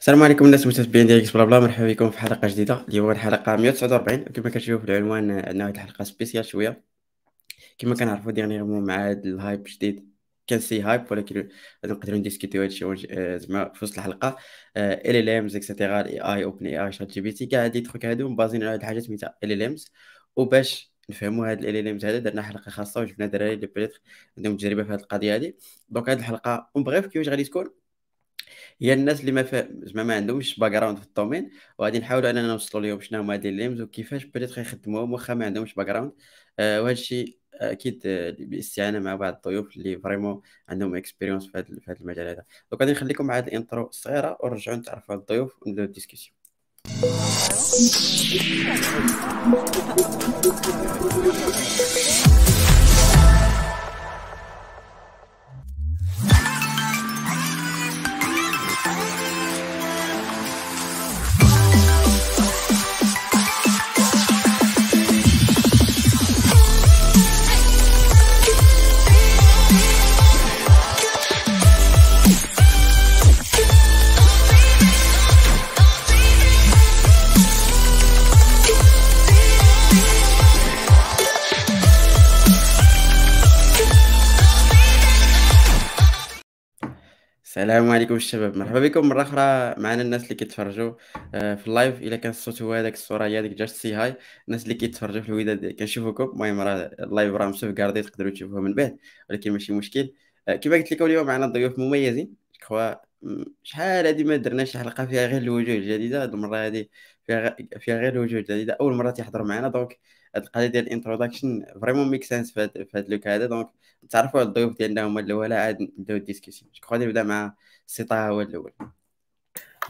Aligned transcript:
السلام 0.00 0.22
عليكم 0.22 0.44
الناس 0.44 0.62
المتابعين 0.62 1.06
ديال 1.06 1.30
بلا 1.34 1.44
بلا 1.44 1.60
مرحبا 1.60 1.86
بكم 1.92 2.10
في 2.10 2.18
حلقة 2.18 2.48
جديدة. 2.48 2.84
اليوم 2.88 3.10
الحلقة 3.10 3.56
149 3.56 4.24
كما 4.24 4.50
كتشوفوا 4.50 4.86
في 4.86 4.92
العنوان 4.92 5.30
عندنا 5.30 5.64
واحد 5.64 5.74
الحلقة 5.74 6.04
spéciale 6.04 6.44
شوية. 6.44 6.84
كما 7.78 7.94
كنعرفوا 7.94 8.32
dernièrement 8.32 8.84
مع 8.86 9.10
هذا 9.10 9.20
ال 9.24 9.32
hype 9.32 9.62
جديد. 9.64 10.14
quand 10.46 10.58
c'est 10.58 10.82
hype 10.82 11.12
ولكن 11.12 11.48
نقدروا 11.84 12.18
نdiscutيو 12.18 12.62
هذا 12.62 12.70
الشيء 12.70 13.36
زعما 13.36 13.72
في 13.74 13.84
وسط 13.84 13.98
الحلقة. 13.98 14.36
ال 14.76 15.16
ال 15.16 15.28
امز 15.28 15.56
اكسيتيرا 15.56 16.00
الاي 16.00 16.20
اي 16.20 16.44
اوبن 16.44 16.66
اي 16.66 16.86
اي 16.86 16.92
شات 16.92 17.12
جي 17.12 17.20
بي 17.20 17.32
تي 17.32 17.46
كاع 17.46 17.64
هاد 17.64 17.76
les 17.76 17.87
trucs 17.87 18.04
هادو 18.06 18.28
مbasés 18.28 18.62
على 18.62 18.72
هاد 18.72 18.80
الحاجات 18.80 19.02
سميتها 19.02 19.36
LLMs 19.44 19.92
وباش 20.36 20.94
نفهموا 21.10 21.50
هاد 21.50 21.64
LLMs 21.64 22.04
هذا 22.04 22.18
درنا 22.18 22.42
حلقة 22.42 22.70
خاصة 22.70 23.00
وجبنا 23.00 23.26
دراري 23.26 23.54
اللي 23.54 23.66
peut-être 23.66 24.00
عندهم 24.38 24.56
تجربة 24.56 24.84
في 24.84 24.92
هاد 24.92 25.00
القضية 25.00 25.34
هادي. 25.34 25.56
donc 25.88 26.08
هاد 26.10 26.18
الحلقة 26.18 26.70
en 26.76 26.84
bref 26.84 27.06
كيفاش 27.06 27.28
غادي 27.28 27.44
تكون؟ 27.44 27.83
هي 28.80 28.92
الناس 28.92 29.20
اللي 29.20 29.32
ما 29.32 29.42
فا... 29.42 29.68
زعما 29.82 30.02
ما 30.02 30.14
عندهمش 30.14 30.58
background 30.58 30.98
في 30.98 31.04
ال 31.06 31.11
domaine 31.11 31.50
وغادي 31.78 31.98
نحاولوا 31.98 32.30
أننا 32.30 32.48
نوصلوا 32.48 32.86
لهم 32.86 33.00
شنو 33.00 33.20
هما 33.20 33.34
هاد 33.34 33.46
الليمز 33.46 33.80
وكيفاش 33.80 34.24
peut-être 34.24 34.58
يخدموهم 34.58 35.12
واخا 35.12 35.34
ما 35.34 35.44
عندهمش 35.44 35.74
background 35.74 36.12
آه 36.58 36.82
وهذا 36.82 36.92
الشيء 36.92 37.38
أكيد 37.54 38.02
باستعانه 38.38 38.98
مع 38.98 39.14
بعض 39.14 39.34
الضيوف 39.34 39.76
اللي 39.76 39.98
vraiment 39.98 40.40
عندهم 40.68 40.96
expérience 40.96 41.46
في 41.46 41.58
هذا 41.88 42.00
المجال 42.00 42.26
هذا. 42.28 42.44
donc 42.70 42.82
غادي 42.82 42.92
نخليكم 42.92 43.26
مع 43.26 43.38
هذه 43.38 43.46
ال 43.46 43.53
intro 43.53 43.86
الصغيره 43.88 44.38
ونرجعوا 44.40 44.76
نتعرفوا 44.76 45.14
على 45.14 45.20
الضيوف 45.20 45.62
ونبدأو 45.62 45.84
ال 45.84 45.88
discussion 45.88 46.34
السلام 87.54 87.90
عليكم 87.90 88.14
الشباب 88.14 88.56
مرحبا 88.56 88.80
بكم 88.80 89.08
مرة 89.08 89.22
أخرى 89.22 89.74
معنا 89.82 90.02
الناس 90.02 90.24
اللي 90.24 90.34
كيتفرجوا 90.34 90.94
آه، 91.34 91.54
في 91.54 91.66
ال 91.66 91.72
live. 91.72 92.02
إلا 92.02 92.16
كان 92.16 92.30
الصوت 92.30 92.62
هو 92.62 92.72
هذاك 92.72 92.94
الصورة 92.94 93.24
هي 93.24 93.38
هذيك 93.38 93.52
just 93.52 93.76
say 93.76 93.94
hi. 93.94 94.16
الناس 94.48 94.62
اللي 94.64 94.74
كيتفرجوا 94.74 95.22
في 95.22 95.28
الوداد 95.28 95.66
كنشوفوكم. 95.66 96.24
المهم 96.24 96.60
راه 96.60 96.90
ال 97.00 97.07
live 97.07 97.34
راه 97.34 97.46
مsauvegardé 97.46 98.02
تقدروا 98.02 98.30
تشوفوه 98.30 98.60
من 98.60 98.74
بعد 98.74 98.96
ولكن 99.30 99.52
ماشي 99.52 99.72
مشكل. 99.72 100.12
آه، 100.48 100.56
كما 100.56 100.76
قلت 100.76 100.92
لكم 100.92 101.04
اليوم 101.04 101.26
معنا 101.26 101.46
ضيوف 101.46 101.78
مميزين. 101.78 102.34
كخوا 102.60 102.94
شحال 103.62 104.06
هادي 104.06 104.24
ما 104.24 104.36
درناش 104.36 104.76
حلقة 104.76 105.06
فيها 105.06 105.26
غير 105.26 105.42
الوجوه 105.42 105.74
الجديدة. 105.76 106.22
هاد 106.22 106.34
المرة 106.34 106.56
هادي 106.66 106.90
فيها 107.80 107.98
غير 107.98 108.12
الوجوه 108.12 108.40
الجديدة. 108.40 108.76
أول 108.80 108.94
مرة 108.94 109.10
تيحضروا 109.10 109.46
معنا 109.46 109.68
donc 109.68 109.98
هاد 110.34 110.42
القضية 110.42 110.66
ديال 110.66 110.86
ال 110.86 110.92
introduction 110.92 111.66
vraiment 111.80 112.10
make 112.10 112.24
sense 112.24 112.52
في 112.52 112.88
هاد 112.94 113.08
look 113.08 113.26
هذا. 113.26 113.46
donc 113.46 113.70
تعرفوا 114.10 114.40
على 114.40 114.48
الضيوف 114.48 114.78
ديالنا 114.78 115.06
هما 115.06 115.20
الاولى 115.20 115.54
عاد 115.54 115.82
نبداو 115.82 116.16
ال 116.16 116.21
discussion 116.21 116.70
جو 116.90 116.96
نبدأ 116.96 117.22
مع 117.22 117.54
سي 117.86 118.06
هو 118.12 118.40
الأول. 118.40 118.72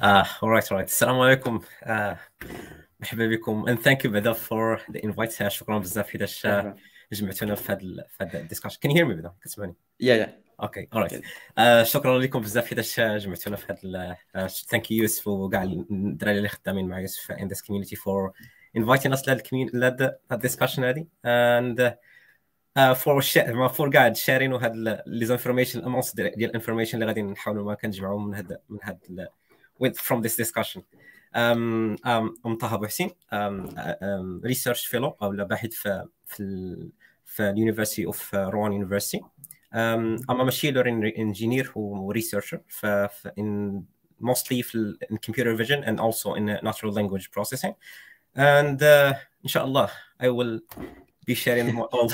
آه 0.03 0.23
alright 0.23 0.65
alright. 0.65 0.73
السلام 0.73 1.21
عليكم. 1.21 1.61
آه 1.83 2.19
مرحبا 3.01 3.27
بكم. 3.27 3.67
And 3.67 3.79
thank 3.79 4.05
you 4.05 4.07
بعدا 4.07 4.33
for 4.33 4.81
the 4.93 5.01
invite. 5.01 5.49
شكرا 5.49 5.79
بزاف 5.79 6.09
حيتاش 6.09 6.47
جمعتونا 7.13 7.55
في 7.55 7.73
هذا 7.73 8.05
في 8.09 8.25
هذا 8.25 8.41
ال 8.41 8.44
discussion 8.44 8.79
can 8.81 8.93
you 8.93 8.98
hear 8.98 9.05
me 9.05 9.15
بعدا 9.15 9.35
كتسمعني؟ 9.41 9.75
yeah 10.01 10.15
yeah 10.15 10.41
okay 10.63 10.89
آه 11.59 11.83
شكرا 11.83 12.19
لكم 12.19 12.41
بزاف 12.41 12.67
حيتاش 12.67 13.01
جمعتونا 13.01 13.57
في 13.57 13.73
هذا 13.73 14.49
thank 14.49 14.91
you 14.91 15.03
يوسف 15.03 15.29
وكاع 15.29 15.63
الدراري 15.63 16.39
اللي 16.39 16.49
خدامين 16.49 16.89
مع 16.89 17.01
يوسف 17.01 17.33
in 17.33 17.45
this 17.45 17.61
community 17.61 17.97
for 17.97 18.33
inviting 18.79 19.13
us 19.13 19.23
لهذا 19.53 20.19
ال 20.33 20.38
discussion 20.38 20.85
هذه 20.85 21.07
and 21.25 21.95
for 22.95 23.21
for 23.69 23.91
كاع 23.91 24.17
sharing 24.17 24.53
وهاد 24.53 25.03
les 25.07 25.27
informations 25.27 25.79
ال 25.79 25.84
amount 25.84 26.15
ديال 26.15 26.45
ال 26.45 26.49
information 26.49 26.95
اللي 26.95 27.07
غادي 27.07 27.23
نحاولوا 27.23 27.65
ما 27.65 27.75
كنجمعوا 27.75 28.21
من 28.21 28.35
هاد 28.35 28.59
من 28.69 28.79
هاد 28.83 29.29
with 29.83 29.99
from 29.99 30.23
this 30.23 30.37
discussion. 30.45 30.81
um 31.37 31.97
I'm 32.47 32.55
طه 32.61 32.75
ابو 32.75 32.87
حسين 32.87 33.11
research 34.45 34.87
fellow 34.87 35.17
أو 35.23 35.31
باحث 35.31 35.71
في 35.71 36.07
في 36.27 36.77
في 37.25 37.51
ال 37.51 37.56
university 37.56 38.07
of 38.07 38.35
روان 38.35 38.73
university 38.73 39.25
um 39.75 40.21
machine 40.31 40.75
learning 40.75 41.15
engineer 41.19 41.73
و 41.75 41.83
researcher 41.83 42.61
في 42.69 43.09
in 43.41 43.83
mostly 44.27 44.63
في 44.63 44.97
in 45.13 45.17
computer 45.17 45.57
vision 45.63 45.85
and 45.85 46.01
also 46.01 46.35
in 46.35 46.47
natural 46.69 46.93
language 46.93 47.31
processing. 47.31 47.75
And 48.37 48.81
uh, 48.81 49.17
إن 49.45 49.49
شاء 49.49 49.65
الله 49.65 49.89
I 50.23 50.27
will 50.27 50.61
be 51.27 51.35
sharing 51.35 51.81
all 51.81 52.09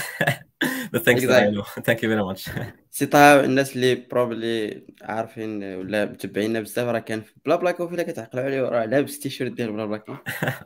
the 0.92 1.00
things 1.06 1.22
that 1.22 1.42
I 1.42 1.50
know. 1.50 1.62
Thank 1.88 2.02
you 2.02 2.08
very 2.08 2.24
much. 2.24 2.50
سي 2.90 3.06
طه 3.06 3.44
الناس 3.44 3.76
اللي 3.76 3.94
probablement 3.94 4.86
عارفين 5.02 5.64
ولا 5.74 6.04
متبعينا 6.04 6.60
بزاف 6.60 6.88
راه 6.88 6.98
كان 6.98 7.20
في 7.20 7.32
بلا 7.44 7.56
بلا 7.56 7.70
كوفي 7.70 8.04
كتعقلوا 8.04 8.44
عليه 8.44 8.62
راه 8.62 8.84
لابس 8.84 9.18
تيشيرت 9.18 9.52
ديال 9.52 9.72
بلا 9.72 9.86
بلا 9.86 10.02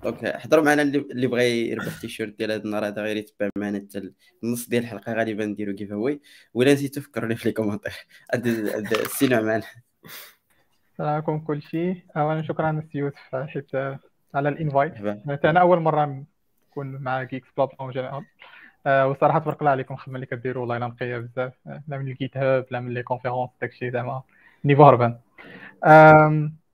donc 0.04 0.36
حضروا 0.36 0.64
معنا 0.64 0.82
اللي 0.82 1.26
بغى 1.26 1.68
يربح 1.68 2.00
تيشيرت 2.00 2.38
ديال 2.38 2.52
هذا 2.52 2.62
النهار 2.64 2.86
هذا 2.86 3.02
غير 3.02 3.16
يتبع 3.16 3.48
معنا 3.56 3.78
حتى 3.78 4.12
النص 4.44 4.68
ديال 4.68 4.82
الحلقة 4.82 5.12
غالبا 5.12 5.44
نديرو 5.46 5.74
giveaway 5.74 6.20
ولا 6.54 6.72
نسيتو 6.74 7.00
فكروني 7.00 7.36
في 7.36 7.48
les 7.48 7.52
commentaires 7.52 7.92
سي 9.08 9.26
نعمان 9.26 9.62
السلام 10.92 11.08
عليكم 11.10 11.38
كلشي. 11.38 12.06
اولا 12.16 12.42
شكرا 12.42 12.88
سي 12.92 12.98
يوسف 12.98 13.36
حيت 13.48 13.70
على 14.34 14.48
ال 14.48 14.55
invite 14.55 14.94
أنا 15.44 15.60
أول 15.60 15.80
مرة 15.80 16.24
نكون 16.70 16.86
مع 16.86 17.22
Geeks 17.22 17.48
بلا 17.56 17.66
بلا 17.66 17.92
général 17.92 18.24
آه 18.86 19.08
وصراحه 19.08 19.38
تبارك 19.38 19.60
الله 19.60 19.70
عليكم 19.70 19.94
الخدمه 19.94 20.14
اللي 20.14 20.26
كديروا 20.26 20.60
والله 20.60 20.76
إلا 20.76 20.86
نقية 20.86 21.18
بزاف. 21.18 21.52
لا 21.66 21.98
من 21.98 22.08
ال 22.08 22.36
GitHub 22.36 22.66
لا 22.70 22.80
من 22.80 22.94
les 22.94 23.02
conférences 23.02 23.50
داكشي 23.60 23.90
زعما 23.90 24.22
niveau 24.64 24.84
هربان 24.84 25.18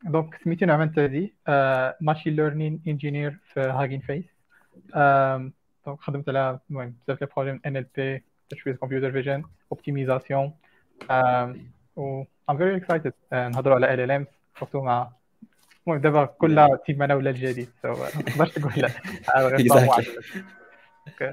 donc 0.05 0.41
سميتو 0.45 0.67
نعمان 0.67 0.89
التازي 0.89 1.33
machine 2.01 2.37
learning 2.37 2.83
engineer 2.89 3.39
في 3.53 3.61
Hugging 3.61 4.01
Face 4.01 4.25
donc 5.87 6.01
خدمت 6.01 6.29
على 6.29 6.59
المهم 6.71 6.95
بزاف 7.09 7.21
les 7.21 7.29
projets 7.37 7.53
من 7.53 7.61
NLP 7.67 8.25
jusqu'à 8.51 8.77
computer 8.77 9.13
vision 9.13 9.45
optimisation 9.73 10.53
و 11.97 12.25
I'm 12.51 12.57
very 12.57 12.77
excited 12.77 13.13
نهضروا 13.33 13.75
على 13.75 13.95
LLM 13.95 14.27
surtout 14.59 14.83
مع 14.83 15.11
المهم 15.93 16.03
دابا 16.03 16.25
كل 16.25 16.69
سيمانة 16.87 17.17
ولا 17.17 17.31
الجديد 17.31 17.69
ما 17.85 18.21
تقدرش 18.23 18.51
تقول 18.51 18.73
لا. 18.83 18.91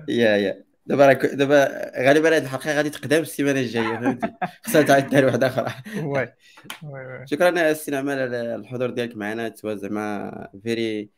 yeah 0.10 0.38
yeah. 0.38 0.64
دابا 0.86 1.14
دابا 1.14 1.66
غالبا 2.08 2.38
هذه 2.38 2.44
الحلقة 2.44 2.74
غادي 2.78 2.90
تقدم 2.90 3.22
السيمانة 3.22 3.60
الجاية 3.60 3.98
فهمتي؟ 3.98 4.34
خصها 4.66 4.82
تعاد 4.82 5.10
دار 5.10 5.26
واحدة 5.26 5.48
أخرى 5.48 5.74
oui 6.04 6.34
شكرا 7.26 7.72
السي 7.72 7.92
نعمان 7.92 8.20
على 8.20 8.56
الحضور 8.56 8.90
ديالك 8.90 9.18
معنا. 9.18 9.50
toi 9.50 9.76
زعما 9.76 10.48
vrai 10.64 11.10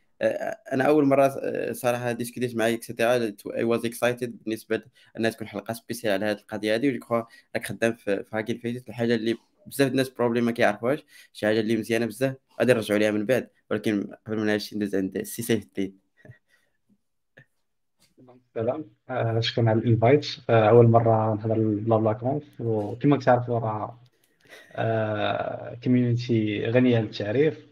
أنا 0.74 0.84
أول 0.84 1.06
مرة 1.06 1.32
صراحة 1.72 2.12
discutيت 2.12 2.56
معاك 2.56 2.74
et 2.74 2.89
cetera 2.89 3.34
I 3.56 3.64
was 3.64 3.86
excited 3.86 4.44
بالنسبة 4.44 4.82
انها 5.18 5.30
تكون 5.30 5.48
حلقة 5.48 5.74
spéciale 5.74 6.14
على 6.14 6.26
هذه 6.26 6.38
القضية 6.38 6.76
هذه 6.76 6.90
وجو 6.90 7.16
راك 7.56 7.68
خدام 7.68 7.94
في 7.94 8.26
هاكين 8.34 8.58
fait 8.58 8.90
الحاجة 8.90 9.16
اللي 9.16 9.38
بزاف 9.68 9.92
الناس 9.92 10.10
probablement 10.10 10.46
ما 10.46 10.52
كيعرفوهاش 10.52 11.06
شي 11.34 11.46
حاجة 11.46 11.60
اللي 11.60 11.78
مزيانة 11.78 12.06
بزاف 12.06 12.36
غادي 12.60 12.74
نرجعوا 12.74 12.98
عليها 13.00 13.12
من 13.12 13.26
بعد 13.26 13.50
ولكن 13.72 14.14
قبل 14.28 14.38
ما 14.38 14.54
نمشي 14.54 14.76
ندوز 14.76 14.96
عند 14.96 15.18
السي 15.18 15.42
سيف 15.42 15.64
الدين 15.64 16.10
سلام. 18.56 18.86
آه، 19.10 19.40
شكرا 19.40 19.70
على 19.70 19.80
الإنفايت. 19.80 20.28
آه، 20.50 20.70
أول 20.70 20.88
مرة 20.88 21.36
نهضر 21.36 21.60
بلا 21.60 21.98
بلا 21.98 22.14
كونف 22.14 22.44
وكما 22.60 23.18
كتعرفوا 23.18 23.60
راه 23.60 24.00
كوميونيتي 25.84 26.66
غنية 26.66 27.00
للتعريف. 27.00 27.69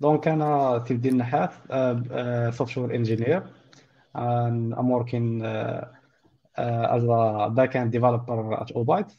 دونك 0.00 0.28
أنا 0.28 0.78
تيم 0.78 0.96
ديال 0.96 1.12
النحاس 1.12 1.50
software 2.56 2.94
engineer 2.94 3.42
I'm 4.16 4.90
working 4.90 5.42
as 6.58 7.02
a 7.04 7.50
backend 7.50 7.90
developer 7.92 8.54
at 8.54 8.70
Obite 8.74 9.12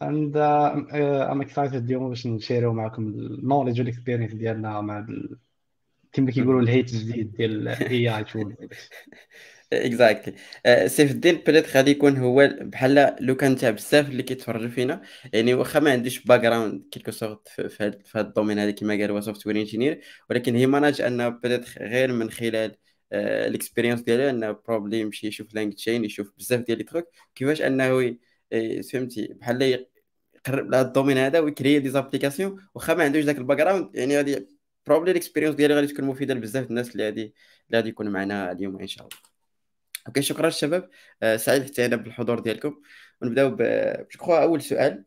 and 0.00 0.36
uh, 0.36 1.28
I'm 1.30 1.42
اليوم 1.74 2.08
باش 2.08 2.26
n-شيرو 2.26 2.72
معكم 2.72 3.02
ال 3.02 3.10
knowledge 3.10 3.80
وال 3.80 3.89
experience 3.89 4.32
ديالنا 4.32 4.80
مع 4.80 5.06
كما 6.12 6.30
كيقولوا 6.30 6.60
الهيت 6.60 6.92
الجديد 6.92 7.32
ديال 7.32 7.68
الاي 7.68 8.16
اي 8.16 8.24
تول 8.24 8.56
اكزاكتلي 9.72 10.34
آه، 10.66 10.86
سيف 10.86 11.10
الدين 11.10 11.36
بليت 11.46 11.76
غادي 11.76 11.90
يكون 11.90 12.16
هو 12.16 12.48
بحال 12.60 13.16
لو 13.20 13.36
كان 13.36 13.56
تاع 13.56 13.70
بزاف 13.70 14.08
اللي 14.08 14.22
كيتفرجوا 14.22 14.68
فينا. 14.68 15.02
يعني 15.32 15.54
واخا 15.54 15.80
ما 15.80 15.90
عنديش 15.92 16.24
باك 16.24 16.40
جراوند 16.40 16.88
كيلكو 16.90 17.10
سورت 17.10 17.48
في 17.48 17.94
هذا 18.14 18.20
الدومين 18.28 18.58
هذا 18.58 18.70
كما 18.70 18.94
قال 18.94 19.10
هو 19.10 19.20
سوفت 19.20 19.46
وير 19.46 19.56
انجينير 19.56 20.00
ولكن 20.30 20.56
هي 20.56 20.66
manage 20.66 21.00
أن 21.00 21.30
بليت 21.30 21.78
غير 21.78 22.12
من 22.12 22.30
خلال 22.30 22.76
ال 23.12 23.20
experience 23.20 24.00
ديالو 24.00 24.30
انه 24.30 24.52
probably 24.52 25.00
يمشي 25.00 25.26
يشوف 25.26 25.54
LangChain 25.54 26.04
يشوف 26.04 26.32
بزاف 26.38 26.60
ديال 26.60 26.78
les 26.78 26.84
trucs 26.84 27.04
كيفاش 27.34 27.62
أنه 27.62 28.16
فهمتي 28.92 29.26
بحال 29.34 29.62
يقرب 29.62 30.70
لهذا 30.70 30.86
الدومين 30.86 31.18
هذا 31.18 31.40
ويكري 31.40 31.78
des 31.78 31.90
applications 31.90 32.68
واخا 32.74 32.94
ما 32.94 33.04
عندوش 33.04 33.24
ذاك 33.24 33.38
ال 33.38 33.58
background 33.58 33.96
يعني 33.96 34.16
غادي 34.16 34.48
probably 34.86 35.10
ال 35.10 35.14
experience 35.14 35.54
ديالي 35.54 35.74
غادي 35.74 35.86
تكون 35.86 36.04
مفيدة 36.04 36.34
لبزاف 36.34 36.70
الناس 36.70 36.92
اللي 36.92 37.04
غادي 37.04 37.22
اللي 37.22 37.78
غادي 37.78 37.88
يكون 37.88 38.08
معنا 38.08 38.52
اليوم 38.52 38.80
إن 38.80 38.86
شاء 38.86 39.06
الله. 39.06 39.35
okay 40.06 40.22
شكرا 40.22 40.48
الشباب 40.48 40.90
آه 41.22 41.36
سعيد 41.36 41.64
حتى 41.64 41.86
أنا 41.86 41.96
بالحضور 41.96 42.38
ديالكم. 42.40 42.82
ونبدأو 43.22 43.56
جو 44.16 44.34
أول 44.34 44.62
سؤال. 44.62 45.04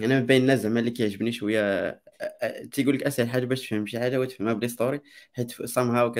أنا 0.00 0.20
من 0.20 0.26
بين 0.26 0.42
الناس 0.42 0.60
زعما 0.60 0.80
اللي 0.80 0.90
كيعجبني 0.90 1.32
شوية 1.32 1.60
آه، 1.60 2.00
آه، 2.42 2.64
تيقول 2.64 2.94
لك 2.94 3.02
أسهل 3.02 3.28
حاجة 3.28 3.44
باش 3.44 3.66
تفهم 3.66 3.86
شي 3.86 3.98
حاجة 3.98 4.20
وتفهمها 4.20 4.52
بال 4.52 4.68
history 4.68 5.00
حيت 5.32 5.52
somehow 5.66 6.12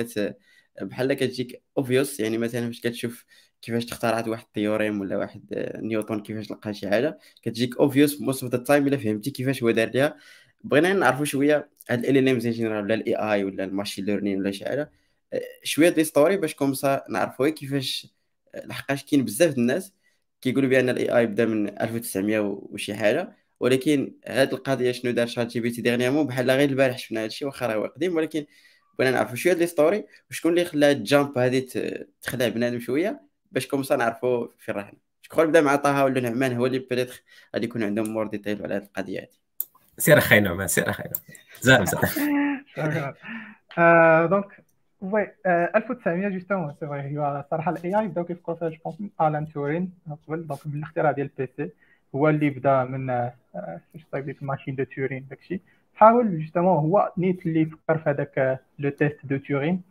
بحال 0.81 1.13
كتجيك 1.13 1.63
obvious 1.77 2.19
يعني 2.19 2.37
مثلا 2.37 2.67
فاش 2.67 2.81
كتشوف 2.81 3.25
كيفاش 3.61 3.85
تخترعت 3.85 4.27
واحد 4.27 4.43
ال 4.45 4.51
théorème 4.51 5.01
ولا 5.01 5.17
واحد 5.17 5.45
نيوتن 5.77 6.19
كيفاش 6.21 6.51
لقى 6.51 6.73
شي 6.73 6.89
حاجة 6.89 7.19
كتجيك 7.41 7.77
obvious 7.77 8.21
most 8.21 8.43
of 8.43 8.51
the 8.51 8.57
time 8.63 8.87
إلا 8.87 8.97
فهمتي 8.97 9.31
كيفاش 9.31 9.63
هو 9.63 9.71
دار 9.71 9.89
ليها. 9.89 10.17
بغينا 10.63 10.93
نعرفوا 10.93 11.25
شوية 11.25 11.69
هاد 11.89 12.05
ال 12.05 12.17
LLMs 12.17 12.45
en 12.45 12.51
général 12.51 12.83
ولا 12.83 12.93
ال 12.95 13.15
AI 13.15 13.43
ولا 13.43 13.63
ال 13.63 13.68
machine 13.68 14.05
learning 14.05 14.39
ولا 14.39 14.51
شي 14.51 14.65
حاجة. 14.65 14.91
شوية 15.63 15.89
d'histoire 15.89 16.37
باش 16.37 16.55
comme 16.55 16.89
ça 16.89 17.03
نعرفوا 17.09 17.49
كيفاش 17.49 18.07
لحقاش 18.65 19.05
كاين 19.05 19.25
بزاف 19.25 19.57
الناس 19.57 19.93
كيقولوا 20.41 20.69
بأن 20.69 20.89
ال 20.89 21.17
AI 21.17 21.25
بدا 21.25 21.45
من 21.45 21.81
1900 21.81 22.39
وشي 22.39 22.93
حاجة 22.95 23.35
ولكن 23.59 24.15
هاد 24.27 24.53
القضية 24.53 24.91
شنو 24.91 25.11
دار 25.11 25.27
ChatGPT 25.27 25.81
dernièrement 25.81 26.27
بحال 26.27 26.51
غير 26.51 26.69
البارح 26.69 26.97
شفنا 26.97 27.23
هادشي 27.23 27.45
واخا 27.45 27.67
راه 27.67 27.87
قديم 27.87 28.15
ولكن 28.15 28.45
بغينا 28.99 29.17
نعرفوا 29.17 29.35
شوية 29.35 29.53
d'histoire 29.53 30.05
وشكون 30.29 30.51
اللي 30.51 30.65
خلى 30.65 30.91
ال 30.91 31.00
jump 31.00 31.37
هادي 31.37 31.61
تخلع 32.21 32.47
بنادم 32.47 32.79
شوية 32.79 33.21
باش 33.51 33.67
comme 33.67 33.87
ça 33.87 33.95
نعرفوا 33.95 34.47
فين 34.59 34.75
راحنا 34.75 34.99
شكون 35.21 35.45
نبدا 35.45 35.61
مع 35.61 35.75
طه 35.75 36.03
ولا 36.03 36.21
نعمان 36.21 36.53
هو 36.53 36.65
اللي 36.65 36.79
peut-être 36.79 37.23
غادي 37.55 37.65
يكون 37.65 37.83
عندهم 37.83 38.09
more 38.09 38.27
details 38.27 38.63
على 38.63 38.75
هاد 38.75 38.81
القضية 38.81 39.19
هادي 39.19 39.39
سير 39.97 40.17
أخي 40.17 40.39
نعمان 40.39 40.67
سير 40.67 40.89
أخي 40.89 41.03
نعمان 41.03 41.85
زعما 41.85 41.85
donc 44.27 44.64
oui 45.01 45.31
1900 45.45 46.29
justement 46.29 46.73
c'est 46.79 46.87
vrai 46.87 47.17
هو 47.17 47.45
صراحة 47.51 47.71
ال 47.71 47.99
AI 47.99 48.07
بداو 48.07 48.23
كيفكروا 48.23 48.57
فيها 48.57 48.69
je 48.69 48.77
pense 48.85 49.11
Alan 49.21 49.47
Turing 49.47 49.91
قبل 50.27 50.47
donc 50.47 50.67
من 50.67 50.73
الاختراع 50.73 51.11
ديال 51.11 51.29
ال 51.39 51.51
PC 51.57 51.69
هو 52.15 52.29
اللي 52.29 52.49
بدا 52.49 52.83
من 52.83 53.07
فاش 53.53 54.05
صايب 54.11 54.25
ديك 54.25 54.41
ال 54.41 54.45
machine 54.45 54.75
de 54.75 54.83
Turing 54.83 55.25
داكشي 55.29 55.61
حاول 55.95 56.39
justement 56.39 56.77
هو 56.77 57.11
نيت 57.17 57.45
اللي 57.45 57.65
فكر 57.65 57.97
في 57.97 58.09
هذاك 58.09 58.59
le 58.79 58.89
test 58.89 59.25
de 59.25 59.37
Turing 59.37 59.81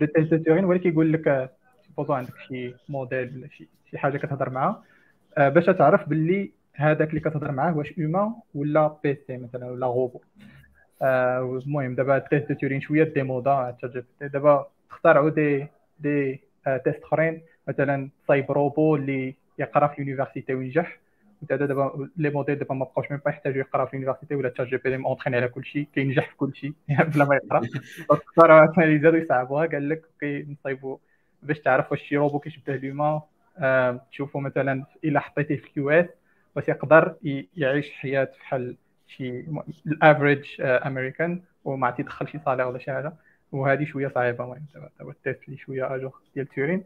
le 0.00 0.06
test 0.06 0.34
de 0.34 0.44
Turing 0.44 0.64
اللي 0.64 0.78
كيقول 0.78 1.12
لك 1.12 1.50
supposons 1.86 2.12
عندك 2.12 2.38
شي 2.48 2.74
موديل 2.88 3.36
ولا 3.36 3.48
شي 3.48 3.68
شي 3.90 3.98
حاجة 3.98 4.18
كتهضر 4.18 4.50
معاه 4.50 4.82
باش 5.38 5.66
تعرف 5.66 6.08
باللي 6.08 6.52
هذاك 6.74 7.08
اللي 7.08 7.20
كتهضر 7.20 7.52
معاه 7.52 7.76
واش 7.76 7.98
humain 7.98 8.34
ولا 8.54 8.96
PC 9.02 9.36
مثلا 9.36 9.66
ولا 9.70 9.86
روبو 9.86 10.20
المهم 11.02 11.94
دابا 11.94 12.18
test 12.18 12.48
de 12.52 12.54
Turing 12.54 12.80
شوية 12.80 13.04
démodé 13.04 13.76
دابا 14.20 14.66
اخترعوا 14.90 15.30
des 15.30 15.66
des 15.98 16.40
tests 16.84 17.02
اخرين. 17.02 17.42
مثلا 17.68 18.08
صايب 18.28 18.52
روبو 18.52 18.96
اللي 18.96 19.34
يقرا 19.58 19.86
في 19.86 20.00
université 20.02 20.54
وينجح. 20.54 20.98
دابا 21.42 22.08
les 22.16 22.30
modèles 22.30 22.58
دابا 22.58 22.74
ما 22.74 22.84
بقاوش 22.84 23.10
même 23.10 23.20
pas 23.24 23.30
يحتاجوا 23.30 23.58
يقراو 23.58 23.86
في 23.86 23.96
université 23.96 24.34
ولا 24.34 24.48
ChatGPT 24.48 24.96
مونطرين 24.96 25.34
على 25.34 25.48
كل 25.48 25.64
شيء 25.64 25.86
كينجح 25.94 26.28
في 26.30 26.36
كل 26.36 26.54
شيء 26.54 26.72
بلا 27.14 27.24
ما 27.24 27.34
يقرا. 27.36 27.60
اختاروا 28.10 28.56
عشان 28.56 28.82
يزادوا 28.96 29.18
يصعبوها 29.18 29.66
قال 29.66 29.88
لك 29.88 30.02
okay 30.04 30.46
نصايبوا 30.52 30.96
باش 31.42 31.60
تعرف 31.60 31.92
واش 31.92 32.02
شي 32.02 32.16
روبو 32.16 32.38
كيشبه 32.38 32.76
l'humain 32.76 33.22
تشوفوا 34.10 34.40
مثلا 34.40 34.84
إلا 35.04 35.20
حطيتيه 35.20 35.56
في 35.56 35.68
كيو 35.70 35.90
إس 35.90 36.06
واش 36.56 36.68
يقدر 36.68 37.14
يعيش 37.56 37.92
حياة 37.92 38.28
بحال 38.40 38.76
شي 39.06 39.44
ال 39.86 39.93
average 39.93 40.44
American 40.60 41.40
وما 41.64 41.90
تيدخل 41.90 42.28
شي 42.28 42.38
salaire 42.38 42.66
ولا 42.66 42.78
شي 42.78 42.92
حاجة. 42.92 43.12
وهذه 43.52 43.84
شوية 43.84 44.08
صعيبة 44.08 44.44
المهم 44.44 44.66
دابا 44.98 45.10
ال 45.10 45.17
test 45.17 45.44
اللي 45.48 45.56
شوية 45.56 45.94
à 45.94 45.99
jour 45.99 46.20
ديال 46.34 46.46
Turing 46.46 46.84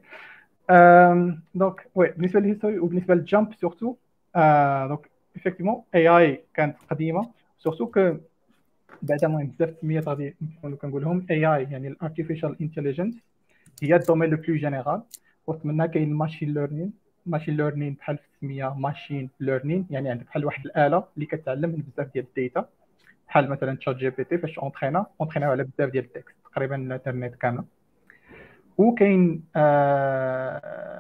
donc 1.55 1.87
oui 1.95 2.11
بالنسبة 2.17 2.41
لل 2.41 2.49
history 2.49 2.79
وبالنسبة 2.79 3.15
لل 3.15 3.55
jump 3.55 3.95
surtout 4.89 5.11
donc 5.37 5.83
effectivement 5.95 6.09
AI 6.09 6.45
كانت 6.55 6.77
قديمة. 6.91 7.31
surtout 7.59 7.87
que 7.87 8.17
بعد 9.03 9.25
المهم 9.25 9.47
بزاف 9.47 9.69
السميات 9.69 10.09
غادي 10.09 10.37
كنقولهم. 10.83 11.27
AI 11.31 11.63
يعني 11.63 11.89
ال 11.89 11.95
artificial 11.95 12.57
intelligence 12.61 13.15
هي 13.83 13.97
ال 13.97 14.01
domaine 14.01 14.31
le 14.31 14.37
plus 14.37 14.57
général. 14.57 15.03
وسط 15.47 15.67
منها 15.67 15.87
كاين 15.87 16.09
ال 16.09 16.14
machine 16.14 16.55
learning 16.55 16.93
machine 17.29 17.57
learning 17.57 17.95
بحال 17.95 18.19
في 18.19 18.25
السميه 18.35 18.75
machine 18.75 19.31
learning 19.41 19.87
يعني 19.91 20.11
عندك 20.11 20.27
بحال 20.27 20.45
واحد 20.45 20.65
الآلة 20.67 21.05
اللي 21.15 21.27
كتعلم 21.27 21.71
من 21.71 21.83
بزاف 21.93 22.13
ديال 22.13 22.25
ال 22.25 22.33
data 22.33 22.69
بحال 23.29 23.51
مثلا 23.51 23.77
ChatGPT 23.77 24.39
فاش 24.39 24.59
entraîna 24.59 25.07
entraîna 25.21 25.47
على 25.47 25.65
بزاف 25.65 25.91
ديال 25.91 26.05
ال 26.05 26.11
text 26.11 26.37
تقريبا 26.45 26.77
الإنترنت 26.77 27.35
كامل. 27.35 27.65
وكاين 28.79 29.45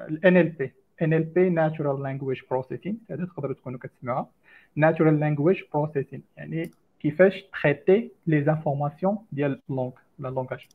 ال 0.08 0.48
NLP 0.48 0.72
NLP 1.02 1.50
natural 1.50 2.02
language 2.02 2.40
processing 2.50 2.98
هذا 3.10 3.24
تقدروا 3.24 3.54
تكونوا 3.54 3.78
كتسمعوها. 3.78 4.28
natural 4.76 5.20
language 5.20 5.62
processing 5.74 6.22
يعني 6.36 6.70
كيفاش 7.00 7.44
تريتي 7.62 8.12
les 8.26 8.44
informations 8.44 9.18
ديال 9.32 9.60
ال 9.70 9.73
langue 9.73 9.90
ولا 10.18 10.28
ال 10.28 10.33
langage 10.33 10.66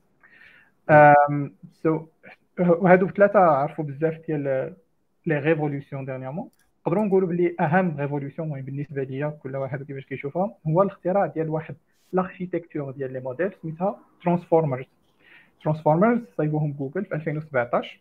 so 1.83 2.05
وهادو 2.59 3.07
ثلاثة 3.07 3.39
عرفوا 3.39 3.85
بزاف 3.85 4.17
ديال 4.27 4.73
les 5.27 5.39
révolutions 5.39 6.05
dernièrement 6.05 6.49
نقدروا 6.87 7.05
نقولوا 7.05 7.27
بلي 7.27 7.55
أهم 7.59 7.97
révolution 7.99 8.47
المهم 8.47 8.65
بالنسبة 8.65 9.03
ليا 9.03 9.37
كل 9.43 9.55
واحد 9.55 9.83
كيفاش 9.83 10.05
كيشوفها 10.05 10.55
هو 10.67 10.81
الاختراع 10.81 11.25
ديال 11.25 11.49
واحد 11.49 11.75
ال 12.13 12.19
architecture 12.19 12.91
ديال 12.91 13.13
les 13.13 13.19
modèles 13.19 13.51
سميتها 13.61 13.99
transformers 14.23 14.85
transformers 15.63 16.19
صايبوهم 16.37 16.71
جوجل 16.71 17.05
في 17.05 17.15
2017 17.15 17.99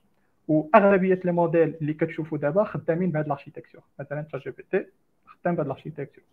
واغلبيه 0.49 1.21
les 1.25 1.33
modèles 1.33 1.75
اللي 1.81 1.95
كتشوفوا 1.95 2.39
دابا 2.39 2.65
خدامين 2.65 3.11
بهذا 3.11 3.27
ال 3.27 3.31
architecture 3.31 3.83
مثلا 4.01 4.23
ChatGPT 4.23 4.87
خدام 5.27 5.55
بهذا 5.55 5.67
ال 5.67 5.71
architecture 5.71 6.25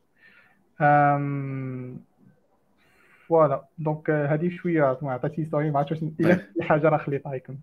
voilà 3.27 3.65
donc 3.77 4.09
هذه 4.09 4.49
شوية 4.49 4.97
عطيتي 5.01 5.45
histoire 5.45 5.71
ما 5.71 5.79
عرفتش 5.79 6.03
الا 6.03 6.37
شي 6.37 6.63
حاجة 6.69 6.89
راه 6.89 6.97
خليتها 6.97 7.33
يكون 7.33 7.59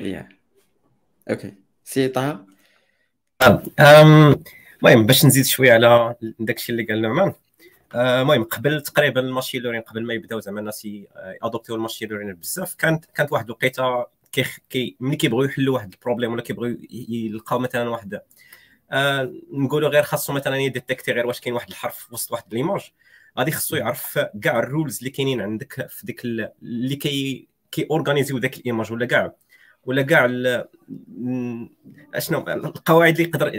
يا 0.00 0.28
okay 1.30 1.63
سي 1.84 2.08
طه 2.08 2.46
المهم 3.80 5.06
باش 5.06 5.26
نزيد 5.26 5.44
شوية 5.44 5.72
على 5.72 6.14
داكشي 6.38 6.72
اللي 6.72 6.82
قال 6.84 7.02
نعمان. 7.02 7.32
المهم 7.94 8.44
قبل 8.44 8.82
تقريبا 8.82 9.20
ال 9.20 9.25
machine 9.25 9.62
learning 9.62 9.80
قبل 9.80 10.02
ما 10.06 10.14
يبداو 10.14 10.40
زعما 10.40 10.60
الناس 10.60 10.88
adoptيو 11.42 11.74
ال 11.74 11.78
machine 11.78 12.08
learning 12.08 12.34
بزاف 12.34 12.74
كانت 12.74 13.04
كانت 13.04 13.32
واحد 13.32 13.44
الوقيتة 13.44 14.06
كي 14.70 14.96
ملي 15.00 15.16
كيبغيو 15.16 15.44
يحلوا 15.44 15.74
واحد 15.74 15.92
ال 15.92 15.96
problème 15.96 16.32
ولا 16.32 16.42
كيبغيو 16.42 16.78
يلقاو 16.90 17.58
مثلا 17.58 17.88
واحد 17.90 18.20
آه 18.92 19.32
نقولوا 19.52 19.88
غير 19.88 20.02
خاصو 20.02 20.32
مثلا 20.32 20.56
يdétecter 20.56 21.12
غير 21.12 21.26
واش 21.26 21.40
كاين 21.40 21.54
واحد 21.54 21.68
الحرف 21.68 22.12
وسط 22.12 22.32
واحد 22.32 22.54
l'image 22.54 22.92
غادي 23.38 23.50
خصو 23.52 23.76
يعرف 23.76 24.18
كاع 24.42 24.58
ال 24.58 24.65
rules 24.65 24.98
اللي 24.98 25.10
كاينين 25.10 25.40
عندك 25.40 25.86
في 25.90 26.06
ديك 26.06 26.24
اللي 26.24 26.96
كي 26.96 27.48
كي 27.70 27.86
organiseيو 27.90 28.38
داك 28.38 28.56
ال 28.56 28.62
image 28.62 28.92
ولا 28.92 29.06
كاع. 29.06 29.32
ولا 29.86 30.02
كاع 30.02 30.24
أشنو 32.14 32.38
القواعد 32.48 33.12
اللي 33.20 33.28
يقدر 33.28 33.50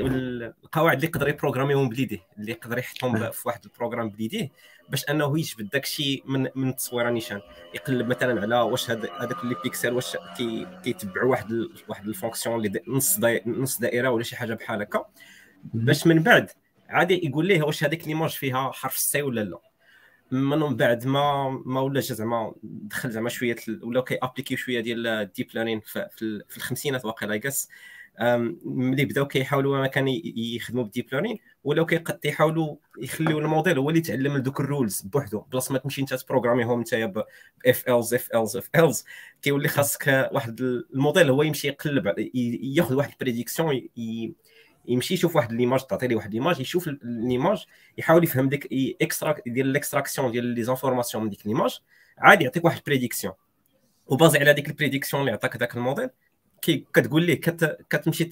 القواعد 0.64 0.96
اللي 0.96 1.08
يقدر 1.08 1.28
يبروغراميهم 1.28 1.90
بليديه 1.90 2.20
اللي 2.38 2.52
يقدر 2.52 2.78
يحطهم 2.78 3.32
في 3.32 3.48
واحد 3.48 3.66
ال 3.66 3.70
programme 3.70 4.10
بليديه 4.10 4.52
باش 4.90 5.10
أنه 5.10 5.40
يجبد 5.40 5.70
داك 5.70 5.84
الشيء 5.84 6.24
من 6.26 6.48
من 6.56 6.70
التصويره 6.70 7.10
نيشان. 7.10 7.42
يقلب 7.74 8.08
مثلا 8.08 8.42
على 8.42 8.56
واش 8.62 8.92
هذاك 8.92 9.44
اللي 9.44 9.56
pixels 9.64 9.94
واش 9.94 10.18
كي 10.38 10.68
كيتبعوا 10.84 11.32
واحد 11.32 11.52
ال 11.52 11.74
واحد 11.88 12.08
ال 12.08 12.13
fonction 12.13 12.56
اللي 12.66 12.82
نص 12.88 13.20
نص 13.46 13.80
دائرة 13.80 14.10
ولا 14.10 14.24
شي 14.24 14.36
حاجة 14.36 14.54
بحال 14.54 14.82
هكا. 14.82 15.06
باش 15.64 16.08
من 16.08 16.24
بعد 16.24 16.52
عادي 16.90 17.28
يقول 17.28 17.48
ليه 17.48 17.64
واش 17.64 17.84
هذيك 17.84 18.08
l'image 18.08 18.30
فيها 18.30 18.72
حرف 18.72 18.96
ال 18.96 19.09
C 19.09 19.22
ولا 19.22 19.42
لا. 19.42 19.60
من 20.32 20.76
بعد 20.76 21.06
ما 21.06 21.50
ما 21.66 21.82
ولاش 21.82 22.14
زعما 22.14 22.56
دخل 22.64 23.12
زعما 23.12 23.30
شوية 23.30 23.56
ولا 23.84 24.02
كي 24.02 24.18
appliquer 24.22 24.58
شوية 24.58 24.80
ديال 24.80 25.08
ال 25.08 25.16
deep 25.16 25.48
learning 25.54 25.80
في, 25.80 26.08
في 26.50 26.58
الخمسينات 26.58 27.06
واقيلا 27.06 27.36
يقص 27.36 27.70
ملي 28.66 29.06
بداو 29.06 29.28
كيحاولوا 29.28 29.78
ما 29.78 29.88
كان 29.88 30.06
يخدموا 30.36 30.84
بال 30.84 30.91
deep 30.91 31.06
learning 31.12 31.38
ولاو 31.64 31.86
كيحاولوا 31.86 32.76
يخليو 33.02 33.40
الموديل 33.40 33.78
هو 33.78 33.90
اللي 33.90 34.00
يتعلم 34.00 34.38
دوك 34.38 34.60
ال 34.60 34.67
rules 34.67 35.02
بوحدو. 35.02 35.40
بلاص 35.40 35.72
ما 35.72 35.78
تمشي 35.78 36.02
انت 36.02 36.14
ت 36.14 36.19
programmer 36.19 36.70
هم 36.70 36.80
انت 36.80 36.96
ب 36.96 37.24
if 37.66 37.90
else 37.90 38.14
if 38.14 38.30
else 38.36 38.58
if 38.58 38.70
else 38.76 39.06
كيولي 39.42 39.68
خاصك 39.68 40.30
واحد 40.34 40.62
الموديل 40.94 41.30
هو 41.30 41.44
يمشي 41.44 41.68
يقلب 41.68 42.14
ياخذ 42.76 42.96
واحد 42.96 43.10
ال 43.12 43.19
prédiction 43.19 43.88
يمشي 44.88 45.14
يشوف 45.14 45.36
واحد 45.36 45.52
l'image 45.52 45.82
تعطي 45.82 46.08
ليه 46.08 46.16
واحد 46.16 46.34
l'image 46.34 46.60
يشوف 46.60 46.90
l'image 47.04 47.66
يحاول 47.98 48.24
يفهم 48.24 48.50
ديك 48.50 48.70
extra 49.02 49.36
ديال 49.48 49.68
ال 49.68 49.74
extraction 49.74 50.32
ديال 50.32 50.46
les 50.46 50.64
informations 50.64 51.24
من 51.24 51.30
ديك 51.30 51.48
l'image 51.48 51.80
عادي 52.18 52.44
يعطيك 52.44 52.66
واحد 52.66 52.78
ال 52.78 52.83
prédiction 52.83 53.34
و 54.08 54.14
basé 54.14 54.40
على 54.40 54.54
ديك 54.54 54.70
ال 54.70 54.75
prédiction 54.75 55.22
اللي 55.22 55.32
عطاك 55.32 55.58
داك 55.58 55.76
الموديل 55.76 56.10
كي 56.62 56.86
كتقول 56.94 57.24
ليه 57.24 57.42
كت... 57.42 57.78
كتمشي 57.90 58.30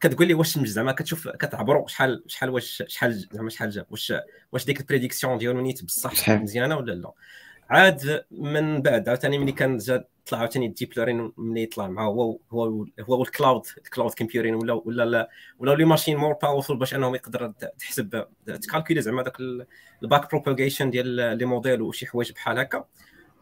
كتقول 0.00 0.28
لي 0.28 0.34
واش 0.34 0.58
زعما 0.58 0.92
كتشوف 0.92 1.28
كتعبروا 1.28 1.88
شحال 1.88 2.24
شحال 2.26 2.50
واش 2.50 2.82
شحال 2.86 3.12
زعما 3.32 3.50
شحال 3.50 3.70
جاب 3.70 3.86
واش 3.90 4.12
واش 4.52 4.64
ديك 4.64 4.80
ال 4.80 4.85
prédiction 4.85 5.38
ديالو 5.38 5.60
نيت 5.60 5.84
بصح 5.84 6.30
مزيانة 6.30 6.76
ولا 6.76 6.92
لا. 6.92 7.12
عاد 7.72 8.24
من 8.30 8.82
بعد 8.82 9.08
عاوتاني 9.08 9.38
ملي 9.38 9.52
كان 9.52 9.78
جا 9.78 10.04
طلع 10.26 10.38
عاوتاني 10.38 10.66
ال 10.66 10.71
deep 10.71 10.92
learning 10.96 11.32
ملي 11.36 11.66
طلع 11.66 11.88
مع 11.88 12.04
هو 12.04 12.38
هو 12.50 12.86
هو 13.00 13.22
ال 13.22 13.29
cloud 13.29 13.62
ال 13.78 13.84
cloud 13.84 14.14
computing 14.14 14.54
ولا 14.54 14.72
ولا 14.72 15.28
ولا 15.58 15.74
les 15.74 15.84
machines 15.84 16.16
more 16.16 16.32
powerful 16.32 16.76
باش 16.78 16.94
أنهم 16.94 17.14
يقدر 17.14 17.52
تحسب 17.78 18.26
ت 18.46 18.52
calculer 18.52 19.00
زعما 19.00 19.22
داك 19.22 19.36
ال 20.02 20.08
back 20.08 20.30
propagation 20.30 20.90
ديال 20.90 21.38
les 21.38 21.44
modèles 21.44 21.82
وشي 21.82 22.06
حوايج 22.06 22.32
بحال 22.32 22.58
هكا. 22.58 22.84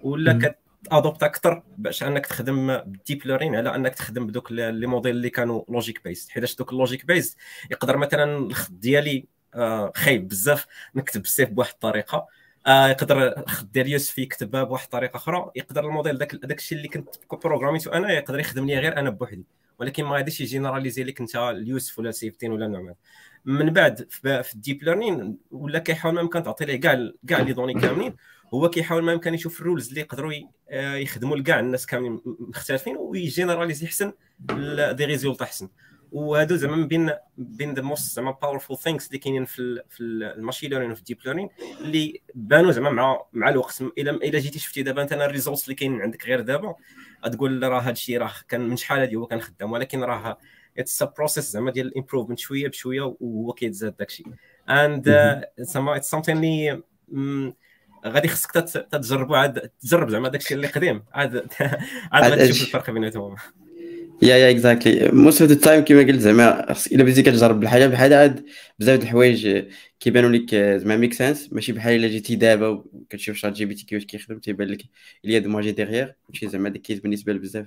ولا 0.02 0.54
adopt 0.92 1.22
أكثر 1.22 1.62
باش 1.78 2.02
أنك 2.02 2.26
تخدم 2.26 2.66
بال 2.76 2.93
deep 2.93 3.26
learning 3.26 3.54
على 3.54 3.74
أنك 3.74 3.94
تخدم 3.94 4.26
بدوك 4.26 4.52
les 4.52 4.86
modèles 4.86 5.16
اللي 5.16 5.30
كانوا 5.30 5.62
logic 5.68 6.04
based 6.04 6.30
حيتاش 6.30 6.56
دوك 6.56 6.72
ال 6.72 6.78
logic 6.78 7.06
based 7.06 7.38
يقدر 7.70 7.96
مثلا 7.96 8.38
الخط 8.38 8.72
ديالي 8.72 9.26
آه، 9.54 9.92
خايب 9.94 10.28
بزاف 10.28 10.66
نكتب 10.94 11.20
ال 11.24 11.37
7 11.37 11.50
بواحد 11.50 11.72
الطريقة. 11.72 12.26
يقدر 12.68 13.38
الخط 13.38 13.64
ديال 13.64 13.88
يوسف 13.88 14.18
يكتبها 14.18 14.62
بواحد 14.64 14.84
الطريقة 14.84 15.16
أخرى. 15.16 15.50
يقدر 15.56 15.84
الموديل 15.84 16.18
داك 16.18 16.34
داك 16.34 16.58
الشيء 16.58 16.78
اللي 16.78 16.88
كنت 16.88 17.44
programmer 17.44 17.82
تو 17.82 17.90
أنا 17.90 18.12
يقدر 18.12 18.38
يخدم 18.38 18.66
لي 18.66 18.78
غير 18.78 18.96
أنا 18.96 19.10
بوحدي. 19.10 19.44
ولكن 19.78 20.04
ما 20.04 20.16
غاديش 20.16 20.40
ي 20.40 20.46
généraliser 20.46 21.04
لك 21.04 21.20
أنت 21.20 21.36
اليوسف 21.36 21.98
ولا 21.98 22.10
سيفتين 22.10 22.52
ولا 22.52 22.68
نعمان 22.68 22.94
من 23.44 23.70
بعد 23.70 24.06
في 24.10 24.54
ال 24.54 24.60
deep 24.60 24.82
learning 24.82 25.36
ولا 25.50 25.78
كيحاول 25.78 26.14
ما 26.14 26.20
يمكن 26.20 26.42
تعطي 26.42 26.64
ليه 26.64 26.80
كاع 26.80 27.10
كاع 27.28 27.40
les 27.40 27.52
données 27.52 27.80
كاملين 27.80 28.16
هو 28.54 28.70
كيحاول 28.70 29.02
ما 29.02 29.12
يمكن 29.12 29.34
يشوف 29.34 29.60
ال 29.60 29.65
rules 29.65 29.88
اللي 29.88 30.00
يقدروا 30.00 30.32
آه، 30.70 30.94
يخدموا 30.94 31.36
لكاع 31.36 31.60
الناس 31.60 31.86
كاملين 31.86 32.20
مختلفين 32.26 32.96
وي 32.96 33.10
généraliser 33.10 33.86
احسن 33.86 34.12
des 34.92 35.04
résultats 35.04 35.42
أحسن. 35.42 35.68
وهادو 36.12 36.56
زعما 36.56 36.76
من 36.76 36.88
بين 36.88 37.10
بين 37.38 37.74
the 37.74 37.82
most 37.82 38.14
زعما 38.14 38.30
powerful 38.30 38.78
things 38.78 39.06
اللي 39.06 39.18
كاينين 39.18 39.44
في 39.44 39.82
في 39.88 40.00
ال 40.00 40.09
machine 40.09 40.70
learning 40.70 40.90
وفي 40.90 41.00
ال 41.00 41.04
deep 41.04 41.18
learning 41.24 41.48
اللي 41.80 42.20
بانوا 42.34 42.72
زعما 42.72 42.90
مع 42.90 43.22
مع 43.32 43.48
الوقت. 43.48 43.80
إلا 43.80 44.10
إلا 44.10 44.38
جيتي 44.38 44.58
شفتي 44.58 44.82
دابا 44.82 45.02
أنت 45.02 45.12
ال 45.12 45.19
results 45.19 45.64
اللي 45.64 45.74
كاينين 45.74 46.00
عندك 46.00 46.26
غير 46.26 46.40
دابا 46.40 46.74
تقول 47.32 47.62
راه 47.62 47.80
هذا 47.80 47.90
الشيء 47.90 48.18
راه 48.18 48.32
كان 48.48 48.60
من 48.60 48.76
شحال 48.76 49.00
هذه 49.00 49.14
هو 49.14 49.26
كان 49.26 49.40
خدام 49.40 49.72
ولكن 49.72 50.04
راه 50.04 50.38
it's 50.78 51.02
a 51.02 51.12
process 51.16 51.50
زعما 51.52 51.70
ديال 51.70 51.86
ال 51.86 51.90
improvement 51.90 52.38
شوية 52.38 52.68
بشوية 52.68 53.16
وهو 53.20 53.52
كيتزاد 53.52 53.96
داكشي 53.96 54.24
and 54.68 55.04
زعما 55.58 55.96
it's 55.96 56.10
something 56.10 56.36
اللي 56.36 56.82
غادي 58.06 58.28
خصك 58.28 58.52
تجربوا 58.92 59.36
عاد 59.36 59.70
تجرب 59.80 60.08
زعما 60.08 60.28
داكشي 60.28 60.54
اللي 60.54 60.66
قديم. 60.66 61.04
عاد 61.14 61.46
عاد 62.12 62.30
غادي 62.30 62.48
تشوف 62.48 62.66
الفرق 62.66 62.90
بيناتهم. 62.90 63.36
yeah 64.22 64.36
yeah 64.36 64.50
exactly 64.50 65.10
most 65.12 65.42
of 65.42 65.50
the 65.50 65.56
time 65.60 65.84
كيما 65.84 66.02
قلت 66.02 66.20
زعما 66.20 66.74
إلا 66.92 67.02
بديتي 67.02 67.22
كتجرب 67.22 67.62
الحاجة 67.62 67.86
بحال 67.86 68.14
عاد 68.14 68.44
بزاف 68.78 68.98
د 68.98 69.02
الحوايج 69.02 69.64
كيبانوا 70.00 70.30
لك 70.30 70.54
زعما 70.54 70.96
make 70.96 71.12
sense 71.12 71.52
ماشي 71.52 71.72
بحال 71.72 71.92
إلا 71.94 72.08
جيتي 72.08 72.36
دابا 72.36 72.68
وكتشوف 72.68 73.36
شات 73.36 73.52
جي 73.52 73.64
بي 73.64 73.74
تي 73.74 73.84
كيفاش 73.86 74.04
كيخدم 74.06 74.38
تيبان 74.38 74.68
لك 74.68 74.82
اللي 75.24 75.40
d'imagerie 75.40 75.72
derrière 75.72 76.10
ماشي 76.28 76.48
زعما 76.48 76.68
داك 76.68 76.82
case 76.82 76.98
بالنسبة 77.00 77.32
لبزاف 77.32 77.66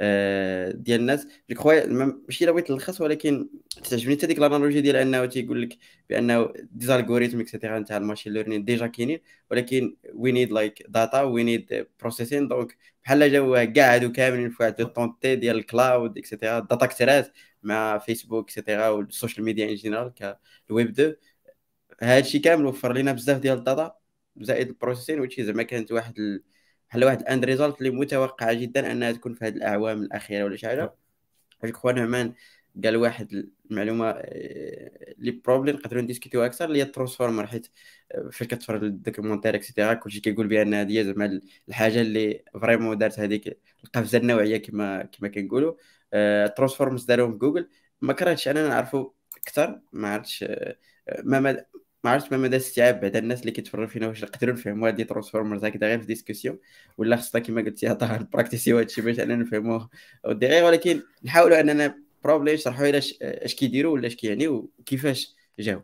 آه، 0.00 0.70
ديال 0.70 1.00
الناس. 1.00 1.26
je 1.50 1.56
crois 1.56 1.86
ماشي 1.86 2.44
إلا 2.44 2.52
بغيت 2.52 2.70
نلخص 2.70 3.00
ولكن 3.00 3.48
تعجبني 3.90 4.16
حتى 4.16 4.26
ديك 4.26 4.38
ال 4.38 4.43
analogie 4.43 4.80
ديال 4.80 4.96
أنه 4.96 5.26
تيقول 5.26 5.62
لك 5.62 5.78
بأنه 6.10 6.52
des 6.72 6.87
algorithmes 6.87 7.40
et 7.40 7.50
cetera 7.50 7.78
نتاع 7.78 7.96
ال 7.96 8.01
machine 8.01 8.32
learning 8.32 8.64
déjà 8.64 8.86
كاينين 8.86 9.20
ولكن 9.50 9.96
we 10.14 10.32
need 10.32 10.52
like 10.52 10.82
data 10.88 11.22
we 11.22 11.42
need 11.42 11.86
processing 12.00 12.48
donc 12.48 12.76
بحال 13.04 13.32
جاو 13.32 13.72
كاع 13.72 13.94
هادو 13.94 14.12
كاملين 14.12 14.50
في 14.50 14.62
واحد 14.62 14.80
الطونتي 14.80 15.36
ديال 15.36 15.56
ال 15.56 15.66
cloud 15.66 16.18
et 16.18 16.28
cetera 16.28 16.58
ال 16.58 16.64
data 16.64 16.86
كثرات 16.86 17.32
مع 17.62 17.98
فيسبوك 17.98 18.44
et 18.44 18.55
cetera 18.55 18.88
وال 18.88 19.02
social 19.02 19.44
media 19.44 19.68
en 19.70 19.74
général 19.74 20.12
كال 20.68 20.76
web 20.76 20.88
2 20.90 21.14
هادشي 22.02 22.38
كامل 22.38 22.66
وفر 22.66 22.92
لينا 22.92 23.12
بزاف 23.12 23.38
ديال 23.40 23.58
ال 23.58 23.66
data 23.66 23.96
زائد 24.36 24.68
ال 24.68 24.73
processing 24.73 25.20
وشي 25.20 25.44
زعما 25.44 25.62
كانت 25.62 25.92
واحد 25.92 26.18
ال... 26.18 26.42
بحال 26.90 27.04
واحد 27.04 27.20
ال 27.20 27.26
end 27.26 27.44
result 27.44 27.78
اللي 27.78 27.90
متوقعة 27.90 28.52
جدا 28.52 28.92
أنها 28.92 29.12
تكون 29.12 29.34
في 29.34 29.44
هذه 29.44 29.54
الأعوام 29.54 30.02
الأخيرة 30.02 30.44
ولا 30.44 30.56
شي 30.56 30.66
حاجة. 30.66 30.94
je 31.64 31.72
crois 31.72 31.92
نعمان 31.92 32.34
قال 32.84 32.96
واحد 32.96 33.48
المعلومة 33.70 34.10
آه، 34.10 35.14
اللي 35.18 35.30
probably 35.30 35.72
نقدروا 35.72 36.02
ن 36.02 36.06
discuter 36.06 36.38
و 36.38 36.42
أكثر 36.44 36.64
اللي 36.64 36.78
هي 36.78 36.82
ال 36.82 36.87
transformer 36.87 37.46
حيت 37.46 37.68
آه، 38.12 38.28
فاش 38.32 38.48
كتفرج 38.48 38.84
ال 38.84 38.89
documentaire 38.89 39.54
et 39.54 39.64
cetera 39.64 39.94
كلشي 39.94 40.20
كيقول 40.20 40.48
بأن 40.48 40.74
هذه 40.74 41.02
زعما 41.02 41.40
الحاجة 41.68 42.00
اللي 42.00 42.44
vraiment 42.60 42.98
دارت 42.98 43.20
هذيك 43.20 43.60
القفزة 43.84 44.18
النوعية 44.18 44.56
كما 44.56 45.02
كما 45.02 45.28
كنقولوا 45.28 45.74
ال 46.14 46.21
transformers 46.21 47.02
آه، 47.02 47.06
داروهم 47.06 47.38
جوجل 47.38 47.68
ما 48.00 48.12
كرهتش 48.12 48.48
أنا 48.48 48.68
نعرفوا 48.68 49.10
أكثر 49.36 49.80
ما 49.92 50.08
عرفتش 50.14 50.44
ما 51.24 51.64
ما 52.04 52.10
عرفتش 52.10 52.32
ما 52.32 52.38
مدى 52.38 52.56
استيعاب 52.56 53.00
بعد 53.00 53.16
الناس 53.16 53.40
اللي 53.40 53.52
كيتفرجوا 53.52 53.86
فينا 53.86 54.08
واش 54.08 54.22
يقدروا 54.22 54.54
نفهموا 54.54 54.88
هذه 54.88 55.02
transformers 55.02 55.64
هكذا 55.64 55.86
غير 55.86 56.00
في 56.00 56.06
discussion 56.06 56.58
ولا 56.98 57.16
خصنا 57.16 57.42
كما 57.42 57.62
قلتي 57.62 57.88
عطاها 57.88 58.28
pratique 58.32 58.78
هادشي 58.78 59.02
باش 59.02 59.20
أننا 59.20 59.36
نفهموه. 59.36 59.90
غير 60.26 60.64
ولكن 60.64 61.02
نحاولوا 61.24 61.60
أننا 61.60 61.98
probably 62.24 62.54
نشرحوا 62.54 62.86
لنا 62.86 62.98
إش 63.22 63.54
كيديروا 63.54 63.92
ولا 63.92 64.06
إش 64.06 64.16
كيعنيو 64.16 64.70
وكيفاش 64.78 65.34
جاو. 65.58 65.82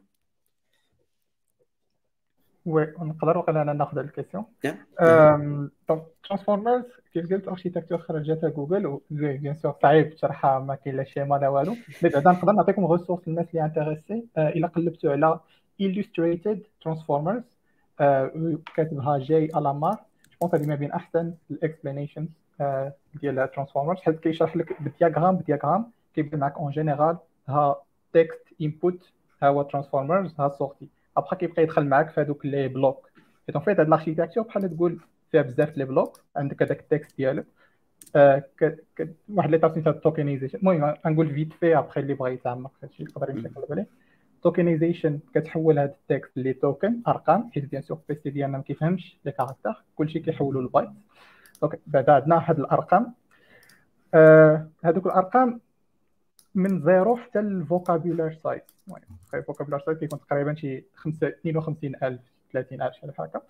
oui 2.67 2.95
نقدروا 3.01 3.43
قلنا 3.43 3.73
ناخذ 3.73 3.99
ال 3.99 4.04
question 4.04 4.45
donc 5.89 6.03
transformers 6.29 6.85
كيف 7.15 7.33
قلت 7.33 7.49
architecture 7.49 7.99
خرجتها 7.99 8.51
جوجل 8.51 9.01
bien 9.11 9.55
sûr 9.55 9.75
صعيب 9.83 10.15
تشرحها 10.15 10.59
ما 10.59 10.75
كاين 10.75 10.97
لا 10.97 11.05
schéma 11.05 11.35
لا 11.35 11.49
والو. 11.49 11.77
mais 12.03 12.11
بعدا 12.11 12.31
نقدر 12.31 12.53
نعطيكم 12.53 12.93
ressources 12.93 13.29
للناس 13.29 13.47
اللي 13.51 13.65
intéressés 13.65 14.25
إلا 14.39 14.67
قلبتوا 14.67 15.13
على 15.13 15.41
illustrated 15.81 16.59
transformers 16.85 17.45
uh, 18.01 18.05
كاتبها 18.77 19.19
جاي 19.19 19.45
ألامار. 19.57 19.97
je 20.43 20.49
هذه 20.55 20.67
ما 20.67 20.75
بين 20.75 20.93
أحسن. 20.93 21.35
ال 21.51 21.57
explanations 21.57 22.29
uh, 22.63 22.65
ديال 23.21 23.39
ال 23.39 23.43
transformers 23.43 23.99
حيت 24.01 24.21
كيشرح 24.21 24.57
لك 24.57 24.83
بال 24.83 24.92
diagramme 24.92 25.37
بال 25.37 25.47
diagramme 25.47 25.91
كيبان 26.15 26.41
معك 26.41 26.57
en 26.57 26.71
général 26.71 27.17
ها 27.49 27.77
text 28.13 28.45
input 28.63 29.11
ها 29.43 29.49
هو 29.49 29.63
transformers 29.63 30.35
ها 30.41 30.49
sortie 30.49 30.89
après 31.17 31.37
كيبقى 31.37 31.63
يدخل 31.63 31.85
معك 31.87 32.11
في 32.11 32.21
هذوك 32.21 32.47
les 32.47 32.69
blocs 32.69 33.11
donc 33.49 33.65
vite 33.65 33.81
هاد 33.81 33.87
ال 33.87 33.91
architecture 33.91 34.45
بحال 34.45 34.77
تقول 34.77 34.99
فيها 35.31 35.43
بزاف 35.43 35.77
les 35.77 35.85
blocs 35.85 36.21
عندك 36.37 36.63
هذاك 36.63 36.81
ال 36.81 36.87
texte 36.87 37.17
ديالك. 37.17 37.45
uh, 38.05 38.41
واحد 39.29 39.51
l'étape 39.51 39.73
سميتها 39.73 39.93
tokenization 39.93 40.59
المهم 40.59 40.95
غنقول 41.07 41.35
vite 41.35 41.53
في 41.53 41.79
ابخي 41.79 42.01
اللي 42.01 42.15
بغى 42.15 42.33
يتعمق. 42.35 42.71
في 42.81 42.87
هادشي 42.87 43.03
يقدر 43.03 43.31
يمشي 43.31 43.49
عليه 43.71 43.87
tokenization 44.43 45.21
كتحول 45.35 45.79
هذا 45.79 45.95
ال 46.11 46.15
texte 46.15 46.37
les 46.37 46.53
tokens 46.53 47.01
أرقام 47.09 47.51
حيت 47.55 47.65
bien 47.65 47.83
sûr 47.83 47.99
ال 48.11 48.17
PC 48.17 48.31
ديالنا 48.31 48.57
ما 48.57 48.63
كيفهمش 48.63 49.17
les 49.25 49.33
caractères 49.33 49.85
كلشي 49.97 50.21
كيحولوا 50.21 50.63
ل 50.63 50.66
bytes. 50.66 50.89
donc 51.63 51.81
بعد 51.87 52.11
عندنا 52.11 52.51
هاد 52.51 52.59
الأرقام. 52.59 53.15
آه 54.15 54.69
الأرقام 54.85 55.61
من 56.55 56.83
zéro 56.83 57.17
حتى 57.17 57.41
ال 57.41 57.49
vocabulary 57.49 58.33
size. 58.33 58.63
المهم 58.89 59.03
ال 59.35 59.39
vocabulary 59.39 59.81
size 59.81 59.99
كيكون 59.99 60.21
تقريبا 60.21 60.55
شي 60.55 60.85
52000 60.95 62.21
30000 62.53 62.95
شي 62.95 63.07
هكا. 63.19 63.41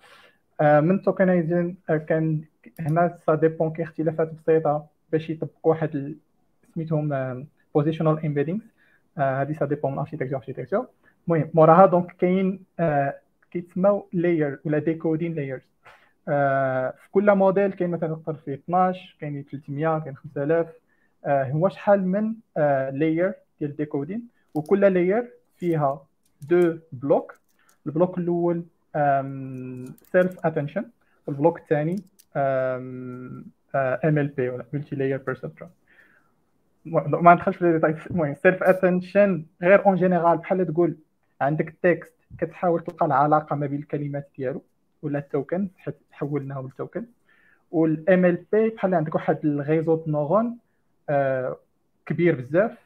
آه 0.61 0.79
من 0.79 1.01
tokenizing 1.01 1.77
آه 1.89 1.97
كان 1.97 2.41
هنا 2.79 3.17
ça 3.25 3.35
dépend 3.35 3.71
كاين 3.71 3.87
اختلافات 3.87 4.33
بسيطة 4.33 4.85
باش 5.11 5.29
يطبقوا 5.29 5.71
واحد 5.71 6.15
سميتهم 6.75 7.45
positional 7.75 8.25
embeddings 8.25 8.70
هذه 9.17 9.53
ça 9.53 9.65
dépend 9.65 9.91
من 9.91 9.99
architecture 9.99 10.37
architecture 10.37 10.87
المهم 11.27 11.49
موراها 11.53 11.85
donc 11.85 12.11
كاين 12.11 12.63
كيتسموا 13.51 14.01
layer 14.13 14.59
ولا 14.65 14.79
decoding 14.79 15.33
layers 15.33 15.61
في 16.25 17.07
كل 17.11 17.35
موديل 17.35 17.71
كاين 17.73 17.89
مثلا 17.89 18.09
نقدر 18.09 18.33
فيه 18.33 18.53
12 18.53 19.15
كاين 19.21 19.45
300 19.51 19.99
كاين 19.99 20.15
5000 20.15 20.67
هو 21.27 21.69
شحال 21.69 22.07
من 22.07 22.33
layer 22.91 23.33
ديال 23.59 23.75
decoding 23.75 24.27
وكل 24.55 24.79
layer 24.93 25.31
فيها 25.57 26.05
deux 26.49 26.77
blocs 26.91 27.35
ال 27.85 27.91
bloc 27.91 28.17
الأول 28.17 28.63
self 30.11 30.45
attention 30.45 30.85
وال 31.27 31.38
bloc 31.38 31.59
الثاني 31.59 31.95
MLP 32.35 34.49
ولا 34.49 34.65
multi 34.73 34.95
layer 34.95 35.17
perceptron 35.17 35.69
ما 36.85 37.33
ندخلش 37.33 37.57
في 37.57 37.65
les 37.65 37.95
المهم 38.11 38.35
self 38.35 38.63
attention 38.63 39.45
غير 39.61 39.85
en 39.85 39.95
général 39.95 40.37
بحال 40.37 40.73
تقول 40.73 40.97
عندك 41.41 41.67
ال 41.67 41.75
texte 41.75 42.13
كتحاول 42.37 42.83
تلقى 42.83 43.05
العلاقة 43.05 43.55
ما 43.55 43.67
بين 43.67 43.79
الكلمات 43.79 44.29
ديالو 44.37 44.61
ولا 45.01 45.19
ال 45.19 45.26
tokens 45.26 45.69
حيت 45.77 45.95
حولناهم 46.11 46.67
ل 46.67 47.05
tokens 47.71 48.25
وال 48.25 48.45
MLP 48.51 48.69
بحال 48.69 48.95
عندك 48.95 49.15
واحد 49.15 49.37
ال 49.43 49.52
réseau 49.52 50.03
neurones 50.07 50.57
آه 51.09 51.57
كبير 52.05 52.35
بزاف. 52.35 52.77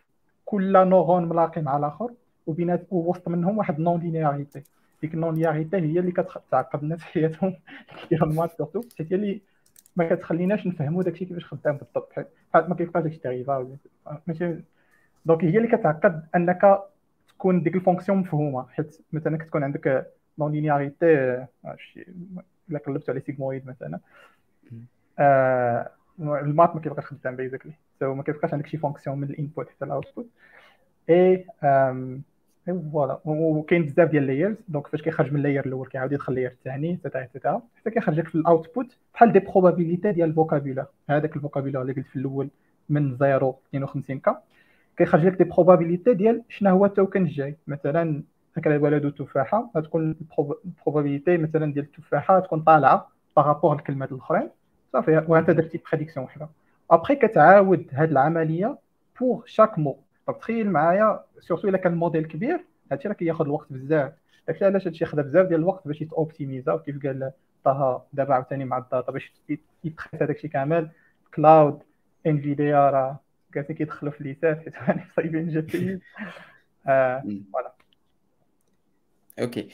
كل 0.45 0.87
neurone 0.89 1.29
ملاقي 1.29 1.61
مع 1.61 1.77
الآخر 1.77 2.11
وبينات 2.47 2.87
ووسط 2.91 3.27
منهم 3.27 3.57
واحد 3.57 3.79
non-linéarité 3.79 4.63
ديك 5.01 5.13
ال 5.13 5.33
non-linéarité 5.33 5.77
هي 5.77 5.99
اللي 5.99 6.11
كتعقد 6.11 6.83
الناس 6.83 7.03
حياتهم 7.03 7.55
كيديروا 8.01 8.29
ال 8.29 8.33
maths 8.33 8.51
surtout 8.57 8.81
حيت 8.97 9.11
هي 9.11 9.15
اللي 9.15 9.41
ما 9.95 10.15
كتخليناش 10.15 10.67
نفهموا 10.67 11.03
داكشي 11.03 11.25
كيفاش 11.25 11.45
خدام 11.45 11.77
بالضبط. 11.77 12.13
حيت 12.53 12.69
ما 12.69 12.75
كيبقاش 12.75 13.03
داكشي 13.03 13.19
dérivable 13.19 13.77
ماشي. 14.27 14.55
donc 15.25 15.43
هي 15.43 15.57
اللي 15.57 15.67
كتعقد 15.67 16.27
أنك 16.35 16.79
تكون 17.27 17.63
ديك 17.63 17.75
ال 17.75 17.80
fonction 17.80 18.17
مفهومة. 18.17 18.67
حيت 18.67 19.01
مثلا 19.13 19.37
كتكون 19.37 19.63
عندك 19.63 20.11
non-linéarité 20.39 21.45
إلا 22.69 22.79
قلبت 22.85 23.09
على 23.09 23.19
sigmoïde 23.19 23.67
مثلا. 23.67 23.99
آه 25.19 25.91
ال 26.19 26.29
maths 26.29 26.75
ما 26.75 26.81
كيبقاش 26.81 27.05
خدام 27.05 27.35
basically 27.35 27.73
so 27.99 28.13
ما 28.13 28.23
كيبقاش 28.23 28.53
عندك 28.53 28.67
شي 28.67 28.77
fonction 28.77 29.17
من 29.19 29.29
ال 29.29 29.36
input 29.36 29.69
حتى 29.69 29.85
ال 29.85 29.91
output. 29.91 30.27
et 31.09 31.47
voilà. 32.65 33.19
وكاين 33.25 33.85
بزاف 33.85 34.09
ديال 34.09 34.23
ال 34.23 34.28
layers 34.28 34.55
donc 34.67 34.87
فاش 34.87 35.01
كيخرج 35.01 35.31
من 35.31 35.37
ال 35.37 35.42
layer 35.42 35.65
الأول 35.65 35.87
كيعاود 35.87 36.11
يدخل 36.11 36.33
ال 36.33 36.36
layer 36.36 36.51
الثاني 36.51 36.99
تاتا 37.03 37.61
حتى 37.75 37.91
كيخرج 37.91 38.19
لك 38.19 38.27
في 38.27 38.35
ال 38.35 38.44
output 38.44 38.97
بحال 39.13 39.31
des 39.31 39.39
probabilités 39.39 40.11
ديال 40.11 40.29
ال 40.29 40.34
vocabulaire 40.34 40.85
هذاك 41.09 41.35
ال 41.35 41.39
vocabulaire 41.39 41.81
اللي 41.81 41.93
قلت 41.93 42.07
في 42.07 42.15
الأول 42.15 42.49
من 42.89 43.15
0 43.15 43.55
52 43.69 44.19
كا 44.19 44.41
كيخرج 44.97 45.25
لك 45.25 45.37
des 45.37 45.43
probabilités 45.43 46.13
ديال 46.13 46.41
شنو 46.49 46.69
هو 46.69 46.85
ال 46.85 46.91
token 46.91 47.21
الجاي. 47.21 47.55
مثلا 47.67 48.23
اكل 48.57 48.71
الولد 48.71 49.11
تفاحه 49.11 49.71
غتكون 49.77 50.15
ال 50.65 50.71
probabilité 50.71 51.37
مثلا 51.37 51.73
ديال 51.73 51.85
التفاحة 51.85 52.39
تكون 52.39 52.61
طالعة 52.61 53.09
par 53.37 53.49
rapport 53.49 53.75
الكلمات 53.75 54.11
الأخرين. 54.11 54.49
صافي 54.93 55.25
وانت 55.27 55.49
درتي 55.49 55.81
prédiction 55.91 56.25
وحده. 56.25 56.49
ابخي 56.91 57.15
كتعاود 57.15 57.87
هذه 57.93 58.09
العملية 58.09 58.77
pour 59.19 59.43
chaque 59.45 59.79
mot 59.79 59.97
تخيل 60.33 60.71
معايا 60.71 61.23
surtout 61.39 61.67
إلا 61.67 61.77
كان 61.77 61.93
الموديل 61.93 62.25
كبير. 62.25 62.65
هادشي 62.91 63.07
راه 63.07 63.13
كياخذ 63.13 63.45
الوقت 63.45 63.67
بزاف. 63.69 64.13
داكشي 64.47 64.65
علاش 64.65 64.87
هادشي 64.87 65.05
خدا 65.05 65.21
بزاف 65.21 65.47
ديال 65.47 65.59
الوقت 65.59 65.87
باش 65.87 66.01
يتوبتيميزا 66.01 66.73
وكيف 66.73 67.05
قال 67.05 67.31
طه 67.65 68.05
دابا 68.13 68.33
عاوتاني 68.33 68.65
مع 68.65 68.77
ال 68.77 68.84
data 68.84 69.11
باش 69.11 69.33
يتخيط 69.83 70.23
هذاك 70.23 70.37
كامل. 70.37 70.89
cloud 71.35 71.79
Nvidia 72.27 72.89
راه 72.89 73.19
كاع 73.53 73.63
كيدخلوا 73.63 74.11
في 74.11 74.23
ليسات 74.23 74.59
حيت 74.59 74.75
راني 74.77 75.03
صايبين 75.15 75.49
GPU 75.49 76.01
فوالا. 77.53 77.75
أوكي. 79.39 79.69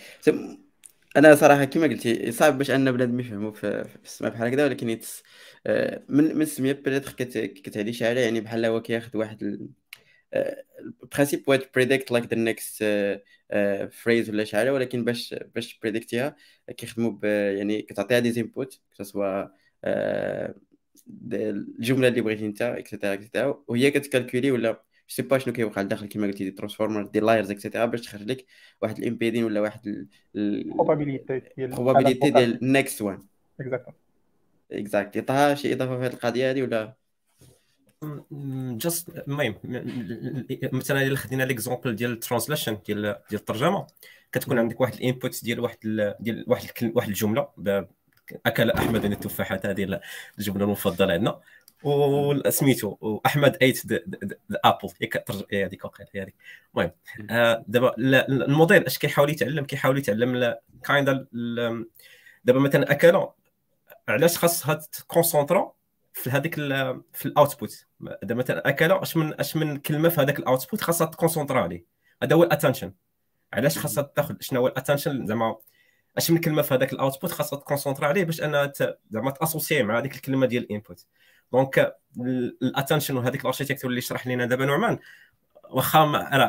أنا 1.17 1.35
صراحة 1.35 1.65
كما 1.65 1.83
قلتي 1.87 2.31
صعب 2.31 2.57
باش 2.57 2.71
أن 2.71 2.91
بنادم 2.91 3.19
يفهموا 3.19 3.51
في, 3.51 3.85
السماء 4.03 4.31
بحال 4.31 4.47
هكذا 4.47 4.65
ولكن 4.65 4.89
يتس 4.89 5.23
آه، 5.67 6.03
من 6.09 6.35
من 6.35 6.41
السميه 6.41 6.81
بريتر 6.85 7.11
كتعدي 7.47 7.93
شي 7.93 8.05
حاجة 8.05 8.19
يعني 8.19 8.41
بحال 8.41 8.65
هو 8.65 8.81
كياخذ 8.81 9.17
واحد 9.17 9.69
البرانسيب 10.33 11.49
هو 11.49 11.59
بريديكت 11.75 12.11
لايك 12.11 12.33
ذا 12.33 12.37
نيكست 12.37 12.83
فريز 13.91 14.29
ولا 14.29 14.43
شي 14.43 14.57
حاجة 14.57 14.73
ولكن 14.73 15.03
باش 15.05 15.35
باش 15.55 15.79
بريديكتيها 15.79 16.35
كيخدموا 16.77 17.27
يعني 17.27 17.81
كتعطيها 17.81 18.19
دي 18.19 18.31
زينبوت 18.31 18.81
سوا 19.01 19.47
الجملة 21.33 22.07
اللي 22.07 22.21
بغيتي 22.21 22.45
انت 22.45 22.61
اكسيتيرا 22.61 23.13
اكسيتيرا 23.13 23.63
وهي 23.67 23.91
كتكالكولي 23.91 24.51
ولا 24.51 24.83
سي 25.07 25.21
با 25.21 25.37
شنو 25.37 25.53
كيوقع 25.53 25.81
لداخل 25.81 26.07
كما 26.07 26.27
قلتي 26.27 26.43
دي 26.43 26.51
ترانسفورمر 26.51 27.05
دي 27.05 27.19
لايرز 27.19 27.51
اكسيتيرا 27.51 27.85
باش 27.85 28.01
تخرج 28.01 28.31
لك 28.31 28.45
واحد 28.81 28.97
ال 28.97 29.02
embedding 29.02 29.43
ولا 29.43 29.61
واحد 29.61 30.07
ال 30.35 30.44
probabilité 30.44 31.39
ديال 31.39 31.69
ال 31.69 31.74
probabilité 31.74 32.29
ديال 32.29 32.63
ال 32.63 32.71
next 32.71 33.01
one 33.01 33.27
exactly 33.59 33.93
exactly 34.71 35.21
طه 35.21 35.53
شي 35.55 35.73
إضافة 35.73 35.99
في 35.99 36.05
هذه 36.05 36.13
القضية 36.13 36.51
هذه 36.51 36.61
ولا؟ 36.61 37.00
just 38.77 39.09
المهم 39.27 39.55
مثلا 40.73 41.01
إلا 41.01 41.15
خدينا 41.15 41.43
l'exemple 41.43 41.95
ديال 41.95 42.11
ال 42.11 42.17
translation 42.17 42.77
ديال 42.85 43.01
ديال 43.01 43.39
الترجمة 43.39 43.87
كتكون 44.31 44.59
عندك 44.59 44.81
واحد 44.81 44.93
ال 44.93 45.02
input 45.02 45.43
ديال 45.43 45.59
واحد 45.59 45.77
ديال 46.19 46.45
واحد 46.47 46.91
واحد 46.95 47.07
الجملة 47.07 47.47
أكل 48.45 48.71
أحمد 48.71 49.05
التفاحات 49.05 49.65
هذه 49.65 49.99
الجملة 50.39 50.65
المفضلة 50.65 51.13
عندنا. 51.13 51.39
وسميتو 51.83 53.19
أحمد 53.25 53.57
ate 53.61 53.85
the 53.85 53.99
apple 54.65 54.89
هذيك 55.53 55.85
واقيلا 55.85 56.09
هذيك. 56.15 56.35
المهم 56.75 56.91
آه، 57.29 57.65
دابا 57.67 57.95
الموديل 57.97 58.85
اش 58.85 58.97
كيحاول 58.97 59.29
يتعلم؟ 59.29 59.65
كيحاول 59.65 59.97
يتعلم 59.97 60.55
kinda 60.83 61.27
دابا 62.45 62.59
مثلا 62.59 62.91
اكل 62.91 63.27
علاش 64.07 64.37
خاصها 64.37 64.73
تكونسونطرا 64.73 65.73
في 66.13 66.29
هذيك 66.29 66.55
في 67.13 67.25
ال 67.25 67.34
output 67.34 67.85
دابا 68.23 68.35
مثلا 68.35 68.69
اكل 68.69 68.91
اش 68.91 69.17
من 69.17 69.39
اش 69.39 69.55
من 69.55 69.77
كلمة 69.77 70.09
في 70.09 70.21
هذاك 70.21 70.39
ال 70.39 70.45
output 70.45 70.81
خاصها 70.81 71.07
تكونسونطرا 71.07 71.61
عليه 71.61 71.85
هذا 72.23 72.35
هو 72.35 72.43
ال 72.43 72.48
attention 72.48 72.93
علاش 73.53 73.77
خاصها 73.77 74.03
تاخذ 74.15 74.35
شنو 74.39 74.59
هو 74.59 74.67
ال 74.67 74.73
attention 74.73 75.25
زعما 75.25 75.57
اش 76.17 76.31
من 76.31 76.37
كلمة 76.37 76.61
في 76.61 76.73
هذاك 76.73 76.93
ال 76.93 76.99
output 76.99 77.31
خاصها 77.31 77.59
تكونسونطرا 77.59 78.07
عليه 78.07 78.23
باش 78.23 78.41
أنها 78.41 78.71
زعما 79.11 79.31
تأسوسي 79.31 79.83
مع 79.83 79.99
هذيك 79.99 80.15
الكلمة 80.15 80.45
ديال 80.45 80.63
ال 80.63 80.70
input 80.70 81.05
donc 81.51 81.95
ال 82.61 82.67
attention 82.67 83.17
وهذيك 83.17 83.41
ال 83.41 83.45
architecture 83.45 83.89
اللي 83.89 84.01
شرح 84.01 84.27
لنا 84.27 84.45
دابا 84.45 84.65
نعمان. 84.65 84.99
واخا 85.69 85.99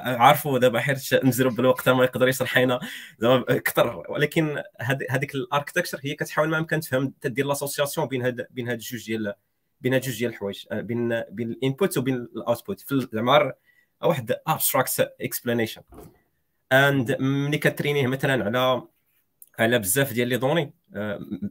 عارفوا 0.04 0.58
دابا 0.58 0.80
حيت 0.80 1.14
نزرب 1.24 1.54
بالوقت 1.56 1.88
ما 1.88 2.04
يقدر 2.04 2.28
يشرح 2.28 2.58
لنا 2.58 2.80
زعما 3.18 3.44
أكثر. 3.48 4.04
ولكن 4.08 4.62
هذيك 5.10 5.34
ال 5.34 5.39
architecture 5.39 6.00
هي 6.04 6.14
كتحاول 6.14 6.48
ما 6.48 6.58
إمكن 6.58 6.80
تفهم 6.80 7.12
تدير 7.20 7.46
l'association 7.46 8.06
بين 8.06 8.22
هاد 8.22 8.46
بين 8.50 8.68
هاد 8.68 8.76
الجوج 8.76 9.06
ديال 9.06 9.34
بين 9.82 10.00
جوج 10.00 10.18
ديال 10.18 10.30
الحوايج 10.30 10.66
بين 10.72 11.20
بين 11.30 11.50
ال 11.50 11.58
input 11.58 11.98
وبين 11.98 12.14
ال 12.14 12.24
output. 12.24 12.94
زعما 13.12 13.52
واحد 14.02 14.34
abstract 14.46 15.14
explanation 15.20 15.82
and 16.72 17.16
ملي 17.20 17.58
كترينيه 17.58 18.06
مثلا 18.06 18.44
على 18.44 18.82
على 19.58 19.78
بزاف 19.78 20.12
ديال 20.12 20.28
les 20.28 20.36
données 20.36 20.74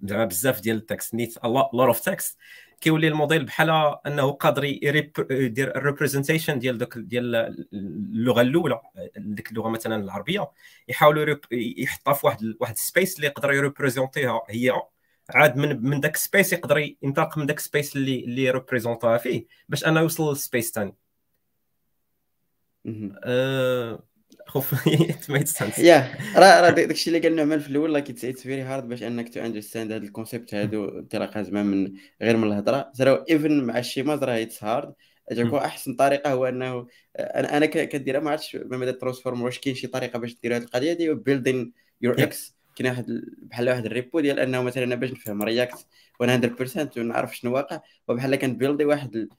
زعما 0.04 0.26
بزاف 0.26 0.62
ديال 0.62 0.78
ال 0.78 0.85
text 0.85 1.14
need 1.14 1.38
lots 1.46 1.74
of 1.74 2.00
text 2.00 2.38
كيولي 2.82 3.08
الموديل 3.08 3.46
بحال 3.46 3.70
أنه 4.08 4.32
قادر 4.32 4.64
يدير 4.64 5.76
ال 5.76 5.81
representation 5.81 6.60
ديال 6.60 6.78
دوك 6.78 6.98
ديال 6.98 7.36
اللغة 7.74 8.42
الأولى 8.42 8.82
ديك 9.18 9.52
اللغة 9.52 9.70
مثلا 9.70 10.04
العربية 10.04 10.52
يحاولوا 10.88 11.36
يحطها 11.52 12.14
في 12.14 12.26
واحد 12.26 12.56
واحد 12.60 12.78
space 12.78 13.16
اللي 13.16 13.28
يقدر 13.28 13.54
يريبريزونتيها 13.54 14.42
هي 14.50 14.74
عاد 15.36 15.58
من 15.58 15.82
من 15.84 16.00
داك 16.00 16.16
space 16.16 16.54
يقدر 16.54 16.96
ينطلق 17.02 17.38
من 17.38 17.46
داك 17.46 17.60
space 17.60 17.96
اللي 17.96 18.20
اللي 18.20 18.52
ريبريزونتها 18.52 19.18
فيه 19.18 19.46
باش 19.70 19.86
انه 19.86 20.00
يوصل 20.00 20.30
لل 20.30 20.42
space 20.42 20.72
ثاني 20.72 20.96
خوف 24.48 24.88
makes 25.30 25.48
sense 25.48 25.80
yeah 25.80 26.16
راه 26.36 26.62
راه 26.62 26.70
داكشي 26.70 27.10
اللي 27.10 27.20
قال 27.20 27.36
نعمان 27.36 27.60
في 27.60 27.70
الأول 27.70 27.94
like 27.94 28.10
it's 28.10 28.42
very 28.42 28.62
hard 28.62 28.88
باش 28.88 29.04
أنك 29.04 29.34
to 29.34 29.40
understand 29.40 29.92
هذا 29.92 30.04
ال 30.04 30.09
concepts 30.09 30.54
هادو. 30.54 31.00
انطلاقا 31.00 31.42
زعما 31.42 31.64
من 31.64 31.94
غير 32.22 32.38
من 32.38 32.48
الهضرة. 32.48 32.92
زرا 32.94 33.26
even 33.30 33.64
مع 33.64 33.78
ال 33.78 33.84
schémas 33.84 34.24
راه 34.24 34.42
it's 34.42 34.64
hard 34.64 34.94
جاكو 35.32 35.58
أحسن 35.58 35.96
طريقة 35.96 36.34
هو 36.34 36.46
أنه 36.46 36.88
أنا 37.20 37.58
أنا 37.58 37.66
كديرها 37.66 38.20
ما 38.20 38.32
عرفتش 38.32 38.56
ما 38.56 38.78
مدى 38.78 38.94
transform 38.94 39.42
واش 39.42 39.60
كاين 39.60 39.76
شي 39.76 39.88
طريقة 39.88 40.20
باش 40.20 40.36
دير 40.44 40.56
هذه 40.56 40.64
القضية 40.64 40.94
دي؟ 40.94 41.14
building 41.14 41.74
your 42.02 42.24
X 42.24 42.56
كاين 42.76 42.90
واحد 42.90 43.22
بحال 43.38 43.70
واحد 43.70 43.86
ال 43.86 43.93
repo 43.93 44.20
ديال 44.20 44.40
انه 44.40 44.62
مثلا 44.62 44.84
أنا 44.84 44.96
باش 44.96 45.12
نفهم 45.12 45.44
React 45.44 45.88
100% 46.24 46.98
ونعرف 46.98 47.38
شنو 47.38 47.54
واقع 47.54 47.80
وبحال 48.08 48.36
كنبيلدي 48.36 48.86
واحد 48.86 49.30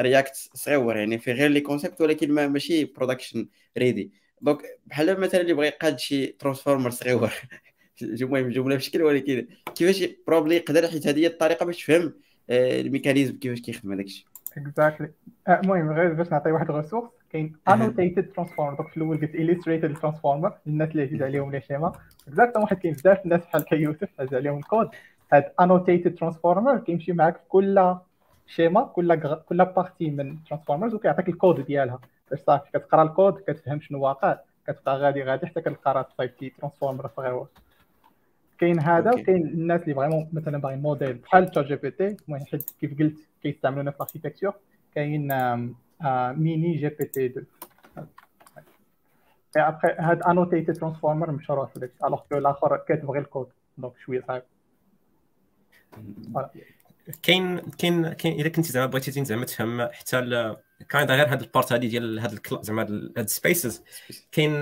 React 0.00 0.50
صغيور 0.54 0.96
يعني 0.96 1.18
في 1.18 1.32
غير 1.32 1.50
les 1.50 1.60
concepts 1.60 2.00
ولكن 2.00 2.32
ما 2.32 2.48
ماشي 2.48 2.84
production 2.84 3.48
ready 3.78 4.12
donc 4.40 4.62
بحال 4.86 5.20
مثلا 5.20 5.40
اللي 5.40 5.54
بغى 5.54 5.66
يقاد 5.66 5.98
شي 5.98 6.26
transformer 6.26 6.90
صغيور 6.90 7.32
المهم 8.02 8.48
جملة 8.48 8.76
بشكل 8.76 9.02
ولكن 9.02 9.46
كيفاش 9.74 10.08
probably 10.26 10.56
يقدر 10.56 10.88
حيت 10.88 11.06
هذه 11.06 11.18
هي 11.18 11.26
الطريقة 11.26 11.66
باش 11.66 11.84
تفهم 11.84 12.14
ال 12.50 12.59
mécanisme 12.59 13.38
كيفاش 13.38 13.60
كيخدم 13.60 13.92
هذاك 13.92 14.04
الشيء. 14.04 14.26
exactly 14.56 15.10
المهم 15.48 15.92
غير 15.92 16.12
باش 16.12 16.28
نعطي 16.28 16.52
واحد 16.52 16.70
ال 16.70 16.74
resource 16.74 17.10
كاين 17.34 17.52
annotated 17.68 18.32
transformer 18.32 18.74
donc 18.74 18.88
في 18.88 18.96
الأول 18.96 19.20
قلت 19.20 19.32
illustrated 19.32 20.00
transformer 20.00 20.52
الناس 20.66 20.90
اللي 20.90 21.02
عزيز 21.02 21.22
عليهم 21.22 21.52
les 21.52 21.60
schémas 21.60 21.92
exactement 22.28 22.64
واحد 22.64 22.76
كاين 22.76 22.94
بزاف 22.94 23.24
الناس 23.24 23.40
بحال 23.40 23.64
كيوسف 23.64 24.08
عزيز 24.20 24.34
عليهم 24.34 24.58
الكود. 24.58 24.88
هاد 25.32 25.52
annotated 25.60 26.14
transformer 26.14 26.78
كيمشي 26.78 27.12
معاك 27.12 27.36
في 27.36 27.42
كل 27.48 27.96
schéma 28.46 28.82
كل 28.84 29.36
كل 29.48 29.64
partie 29.64 30.10
من 30.10 30.44
transformers 30.44 30.94
وكيعطيك 30.94 31.28
الكود 31.28 31.60
ديالها. 31.60 31.98
باش 32.30 32.40
صافي 32.40 32.70
كتقرا 32.74 33.02
الكود 33.02 33.38
كتفهم 33.46 33.80
شنو 33.80 34.00
واقع 34.00 34.38
كتبقى 34.66 34.98
غادي 34.98 35.22
غادي 35.22 35.46
حتى 35.46 35.60
كتلقى 35.60 35.94
راسك 35.94 36.08
صايبتي 36.18 36.52
transformer 36.58 37.08
صغير 37.16 37.44
كاين 38.58 38.80
هذا 38.80 39.10
وكاين 39.10 39.46
الناس 39.46 39.82
اللي 39.82 39.94
vraiment 39.94 40.28
مثلا 40.32 40.58
باغيين 40.58 40.82
موديل 40.82 41.14
بحال 41.14 41.50
ChatGPT 41.50 42.16
المهم 42.28 42.44
حيت 42.50 42.70
كيف 42.80 42.98
قلت 42.98 43.18
كيستعملونا 43.42 43.90
في 43.90 43.96
ال 43.96 44.01
architecture 44.01 44.54
كاين 44.94 45.32
mini 46.36 46.76
GPT 46.76 47.26
2 47.26 47.46
après 49.56 49.88
هاد 49.98 50.22
annotated 50.22 50.72
transformer 50.72 51.30
مشروع 51.30 51.66
في 51.66 51.80
داكشي 51.80 52.06
alors 52.06 52.20
que 52.20 52.38
الآخر 52.38 52.76
كاتب 52.76 53.10
غير 53.10 53.22
ال 53.22 53.27
code 53.27 53.48
donc 53.78 53.92
شوية 54.04 54.24
صعيب 54.28 54.42
كاين 57.22 57.58
كاين 57.58 58.12
كاين 58.12 58.40
إذا 58.40 58.48
كنتي 58.48 58.72
زعما 58.72 58.86
بغيتي 58.86 59.24
زعما 59.24 59.44
تفهم 59.44 59.88
حتى 59.92 60.56
كاين 60.88 61.10
غير 61.10 61.32
هاد 61.32 61.42
ال 61.42 61.48
part 61.48 61.72
هادي 61.72 61.88
ديال 61.88 62.18
هاد 62.18 62.40
زعما 62.62 62.82
هاد 62.82 63.18
ال 63.18 63.27
spaces 63.27 63.84
كاين 64.32 64.60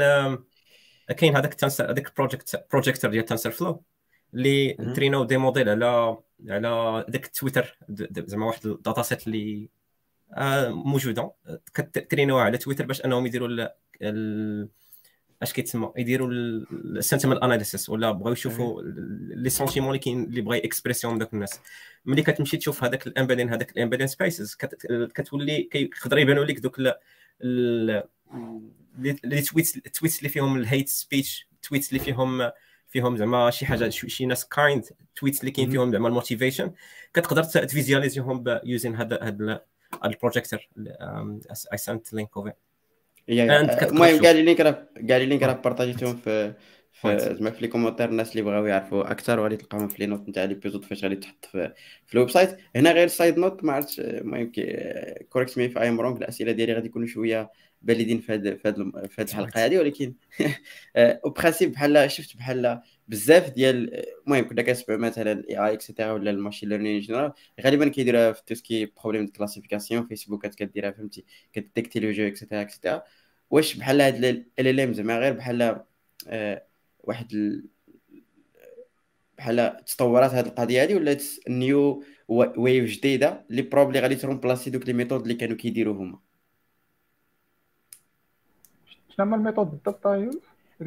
كاين 1.17 1.37
هذاك 1.37 1.55
Tensor 1.55 1.91
هذاك 1.91 2.17
project 2.17 2.67
projector 2.73 3.11
ديال 3.11 3.25
TensorFlow 3.25 3.83
اللي 4.35 4.73
تريناو 4.73 5.25
des 5.25 5.37
modèles 5.37 5.69
على 5.69 6.19
على 6.49 7.05
داك 7.09 7.27
تويتر 7.27 7.79
زعما 8.17 8.47
واحد 8.47 8.67
ال 8.67 8.74
data 8.74 9.03
set 9.03 9.27
اللي 9.27 9.69
موجودة. 10.69 11.33
كترينوها 11.75 12.43
على 12.43 12.59
تويتر 12.59 12.87
باش 12.87 13.05
أنهم 13.05 13.27
يديروا 13.27 13.69
اش 15.43 15.53
كيتسمى؟ 15.53 15.93
يديروا 15.97 16.29
ال 16.31 16.42
sentiment 16.42 17.43
analysis 17.43 17.91
ولا 17.91 18.11
بغاو 18.13 18.33
يشوفوا 18.33 18.83
les 19.35 19.51
sentiments 19.51 19.89
اللي 19.89 19.99
كاين 19.99 20.25
اللي 20.25 20.41
بغا 20.41 20.57
expression 20.57 21.19
داك 21.19 21.35
الناس. 21.35 21.61
ملي 22.07 22.23
كتمشي 22.23 22.57
تشوف 22.57 22.85
هذاك 22.85 23.07
ال 23.07 23.11
embedding 23.11 23.49
هذاك 23.49 23.71
ال 23.71 23.74
embedding 23.74 24.07
spaces 24.07 24.55
كتولي 25.15 25.63
كيقدر 25.63 26.19
يبانوا 26.19 26.45
لك 26.45 26.59
دوك 26.59 26.81
les 29.25 29.43
tweets 29.43 29.77
ال 29.77 29.83
tweets 29.83 30.19
اللي 30.19 30.29
فيهم 30.29 30.57
ال 30.57 30.63
hate 30.63 30.89
speech 30.89 31.49
tweets 31.63 31.89
اللي 31.89 32.05
فيهم 32.05 32.51
فيهم 32.89 33.17
زعما 33.17 33.51
شي 33.51 33.67
حاجة 33.67 33.89
شي 33.89 34.27
ناس 34.27 34.49
kind 34.49 34.85
tweets 35.17 35.41
اللي 35.41 35.51
كاين 35.51 35.71
فيهم 35.71 35.93
زعما 35.93 36.09
ال 36.09 36.15
motivation 36.15 36.73
كتقدر 37.15 37.43
تفيزياليزيهم 37.45 38.45
using 38.65 38.97
هذا 38.97 39.23
هذا 39.23 39.65
ال 40.05 40.11
projector 40.11 40.69
i 41.73 41.77
sent 41.77 42.13
link 42.13 42.37
of 42.37 42.49
المهم 43.83 44.23
كاع 44.23 44.31
les 44.31 44.43
links 44.43 44.61
راه 44.61 44.89
كاع 45.09 45.17
لي 45.17 45.27
لينك 45.27 45.43
راه 45.43 45.53
بارطاجيتهم 45.53 46.17
في 46.17 46.55
زعما 47.05 47.51
في 47.51 47.61
les 47.61 47.69
commentaires 47.69 48.09
الناس 48.09 48.33
اللي 48.33 48.43
بغاو 48.43 48.67
يعرفوا 48.67 49.11
أكثر 49.11 49.41
وغادي 49.41 49.57
تلقاهم 49.57 49.89
في 49.89 49.97
les 49.99 50.07
notes 50.07 50.29
نتاع 50.29 50.45
l'épisode 50.45 50.85
فاش 50.85 51.05
غادي 51.05 51.17
تحط 51.17 51.45
في, 51.45 51.73
في 52.07 52.15
ال 52.15 52.31
website. 52.31 52.59
هنا 52.77 52.93
غير 52.93 53.09
side 53.09 53.39
note 53.39 53.65
ما 53.65 53.73
عرفتش 53.73 54.01
المهم 54.01 54.53
correct 55.29 55.59
me 55.59 55.69
if 55.69 55.81
I'm 55.81 55.91
wrong 55.91 56.17
الأسئلة 56.17 56.53
ديالي 56.53 56.73
غادي 56.73 56.87
يكونوا 56.87 57.07
شوية 57.07 57.51
بالدين 57.83 58.21
في 58.21 58.35
هذه 58.35 58.55
في 58.55 58.69
هذه 59.19 59.29
الحلقة 59.29 59.65
هذه 59.65 59.79
ولكن 59.79 60.15
au 60.97 61.31
principe 61.31 61.73
بحال 61.73 62.11
شفت 62.11 62.37
بحال 62.37 62.81
بزاف 63.09 63.51
ديال 63.51 64.05
المهم 64.27 64.49
كنا 64.49 64.63
كنسمعوا 64.63 65.01
مثلا 65.01 65.33
ال 65.33 65.57
AI 65.57 65.73
et 65.73 65.83
cetera 65.83 66.13
ولا 66.13 66.31
ال 66.31 66.36
machine 66.36 66.69
learning 66.69 67.01
général 67.01 67.33
غالبا 67.61 67.89
كيديرها 67.89 68.33
في 68.33 68.43
tout 68.47 68.65
ce 68.65 68.74
qui 68.74 68.87
problème 68.87 69.27
classification 69.27 70.07
Facebook 70.07 70.47
كديرها 70.47 70.91
فهمتي؟ 70.91 71.25
كديكتي 71.53 72.01
le 72.01 72.11
jeu 72.13 72.27
et 72.27 72.36
cetera 72.36 72.63
et 72.63 72.73
cetera 72.73 73.03
واش 73.51 73.75
بحال 73.77 74.01
هاد 74.01 74.25
LLM 74.25 74.93
زعما 74.93 75.19
غير 75.19 75.33
بحال 75.33 75.85
آه 76.29 76.67
واحد 77.01 77.33
ال... 77.35 77.65
بحال 79.39 79.85
تطورات 79.85 80.31
هاد 80.35 80.47
القضية 80.47 80.83
هادي 80.83 80.95
ولا 80.95 81.19
new 81.49 82.05
wave 82.29 82.91
جديدة 82.91 83.47
اللي 83.51 83.63
probably 83.63 84.01
غادي 84.01 84.15
ترومبلاسي 84.17 84.71
دوك 84.71 84.87
les 84.87 84.93
méthodes 84.93 85.23
اللي 85.23 85.35
كانوا 85.35 85.57
كيديروا 85.57 85.95
هما. 85.95 86.32
شنو 89.17 89.27
هما 89.27 89.37
ال 89.37 89.41
méthodes 89.41 89.71
بالضبط؟ 89.71 90.07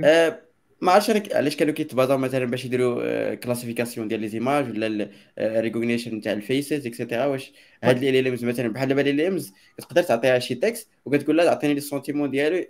آه 0.03 0.39
ما 0.81 0.91
عرفتش 0.91 1.31
علاش 1.35 1.55
كانوا 1.55 1.73
كيتبازاو 1.73 2.17
مثلا 2.17 2.45
باش 2.45 2.65
يديروا 2.65 3.33
classification 3.33 4.07
ديال 4.07 4.19
les 4.19 4.27
images 4.27 4.69
ولا 4.69 5.09
ال 5.37 5.44
recognition 5.44 6.21
تاع 6.21 6.33
ال 6.33 6.42
faces 6.42 6.87
et 6.87 6.97
cetera 6.97 7.25
واش 7.25 7.53
هاد 7.83 7.99
les 7.99 8.21
LLMs 8.21 8.45
مثلا 8.45 8.67
بحال 8.67 8.87
دابا 8.87 9.01
les 9.01 9.11
LLMs 9.11 9.53
تقدر 9.77 10.03
تعطيها 10.03 10.39
شي 10.39 10.55
texte 10.55 10.89
وكتقول 11.05 11.37
لها 11.37 11.47
أعطيني 11.47 11.73
لي 11.73 11.79
sentiment 11.79 12.31
ديالو 12.31 12.65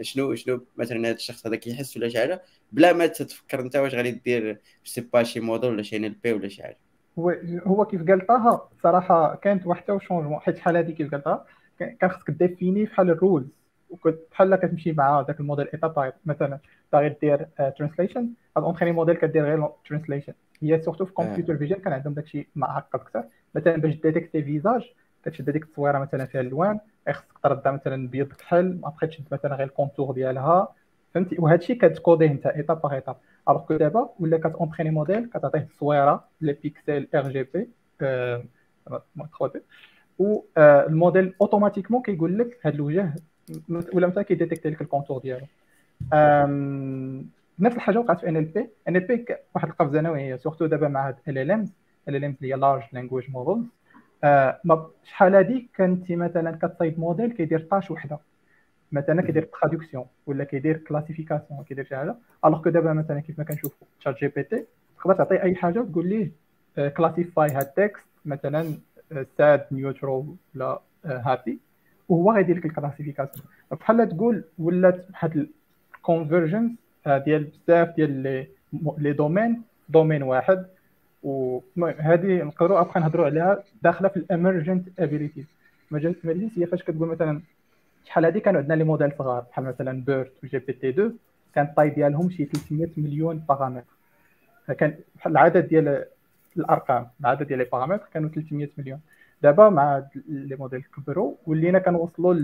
شنو 0.00 0.34
شنو 0.34 0.64
مثلا 0.76 1.08
هذا 1.08 1.14
الشخص 1.14 1.46
هذا 1.46 1.56
كيحس 1.56 1.96
ولا 1.96 2.08
شي 2.08 2.18
حاجة. 2.18 2.42
بلا 2.72 2.92
ما 2.92 3.06
تفكر 3.06 3.60
أنت 3.60 3.76
واش 3.76 3.94
غادي 3.94 4.10
دير 4.10 4.58
c'est 4.84 5.00
pas 5.00 5.22
شي 5.22 5.40
موديل 5.40 5.70
ولا 5.70 5.82
شي 5.82 5.96
NLP 5.96 6.32
ولا 6.32 6.48
شي 6.48 6.62
حاجة. 6.62 6.78
هو 7.18 7.34
هو 7.66 7.84
كيف 7.84 8.02
قال 8.08 8.26
طه 8.26 8.68
صراحة 8.82 9.36
كانت 9.36 9.66
واحد 9.66 9.98
changement 10.08 10.40
حيت 10.40 10.56
شحال 10.56 10.76
هذه 10.76 10.90
كيف 10.90 11.10
قال 11.10 11.22
طه 11.22 11.44
كان 11.78 12.10
خصك 12.10 12.30
définir 12.30 12.84
بحال 12.84 13.10
ال 13.10 13.15
rules. 13.15 13.46
وكنت 13.90 14.18
بحال 14.30 14.56
كتمشي 14.56 14.92
مع 14.92 15.20
ذاك 15.20 15.40
ال 15.40 15.44
modèle 15.44 15.68
étape 15.74 16.12
مثلا 16.26 16.58
باغي 16.92 17.08
دير 17.08 17.48
translation 17.78 18.28
غاد 18.56 18.64
entraîner 18.64 18.96
modèle 18.96 19.14
كدير 19.16 19.44
غير 19.44 19.68
translation 19.88 20.32
هي 20.62 20.82
surtout 20.82 21.04
في 21.04 21.12
computer 21.12 21.56
vision 21.56 21.76
كان 21.76 21.92
عندهم 21.92 22.14
داكشي 22.14 22.48
معقد 22.56 23.00
أكثر. 23.00 23.24
مثلا 23.54 23.76
باش 23.76 23.94
détecter 23.94 24.42
visage 24.42 24.92
كتشد 25.24 25.50
هذيك 25.50 25.62
التصويره 25.62 25.98
مثلا 25.98 26.24
فيها 26.24 26.40
الالوان 26.40 26.80
خصك 27.10 27.38
تردها 27.42 27.72
مثلا 27.72 28.08
بيض 28.08 28.32
كحل 28.32 28.80
ابخي 28.84 29.06
تشد 29.06 29.24
مثلا 29.32 29.54
غير 29.54 29.66
ال 29.66 29.72
contour 29.72 30.14
ديالها. 30.14 30.74
فهمتي؟ 31.14 31.36
وهذا 31.38 31.58
الشيء 31.58 31.78
كتكوديه 31.78 32.26
أنت 32.26 32.46
étape 32.46 32.82
par 32.82 32.94
étape 32.94 33.16
alors 33.48 33.60
que 33.60 33.76
دابا 33.76 34.08
ولا 34.20 34.38
كتونتريني 34.38 34.90
موديل 34.90 35.26
كتعطيه 35.26 35.58
التصويره 35.58 36.24
les 36.40 36.52
pixels 36.52 37.42
RGB 37.42 37.68
و 40.18 40.40
ال 40.58 40.69
modèle 40.69 41.34
automatiquement 41.40 42.02
كيقول 42.02 42.38
لك 42.38 42.58
هاد 42.62 42.74
الوجه 42.74 43.14
ولا 43.92 44.06
مثلا 44.06 44.22
كيديتيكتي 44.22 44.70
لك 44.70 44.80
ال 44.80 44.85
contour 44.85 45.20
ديالو. 45.20 45.46
نفس 47.60 47.76
الحاجة 47.76 47.98
وقعت 47.98 48.20
في 48.20 48.28
ان 48.28 48.36
ال 48.36 48.44
بي 48.44 48.68
ان 48.88 48.96
ال 48.96 49.06
بي 49.06 49.26
واحد 49.54 49.68
القفزة 49.68 50.00
نوعية 50.00 50.36
surtout 50.36 50.66
دابا 50.66 50.88
مع 50.88 51.08
ال 51.28 51.38
ال 51.38 51.50
امز 51.50 51.72
ال 52.08 52.16
ال 52.16 52.24
امز 52.24 52.34
اللي 52.42 52.54
هي 52.54 52.58
large 52.58 52.82
language 52.92 53.30
models 53.30 53.66
شحال 55.04 55.34
هادي 55.34 55.68
كنتي 55.76 56.16
مثلا 56.16 56.58
كتصايب 56.62 57.00
موديل 57.00 57.32
كيدير 57.32 57.60
tâche 57.60 57.90
وحدة. 57.90 58.18
مثلا 58.92 59.22
كيدير 59.22 59.48
traduction 59.60 60.04
ولا 60.26 60.44
كيدير 60.44 60.76
classification 60.76 61.64
كيدير 61.64 61.84
شي 61.84 61.96
حاجة. 61.96 62.14
alors 62.44 62.62
que 62.62 62.70
دابا 62.70 62.92
مثلا 62.92 63.20
كيف 63.20 63.38
ما 63.38 63.44
كنشوفوا 63.44 63.86
ChatGPT 64.00 64.64
تقدر 64.98 65.14
تعطي 65.14 65.42
أي 65.42 65.54
حاجة 65.54 65.80
وتقول 65.80 66.08
ليه 66.08 66.30
classify 66.88 67.50
هاد 67.50 67.66
text 67.66 68.06
مثلا 68.24 68.74
sad 69.38 69.66
neutral 69.72 70.34
ولا 70.54 70.80
happy 71.04 71.58
وهو 72.08 72.32
غيدير 72.32 72.56
لك 72.56 72.66
ال 72.66 72.71
classification 72.71 73.46
بحال 73.70 74.08
تقول 74.08 74.44
ولات 74.58 75.10
بحال 75.10 75.48
ال 75.96 76.02
convergence 76.02 76.70
ديال 77.06 77.44
بزاف 77.44 77.96
ديال 77.96 78.46
les 78.98 79.12
domaines 79.12 79.62
domaine 79.88 80.22
واحد. 80.22 80.66
ومهم 81.22 81.94
هذه 81.98 82.42
نقدروا 82.42 82.80
ابقى 82.80 83.00
نهضروا 83.00 83.26
عليها 83.26 83.62
داخلة 83.82 84.08
في 84.08 84.16
ال 84.16 84.24
emergent 84.24 84.88
abilities 84.98 85.44
abilities 85.92 86.58
هي 86.58 86.66
فاش 86.66 86.82
كتقول 86.82 87.08
مثلا 87.08 87.40
شحال 88.04 88.26
هذه 88.26 88.38
كانوا 88.38 88.60
عندنا 88.60 88.74
les 88.74 88.84
modèles 88.84 89.12
صغار. 89.18 89.44
بحال 89.50 89.64
مثلا 89.64 90.04
BERT 90.04 90.26
و 90.26 90.32
GPT 90.44 90.88
2 90.88 91.18
كان 91.54 91.64
ال 91.64 91.68
taille 91.68 91.90
ديالهم 91.90 92.30
شي 92.30 92.44
300 92.44 92.88
مليون 92.96 93.38
paramètres 93.48 93.84
كان 94.78 94.94
العدد 95.26 95.68
ديال 95.68 96.04
الأرقام 96.56 97.06
العدد 97.20 97.46
ديال 97.46 97.58
les 97.58 97.64
paramètres 97.64 98.06
كانوا 98.14 98.28
300 98.28 98.68
مليون. 98.78 99.00
دابا 99.42 99.68
مع 99.68 100.02
les 100.28 100.56
modèles 100.56 100.82
كبروا 100.82 101.34
ولينا 101.46 101.78
كنوصلوا 101.78 102.34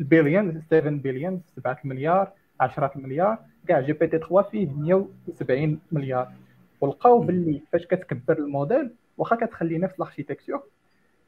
البليون 0.00 0.62
7 0.70 0.90
بليون 0.90 1.42
7 1.56 1.78
مليار 1.84 2.32
10 2.60 2.92
مليار 2.94 3.38
كاع 3.68 3.80
GPT 3.80 4.18
3 4.18 4.42
فيه 4.42 4.68
170 4.70 5.80
مليار. 5.92 6.32
ولقاو 6.80 7.20
باللي 7.20 7.62
فاش 7.72 7.86
كتكبر 7.86 8.38
الموديل 8.38 8.90
واخا 9.18 9.36
كتخلي 9.36 9.78
نفس 9.78 9.94
ال 9.94 9.99
architecture 9.99 10.62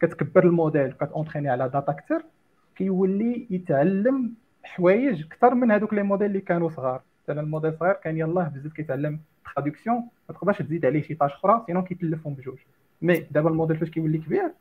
كتكبر 0.01 0.45
الموديل 0.45 0.93
كتونتريني 0.93 1.49
على 1.49 1.69
data 1.69 1.93
كثر 1.93 2.23
كيولي 2.77 3.47
يتعلم 3.51 4.35
حوايج 4.65 5.25
أكثر 5.25 5.55
من 5.55 5.71
هذوك 5.71 5.95
les 5.95 6.03
modèles 6.03 6.27
اللي 6.27 6.41
كانوا 6.41 6.69
صغار. 6.71 7.03
مثلا 7.25 7.41
الموديل 7.41 7.75
صغير 7.79 7.93
كان 7.95 8.17
يلاه 8.19 8.49
بزاف 8.49 8.73
كيتعلم 8.73 9.21
traduction 9.55 9.97
ما 10.29 10.35
تقدرش 10.35 10.59
تزيد 10.59 10.87
عليه 10.87 11.03
شي 11.03 11.15
tâche 11.15 11.33
أخرى 11.33 11.63
sinon 11.67 11.85
كيتلفهم 11.85 12.35
بجوج. 12.35 12.59
mais 13.03 13.27
دابا 13.31 13.51
الموديل 13.51 13.77
فاش 13.77 13.91
كيولي 13.91 14.19
كبير 14.19 14.53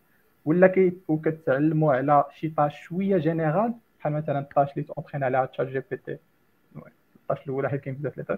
ولا 0.45 0.91
كتعلموا 1.23 1.93
على 1.93 2.25
شي 2.35 2.49
tâche 2.49 2.81
شوية 2.81 3.17
générale 3.17 3.73
بحال 3.99 4.13
مثلا 4.13 4.39
ال 4.39 4.44
tâche 4.44 4.71
اللي 4.71 4.83
تونترين 4.83 5.23
عليها 5.23 5.45
ChatGPT 5.45 6.17
ال 7.15 7.20
tâche 7.20 7.45
الأولى 7.45 7.69
حيت 7.69 7.81
كاين 7.81 7.95
بزاف 7.95 8.17
les 8.17 8.37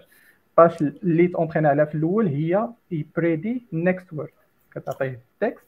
ال 0.50 0.55
tâche 0.55 0.80
اللي 0.82 1.26
تونترين 1.28 1.66
عليها 1.66 1.84
في 1.84 1.94
الأول 1.94 2.26
هي 2.26 2.68
يبريدي 2.90 3.62
next 3.72 4.12
word 4.12 4.28
كتعطيه 4.74 5.20
texte 5.40 5.64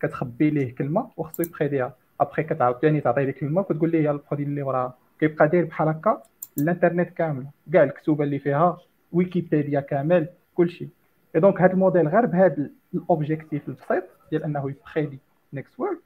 كتخبي 0.00 0.50
ليه 0.50 0.74
كلمة 0.74 1.10
وخصو 1.16 1.42
يبريديها 1.42 1.96
ابخي 2.20 2.42
كتعاود 2.42 2.76
ثاني 2.78 3.00
تعطيه 3.00 3.24
ديك 3.24 3.34
الكلمة 3.34 3.60
وكتقول 3.60 3.90
ليه 3.90 4.10
ال 4.10 4.14
produit 4.14 4.44
اللي 4.46 4.62
وراها 4.62 4.94
كيبقى 5.20 5.48
داير 5.48 5.64
بحال 5.64 5.88
هكا 5.88 6.22
الإنترنت 6.58 7.10
كامل. 7.10 7.46
كاع 7.72 7.82
الكتوبه 7.82 8.24
اللي 8.24 8.38
فيها 8.38 8.78
ويكيبيديا 9.12 9.80
كامل 9.80 10.28
كلشي. 10.54 10.88
et 11.34 11.40
donc 11.40 11.60
هذا 11.60 11.72
الموديل 11.72 12.08
غير 12.08 12.26
بهذا 12.26 12.70
ال 12.94 13.02
objectif 13.02 13.68
البسيط 13.68 14.04
ديال 14.30 14.44
أنه 14.44 14.70
يبريدي 14.70 15.18
next 15.52 15.80
word 15.80 15.98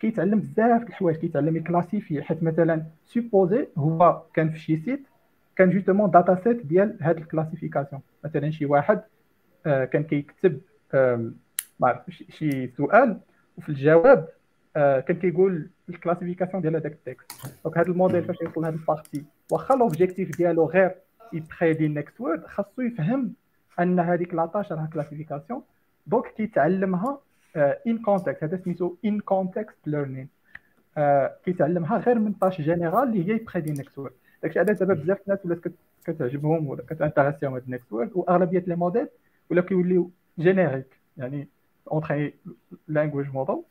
كيتعلم 0.00 0.40
بزاف 0.40 0.82
الحوايج 0.82 1.16
كيتعلم 1.16 1.56
يكلاسيفي 1.56 2.22
حيت 2.22 2.42
مثلا 2.42 2.82
supposer 3.06 3.68
هو 3.78 4.22
كان 4.34 4.50
في 4.50 4.58
شي 4.58 4.76
site 4.76 5.02
كان 5.56 5.70
justement 5.70 6.10
dataset 6.10 6.66
ديال 6.66 6.96
هاد 7.00 7.16
ال 7.16 7.21
classification. 7.21 8.02
مثلا 8.24 8.50
شي 8.50 8.66
واحد 8.66 9.02
آه 9.66 9.84
كان 9.84 10.02
كيكتب 10.02 10.60
ما 11.80 11.88
عرفتش 11.88 12.24
شي 12.30 12.68
سؤال 12.68 13.20
وفي 13.58 13.68
الجواب 13.68 14.28
آه 14.76 15.00
كان 15.00 15.16
كيقول 15.16 15.70
ال 15.88 15.93
classification 15.93 16.62
ديال 16.62 16.76
هذاك 16.76 16.92
ال 16.92 16.98
texte. 16.98 17.32
donc 17.64 17.78
هذا 17.78 17.88
الموديل 17.88 18.24
فاش 18.24 18.36
يوصل 18.42 18.62
لهذه 18.62 18.74
ال 18.74 18.81
partie 18.81 19.24
واخا 19.50 19.76
l'objectif 19.76 20.36
ديالو 20.36 20.66
غير 20.66 20.94
يبخيدي 21.32 21.86
ال 21.86 21.93
next 21.93 22.20
word 22.20 22.46
خاصو 22.46 22.82
يفهم 22.82 23.32
أن 23.80 24.00
هذيك 24.00 24.34
la 24.34 24.45
tâche 24.45 24.72
راها 24.72 24.90
classification 24.92 25.62
donc 26.06 26.34
كيتعلمها 26.36 27.20
in 27.56 27.98
context 28.04 28.44
هذا 28.44 28.56
سميتو 28.56 28.96
in 29.04 29.20
context 29.20 29.78
learning 29.86 30.28
كيتعلمها 31.44 31.98
غير 31.98 32.18
من 32.18 32.32
tâche 32.32 32.60
générale 32.60 33.08
اللي 33.08 33.28
هي 33.28 33.36
يبخيدي 33.36 33.72
next 33.72 34.00
داكشي 34.42 34.58
علاش 34.58 34.78
دابا 34.78 34.94
بزاف 34.94 35.18
الناس 35.26 35.46
ولات 35.46 35.60
كتعجبهم 36.04 36.66
ولا 36.66 36.82
كتانتريسيهم 36.82 37.54
هاد 37.54 37.68
next 37.68 37.92
word 37.92 38.10
وأغلبية 38.14 38.64
les 38.66 38.76
modèles 38.76 39.08
ولا 39.50 39.62
كيوليو 39.62 40.10
génériques 40.38 41.00
يعني 41.16 41.48
entraîner 41.92 42.34
language 42.88 43.26
model 43.28 43.62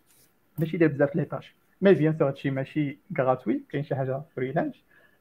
ماشي 0.60 0.78
داير 0.78 0.92
بزاف 0.92 1.16
les 1.16 1.26
tâches 1.26 1.56
mais 1.82 1.94
bien 1.94 2.18
sûr 2.20 2.28
هادشي 2.28 2.52
ماشي 2.52 3.00
gratuit 3.18 3.64
كاين 3.70 3.84
شي 3.84 3.96
حاجة 3.96 4.22
فريلانس 4.36 4.76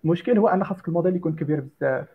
المشكل 0.05 0.39
هو 0.39 0.49
أن 0.49 0.65
خاصك 0.65 0.89
الموديل 0.89 1.17
يكون 1.17 1.37
كبير 1.37 1.61
بزاف. 1.61 2.09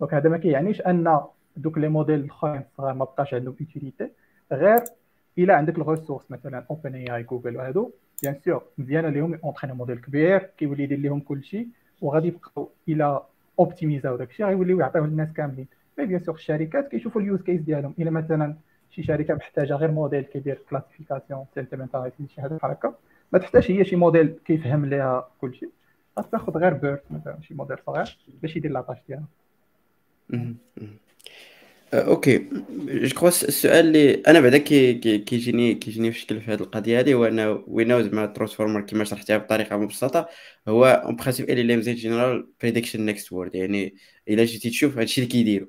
donc 0.00 0.14
هذا 0.14 0.28
ما 0.30 0.38
كيعنيش 0.38 0.80
أن 0.80 1.20
دوك 1.56 1.78
les 1.78 1.88
modèles 1.88 2.20
الأخرين 2.20 2.62
ما 2.78 2.92
بقاش 2.92 3.34
عندهم 3.34 3.56
utilité 3.60 4.10
غير 4.52 4.80
الا 5.38 5.54
عندك 5.54 5.78
ال 5.78 5.83
ressources 5.83 6.30
مثلا 6.30 6.64
OpenAI 6.70 6.94
Google 6.94 7.56
وهادو. 7.56 7.90
bien 8.22 8.34
sûr 8.44 8.62
مزيانه 8.78 9.08
ليهم 9.08 9.38
entraîner 9.44 9.76
modèle 9.76 9.98
كبير 9.98 10.38
كيولي 10.38 10.82
يدير 10.82 10.98
لهم 10.98 11.20
كلشي 11.20 11.66
وغادي 12.00 12.28
يبقاو 12.28 12.70
إلى 12.88 13.22
اوبتيميزاو 13.58 14.16
داكشي 14.16 14.44
غيوليو 14.44 14.80
يعطيوه 14.80 15.06
للناس 15.06 15.32
كاملين. 15.32 15.66
mais 15.98 16.06
bien 16.06 16.20
sûr 16.20 16.34
الشركات 16.34 16.88
كيشوفوا 16.88 17.20
ال 17.20 17.25
use 17.25 17.42
case 17.42 17.60
ديالهم. 17.60 17.94
إلا 17.98 18.10
مثلا 18.10 18.54
شي 18.90 19.02
شركة 19.02 19.34
محتاجة 19.34 19.74
غير 19.74 19.90
موديل 19.90 20.22
كيدير 20.22 20.58
classification 20.70 21.44
sentimentalité 21.54 22.26
شي 22.28 22.40
حاجة 22.42 22.54
بحال 22.54 22.70
هكا 22.70 22.94
ما 23.32 23.38
تحتاج 23.38 23.72
هي 23.72 23.84
شي 23.84 23.96
موديل 23.96 24.38
كيفهم 24.44 24.86
ليها 24.86 25.28
كلشي 25.40 25.68
تاخذ 26.32 26.58
غير 26.58 26.74
BERT 26.74 27.02
مثلا 27.10 27.36
شي 27.40 27.54
موديل 27.54 27.76
صغير 27.86 28.18
باش 28.42 28.56
يدير 28.56 28.70
la 28.70 28.78
tâche 28.78 28.98
ديالها. 29.08 29.26
OK. 31.94 32.38
Je 32.88 33.08
crois 33.14 33.28
السؤال 33.28 33.86
اللي 33.86 34.14
أنا 34.14 34.40
بعدا 34.40 34.58
كيجيني 34.58 35.74
كيجيني 35.74 36.12
في 36.12 36.20
شكل 36.20 36.40
في 36.40 36.52
هذه 36.52 36.60
القضية 36.60 37.00
هذه 37.00 37.14
هو 37.14 37.24
أنه 37.26 37.64
we 37.66 37.84
know 37.84 38.02
زعما 38.02 38.26
transformer 38.26 38.80
كما 38.80 39.04
شرحتها 39.04 39.38
بطريقة 39.38 39.76
مبسطة 39.76 40.28
هو 40.68 40.84
en 40.86 41.16
principe 41.16 41.50
LLMs 41.50 41.94
في 41.94 42.06
general 42.06 42.48
prediction 42.62 43.06
next 43.06 43.32
word 43.32 43.54
يعني 43.54 43.96
إلا 44.28 44.44
جيتي 44.44 44.70
تشوف 44.70 44.98
هادشي 44.98 45.20
اللي 45.20 45.32
كيديروا 45.32 45.68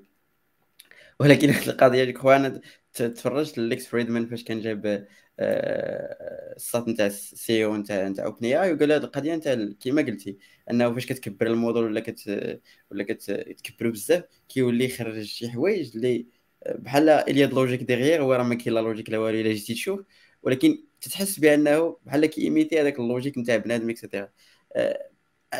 ولكن 1.19 1.49
هذه 1.49 1.69
القضية 1.69 2.03
je 2.03 2.13
crois 2.13 2.35
أنا 2.35 2.61
تفرجت 2.93 3.57
ليكس 3.57 3.87
فريدمان 3.87 4.25
فاش 4.25 4.43
كان 4.43 4.61
جاب 4.61 5.07
الساط 5.39 6.87
نتاع 6.87 7.05
ال 7.05 7.65
CEO 7.65 7.75
نتاع 7.77 8.07
نتاع 8.07 8.25
OpenAI 8.25 8.73
وقال 8.73 8.91
هذه 8.91 9.03
القضية 9.03 9.35
نتاع 9.35 9.69
كيما 9.79 10.01
قلتي 10.01 10.37
أنه 10.71 10.93
فاش 10.93 11.05
كتكبر 11.05 11.47
الموديل 11.47 11.83
ولا 11.83 11.99
كت 11.99 12.29
ولا 12.91 13.03
كتكبرو 13.03 13.91
بزاف 13.91 14.23
كيولي 14.49 14.85
يخرج 14.85 15.21
شي 15.23 15.49
حوايج 15.49 15.91
اللي 15.95 16.27
بحال 16.69 17.09
il 17.09 17.47
y 17.47 17.51
a 17.51 17.55
logique 17.55 17.83
derrière 17.83 18.21
هو 18.21 18.33
راه 18.33 18.43
ما 18.43 18.55
كاين 18.55 18.73
لا 18.75 18.79
logique 18.79 19.09
لا 19.09 19.17
والو 19.17 19.39
إلا 19.39 19.53
جيتي 19.53 19.73
تشوف 19.73 20.01
ولكن 20.43 20.83
تتحس 21.01 21.39
بأنه 21.39 21.97
بحال 22.05 22.25
كيميتي 22.25 22.81
هذاك 22.81 22.99
ال 22.99 23.04
logique 23.04 23.37
نتاع 23.37 23.57
بنادم 23.57 23.89
et 23.89 23.99
cetera 23.99 24.29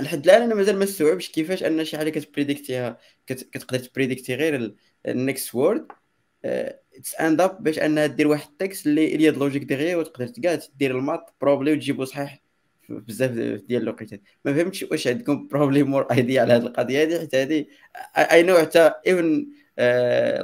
لحد 0.01 0.23
الآن 0.25 0.41
أنا 0.41 0.55
مازال 0.55 0.77
ما 0.77 0.83
استوعبش 0.83 1.29
كيفاش 1.29 1.63
أن 1.63 1.85
شي 1.85 1.97
حاجة 1.97 2.09
كت 2.09 2.25
prédictيها 2.25 2.97
كتقدر 3.27 3.79
ت 3.79 3.85
prédictي 3.85 4.35
غير 4.35 4.75
ال 5.07 5.17
next 5.17 5.55
word 5.55 5.87
t'end 7.03 7.41
up 7.41 7.63
باش 7.63 7.79
انها 7.79 8.05
دير 8.05 8.27
واحد 8.27 8.49
ال 8.49 8.57
text 8.57 8.87
اللي 8.87 9.17
il 9.17 9.31
y 9.31 9.35
a 9.35 9.38
logique 9.38 9.63
derrière 9.63 9.99
وتقدر 9.99 10.27
كاع 10.43 10.59
دير 10.75 10.97
ال 10.97 11.04
maths 11.04 11.35
probably 11.41 11.73
وتجيبو 11.73 12.05
صحيح 12.05 12.41
بزاف 12.89 13.31
ديال 13.67 13.81
الوقيتات 13.81 14.21
ما 14.45 14.53
فهمتش 14.53 14.83
واش 14.83 15.07
عندكم 15.07 15.47
probably 15.47 15.83
more 15.83 16.01
idea 16.11 16.41
على 16.41 16.53
هذه 16.53 16.61
القضية 16.61 17.03
هذه 17.03 17.19
حيت 17.19 17.35
هذه 17.35 17.65
I 18.17 18.43
know 18.43 18.57
حتى 18.57 18.91
even 19.07 19.47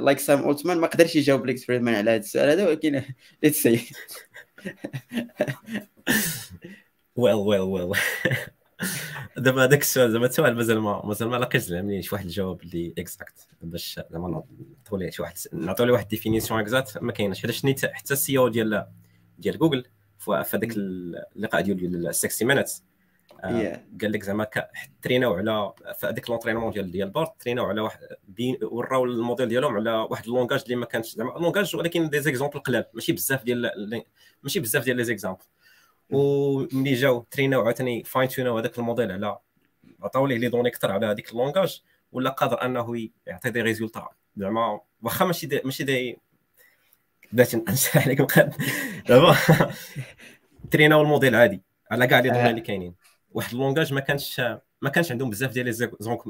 like 0.04 0.18
سام 0.18 0.42
اولتمان 0.42 0.78
ما 0.78 0.86
قدرش 0.86 1.16
يجاوب 1.16 1.46
ليكس 1.46 1.64
فريدمان 1.64 1.94
على 1.94 2.10
هذا 2.10 2.20
السؤال 2.20 2.48
هذا 2.48 2.68
ولكن 2.68 3.02
let's 3.42 3.62
see 3.62 3.90
well 7.16 7.34
well 7.34 7.60
well 7.60 7.98
دابا 9.36 9.64
هذاك 9.64 9.80
السؤال 9.80 10.12
زعما 10.12 10.26
السؤال 10.26 10.56
مازال 10.56 10.80
ما 10.80 11.06
مازال 11.06 11.28
ما 11.28 11.36
لقيتش 11.36 11.64
زعما 11.64 12.00
شي 12.00 12.08
واحد 12.12 12.24
الجواب 12.24 12.62
اللي 12.62 12.94
exacte 12.98 13.48
باش 13.62 14.00
زعما 14.10 14.28
نعطوا 14.28 14.98
ليه 14.98 15.10
شي 15.10 15.22
واحد 15.22 15.34
نعطوا 15.52 15.86
ليه 15.86 15.92
واحد 15.92 16.08
définition 16.08 16.60
exacte 16.60 16.98
ما 16.98 17.12
كاينش. 17.12 17.42
حيت 17.46 17.64
نيت 17.64 17.86
حتى 17.86 18.12
ال 18.12 18.38
CEO 18.38 18.48
ديال 18.48 18.86
ديال 19.38 19.58
جوجل 19.58 19.84
في 20.18 20.30
هذاك 20.30 20.72
اللقاء 20.76 21.60
ديال 21.60 22.14
60 22.14 22.48
Minutes 22.48 22.84
قال 23.42 24.12
لك 24.12 24.22
زعما 24.22 24.46
trainاو 25.02 25.34
على 25.34 25.72
في 25.98 26.06
هذاك 26.06 26.30
l'entraînement 26.30 26.72
ديال 26.72 26.90
ديال 26.90 27.10
Bard 27.10 27.32
trainاو 27.40 27.66
على 27.66 27.80
واحد 27.80 27.98
وراو 28.62 29.04
الموديل 29.04 29.48
ديالهم 29.48 29.76
على 29.76 29.90
واحد 29.90 30.24
ال 30.24 30.29
langage 30.29 30.62
اللي 30.62 30.76
ما 30.76 30.86
كانش 30.86 31.14
زعما 31.14 31.30
langage 31.30 31.76
ولكن 31.76 32.08
des 32.08 32.20
exemples 32.20 32.58
قلال. 32.58 32.84
ماشي 32.94 33.12
بزاف 33.12 33.44
ديال 33.44 34.02
ماشي 34.42 34.60
بزاف 34.60 34.84
ديال 34.84 34.96
les 34.96 35.04
exemples 35.04 35.42
وملي 36.10 36.94
جاو 36.94 37.26
trainاو 37.30 37.62
عاوتاني 37.62 38.04
fine-tuneاو 38.04 38.58
هذاك 38.58 38.78
الموديل 38.78 39.12
على 39.12 39.38
عطاو 40.02 40.26
ليه 40.26 40.38
les 40.38 40.48
données 40.48 40.68
أكثر 40.68 40.92
على 40.92 41.06
هذيك 41.06 41.32
ال 41.32 41.38
langage 41.38 41.82
ولا 42.12 42.30
قادر 42.30 42.64
أنه 42.64 43.08
يعطي 43.26 43.50
des 43.50 43.60
résultats. 43.62 44.08
زعما 44.36 44.80
واخا 45.02 45.24
ماشي 45.24 45.46
دي 45.46 45.60
ماشي 45.64 45.84
دي 45.84 46.18
باش 47.32 47.54
نشرح 47.54 48.08
لك 48.08 48.20
دابا 49.08 49.36
trainاو 50.70 51.02
ال 51.02 51.07
model 51.07 51.34
عادي 51.34 51.62
على 51.90 52.06
كاع 52.06 52.20
les 52.20 52.30
données 52.30 52.50
اللي 52.50 52.60
كاينين. 52.60 52.94
واحد 53.30 53.52
ال 53.52 53.57
langage 53.57 53.92
ما 53.92 54.00
كانش 54.00 54.40
ما 54.82 54.90
كانش 54.90 55.12
عندهم 55.12 55.30
بزاف 55.30 55.52
ديال 55.52 55.66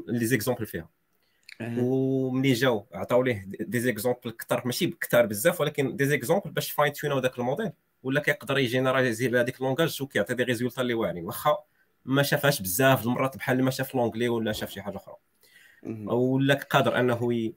les 0.07 0.25
exemples 0.25 0.65
فيها. 0.65 0.89
وملي 1.61 2.53
جاو 2.53 2.87
عطاو 2.93 3.23
ليه 3.23 3.45
des 3.47 3.79
exemples 3.79 4.31
كثر 4.31 4.61
ماشي 4.65 4.87
كثار 4.87 5.25
بزاف 5.25 5.61
ولكن 5.61 5.95
des 5.95 6.05
exemples 6.05 6.51
باش 6.51 6.71
fine-tuneاو 6.71 7.19
ذاك 7.19 7.39
الموديل. 7.39 7.71
ولا 8.07 8.21
كيقدر 8.21 8.57
ي 8.57 8.63
généraliser 8.63 9.27
بهذيك 9.27 9.57
ال 9.61 9.66
langage 9.66 10.01
وكيعطي 10.01 10.33
des 10.33 10.43
résultats 10.43 10.81
اللي 10.81 10.93
واعرين. 10.93 11.25
واخا 11.25 11.57
ما 12.05 12.23
شافهاش 12.23 12.61
بزاف 12.61 13.05
المرات 13.05 13.37
بحال 13.37 13.63
ما 13.63 13.71
شاف 13.71 13.95
l'anglais 13.95 14.29
ولا 14.29 14.51
شاف 14.51 14.71
شي 14.71 14.81
حاجة 14.81 14.95
أخرى. 14.95 15.15
ولا 16.05 16.53
قادر 16.53 16.99
أنه 16.99 17.53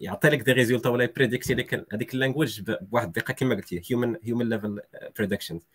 يعطي 0.00 0.28
لك 0.28 0.42
des 0.42 0.52
résultats 0.52 0.88
ولا 0.88 1.04
ي 1.04 1.10
prédictي 1.10 1.54
لك 1.54 1.86
هذيك 1.92 2.14
ال 2.14 2.19
language 2.19 2.60
بواحد 2.80 3.06
الدقة 3.06 3.32
كما 3.34 3.54
قلتي 3.54 3.82
human 3.90 4.16
human 4.22 4.48
level 4.48 4.80
predictions 5.18 5.68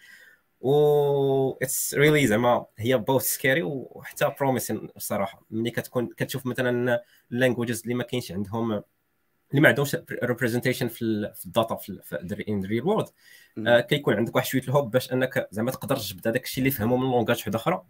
و 0.62 1.52
it's 1.52 1.94
really 1.94 2.28
زعما 2.28 2.66
هي 2.78 2.98
both 2.98 3.24
scary 3.24 3.64
وحتى 3.64 4.32
promising 4.40 4.90
الصراحه 4.98 5.46
ملي 5.52 5.72
كتكون 5.72 6.08
كتشوف 6.18 6.46
مثلا 6.46 7.02
ال 7.32 7.37
languages 7.37 7.82
اللي 7.82 7.94
ما 7.94 8.04
كاينش 8.04 8.32
عندهم 8.32 8.84
اللي 9.52 9.62
ما 9.62 9.70
عندهمش 9.70 9.98
representation 10.24 10.88
في 10.88 11.02
ال 11.46 11.52
data 11.52 11.76
في 11.76 12.44
in 12.50 12.66
real 12.66 12.84
world 12.84 13.06
كيكون 13.60 14.14
عندك 14.14 14.36
واحد 14.36 14.48
شوية 14.48 14.62
ال 14.62 14.68
hope 14.68 14.92
باش 14.92 15.14
أنك 15.14 15.48
زعما 15.52 15.72
تقدر 15.72 15.96
تجبد 15.96 16.28
هذاك 16.28 16.44
الشيء 16.44 16.64
اللي 16.64 16.72
فهموا 16.72 16.98
من 16.98 17.04
langage 17.04 17.38
واحدة 17.38 17.58
أخرى. 17.58 17.84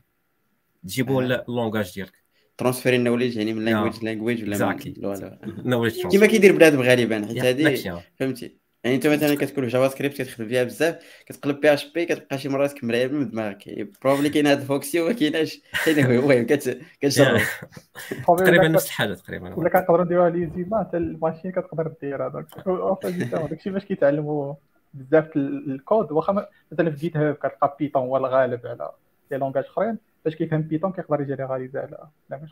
تجيبو 0.83 1.21
اللونجاج 1.21 1.93
ديالك. 1.93 2.25
ترانسفيري 2.57 2.95
النوليج 2.95 3.37
يعني 3.37 3.53
من 3.53 3.65
لانجويج 3.65 4.03
لانجويج 4.03 4.43
ولا 4.43 5.39
من 5.55 5.89
كيما 5.89 6.25
كيدير 6.25 6.55
بنادم 6.55 6.81
غالبا 6.81 7.25
حيت 7.27 7.37
هذه 7.37 8.03
فهمتي. 8.19 8.57
يعني 8.85 8.95
انت 8.95 9.07
مثلا 9.07 9.35
كتكون 9.35 9.63
في 9.63 9.69
جافا 9.69 9.87
سكريبت 9.87 10.21
كتخدم 10.21 10.47
فيها 10.47 10.63
بزاف 10.63 11.23
كتقلب 11.25 11.59
بي 11.59 11.73
اش 11.73 11.91
بي 11.93 12.05
كتبقى 12.05 12.37
شي 12.37 12.49
مرات 12.49 12.73
كمرايه 12.73 13.07
من 13.07 13.29
دماغك. 13.29 13.87
بروبلي 14.03 14.29
كاين 14.29 14.47
هاد 14.47 14.59
فوكسي 14.59 15.01
وما 15.01 15.13
كايناش. 15.13 15.61
المهم 15.87 16.45
كتجرب. 16.45 17.41
تقريبا 18.27 18.67
نفس 18.67 18.85
الحاجة 18.85 19.13
تقريبا. 19.13 19.53
ولا 19.55 19.69
كنقدروا 19.69 20.05
نديروها 20.05 20.29
لي 20.29 20.51
زيما 20.55 20.79
حتى 20.79 20.97
الماشين 20.97 21.51
كتقدر 21.51 21.93
دير 22.01 22.27
هذاك. 22.27 22.45
داكشي 23.49 23.69
باش 23.69 23.85
كيتعلموا 23.85 24.53
بزاف 24.93 25.35
الكود. 25.35 26.11
واخا 26.11 26.47
مثلا 26.71 26.91
في 26.91 26.97
جيت 26.97 27.17
هاب 27.17 27.35
كتلقى 27.35 27.75
بيتون 27.79 28.01
هو 28.01 28.17
الغالب 28.17 28.67
على 28.67 28.91
les 29.31 29.37
langages 29.37 29.63
أخرين. 29.63 29.97
باش 30.25 30.35
كيفهم 30.35 30.61
Python 30.61 30.91
كيقدر 30.91 31.21
ي 31.21 31.26
généraliser 31.26 31.79
على 31.79 31.97
langages 32.29 32.49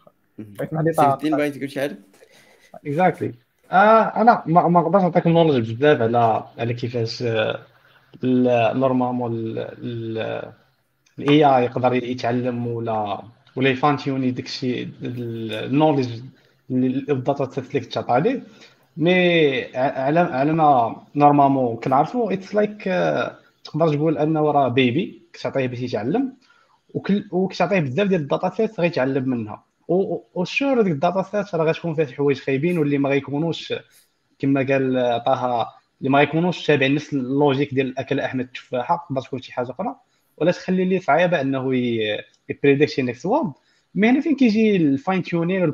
اخرين 1.00 1.36
بغيتي 1.36 1.58
تقول 1.58 1.72
شي 1.72 1.80
حاجة؟ 1.80 1.98
Exactly 2.86 3.42
آه 3.71 4.21
أنا 4.21 4.43
ما, 4.45 4.67
ما 4.67 4.82
نقدرش 4.82 5.02
نعطيك 5.02 5.28
ال 5.27 5.32
knowledge 5.32 5.73
بزاف 5.73 6.02
على 6.02 6.43
على 6.60 6.73
كيفاش 6.73 7.23
normalement 8.23 9.34
ال 11.19 11.45
AI 11.45 11.63
يقدر 11.65 11.93
يتعلم 11.93 12.67
ولا 12.67 13.21
ولا 13.56 13.69
éventuellement 13.69 14.32
داكشي 14.32 14.84
ال 15.03 15.15
knowledge 15.15 16.21
ال 16.71 16.87
data 16.87 17.49
set 17.51 17.67
اللي 17.69 17.80
كتعطى 17.80 18.12
عليه. 18.12 18.43
mais 18.97 19.75
على 19.78 20.19
على 20.19 20.54
ما 20.54 20.95
normalement 21.15 21.75
كنعرفو 21.78 22.30
it's 22.29 22.56
like 22.56 22.84
تقدر 23.63 23.93
تقول 23.95 24.17
أنه 24.17 24.52
راه 24.52 24.67
bébé 24.67 25.23
كتعطيه 25.34 25.67
باش 25.67 25.80
يتعلم 25.80 26.34
وكتعطيه 27.32 27.80
بزاف 27.80 28.08
ديال 28.08 28.21
ال 28.21 28.27
data 28.27 28.49
set 28.49 28.79
غيتعلم 28.80 29.30
منها. 29.30 29.63
و 30.34 30.43
sure 30.43 30.82
ديك 30.82 30.93
ال 30.93 30.99
data 30.99 31.21
set؟ 31.21 31.56
راه 31.56 31.65
غتكون 31.65 31.93
فيها 31.95 32.06
حوايج 32.06 32.38
خايبين 32.38 32.77
واللي 32.77 32.97
ما 32.97 33.10
غيكونوش 33.10 33.73
كما 34.39 34.60
قال 34.60 34.93
طه 35.25 35.67
اللي 35.99 36.10
ما 36.10 36.21
يكونوش 36.21 36.67
تابعين 36.67 36.95
نفس 36.95 37.13
ال 37.13 37.21
logique 37.21 37.73
ديال 37.73 37.99
اكل 37.99 38.19
أحمد 38.19 38.45
التفاحة 38.45 39.06
تقدر 39.10 39.21
تكون 39.21 39.41
شي 39.41 39.53
حاجة 39.53 39.71
أخرى؟ 39.71 39.95
ولا 40.38 40.51
تخلي 40.51 40.86
لي 40.86 40.99
صعيبة 40.99 41.41
أنه 41.41 41.75
ي 42.49 42.56
predict 42.56 42.99
next 42.99 43.25
word 43.25 43.53
mais 43.95 44.10
هنا 44.10 44.21
فين 44.21 44.36
كيجي 44.36 44.75
ال 44.75 45.23
fine-tuning 45.23 45.73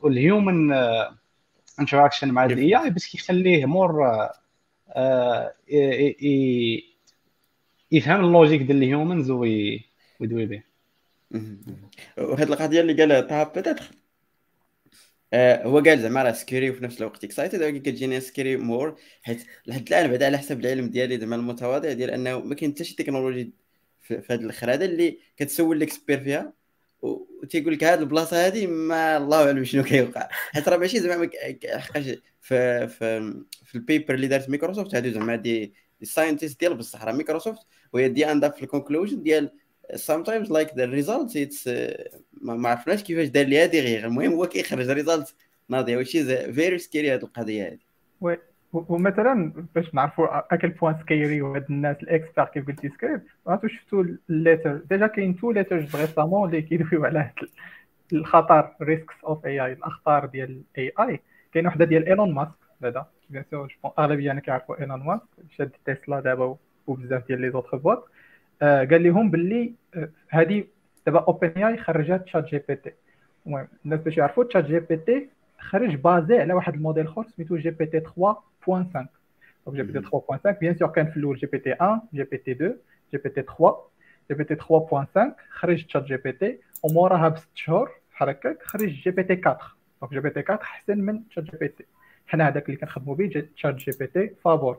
وال 0.00 0.21
human 0.21 0.72
interaction 1.80 2.30
مع 2.30 2.44
ال 2.44 2.76
AI 2.76 2.90
بس 2.90 3.06
كيخليه 3.06 3.66
more 3.66 4.08
يفهم 7.92 8.24
ال 8.24 8.29
logique 8.29 8.62
ديال 8.62 8.76
ال 8.76 8.84
humans 8.84 9.30
ويدوي 9.30 10.46
به. 10.46 10.62
وهاد 12.18 12.50
القضية 12.50 12.80
اللي 12.80 12.92
قالها 12.92 13.20
طه 13.20 13.42
peut-être 13.42 13.90
آه 15.32 15.64
هو 15.64 15.78
قال 15.78 16.00
زعما 16.00 16.22
راه 16.22 16.32
scary 16.32 16.70
وفي 16.70 16.84
نفس 16.84 16.98
الوقت 17.00 17.24
excited 17.24 17.62
ولكن 17.62 17.78
كتجيني 17.78 18.20
scary 18.20 18.56
more 18.56 18.98
حيت 19.22 19.46
لحد 19.66 19.88
الآن 19.88 20.10
بعدا 20.10 20.26
على 20.26 20.38
حسب 20.38 20.60
العلم 20.60 20.88
ديالي 20.88 21.18
زعما 21.18 21.36
المتواضع 21.36 21.92
ديال 21.92 22.10
أنه 22.10 22.38
ما 22.40 22.54
كاين 22.54 22.72
حتى 22.72 22.84
شي 22.84 22.96
تكنولوجي 22.96 23.52
في, 24.02 24.22
هذه 24.30 24.40
الآخر 24.40 24.74
اللي 24.74 25.18
كتسول 25.36 25.76
ال 25.76 25.82
experts 25.82 26.20
فيها. 26.20 26.52
وتيقول 27.02 27.72
لك 27.74 27.84
هذه 27.84 27.98
البلاصة 28.00 28.46
هذه 28.46 28.66
ما 28.66 29.16
الله 29.16 29.46
أعلم 29.46 29.64
شنو 29.64 29.82
كيوقع. 29.82 30.28
حيت 30.30 30.68
راه 30.68 30.76
ماشي 30.76 31.00
زعما 31.00 31.30
حقاش 31.66 32.04
في 32.40 32.88
في 32.88 33.34
في 33.64 33.74
ال 33.74 33.81
paper 33.81 34.14
اللي 34.14 34.26
دارت 34.26 34.48
مايكروسوفت 34.50 34.94
هادو 34.94 35.10
زعما 35.10 35.36
des 35.36 35.74
scientists 36.02 36.60
ديال 36.60 36.74
بصح. 36.74 37.04
راه 37.04 37.12
مايكروسوفت 37.12 37.66
وهي 37.92 38.08
دي 38.08 38.24
عندها 38.24 38.48
في 38.48 38.62
ال 38.62 38.67
conclusion 38.67 39.22
ديال 39.22 39.50
sometimes 39.96 40.48
like 40.50 40.74
the 40.74 40.86
results 40.88 41.34
it's 41.34 41.66
uh, 41.66 42.18
ما 42.42 42.68
عرفناش 42.68 43.02
كيفاش 43.02 43.28
دار 43.28 43.46
ليها 43.46 43.66
دي 43.66 43.80
غير. 43.80 44.06
المهم 44.06 44.32
هو 44.32 44.46
كيخرج 44.46 44.90
result 44.90 45.34
ناضية 45.68 45.96
وشي 45.96 46.52
very 46.52 46.78
scary 46.78 47.14
هذه 47.14 47.22
القضية 47.22 47.66
هذه 47.66 47.78
Oui 48.20 48.38
ومثلا 48.72 49.52
باش 49.74 49.94
نعرفوا 49.94 50.54
à 50.54 50.57
quel 50.57 50.68
point 50.68 50.96
scary 51.00 51.42
وهاد 51.42 51.64
الناس 51.70 51.96
ال 52.02 52.07
experts 52.07 52.44
كيف 52.44 52.66
قلتي 52.66 52.88
سكريب 52.88 53.20
عرفتوا 53.46 53.68
شفتوا 53.68 54.04
ال 54.30 54.37
lettre 54.37 54.76
déjà 54.76 55.06
كاين 55.06 55.36
two 55.36 55.50
letters 55.50 55.96
récemment 55.96 56.48
اللي 56.48 56.62
كيدويو 56.62 57.04
على 57.04 57.30
الخطر 58.12 58.74
risks 58.82 59.14
of 59.24 59.46
AI 59.46 59.72
الأخطار 59.72 60.26
ديال 60.26 60.62
ال 60.76 60.92
AI 61.00 61.20
كاين 61.54 61.66
وحدة 61.66 61.84
ديال 61.84 62.08
ايلون 62.08 62.34
ماسك 62.34 62.50
بعدا 62.80 63.04
bien 63.30 63.44
sûr 63.50 63.76
أغلبية 63.98 64.30
أنا 64.30 64.40
كيعرفوا 64.40 64.80
ايلون 64.80 65.02
ماسك 65.02 65.22
شاد 65.56 65.70
تسلا 65.84 66.20
دابا 66.20 66.56
وبزاف 66.86 67.26
ديال 67.26 67.40
les 67.40 67.50
autres 67.50 67.76
boîtes 67.76 68.08
قال 68.62 69.02
لهم 69.02 69.30
باللي 69.30 69.74
آه 69.94 70.08
هذه 70.28 70.64
دابا 71.06 71.18
OpenAI 71.20 71.76
خرجت 71.76 72.22
ChatGPT 72.22 72.92
المهم 73.46 73.68
الناس 73.84 74.00
باش 74.00 74.16
يعرفوا 74.16 74.44
ChatGPT 74.44 75.28
خرج 75.58 75.94
basé 75.94 76.38
على 76.38 76.54
واحد 76.54 76.74
الموديل 76.74 77.06
آخر 77.06 77.24
سميتو 77.36 77.56
GPT 77.56 78.00
3.5 78.00 78.06
donc 78.66 79.76
GPT 79.76 80.06
3.5 80.06 80.50
bien 80.60 80.74
sûr 80.74 80.88
كان 80.88 81.10
في 81.10 81.16
الأول 81.16 81.36
جي 81.36 81.46
بي 81.46 81.58
تي 81.58 81.76
1 81.80 82.00
جي 82.14 82.22
بي 82.24 82.36
تي 82.36 82.52
2 82.52 82.76
جي 83.12 83.18
بي 83.18 83.28
تي 83.28 83.42
3 83.42 83.76
جي 84.30 84.34
بي 84.34 84.44
تي 84.44 84.56
3.5 84.56 85.20
خرج 85.50 85.84
تشات 85.86 86.04
جي 86.04 86.16
بي 86.16 86.32
تي 86.32 86.58
وموراها 86.82 87.28
بست 87.28 87.48
شهور 87.54 87.90
بحال 88.12 88.28
هكاك 88.28 88.62
خرج 88.62 88.88
جي 88.88 89.10
بي 89.10 89.22
تي 89.22 89.32
4 89.46 89.58
دونك 90.00 90.12
جي 90.12 90.20
بي 90.20 90.30
تي 90.30 90.40
4 90.40 90.62
أحسن 90.62 90.98
من 90.98 91.28
تشات 91.28 91.44
جي 91.44 91.56
بي 91.60 91.68
تي 91.68 91.84
حنا 92.26 92.48
هذاك 92.48 92.66
اللي 92.66 92.76
كنخدموا 92.76 93.14
به 93.14 93.46
تشات 93.56 93.74
جي 93.74 93.92
بي 94.00 94.06
تي 94.06 94.34
فابور. 94.44 94.78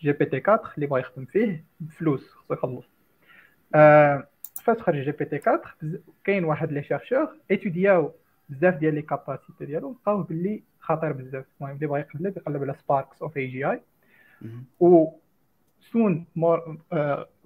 جي 0.00 0.12
بي 0.12 0.24
تي 0.24 0.42
4 0.48 0.72
اللي 0.76 0.86
بغا 0.86 0.98
يخدم 0.98 1.24
فيه 1.24 1.64
بفلوس 1.80 2.30
خصو 2.30 2.54
يخلص 2.54 2.84
آه 2.84 2.93
فاش 4.62 4.76
خرج 4.80 5.04
GPT 5.04 5.40
4 5.48 5.62
كاين 6.24 6.44
واحد 6.44 6.72
les 6.72 6.82
chercheurs 6.82 7.28
étudiaw 7.50 8.12
بزاف 8.48 8.74
ديال 8.74 8.94
les 8.94 9.02
capacités 9.02 9.66
ديالو 9.66 9.92
لقاو 9.92 10.22
باللي 10.22 10.62
خطير 10.80 11.12
بزاف 11.12 11.44
المهم 11.60 11.74
اللي 11.76 11.86
بغا 11.86 11.98
يقلب 11.98 12.36
يقلب 12.36 12.62
على 12.62 12.74
سباركس 12.84 13.22
اوف 13.22 13.36
اي 13.36 13.46
جي 13.46 13.64
اي 13.64 13.80
و 14.80 15.06
سون 15.92 16.24
مور 16.36 16.78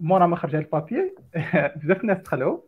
مورا 0.01 0.27
ما 0.27 0.37
خرج 0.37 0.51
هذا 0.57 0.59
ال 0.65 0.72
papier 0.72 1.13
بزاف 1.77 2.01
الناس 2.01 2.19
دخلوا 2.19 2.59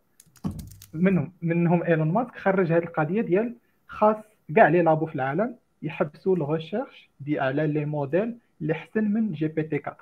منهم 0.94 1.33
منهم 1.42 1.83
ايلون 1.83 2.12
ماسك 2.12 2.37
خرج 2.37 2.73
هذه 2.73 2.83
القضية 2.83 3.20
ديال 3.20 3.55
خاص 3.87 4.16
كاع 4.57 4.68
les 4.69 4.83
labos 4.83 5.07
في 5.07 5.14
العالم 5.14 5.57
يحبسوا 5.83 6.37
ال 6.37 6.44
recherche 6.44 7.11
دي 7.20 7.40
على 7.40 7.66
les 7.66 7.85
modèles 7.85 8.37
اللي 8.61 8.73
احسن 8.73 9.05
من 9.05 9.33
GPT 9.33 9.81
4 9.87 9.96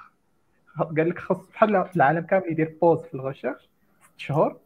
قال 0.85 1.09
لك 1.09 1.19
خاص 1.19 1.51
بحال 1.51 1.85
العالم 1.97 2.21
كامل 2.21 2.45
يدير 2.51 2.77
pause 2.83 3.03
في 3.03 3.15
ال 3.15 3.20
recherche 3.20 3.69
ست 4.01 4.19
شهور. 4.21 4.57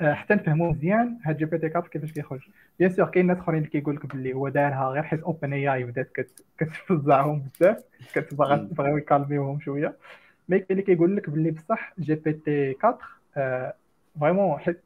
آه، 0.00 0.12
حتى 0.14 0.34
نفهموا 0.34 0.70
مزيان 0.70 1.18
هاد 1.24 1.36
GPT 1.36 1.66
4 1.66 1.82
كيفاش 1.82 2.12
كيخرج. 2.12 2.40
bien 2.78 2.90
sûr 2.90 3.06
كاين 3.08 3.26
ناس 3.26 3.38
اخرين 3.38 3.58
اللي 3.58 3.70
كيقول 3.70 3.96
لك 3.96 4.06
باللي 4.06 4.32
هو 4.32 4.48
دارها 4.48 4.88
غير 4.88 5.02
حيت 5.02 5.20
OpenAI 5.22 5.84
بدات 5.84 6.12
كتفزعهم 6.58 7.48
بزاف 7.60 7.84
كتبغى 8.14 8.56
تبغيو 8.58 8.96
يcalmيوهم 8.96 9.60
شوية. 9.60 9.96
mais 10.48 10.58
كاين 10.58 10.66
اللي 10.70 10.82
كيقول 10.82 11.16
لك 11.16 11.30
باللي 11.30 11.50
بصح 11.50 11.94
GPT 11.98 12.76
4 12.84 13.74
vraiment 14.20 14.58
حيت 14.58 14.80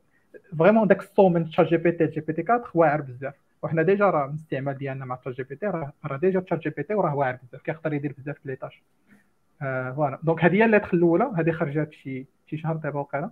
vraiment 0.58 0.88
داك 0.88 1.00
ال 1.00 1.06
saut 1.06 1.28
من 1.28 1.48
ChatGPT 1.50 2.06
GPT 2.06 2.42
4 2.52 2.64
واعر 2.74 3.00
بزاف. 3.00 3.34
وحنا 3.62 3.82
déjà 3.82 4.10
راه 4.10 4.26
الاستعمال 4.26 4.78
ديالنا 4.78 5.04
مع 5.04 5.16
تشات 5.16 5.36
جي 5.36 5.42
بي 5.42 5.56
تي 5.56 5.66
راه 6.04 6.16
ديجا 6.16 6.40
تشات 6.40 6.58
جي 6.58 6.70
بي 6.70 6.82
تي 6.82 6.94
وراه 6.94 7.14
واعر 7.14 7.38
بزاف 7.42 7.62
كيقدر 7.62 7.92
يدير 7.92 8.14
بزاف 8.18 8.36
les 8.44 8.56
tâches 8.56 8.82
voilà 9.60 10.18
donc 10.22 10.44
هذه 10.44 10.54
هي 10.54 10.64
ال 10.64 10.68
lettre 10.68 10.90
الأولى. 10.94 11.32
هذه 11.36 11.50
خرجت 11.50 11.92
شي 11.92 12.26
شي 12.46 12.56
شهر 12.56 12.76
دابا 12.76 13.00
وقيلا 13.00 13.30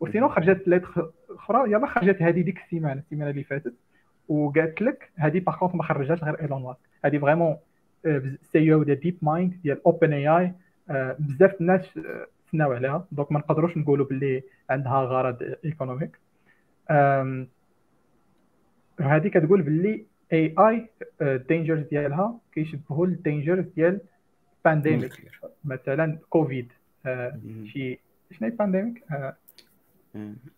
وسينو 0.00 0.28
خرجت 0.28 0.68
lettre 0.68 1.10
أخرى. 1.30 1.70
يلا 1.72 1.86
خرجت 1.86 2.22
هذه 2.22 2.40
ديك 2.40 2.58
السيمانة 2.58 3.00
السيمانة 3.00 3.30
اللي 3.30 3.44
فاتت. 3.44 3.74
وقالت 4.28 4.82
لك 4.82 5.10
هذه 5.16 5.38
par 5.38 5.56
contre 5.56 5.74
ما 5.74 5.82
خرجتش 5.82 6.24
غير 6.24 6.40
ايلون 6.40 6.62
ماسك 6.62 6.80
هذه 7.04 7.18
vraiment 7.18 7.56
CEO 8.42 8.82
ديال 8.82 9.00
DeepMind 9.00 9.54
ديال 9.62 9.80
OpenAI 9.86 10.52
بزاف 11.18 11.60
الناس 11.60 12.00
تسناو 12.46 12.72
عليها. 12.72 13.06
donc 13.12 13.32
ما 13.32 13.38
نقدروش 13.38 13.76
نقولوا 13.76 14.06
باللي 14.06 14.42
عندها 14.70 15.00
غرض 15.04 15.56
économique 15.64 16.18
هذه 19.00 19.28
كتقول 19.28 19.62
باللي 19.62 20.04
AI 20.32 20.88
ال 21.22 21.30
dangers 21.30 21.82
ديالها. 21.82 22.38
كيشبهوا 22.52 23.06
ال 23.06 23.13
dangers 23.13 23.64
ديال 23.64 24.00
pandémique 24.64 25.30
مثلا 25.64 26.18
كوفيد 26.30 26.72
شي 27.64 27.98
شنو 28.30 28.48
هي 28.48 28.50
pandémique 28.50 29.04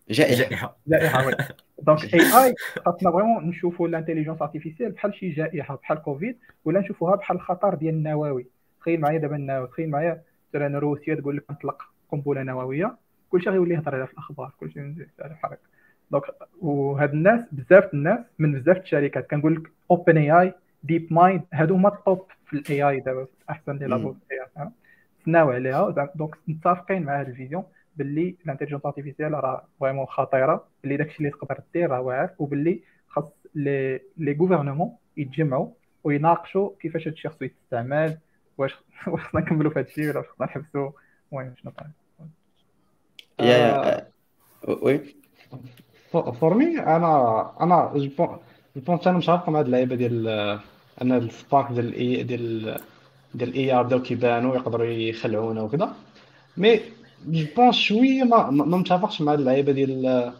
جائحة. 0.09 0.77
جائحة. 0.87 1.31
donc 1.81 2.13
AI 2.13 2.55
خاصنا 2.85 3.11
vraiment 3.11 3.49
نشوفوا 3.49 3.87
ال 3.87 3.91
intelligence 3.91 4.41
artificielle 4.41 4.91
بحال 4.91 5.15
شي 5.15 5.29
جائحة 5.29 5.75
بحال 5.75 5.97
كوفيد 6.01 6.37
ولا 6.65 6.79
نشوفوها 6.79 7.15
بحال 7.15 7.37
الخطر 7.37 7.75
ديال 7.75 7.93
النووي 7.95 8.47
تخيل 8.79 8.99
معايا 8.99 9.17
دابا 9.19 9.35
النووي 9.35 9.67
تخيل 9.67 9.89
معايا 9.89 10.21
مثلا 10.49 10.79
روسيا 10.79 11.15
تقول 11.15 11.37
لك 11.37 11.51
نطلق 11.51 11.81
قنبلة 12.11 12.43
نووية 12.43 12.97
كلشي 13.29 13.49
غيولي 13.49 13.73
يهضر 13.75 13.95
عليها 13.95 14.05
في 14.05 14.13
الأخبار 14.13 14.51
كلشي 14.59 14.79
بحال 15.19 15.35
هكا 15.43 15.57
donc 16.11 16.23
وهاد 16.61 17.13
الناس 17.13 17.41
بزاف 17.51 17.93
الناس 17.93 18.19
من 18.39 18.51
بزاف 18.59 18.77
الشركات 18.77 19.29
كنقول 19.29 19.55
لك 19.55 19.71
OpenAI 19.91 20.17
DeepMind 20.17 21.41
هادو 21.53 21.75
هما 21.75 21.89
ال 21.89 21.98
top 21.98 22.27
في 22.47 22.53
ال 22.53 22.83
AI 22.83 22.99
دابا 22.99 23.27
أحسن 23.49 23.77
les 23.77 23.87
labos 23.87 24.13
في 24.13 24.19
ال 24.31 24.47
AI 24.57 24.69
تسناو 25.21 25.51
عليها 25.51 26.09
donc 26.15 26.35
متفقين 26.47 27.03
مع 27.03 27.19
هاد 27.19 27.29
ال 27.29 27.34
vision 27.34 27.63
باللي 27.97 28.35
ال 28.45 28.48
intelligence 28.48 28.85
artificielle 28.85 29.33
راه 29.33 29.67
vraiment 29.79 30.05
خطيرة 30.05 30.67
باللي 30.83 30.97
داكشي 30.97 31.17
اللي 31.19 31.29
تقدر 31.29 31.59
دير 31.73 31.89
راه 31.89 32.01
واعر 32.01 32.29
وباللي 32.39 32.81
خاص 33.07 33.31
les 33.55 34.01
les 34.17 34.37
gouvernements 34.39 34.97
يتجمعوا 35.17 35.71
ويناقشوا 36.03 36.69
كيفاش 36.79 37.07
هادشي 37.07 37.29
خصو 37.29 37.45
يستعمل 37.45 38.17
واش 38.57 38.75
واش 39.07 39.21
خصنا 39.21 39.41
نكملوا 39.41 39.71
في 39.71 39.79
هادشي 39.79 40.09
ولا 40.09 40.21
خصنا 40.21 40.47
نحبسوا 40.47 40.91
المهم 41.31 41.53
شنو 41.55 41.71
طيب 41.71 41.91
يا 43.39 44.07
وي. 44.67 45.15
فور 46.11 46.53
مي 46.53 46.79
أنا 46.79 47.53
أنا 47.61 47.91
جو 47.95 48.39
بونس 48.75 49.07
أنا 49.07 49.17
مش 49.17 49.29
عارف 49.29 49.49
مع 49.49 49.59
هاد 49.59 49.65
اللعيبة 49.65 49.95
ديال 49.95 50.59
أن 51.01 51.11
السبارك 51.11 51.71
ديال 51.71 51.87
الاي 51.87 52.23
ديال 52.23 52.79
ديال 53.35 53.49
الاي 53.49 53.73
ار 53.73 53.83
بداو 53.83 54.01
كيبانوا 54.01 54.55
يقدروا 54.55 54.85
يخلعونا 54.85 55.61
وكذا. 55.61 55.95
مي 56.57 56.79
جو 57.27 57.45
بونس 57.55 57.75
شوية 57.75 58.23
ما 58.23 58.49
ما 58.51 58.77
متفقش 58.77 59.21
مع 59.21 59.33
اللعيبة 59.33 59.71
ديال 59.71 60.33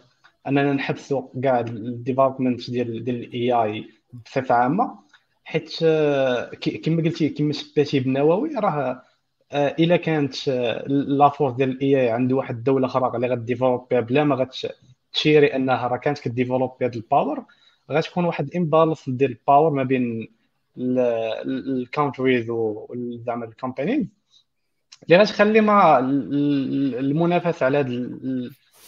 أننا 0.48 0.74
نحبسوا 0.74 1.22
كاع 1.44 1.60
الديفلوبمنت 1.60 2.70
ديال 2.72 3.04
ديال 3.04 3.16
الاي 3.24 3.52
اي 3.52 3.86
بصفة 4.26 4.56
عامة. 4.56 5.00
حيت 5.46 5.70
كما 6.84 7.04
قلتي 7.04 7.30
كما 7.30 7.54
شباتي 7.54 8.00
بالنووي 8.00 8.56
راه 8.56 9.02
إلا 9.54 9.98
كانت 9.98 10.48
la 10.88 11.07
force 11.07 11.54
ديال 11.54 11.70
ال 11.70 12.02
AI 12.02 12.10
عند 12.10 12.32
واحد 12.32 12.56
الدولة 12.58 12.86
أخرى 12.88 13.16
اللي 13.16 13.28
غ 13.28 13.34
développيها 13.34 14.00
بلا 14.00 14.24
ما 14.24 14.36
غتشيري 14.36 15.56
أنها 15.56 15.88
راه 15.88 15.98
كانت 15.98 16.20
ك 16.20 16.26
développي 16.26 16.86
هذا 16.86 16.96
ال 16.96 17.04
power 17.04 17.46
غتكون 17.92 18.26
واحد 18.26 18.56
imbalance 18.56 19.10
ديال 19.10 19.32
ال 19.32 19.38
power 19.38 19.72
ما 19.72 19.84
بين 19.84 20.37
ال 20.78 20.95
countries 20.95 22.50
وزعما 22.50 23.46
ال 23.46 23.52
companies 23.52 24.08
اللي 25.04 25.18
غتخلي 25.18 25.60
المنافسة 27.00 27.66
على 27.66 27.78
هذا 27.78 27.90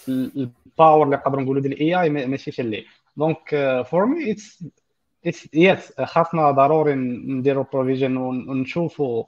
ال 0.07 0.23
power 0.23 1.05
اللي 1.05 1.15
نقدروا 1.15 1.41
نقولوا 1.43 1.61
ديال 1.61 1.73
ال 1.73 2.01
AI 2.01 2.09
ماشي 2.09 2.61
اللي 2.61 2.85
دونك 3.17 3.55
فور 3.85 4.05
مي 4.05 4.31
اتس 4.31 5.49
يس 5.53 6.01
خاصنا 6.01 6.51
ضروري 6.51 6.93
نديرو 6.95 7.63
بروفيجن 7.73 8.17
ونشوفوا 8.17 9.23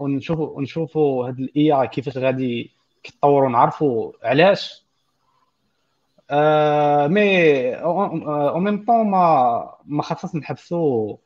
ونشوفوا 0.00 0.48
ونشوفوا 0.48 1.28
هاد 1.28 1.40
الاي 1.40 1.88
كيفاش 1.88 2.18
غادي 2.18 2.70
كيتطور 3.02 3.44
ونعرفوا 3.44 4.12
علاش. 4.22 4.84
مي 7.10 7.74
أو 7.74 8.60
ميم 8.60 8.84
طون 8.84 9.10
ما 9.10 9.74
ما 9.84 10.02
خاصناش 10.02 10.34
نحبسوا 10.34 11.16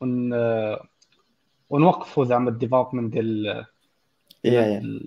ون 0.00 0.32
ونوقفوا 1.70 2.24
زعما 2.24 2.50
الديفلوبمنت 2.50 3.12
ديال 3.12 3.46
يا 4.44 4.52
يا. 4.52 5.00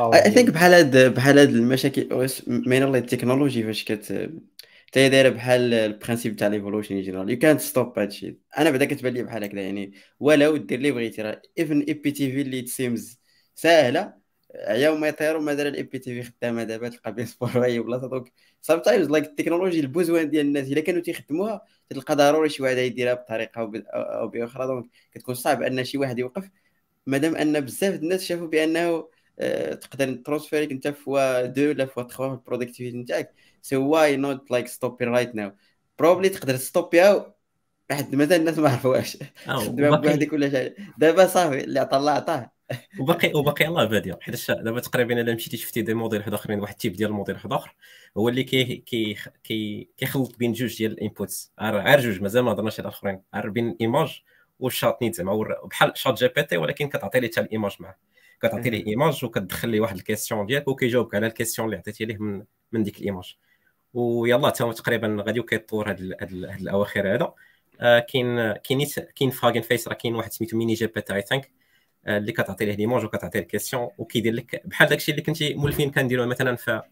اي 0.00 0.30
ثينك 0.30 0.50
بحال 0.50 0.72
هاد 0.74 1.14
بحال 1.14 1.38
هاد 1.38 1.48
المشاكل 1.48 2.28
مين 2.46 2.82
الله 2.82 2.98
التكنولوجي 2.98 3.62
فاش 3.62 3.84
كت 3.84 4.30
حتى 4.86 5.00
هي 5.00 5.08
دايرة 5.08 5.28
بحال 5.28 5.74
البرانسيب 5.74 6.36
تاع 6.36 6.48
ليفولوشن 6.48 7.00
جينيرال 7.02 7.30
يو 7.30 7.38
كانت 7.38 7.60
ستوب 7.60 7.98
هادشي 7.98 8.38
أنا 8.58 8.70
بعدا 8.70 8.84
كتبان 8.84 9.14
لي 9.14 9.22
بحال 9.22 9.44
هكذا 9.44 9.60
يعني 9.60 9.92
ولو 10.20 10.56
دير 10.56 10.78
اللي 10.78 10.90
بغيتي 10.90 11.22
راه. 11.22 11.42
ايفن 11.58 11.80
اي 11.80 11.94
بي 11.94 12.10
تي 12.10 12.32
في 12.32 12.40
اللي 12.40 12.62
تسيمز 12.62 13.20
ساهلة 13.54 14.23
عياو 14.54 14.96
ما 14.96 15.08
يطيروا 15.08 15.40
مازال 15.42 15.66
الاي 15.66 15.82
بي 15.82 15.98
تي 15.98 16.22
في 16.22 16.30
خدامة 16.30 16.64
دابا 16.64 16.88
تلقى 16.88 17.14
بين 17.14 17.26
سبور 17.26 17.48
في 17.48 17.64
اي 17.64 17.78
بلاصة. 17.80 18.08
دونك 18.08 18.32
سام 18.62 18.78
تايمز 18.80 19.10
لايك 19.10 19.24
التكنولوجي 19.24 19.80
البوزوان 19.80 20.30
ديال 20.30 20.46
الناس 20.46 20.68
إلا 20.68 20.80
كانوا 20.80 21.00
تيخدموها 21.02 21.62
تلقى 21.90 22.16
ضروري 22.16 22.48
شي 22.48 22.62
واحد 22.62 22.76
يديرها 22.76 23.14
بطريقة 23.14 23.60
أو 23.94 24.28
بأخرى. 24.28 24.66
دونك 24.66 24.86
كتكون 25.12 25.34
صعب 25.34 25.62
أن 25.62 25.84
شي 25.84 25.98
واحد 25.98 26.18
يوقف 26.18 26.50
مادام 27.06 27.36
أن 27.36 27.60
بزاف 27.60 27.94
الناس 27.94 28.24
شافوا 28.24 28.46
بأنه 28.46 29.08
آه، 29.38 29.74
تقدر 29.74 30.14
ترونسفيريك 30.14 30.72
أنت 30.72 30.88
فوا 30.88 31.46
دو 31.46 31.72
لا 31.72 31.86
فوا 31.86 32.02
3 32.02 32.28
في 32.28 32.34
البرودكتيفيتي 32.34 32.96
نتاعك. 32.98 33.34
so 33.62 33.88
why 33.88 34.16
not 34.16 34.50
like 34.50 34.66
stop 34.68 35.02
right 35.02 35.34
now 35.34 35.52
probably 35.98 36.28
تقدر 36.28 36.56
stopيها 36.56 37.34
واحد 37.90 38.14
مازال 38.14 38.40
الناس 38.40 38.58
ما 38.58 38.70
عرفوهاش. 38.70 39.18
خدمه 39.46 39.90
بوحدك 39.96 40.32
ولا 40.32 40.50
شي 40.50 40.74
دابا 40.98 41.26
صافي 41.26 41.64
اللي 41.64 41.80
عطى 41.80 41.96
الله 41.96 42.12
عطاه. 42.12 42.53
وباقي 43.00 43.32
وباقي 43.34 43.66
الله 43.66 43.84
باديه 43.84 44.18
حيت 44.20 44.50
دابا 44.50 44.80
تقريبا 44.80 45.20
إلا 45.20 45.34
مشيتي 45.34 45.56
شفتي 45.56 45.82
des 45.82 45.94
modèles 45.94 46.20
واحد 46.20 46.34
آخرين 46.34 46.60
واحد 46.60 46.72
ال 46.72 46.76
type 46.76 46.92
ديال 46.92 47.10
الموديل 47.10 47.34
واحد 47.34 47.52
آخر 47.52 47.74
هو 48.16 48.28
اللي 48.28 48.42
كي 48.44 48.76
كي 48.76 49.16
كي 49.44 49.88
كيخلط 49.96 50.38
بين 50.38 50.52
جوج 50.52 50.78
ديال 50.78 50.92
ال 50.92 50.99
inputs. 50.99 51.52
غير 51.60 52.00
جوج 52.00 52.22
مازال 52.22 52.44
ما 52.44 52.52
هضرناش 52.52 52.80
على 52.80 52.88
الاخرين 52.88 53.22
غير 53.34 53.48
بين 53.50 53.68
ال 53.68 53.77
image 53.77 54.22
وال 54.58 54.71
chat 54.71 54.98
زعما 55.04 55.58
بحال 55.64 55.92
ChatGPT 55.94 56.56
ولكن 56.56 56.88
كتعطي 56.88 57.20
ليه 57.20 57.28
حتى 57.28 57.40
ال 57.40 57.46
image 57.46 57.76
معاه. 57.80 57.96
كتعطي 58.42 58.70
ليه 58.70 58.86
image 58.86 59.24
وكتدخل 59.24 59.68
ليه 59.68 59.80
واحد 59.80 59.96
ال 59.96 60.02
question 60.02 60.46
ديالك 60.46 60.68
وكيجاوبك 60.68 61.14
على 61.14 61.26
ال 61.26 61.30
question 61.30 61.66
اللي 61.66 61.76
عطيتي 61.76 62.04
ليه 62.04 62.16
من 62.16 62.44
من 62.72 62.82
ديك 62.82 62.98
ال 62.98 63.03
image. 63.03 63.36
ويلا 63.94 64.50
تا 64.50 64.72
تقريبا 64.72 65.24
غادي 65.26 65.42
كيطور 65.42 65.90
هاد, 65.90 66.02
هاد, 66.20 66.44
هاد 66.44 66.60
الأواخر 66.60 67.14
هذا. 67.14 67.34
آه 67.80 67.98
كاين 67.98 68.52
كاين 68.52 68.86
كاين 69.16 69.30
في 69.30 69.46
Hugging 69.46 69.60
Face 69.60 69.88
راه 69.88 69.94
كاين 69.94 70.14
واحد 70.14 70.32
سميتو 70.32 70.56
MiniGPT 70.56 71.14
I 71.14 71.22
think 71.22 71.50
اللي 72.08 72.32
كتعطي 72.32 72.64
ليه 72.64 72.76
l'image 72.76 73.04
وكتعطي 73.04 73.38
ليه 73.38 73.46
question 73.46 73.88
وكيدير 73.98 74.32
لك 74.32 74.62
بحال 74.64 74.88
داكشي 74.88 75.12
اللي 75.12 75.22
كنتي 75.22 75.54
مولفين 75.54 75.90
كنديروه 75.90 76.26
مثلا 76.26 76.56
في 76.56 76.82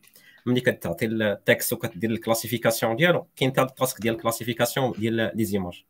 ملي 0.47 0.61
كتعطي 0.61 1.07
ال 1.07 1.18
texte 1.18 1.73
وكدير 1.73 2.11
ال 2.11 2.16
classification 2.16 2.97
ديالو 2.97 3.27
كاين 3.37 3.51
حتى 3.51 3.63
ال 3.63 3.70
task 3.70 4.01
ديال 4.01 4.15
ال 4.15 4.20
classification 4.20 4.93
ديال 4.93 5.15
les 5.35 5.45
images 5.45 5.85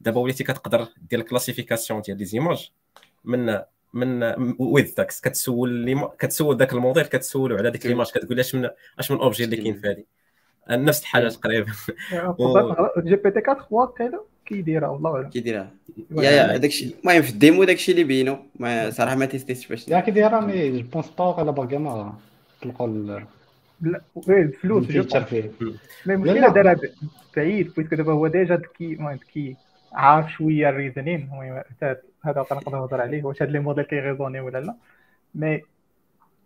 دابا 0.00 0.20
وليتي 0.20 0.44
كتقدر 0.44 0.88
دير 1.10 1.18
ال 1.18 1.24
classification 1.24 2.00
ديال 2.00 2.18
les 2.18 2.24
images 2.24 2.72
من 3.24 3.60
من 3.94 4.34
ويز 4.58 4.94
تاكس 4.94 5.20
كتسول 5.20 6.08
كتسول 6.18 6.56
ذاك 6.56 6.72
الموديل 6.72 7.04
كتسولو 7.04 7.56
على 7.56 7.70
ديك 7.70 7.86
l'image 7.86 8.10
كتقول 8.10 8.40
اش 8.40 8.54
من 8.54 8.70
اش 8.98 9.10
من 9.10 9.18
objet 9.18 9.44
اللي 9.44 9.56
كاين 9.56 9.74
في 9.74 9.88
هذه 9.88 10.04
نفس 10.70 11.00
الحاجة 11.00 11.28
تقريبا. 11.28 11.72
GPT 13.06 13.40
4 13.50 13.94
كيديرها 14.46 14.88
والله 14.88 15.14
أعلم. 15.16 15.28
كيديرها. 15.28 15.70
يا 16.10 16.30
يا 16.30 16.56
داكشي 16.56 16.94
المهم 17.00 17.22
في 17.22 17.30
ال 17.30 17.37
démo 17.37 17.64
داكشي 17.64 17.92
اللي 17.92 18.04
بينو 18.04 18.38
ما 18.60 18.90
صراحة 18.90 19.16
ما 19.16 19.26
testitش 19.26 19.68
باش 19.68 19.88
يا 19.88 20.00
كيديرها 20.00 20.40
mais 20.40 20.82
je 20.82 20.88
pense 20.88 21.10
pas 21.10 21.40
ولا 21.40 21.50
باقي 21.50 21.78
ما 21.78 22.14
تلقاو 22.62 22.86
لا 23.80 24.00
الفلوس 24.28 24.86
فيه 24.86 25.50
mais 26.06 26.14
المشكلة 26.14 26.48
دارها 26.48 26.76
بعيد 27.36 27.74
puisque 27.74 27.96
دابا 27.96 28.12
هو 28.12 28.26
déjà 28.26 28.56
ذكي 28.56 28.94
ذكي 28.94 29.56
عارف 29.92 30.32
شوية 30.32 30.68
ال 30.68 30.73
reasoning 30.73 31.20
المهم 31.20 31.62
هذا 32.22 32.40
نقدر 32.52 32.72
نهضر 32.72 33.00
عليه 33.00 33.24
واش 33.24 33.42
هاد 33.42 33.50
les 33.50 33.58
modèles 33.58 33.84
كي 33.84 33.94
raisonner 33.94 34.40
ولا 34.40 34.58
لا. 34.58 34.74
mais 35.34 35.62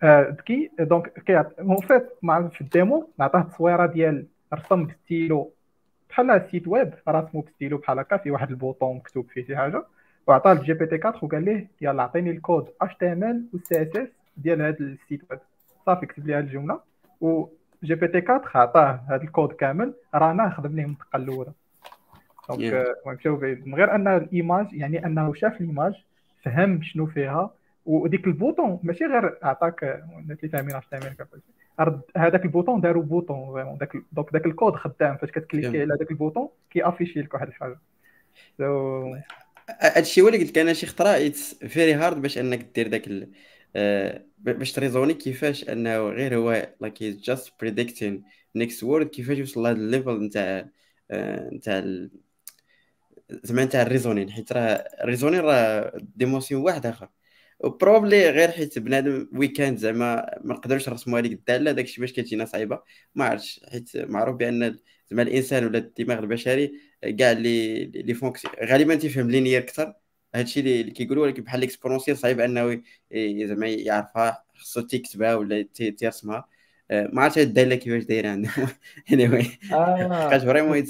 ذكي. 0.04 0.70
donc 0.80 1.30
en 1.30 1.76
fait 1.76 2.08
في 2.52 2.60
ال 2.60 2.70
démo 2.70 3.10
نعطيه 3.18 3.38
التصويرة 3.38 3.86
ديال 3.86 4.26
رسم 4.54 4.86
بستيلو 4.86 5.52
بحال 6.10 6.30
ال 6.30 6.38
site 6.38 6.68
web 6.68 6.94
راسمو 7.08 7.40
بستيلو 7.40 7.78
بحال 7.78 7.98
هكا 7.98 8.16
في 8.16 8.30
واحد 8.30 8.50
ال 8.50 8.57
bouton 8.57 8.96
مكتوب 8.96 9.26
فيه 9.30 9.44
شي 9.44 9.56
حاجة. 9.56 9.84
وعطاه 10.26 10.52
ال 10.52 10.72
GPT 10.72 10.94
4 10.94 11.24
وقال 11.24 11.44
ليه 11.44 11.68
يلا 11.80 12.02
عطيني 12.02 12.30
الكود 12.30 12.68
اش 12.80 12.94
تي 12.94 13.12
ام 13.12 13.24
ال 13.24 13.44
و 13.54 13.58
سي 13.58 13.82
اس 13.82 13.96
اس 13.96 14.08
ديال 14.36 14.62
هذا 14.62 14.76
ال 14.80 14.89
site 14.89 15.22
web. 15.30 15.40
صافي 15.86 16.06
كتب 16.06 16.26
لي 16.26 16.34
هذه 16.34 16.44
الجملة. 16.44 16.80
و 17.20 17.46
GPT 17.84 18.18
4 18.18 18.42
عطاه 18.54 19.00
هذا 19.08 19.22
الكود 19.22 19.52
كامل 19.52 19.94
رانا 20.14 20.50
خدم 20.50 20.76
ليه 20.76 20.84
المنطقة 20.84 21.16
الأولى. 21.16 21.52
donc 22.48 22.86
مشاو 23.06 23.36
بعيد 23.36 23.66
من 23.66 23.74
غير 23.74 23.94
ان 23.94 24.08
ال 24.08 24.19
image 24.19 24.72
يعني 24.72 25.06
أنه 25.06 25.34
شاف 25.34 25.60
ال 25.60 25.66
image 25.66 25.94
فهم 26.42 26.82
شنو 26.82 27.06
فيها. 27.06 27.50
وديك 27.86 28.26
ال 28.26 28.34
bouton 28.34 28.80
ماشي 28.82 29.04
غير 29.04 29.38
عطاك 29.42 29.84
الناس 30.18 30.38
اللي 30.38 30.48
فاهمين 30.48 30.76
اش 30.76 30.86
تعمل 30.86 31.16
هذاك 32.16 32.44
ال 32.44 32.49
bouton 32.49 32.80
داروا 32.80 33.02
bouton 33.02 33.52
vraiment. 33.52 33.78
داك 33.78 33.92
donc 34.12 34.32
داك 34.32 34.46
الكود 34.46 34.74
خدام 34.74 35.16
فاش 35.16 35.30
كت 35.30 35.41
cliquer 35.41 35.80
على 35.82 35.96
داك 35.98 36.10
ال 36.10 36.16
bouton 36.16 36.48
كي 36.70 36.80
afficher 36.80 37.20
لك 37.22 37.34
واحد 37.34 37.48
الحاجة. 37.48 37.78
هادشي 39.80 40.20
هو 40.20 40.28
اللي 40.28 40.38
قلت 40.38 40.50
لك 40.50 40.58
أنا 40.58 40.72
شي 40.72 40.86
خطرة 40.86 41.08
it's 41.08 41.54
very 41.54 41.94
hard 41.94 42.22
باش 42.22 42.38
أنك 42.38 42.58
دير 42.74 42.88
داك 42.88 43.28
آه، 43.76 44.24
باش 44.38 44.72
ت 44.72 44.76
raisonner 44.76 45.14
كيفاش 45.14 45.68
أنه 45.68 45.98
غير 46.08 46.36
هو 46.36 46.68
like 46.80 47.02
he's 47.02 47.20
just 47.20 47.52
predicting 47.60 48.24
next 48.56 48.84
word 48.84 49.06
كيفاش 49.06 49.38
يوصل 49.38 49.62
لهذا 49.62 49.76
ال 49.76 49.84
level 49.84 50.24
نتاع 50.24 50.68
آه، 51.10 51.50
نتاع 51.52 52.08
زعما 53.30 53.64
نتاع 53.64 53.82
ال 53.82 53.87
reasoning. 53.87 54.30
حيت 54.30 54.52
راه 54.52 54.60
ال 55.02 55.06
reasoning 55.06 55.40
راه 55.40 55.92
dimension 56.16 56.62
واحد 56.62 56.86
آخر. 56.86 57.08
و 57.60 57.68
probably 57.68 58.30
غير 58.30 58.50
حيت 58.50 58.78
بنادم 58.78 59.28
ويكاند 59.32 59.78
زعما 59.78 60.38
ما 60.44 60.54
نقدرش 60.54 60.88
نرسموها 60.88 61.22
لك 61.22 61.32
الداله 61.32 61.72
داكشي 61.72 62.00
باش 62.00 62.12
كتجينا 62.12 62.44
صعيبة. 62.44 62.82
ما 63.14 63.24
عرفتش 63.24 63.60
حيت 63.72 63.96
معروف 63.96 64.36
بأن 64.36 64.78
زعما 65.10 65.22
الإنسان 65.22 65.64
ولا 65.64 65.78
الدماغ 65.78 66.18
البشري 66.18 66.72
كاع 67.18 67.32
اللي 67.32 67.84
les 67.84 68.14
fonctions 68.14 68.54
غالبا 68.64 68.94
تيفهم 68.94 69.30
linéaire 69.30 69.62
أكثر. 69.62 69.94
هادشي 70.34 70.60
اللي 70.60 70.90
كيقولوا 70.90 71.22
ولكن 71.24 71.42
بحال 71.42 71.60
l'exponentiel 71.60 72.18
صعيب 72.18 72.40
أنه 72.40 72.82
زعما 73.46 73.66
يعرفها 73.66 74.44
خصو 74.54 74.80
تيكتبها 74.80 75.34
ولا 75.34 75.62
تيرسمها. 75.74 76.48
آه، 76.90 77.10
ما 77.12 77.22
عرفتش 77.22 77.38
الداله 77.38 77.74
كيفاش 77.74 78.04
دايرة 78.04 78.28
عندهم 78.28 78.68
anyway 79.12 79.44
حقاش 79.44 80.42
vraiment 80.42 80.84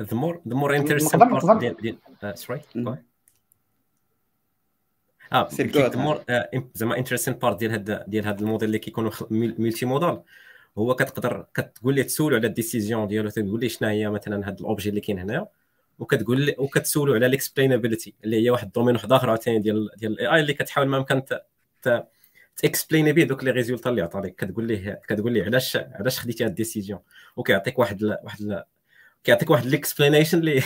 the 0.00 0.14
more 0.14 0.36
the 0.48 0.56
more 0.56 0.72
interesting 0.72 1.18
part 1.18 1.58
ديال 1.58 1.76
ديال 2.22 2.38
sorry 2.38 2.60
آه 5.32 5.48
the 5.48 5.96
more 5.96 6.20
زعما 6.74 7.04
interesting 7.04 7.34
part 7.44 7.56
ديال 7.58 7.70
هاد 7.72 8.04
ديال 8.10 8.26
هاد 8.26 8.40
الموديل 8.40 8.66
اللي 8.66 8.78
كيكونوا 8.78 9.10
multimodal 9.30 10.18
هو 10.78 10.94
كتقدر 10.94 11.46
كتقول 11.54 11.94
ليه 11.94 12.02
تسولو 12.02 12.36
على 12.36 12.46
ال 12.46 12.53
décision 12.53 13.08
ديالو 13.08 13.30
تقول 13.30 13.60
ليه 13.60 13.68
شنو 13.68 13.88
هي 13.88 14.10
مثلا 14.10 14.48
هاد 14.48 14.60
ال 14.60 14.65
objet 14.65 14.88
اللي 14.88 15.00
كاين 15.00 15.18
هنايا 15.18 15.46
وكتقول 15.98 16.40
لي 16.40 16.54
وكتسولو 16.58 17.14
على 17.14 17.26
ال 17.26 17.32
explainability 17.32 18.14
اللي 18.24 18.44
هي 18.44 18.50
واحد 18.50 18.66
ال 18.66 18.69
domaine 18.69 18.94
واحد 18.94 19.12
اخر 19.12 19.28
عاوتاني 19.30 19.58
ديال 19.58 19.90
ديال 19.96 20.12
ال 20.12 20.26
AI 20.26 20.40
اللي 20.40 20.54
كتحاول 20.54 20.88
ما 20.88 20.96
امكن 20.96 21.22
ت 22.56 22.61
expliquer 22.61 23.03
ني 23.03 23.12
به 23.12 23.22
دوك 23.24 23.44
les 23.44 23.50
résultats 23.50 23.90
اللي 23.90 24.02
عطا 24.02 24.20
لك 24.20 24.34
كتقول 24.34 24.64
ليه 24.64 25.00
كتقول 25.08 25.32
ليه 25.32 25.44
علاش 25.44 25.76
علاش 25.76 26.20
خديتي 26.20 26.44
هاد 26.44 26.50
ال 26.50 26.55
décision. 26.55 27.00
وكيعطيك 27.36 27.78
واحد 27.78 28.04
واحد 28.04 28.64
كيعطيك 29.24 29.50
واحد 29.50 29.66
ال 29.66 29.72
explanation 29.72 30.38
اللي 30.38 30.62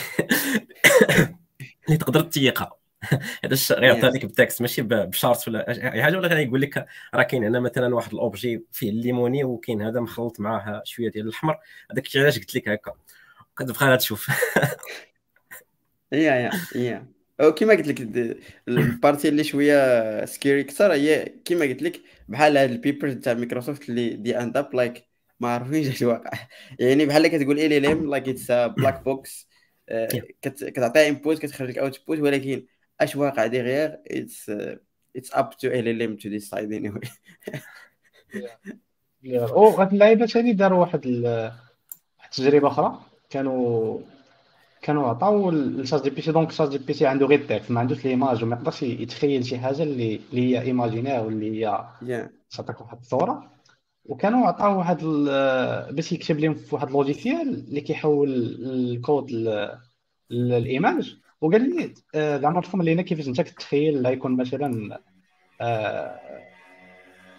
اللي 1.87 1.97
تقدر 1.97 2.21
تيقها. 2.21 2.78
هذا 3.43 3.57
غيعطي 3.71 4.07
لك 4.07 4.25
بال 4.25 4.35
texte 4.35 4.61
ماشي 4.61 4.81
ب 4.81 4.92
chart 4.92 5.47
ولا 5.47 5.93
أي 5.93 6.03
حاجة 6.03 6.17
ولا 6.17 6.27
غيقول 6.27 6.61
لك 6.61 6.87
راه 7.13 7.23
كاين 7.23 7.43
هنا 7.43 7.59
مثلا 7.59 7.95
واحد 7.95 8.13
ال 8.13 8.22
objet 8.22 8.65
فيه 8.71 8.89
الليموني 8.89 9.43
وكاين 9.43 9.81
هذا 9.81 9.99
مخلط 9.99 10.39
معاه 10.39 10.81
شوية 10.85 11.11
ديال 11.11 11.27
الاحمر 11.27 11.57
هذاك 11.91 12.05
الشيء 12.05 12.21
علاش 12.21 12.39
قلت 12.39 12.55
لك 12.55 12.69
هكا؟ 12.69 12.93
كتبقى 13.57 13.97
تشوف 13.97 14.27
يا 16.11 16.35
يا 16.35 16.51
يا. 16.75 17.07
كيما 17.51 17.73
قلت 17.73 17.87
لك 17.87 18.01
ال 18.67 18.76
partie 18.76 19.29
اللي 19.29 19.43
شوية 19.43 20.25
scary 20.25 20.61
أكثر 20.61 20.93
هي 20.93 21.25
كيما 21.45 21.65
قلت 21.65 21.81
لك 21.81 22.01
بحال 22.27 22.57
هاد 22.57 22.71
ال 22.71 22.77
papers 22.77 23.13
تاع 23.13 23.33
مايكروسوفت 23.33 23.89
اللي 23.89 24.09
they 24.09 24.39
end 24.39 24.57
up 24.57 24.75
like 24.75 25.09
ما 25.39 25.49
عارفينش 25.49 25.87
اش 25.87 26.01
واقع 26.01 26.47
يعني 26.79 27.05
بحال 27.05 27.27
كتقول 27.27 27.59
LLM 27.59 28.09
like 28.09 28.29
it's 28.29 28.51
black 28.51 29.03
box 29.03 29.49
كتعطيها 30.41 31.07
input 31.07 31.39
كتخرج 31.39 31.69
لك 31.69 31.77
output 31.77 32.19
ولكن 32.19 32.65
اش 33.01 33.15
واقع 33.15 33.47
derrière 33.47 33.89
it's 34.07 34.51
it's 35.15 35.33
up 35.33 35.49
to 35.49 35.67
LLM 35.67 36.15
to 36.15 36.29
decide 36.29 36.73
anyway 36.73 37.01
أو 39.39 39.67
هاد 39.67 39.93
اللعيبة 39.93 40.25
ثاني 40.25 40.53
داروا 40.53 40.79
واحد 40.79 41.07
واحد 41.07 41.53
التجربة 42.25 42.67
أخرى. 42.67 42.99
كانوا 43.29 43.99
كانوا 44.81 45.07
عطاو 45.07 45.51
لشات 45.51 46.03
جي 46.03 46.09
بي 46.09 46.21
تي 46.21 46.31
دونك 46.31 46.51
شات 46.51 46.69
جي 46.69 46.77
بي 46.77 46.93
تي 46.93 47.05
عنده 47.05 47.25
غير 47.25 47.39
ال 47.39 47.44
texte 47.44 47.71
ما 47.71 47.79
عندوش 47.79 48.05
l'image 48.05 48.43
وما 48.43 48.55
يقدرش 48.55 48.83
يتخيل 48.83 49.45
شي 49.45 49.57
حاجة 49.57 49.83
اللي 49.83 50.19
اللي 50.31 50.41
هي 50.41 50.61
imaginaire 50.61 51.19
واللي 51.19 51.65
هي 51.65 52.29
تعطيك 52.51 52.81
واحد 52.81 52.97
الصورة. 52.97 53.51
وكانوا 54.05 54.47
عطاو 54.47 54.77
واحد 54.77 55.03
باش 55.95 56.11
يكتب 56.11 56.39
لهم 56.39 56.53
في 56.53 56.75
واحد 56.75 56.91
logiciel 56.91 57.49
اللي 57.49 57.81
كيحول 57.81 58.29
ال 58.61 58.75
code 58.75 59.31
لل 60.29 60.51
image. 60.51 61.17
وقال 61.41 61.75
لي 61.75 61.93
آه، 62.15 62.37
زعما 62.37 62.61
تفهم 62.61 62.81
لينا 62.81 63.01
كيفاش 63.01 63.27
انت 63.27 63.41
كتخيل 63.41 64.05
يكون 64.05 64.37
مثلا 64.37 64.99
آه، 65.61 66.19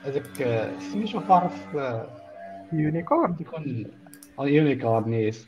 هذاك 0.04 0.42
آه، 0.42 0.78
سميتو 0.78 1.20
فارس 1.20 1.52
يونيكورن 2.72 3.36
يكون 3.40 3.86
يونيكورن 4.38 5.10
نيس 5.10 5.46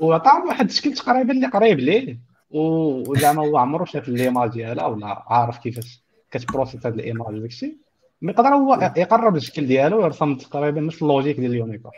وعطاهم 0.00 0.48
واحد 0.48 0.68
الشكل 0.68 0.94
تقريبا 0.94 1.32
اللي 1.32 1.46
قريب 1.46 1.80
ليه. 1.80 2.18
وزعما 2.50 3.42
هو 3.42 3.56
عمرو 3.56 3.84
شاف 3.84 4.08
ليماج 4.08 4.50
ديالها 4.50 4.86
ولا 4.86 5.24
عارف 5.26 5.58
كيفاش 5.58 6.02
كتبروسيس 6.30 6.86
هاد 6.86 6.94
الايماج 6.94 7.34
وداك 7.34 7.50
الشيء. 7.50 7.76
مي 8.22 8.32
يقدر 8.32 8.48
هو 8.48 8.92
يقرب 8.96 9.36
الشكل 9.36 9.66
ديالو 9.66 10.02
ويرسم 10.02 10.34
تقريبا 10.34 10.80
نفس 10.80 11.02
اللوجيك 11.02 11.40
ديال 11.40 11.50
اليونيكورن. 11.50 11.94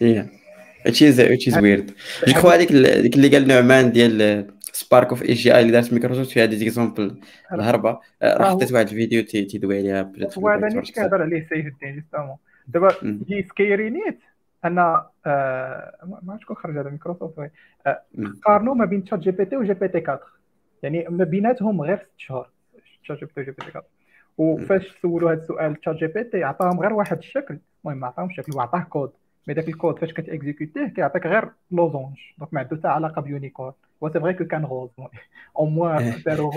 yeah 0.00 0.39
which 0.86 1.02
is 1.02 1.18
which 1.18 1.46
is 1.48 1.54
weird. 1.54 1.92
جو 2.26 2.32
كخوا 2.32 2.54
هذيك 2.54 2.72
ديك 2.72 3.14
اللي 3.14 3.28
قال 3.28 3.48
نعمان 3.48 3.92
ديال 3.92 4.46
سبارك 4.72 5.08
اوف 5.08 5.22
اي 5.22 5.32
جي 5.32 5.54
اي 5.54 5.60
اللي 5.60 5.72
دارت 5.72 5.92
مايكروسوفت 5.92 6.30
فيها 6.30 6.44
دي 6.44 6.56
زيكزومبل 6.56 7.20
الهربة. 7.52 7.98
راه 8.22 8.50
حطيت 8.50 8.72
واحد 8.72 8.88
الفيديو 8.88 9.22
تيدوي 9.22 9.78
عليها 9.78 10.12
هو 10.38 10.48
هذا 10.48 10.66
اللي 10.66 10.82
كيهضر 10.82 11.22
عليه 11.22 11.46
سيف 11.48 11.66
الدين 11.66 11.94
جوستومون 11.94 12.36
دابا 12.68 12.88
جي 13.02 13.42
سكيري 13.42 13.90
نيت 13.90 14.18
أنا 14.64 15.06
آه 15.26 16.18
ما 16.22 16.38
شكون 16.42 16.56
خرج 16.56 16.78
هذا 16.78 16.90
مايكروسوفت 16.90 17.50
آه 17.86 18.02
قارنوا 18.46 18.74
ما 18.74 18.84
بين 18.84 19.04
تشات 19.04 19.18
جي 19.18 19.30
بي 19.30 19.44
تي 19.44 19.56
وجي 19.56 19.74
بي 19.74 19.88
تي 19.88 19.98
4 19.98 20.20
يعني 20.82 21.06
ما 21.08 21.24
بيناتهم 21.24 21.82
غير 21.82 21.96
ست 21.96 22.10
شهور. 22.16 22.50
تشات 23.04 23.18
جي 23.18 23.26
بي 23.26 23.32
تي 23.34 23.40
وجي 23.40 23.50
بي 23.50 23.56
تي 23.56 23.78
4 23.78 23.84
وفاش 24.38 24.94
سولوا 25.02 25.32
هذا 25.32 25.40
السؤال 25.42 25.80
تشات 25.80 25.96
جي 25.96 26.06
بي 26.06 26.24
تي 26.24 26.44
عطاهم 26.44 26.80
غير 26.80 26.92
واحد 26.92 27.18
الشكل. 27.18 27.58
المهم 27.84 28.00
ما 28.00 28.06
عطاهمش 28.06 28.36
شكل 28.36 28.52
وعطاه 28.56 28.80
كود. 28.80 29.10
مي 29.46 29.54
داك 29.54 29.68
الكود 29.68 29.98
فاش 29.98 30.12
كتاكزيكوتيه 30.12 30.86
كيعطيك 30.86 31.26
غير 31.26 31.48
لوزونج 31.70 32.16
دونك 32.38 32.54
ما 32.54 32.60
عنده 32.60 32.76
حتى 32.76 32.88
علاقه 32.88 33.22
بيونيكورن 33.22 33.72
هو 34.02 34.08
سي 34.08 34.20
فغي 34.20 34.34
كو 34.34 34.44
كان 34.44 34.64
غوز 34.64 34.90
أو 35.58 35.66
موان 35.66 36.14
داروا 36.26 36.52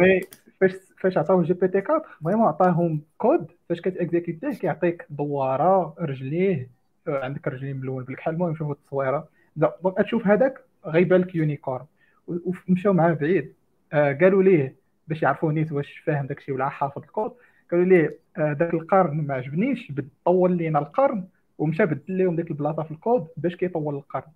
مي 0.00 0.20
فاش 0.60 0.72
فاش 0.98 1.18
عطاوه 1.18 1.42
جي 1.42 1.52
بي 1.52 1.68
تي 1.68 1.78
4 1.78 2.02
فريمون 2.24 2.48
عطاهم 2.48 3.00
كود 3.18 3.50
فاش 3.68 3.80
كتاكزيكوتيه 3.80 4.50
كيعطيك 4.50 5.06
دواره 5.10 5.94
رجليه 5.98 6.70
عندك 7.06 7.48
رجلين 7.48 7.76
ملون 7.76 8.04
بالكحل 8.04 8.32
المهم 8.32 8.54
شوفوا 8.54 8.72
التصويره 8.72 9.28
دونك 9.56 9.98
تشوف 9.98 10.26
هذاك 10.26 10.60
غيبان 10.86 11.20
لك 11.20 11.34
يونيكورن 11.34 11.86
ومشاو 12.28 12.92
معاه 12.92 13.12
بعيد 13.12 13.54
قالوا 13.92 14.42
ليه 14.42 14.74
باش 15.08 15.22
يعرفوا 15.22 15.52
نيت 15.52 15.72
واش 15.72 15.98
فاهم 15.98 16.26
داكشي 16.26 16.52
ولا 16.52 16.68
حافظ 16.68 17.02
الكود 17.02 17.32
قالوا 17.70 17.84
ليه 17.84 18.18
داك 18.36 18.74
القرن 18.74 19.26
ما 19.26 19.34
عجبنيش 19.34 19.92
طول 20.24 20.56
لينا 20.56 20.78
القرن 20.78 21.24
ومشى 21.58 21.86
بدل 21.86 22.18
لهم 22.18 22.36
ديك 22.36 22.50
البلاصه 22.50 22.82
في 22.82 22.90
الكود 22.90 23.26
باش 23.36 23.56
كيطول 23.56 23.94
القرن. 23.94 24.32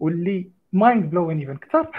واللي 0.00 0.50
mind 0.72 1.10
blowing 1.10 1.38
even 1.38 1.56
كثر. 1.56 1.90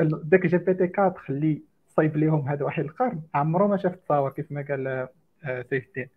داك 0.30 0.46
GPT 0.46 0.84
4 0.98 1.14
خلي 1.14 1.62
صايب 1.96 2.16
لهم 2.16 2.48
هذا 2.48 2.64
واحد 2.64 2.84
القرن. 2.84 3.22
عمرو 3.34 3.68
ما 3.68 3.76
شاف 3.76 3.96
تصاور 3.96 4.30
كيف 4.30 4.52
ما 4.52 4.66
قال 4.68 5.08
آه، 5.44 5.62
سيف 5.70 5.86
الدين 5.86 6.08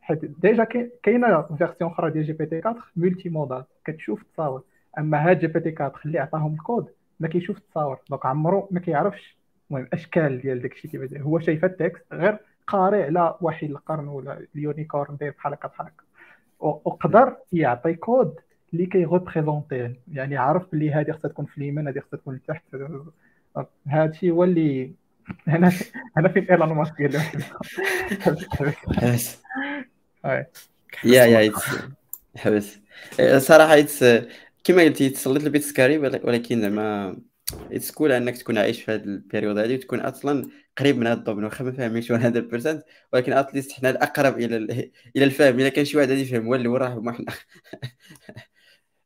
حيت 0.00 0.24
déjà 0.24 0.64
كاينة 1.02 1.42
version 1.42 1.90
أخرى 1.90 2.10
ديال 2.10 2.24
GPT 2.24 2.58
4 2.58 2.76
multimodal 2.96 3.64
كتشوف 3.84 4.22
تصاور. 4.22 4.62
أما 4.98 5.30
هاد 5.30 5.38
GPT 5.38 5.74
4 5.80 5.92
خلي 5.92 6.18
عطاهم 6.18 6.54
الكود 6.54 6.88
ما 7.20 7.28
كيشوف 7.28 7.58
التصاور 7.58 7.98
donc 8.10 8.26
عمرو 8.26 8.68
ما 8.70 8.80
كيعرفش. 8.80 9.36
المهم 9.70 9.88
أشكال 9.92 10.40
ديال 10.40 10.62
داكشي 10.62 10.88
كيف 10.88 11.14
هو 11.20 11.38
شايف 11.38 11.64
ال 11.64 11.71
texte 11.71 12.04
غير 12.12 12.38
قاري 12.66 13.02
على 13.02 13.36
واحد 13.40 13.70
القرن 13.70 14.08
ولا 14.08 14.46
ال 14.54 14.62
unicorn 14.62 15.16
داير 15.16 15.34
بحال 15.38 15.52
هكا 15.52 15.68
بحال 15.68 15.86
هكا. 15.86 16.04
وقدر 16.58 17.36
يعطي 17.52 17.94
كود 17.94 18.34
اللي 18.72 18.86
كي 18.86 19.03
représenter 19.03 20.00
يعني 20.12 20.36
عرف 20.36 20.62
بلي 20.72 20.92
هذه 20.92 21.12
خصها 21.12 21.28
تكون 21.28 21.44
في 21.44 21.58
اليمين 21.58 21.88
هذه 21.88 21.98
خصها 21.98 22.18
تكون 22.18 22.34
لتحت 22.34 22.62
هذا 23.86 24.10
الشيء 24.10 24.30
هو 24.30 24.44
اللي 24.44 24.92
هنا 25.46 25.72
هنا 26.16 26.28
فين 26.28 26.50
إيلون 26.50 26.68
ماسك 26.68 27.02
قال 27.02 27.14
يا 31.04 31.24
يا 31.24 31.52
حبس 32.36 32.78
صراحة 33.36 33.86
كما 34.64 34.82
قلتي 34.82 35.10
تصليت 35.10 35.44
البيت 35.44 35.62
سكاري 35.62 35.98
ولكن 35.98 36.60
زعما 36.60 37.16
it's 37.52 37.90
cool 37.90 38.12
إنك 38.12 38.38
تكون 38.38 38.58
عايش 38.58 38.82
في 38.82 38.92
هذه 38.92 39.02
ال 39.04 39.11
période 39.11 39.58
هذه 39.58 39.74
وتكون 39.74 40.00
أصلا 40.00 40.48
قريب 40.78 40.96
من 40.98 41.06
هذا 41.06 41.18
ال 41.18 41.21
domaine 41.21 41.44
واخا 41.44 41.64
ما 41.64 41.72
فاهمينش 41.72 42.12
100% 42.12 42.84
ولكن 43.12 43.32
at 43.32 43.43
least 43.43 43.72
حنا 43.72 43.90
الأقرب 43.90 44.38
إلى 44.38 44.56
إلى 45.16 45.24
الفهم. 45.24 45.60
إلا 45.60 45.68
كان 45.68 45.84
شي 45.84 45.96
واحد 45.96 46.08
غادي 46.08 46.20
يفهم 46.20 46.46
هو 46.46 46.54
اللي 46.54 46.68
وراه 46.68 47.00
ما 47.00 47.12
حنا. 47.12 47.26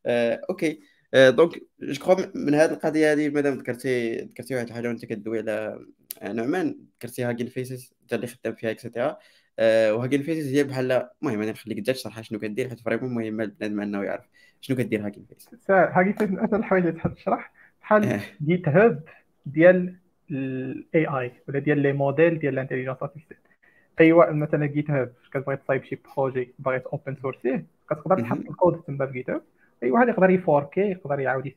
آه، 0.07 0.41
okay. 0.51 0.81
آه، 1.15 1.31
donc 1.31 1.55
je 1.83 1.95
crois 1.95 2.15
من 2.35 2.55
هذه 2.55 2.73
القضية 2.73 3.13
هذه 3.13 3.29
مادام 3.29 3.55
ذكرتي 3.55 4.17
ذكرتي 4.17 4.55
واحد 4.55 4.67
الحاجة 4.69 4.89
وأنت 4.89 5.05
كدوي 5.05 5.39
على 5.39 5.85
آه، 6.23 6.33
نعمان 6.33 6.79
ذكرتي 6.97 7.25
Hugging 7.25 7.47
Faces 7.47 7.93
انت 8.03 8.13
اللي 8.15 8.27
خدام 8.27 8.55
فيها 8.55 8.71
et 8.71 8.83
cetera 8.83 9.19
و 9.61 9.68
Hugging 9.69 10.23
Faces 10.23 10.55
هي 10.55 10.65
بحال 10.65 10.93
المهم 10.93 11.43
أنا 11.43 11.53
نخليك 11.53 11.79
انت 11.79 11.91
تشرح 11.91 12.21
شنو 12.21 12.39
كدير 12.39 12.69
حيت 12.69 12.81
vraiment 12.81 13.15
مهم 13.15 13.41
البنادم 13.41 13.81
انه 13.81 14.05
يعرف 14.05 14.25
شنو 14.61 14.77
كدير 14.77 15.07
هاكين 15.07 15.27
فيس 15.29 15.71
هاكين 15.71 16.13
فيس 16.13 16.31
من 16.31 16.39
أسهل 16.39 16.61
الحوايج 16.61 16.87
اللي 16.87 16.99
تحب 16.99 17.15
تشرح. 17.15 17.53
بحال 17.89 18.21
GitHub 18.45 19.03
ديال 19.47 19.95
ال 20.31 21.07
AI 21.07 21.33
ولا 21.49 21.59
ديال 21.59 21.79
les 21.79 21.93
modèles 21.93 22.39
ديال 22.39 22.55
l'intelligence 22.55 22.97
artificielle 23.03 23.39
ايوا 24.01 24.33
مثلا 24.33 24.67
GitHub 24.67 25.13
كتبغي 25.33 25.57
تصايب 25.57 25.85
شي 25.85 25.99
projet 26.17 26.55
بغيت 26.59 26.87
open 26.87 27.17
sourcer 27.23 27.65
كتقدر 27.91 28.21
تحط 28.21 28.39
الكود 28.39 28.83
تما 28.83 29.07
في 29.07 29.13
GitHub 29.13 29.43
أي 29.83 29.91
واحد 29.91 30.09
يقدر 30.09 30.31
ي 30.31 30.38
forker 30.38 30.81
يقدر 30.81 31.21
يعاود 31.21 31.53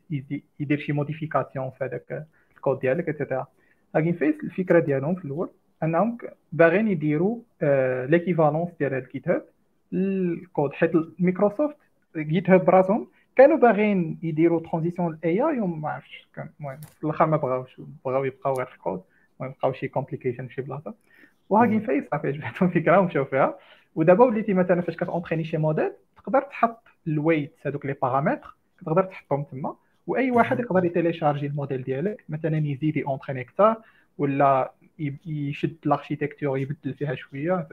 يدير 0.60 0.78
شي 0.78 0.92
modification 0.92 1.70
في 1.70 1.84
هذاك 1.84 2.26
الكود 2.56 2.78
ديالك 2.78 3.08
et 3.08 3.18
cetera 3.18 3.46
Hugging 3.94 4.12
Face 4.12 4.34
الفكرة 4.44 4.78
ديالهم 4.78 5.14
في 5.14 5.24
الأول 5.24 5.50
أنهم 5.82 6.18
باغيين 6.52 6.88
يديروا 6.88 7.38
l'équivalence 8.06 8.68
ديال 8.80 8.94
ال 8.94 9.28
GitHub 9.28 9.44
ال 9.92 10.08
code 10.08 10.72
حيت 10.72 10.92
مايكروسوفت 11.18 11.76
GitHub 12.16 12.64
براسهم 12.64 13.08
كانوا 13.36 13.56
باغيين 13.56 14.18
يديروا 14.22 14.60
transition 14.60 15.14
ال 15.14 15.42
AI 15.42 15.60
وما 15.60 15.88
عرفتش 15.88 16.28
كان 16.34 16.48
المهم 16.60 16.80
في 16.80 17.04
الآخر 17.04 17.26
ما 17.26 17.36
بغاوش 17.36 17.80
بغاو 18.04 18.24
يبقاو 18.24 18.54
غير 18.54 18.66
في 18.66 18.74
الكود 18.74 19.02
المهم 19.40 19.54
بقاو 19.58 19.72
شي 19.72 19.88
complication 19.88 20.46
في 20.46 20.54
شي 20.54 20.62
بلاصة. 20.62 20.94
و 21.48 21.52
Hugging 21.52 21.80
Face 21.80 22.04
صافي 22.10 22.28
عجبتهم 22.28 22.68
الفكرة 22.68 22.98
ومشاو 22.98 23.24
فيها. 23.24 23.58
ودابا 23.94 24.24
وليتي 24.24 24.54
مثلا 24.54 24.80
فاش 24.80 24.96
كت 24.96 25.05
entraîner 25.05 25.44
شي 25.44 25.56
موديل 25.56 25.92
تقدر 26.16 26.42
تحط 26.42 26.88
ال 27.06 27.12
weights 27.12 27.54
هذوك 27.66 27.86
les 27.86 27.92
paramètres 28.02 28.56
تقدر 28.78 29.02
تحطهم 29.02 29.42
تما. 29.42 29.76
وأي 30.06 30.30
واحد 30.30 30.60
يقدر 30.60 30.84
ي 30.84 30.89
télécharger 30.89 31.46
ال 31.46 31.51
modèle 31.51 31.82
ديالك 31.82 32.24
مثلا 32.28 32.56
يزيد 32.56 32.96
ي 32.96 33.00
entraîner 33.00 33.40
أكثر 33.40 33.76
ولا 34.18 34.72
يشد 35.26 35.76
l'architecture 35.86 36.58
يبدل 36.58 36.94
فيها 36.94 37.14
شوية. 37.14 37.68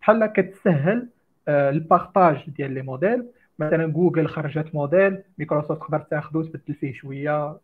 بحال 0.00 0.26
كتسهل 0.26 1.08
آه، 1.48 1.70
ال 1.70 1.80
partage 1.80 2.50
ديال 2.50 2.70
les 2.70 2.82
modèles 2.82 3.26
مثلا 3.58 3.86
جوجل 3.86 4.28
خرجت 4.28 4.74
modèle 4.74 5.22
Microsoft 5.38 5.80
تقدر 5.80 5.98
تاخذه 5.98 6.42
تبدل 6.42 6.74
فيه 6.74 6.92
شوية 6.92 7.58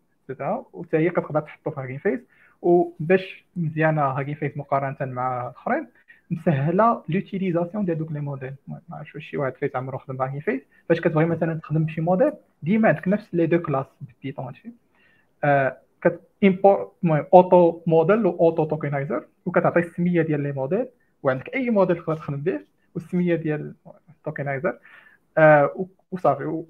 وحتى 0.73 0.97
هي 0.97 1.09
كتقدر 1.09 1.39
تحطه 1.41 1.71
في 1.71 1.81
Hugging 1.81 1.97
Face. 1.97 2.19
وباش 2.61 3.45
مزيانة 3.55 4.01
Hugging 4.01 4.35
Face 4.35 4.57
مقارنة 4.57 4.97
مع 5.01 5.41
الأخرين 5.47 5.87
مسهلة 6.31 7.03
l'utilisation 7.09 7.85
ديال 7.85 7.97
دوك 7.97 8.11
les 8.11 8.19
modèles. 8.19 8.53
ما 8.67 8.81
عرفتش 8.91 9.15
واش 9.15 9.25
شي 9.25 9.37
واحد 9.37 9.53
فيت 9.53 9.75
عمرو 9.75 9.97
خدم 9.97 10.17
ب 10.17 10.20
Hugging 10.20 10.39
Face. 10.39 10.61
فاش 10.89 11.01
كتبغي 11.01 11.25
مثلا 11.25 11.59
تخدم 11.59 11.85
بشي 11.85 12.01
موديل 12.01 12.31
ديما 12.63 12.87
عندك 12.87 13.07
نفس 13.07 13.33
les 13.33 13.45
deux 13.45 13.59
classes 13.59 13.85
ب 14.01 14.07
ال 14.07 14.12
Python 14.12 14.45
هادشي 14.45 14.71
آه 15.43 15.77
كت 16.01 16.21
import 16.43 16.91
المهم 17.03 17.25
auto 17.33 17.81
model 17.87 18.25
و 18.25 18.29
auto 18.29 18.65
tokenizer 18.65 19.25
وكتعطي 19.45 19.79
السمية 19.79 20.21
ديال 20.21 20.41
les 20.41 20.51
modèles. 20.51 20.85
وعندك 21.23 21.55
أي 21.55 21.69
موديل 21.69 21.95
تقدر 21.95 22.15
تخدم 22.15 22.37
به 22.37 22.59
والسمية 22.95 23.35
ديال 23.35 23.73
ال 24.09 24.16
tokenizer 24.16 24.77
آه 25.37 25.87
وصافي. 26.11 26.63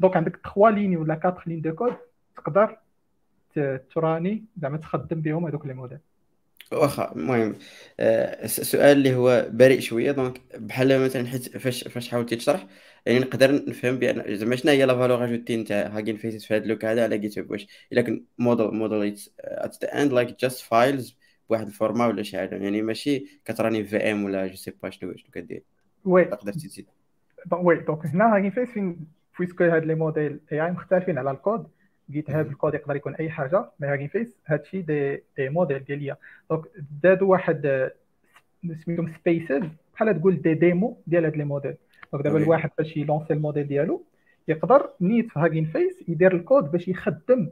donc 0.00 0.16
عندك 0.16 0.40
3 0.54 0.70
lignes 0.70 0.96
ولا 0.96 1.20
4 1.24 1.42
lignes 1.46 1.60
de 1.60 1.74
code 1.74 1.94
تقدر 2.36 2.78
train 3.94 4.44
زعما 4.62 4.76
تخدم 4.76 5.20
بهم 5.20 5.46
هذوك 5.46 5.66
les 5.66 5.74
modèles. 5.74 5.98
واخا 6.72 7.12
المهم 7.16 7.54
السؤال 8.00 8.96
اللي 8.96 9.14
هو 9.14 9.48
بريء 9.50 9.80
شوية. 9.80 10.12
donc 10.12 10.40
بحال 10.58 11.04
مثلا 11.04 11.26
حيت 11.26 11.56
فاش 11.56 11.88
فاش 11.88 12.08
حاولتي 12.08 12.36
تشرح 12.36 12.66
يعني 13.06 13.18
نقدر 13.18 13.68
نفهم 13.68 13.98
بأن 13.98 14.36
زعما 14.36 14.56
شنو 14.56 14.72
هي 14.72 14.86
la 14.86 14.94
valeur 14.94 15.24
ajoutée 15.24 15.56
نتاع 15.56 15.86
Hugging 15.86 16.16
Faces 16.16 16.44
في 16.44 16.54
هذا 16.54 16.62
اللوك 16.62 16.84
هذا 16.84 17.02
على 17.04 17.18
Git 17.18 17.50
واش 17.50 17.66
إلا 17.92 18.02
كان 18.02 18.24
modèle 18.38 18.66
modèle 18.66 19.16
at 19.40 19.84
the 19.84 20.02
end 20.02 20.12
like 20.12 20.40
just 20.40 20.60
files 20.60 21.16
بواحد 21.48 21.66
ال 21.66 21.72
format 21.72 22.06
ولا 22.06 22.22
شي 22.22 22.38
حاجة. 22.38 22.54
يعني 22.54 22.82
ماشي 22.82 23.40
كت 23.44 23.84
runni 23.84 23.96
VM 23.96 24.24
ولا 24.24 24.46
je 24.46 24.56
sais 24.56 24.72
pas 24.82 24.90
شنو 24.90 25.16
شنو 25.16 25.30
كدير. 25.32 25.62
Oui. 26.04 26.24
تقدر 26.24 26.52
تزيد. 26.52 26.86
oui 27.52 27.76
donc 27.76 28.06
هنا 28.06 28.36
Hugging 28.36 28.50
Face 28.50 28.70
فين 28.70 29.06
puisque 29.38 29.64
هاد 29.64 29.84
les 29.84 29.94
modèles 29.94 30.40
AI 30.52 30.70
مختلفين 30.70 31.18
على 31.18 31.30
ال 31.30 31.36
code. 31.36 31.66
GitHub 32.10 32.30
ال 32.30 32.46
code 32.46 32.74
يقدر 32.74 32.96
يكون 32.96 33.14
أي 33.14 33.30
حاجة 33.30 33.70
mais 33.80 33.88
Hugging 33.88 34.08
Face 34.08 34.36
هادشي 34.46 34.82
des 34.82 35.22
des 35.36 35.48
modèles 35.48 35.84
ديال 35.84 35.98
l'IA 35.98 36.16
donc 36.50 36.64
زادوا 37.02 37.28
واحد 37.28 37.90
سميتهم 38.84 39.06
Spaces 39.08 39.62
بحال 39.94 40.20
تقول 40.20 40.42
des 40.42 40.54
démos 40.54 41.00
ديال 41.06 41.24
هاد 41.24 41.36
les 41.36 41.44
modèles. 41.44 41.74
donc 42.12 42.24
دابا 42.24 42.38
الواحد 42.38 42.70
باش 42.78 42.96
ي 42.96 43.01
lancer 43.01 43.32
ال 43.32 43.37
modèle 43.37 43.66
ديالو 43.66 44.04
يقدر 44.48 44.90
نيت 45.00 45.30
في 45.30 45.40
Hugging 45.40 45.64
Face 45.64 46.08
يدير 46.08 46.34
الكود 46.34 46.70
باش 46.70 46.88
يخدم 46.88 47.50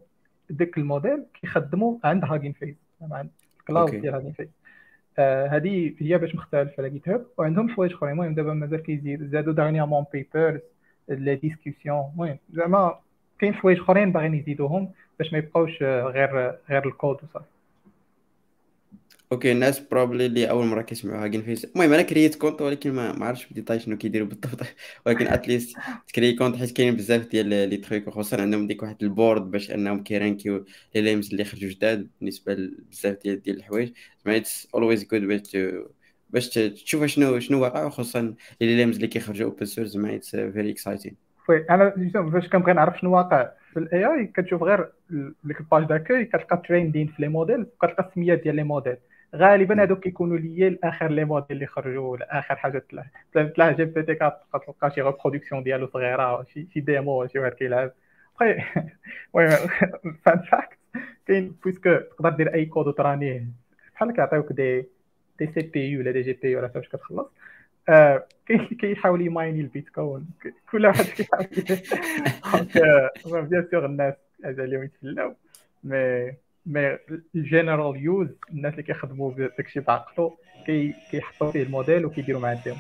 داك 0.51 0.79
الموديل 0.79 1.25
كيخدمو 1.41 2.01
عند 2.05 2.25
Hugging 2.25 2.53
Face 2.53 2.77
عند 3.03 3.31
ال 3.61 3.66
cloud 3.66 3.91
ديال 3.91 4.15
هاكين 4.15 4.33
فيس. 4.33 4.49
هذه 5.19 5.95
هي 5.99 6.19
باش 6.19 6.35
مختلف 6.35 6.81
على 6.81 6.91
GitHub 6.91 7.27
وعندهم 7.39 7.69
حوايج 7.69 7.93
أخرين. 7.93 8.13
المهم 8.13 8.35
دابا 8.35 8.55
مازال 8.55 8.83
كيزيد. 8.83 9.31
زادوا 9.31 9.53
dernièrement 9.53 10.05
papers 10.13 10.61
les 11.09 11.37
discussions 11.37 12.11
المهم 12.13 12.39
زعما 12.53 12.99
كاين 13.39 13.55
حوايج 13.55 13.79
أخرين 13.79 14.13
باغيين 14.13 14.35
يزيدوهم 14.35 14.93
باش 15.19 15.33
ما 15.33 15.39
يبقاوش 15.39 15.83
غير 15.83 16.55
غير 16.71 16.87
الكود 16.87 17.17
وصافي. 17.23 17.45
okay 19.33 19.53
الناس 19.53 19.81
probably 19.81 20.27
اللي 20.27 20.51
أول 20.51 20.67
مرة 20.67 20.83
كيسمعوا 20.83 21.25
Hugging 21.25 21.43
Face 21.43 21.65
المهم 21.65 21.93
أنا 21.93 22.03
créer 22.03 22.35
compte 22.35 22.63
ولكن 22.63 22.93
ما, 22.93 23.13
ما 23.13 23.27
عرفتش 23.27 23.47
ب 23.47 23.52
détail 23.52 23.81
شنو 23.81 23.97
كيديروا 23.97 24.29
بالضبط. 24.29 24.61
ولكن 25.07 25.27
at 25.27 25.41
least 25.41 25.77
ت 26.09 26.13
créer 26.13 26.33
compte 26.33 26.57
حيت 26.57 26.71
كاين 26.77 26.97
بزاف 26.97 27.27
ديال 27.27 27.47
les 27.47 27.77
tricks 27.77 28.09
وخصوصا 28.09 28.41
عندهم 28.41 28.67
ديك 28.67 28.83
واحد 28.83 28.97
ال 29.03 29.11
board 29.11 29.51
باش 29.51 29.71
أنهم 29.71 30.03
كي 30.03 30.18
ranker 30.18 30.65
يو 30.95 30.97
les 30.97 31.01
LLMs 31.01 31.31
اللي 31.31 31.45
خرجوا 31.45 31.71
جداد 31.71 32.11
بالنسبة 32.21 32.55
لبزاف 32.55 33.17
ديال 33.23 33.43
ديال 33.43 33.57
الحوايج. 33.57 33.93
زعما 34.25 34.37
it's 34.37 34.69
always 34.75 35.05
good 35.05 35.23
باش 35.23 35.57
باش 36.31 36.49
تشوف 36.49 37.05
شنو 37.05 37.39
شنو 37.41 37.63
واقع. 37.63 37.85
وخصوصا 37.85 38.35
les 38.61 38.77
LLMs 38.77 38.95
اللي 38.95 39.07
كيخرجوا 39.09 39.51
open 39.51 39.67
source 39.67 39.89
زعما 39.91 40.15
it's 40.15 40.31
very 40.37 40.71
exciting 40.71 41.17
oui 41.49 41.67
أنا 41.71 41.95
فاش 42.33 42.49
كنبغي 42.49 42.73
نعرف 42.73 43.01
شنو 43.01 43.17
واقع 43.17 43.51
في 43.73 43.79
ال 43.79 44.05
AI 44.05 44.27
كتشوف 44.27 44.63
غير 44.63 44.93
ديك 45.45 45.61
ال 45.61 45.66
page 45.66 45.85
d'accueil 45.85 46.25
كتلقى 46.25 46.63
trending 46.69 47.07
في 47.07 47.23
les 47.23 47.29
modèles 47.29 47.61
وكتلقى 47.61 48.09
السميات 48.09 48.43
ديال 48.43 48.57
les 48.57 48.63
modèles 48.63 48.97
غالبا 49.37 49.83
هذوك 49.83 50.01
كيكونوا 50.01 50.39
l'IA 50.39 50.69
لآخر 50.71 51.11
les 51.11 51.25
modèles 51.25 51.47
اللي 51.51 51.67
خرجوا 51.67 52.17
لآخر 52.17 52.57
حاجة 52.57 52.83
طلع 53.35 53.71
GPT 53.73 54.15
كتلقى 54.15 54.91
شي 54.95 55.03
reproduction 55.03 55.63
ديالو 55.63 55.87
صغيرة 55.87 56.43
شي 56.43 56.67
شي 56.75 56.81
démo 56.81 57.27
شي 57.27 57.39
واحد 57.39 57.53
كيلعب. 57.53 57.93
المهم 59.35 59.69
fun 60.25 60.39
fact 60.39 60.79
كاين 61.27 61.57
puisque 61.63 61.97
تقدر 61.97 62.31
دير 62.31 62.55
أي 62.55 62.67
كود 62.67 62.87
وت 62.87 63.02
runni 63.02 63.39
ه 63.39 63.47
بحال 63.95 64.13
كيعطيوك 64.13 64.53
des 64.53 64.87
des 65.39 65.63
CPU 65.63 66.01
ولا 66.01 66.11
des 66.11 66.33
GPU 66.33 66.59
ولا 66.59 66.69
فاش 66.69 66.89
كتخلص. 66.89 67.27
آه، 67.89 68.27
كيحاول 68.81 69.21
ي 69.21 69.28
miner 69.28 69.61
ال 69.61 69.68
Bitcoin. 69.68 70.27
كل 70.73 70.87
واحد 70.87 71.05
كيحاول. 71.05 71.47
donc 73.27 73.45
bien 73.45 73.69
sûr 73.71 73.87
الناس 73.87 74.15
هذا 74.45 74.65
اليوم 74.65 74.85
يتفلاو 74.85 75.35
mais 75.85 76.33
mais 76.69 76.99
ال 77.35 77.43
general 77.43 78.03
use 78.03 78.29
الناس 78.51 78.73
اللي 78.73 78.83
كيخدموا 78.83 79.33
بداكشي 79.33 79.81
بعقلو 79.81 80.39
كيحطوا 81.11 81.53
فيه 81.53 81.63
الموديل 81.63 82.05
وكيديروا 82.05 82.41
معاه 82.41 82.55
ال 82.55 82.59
démo. 82.59 82.79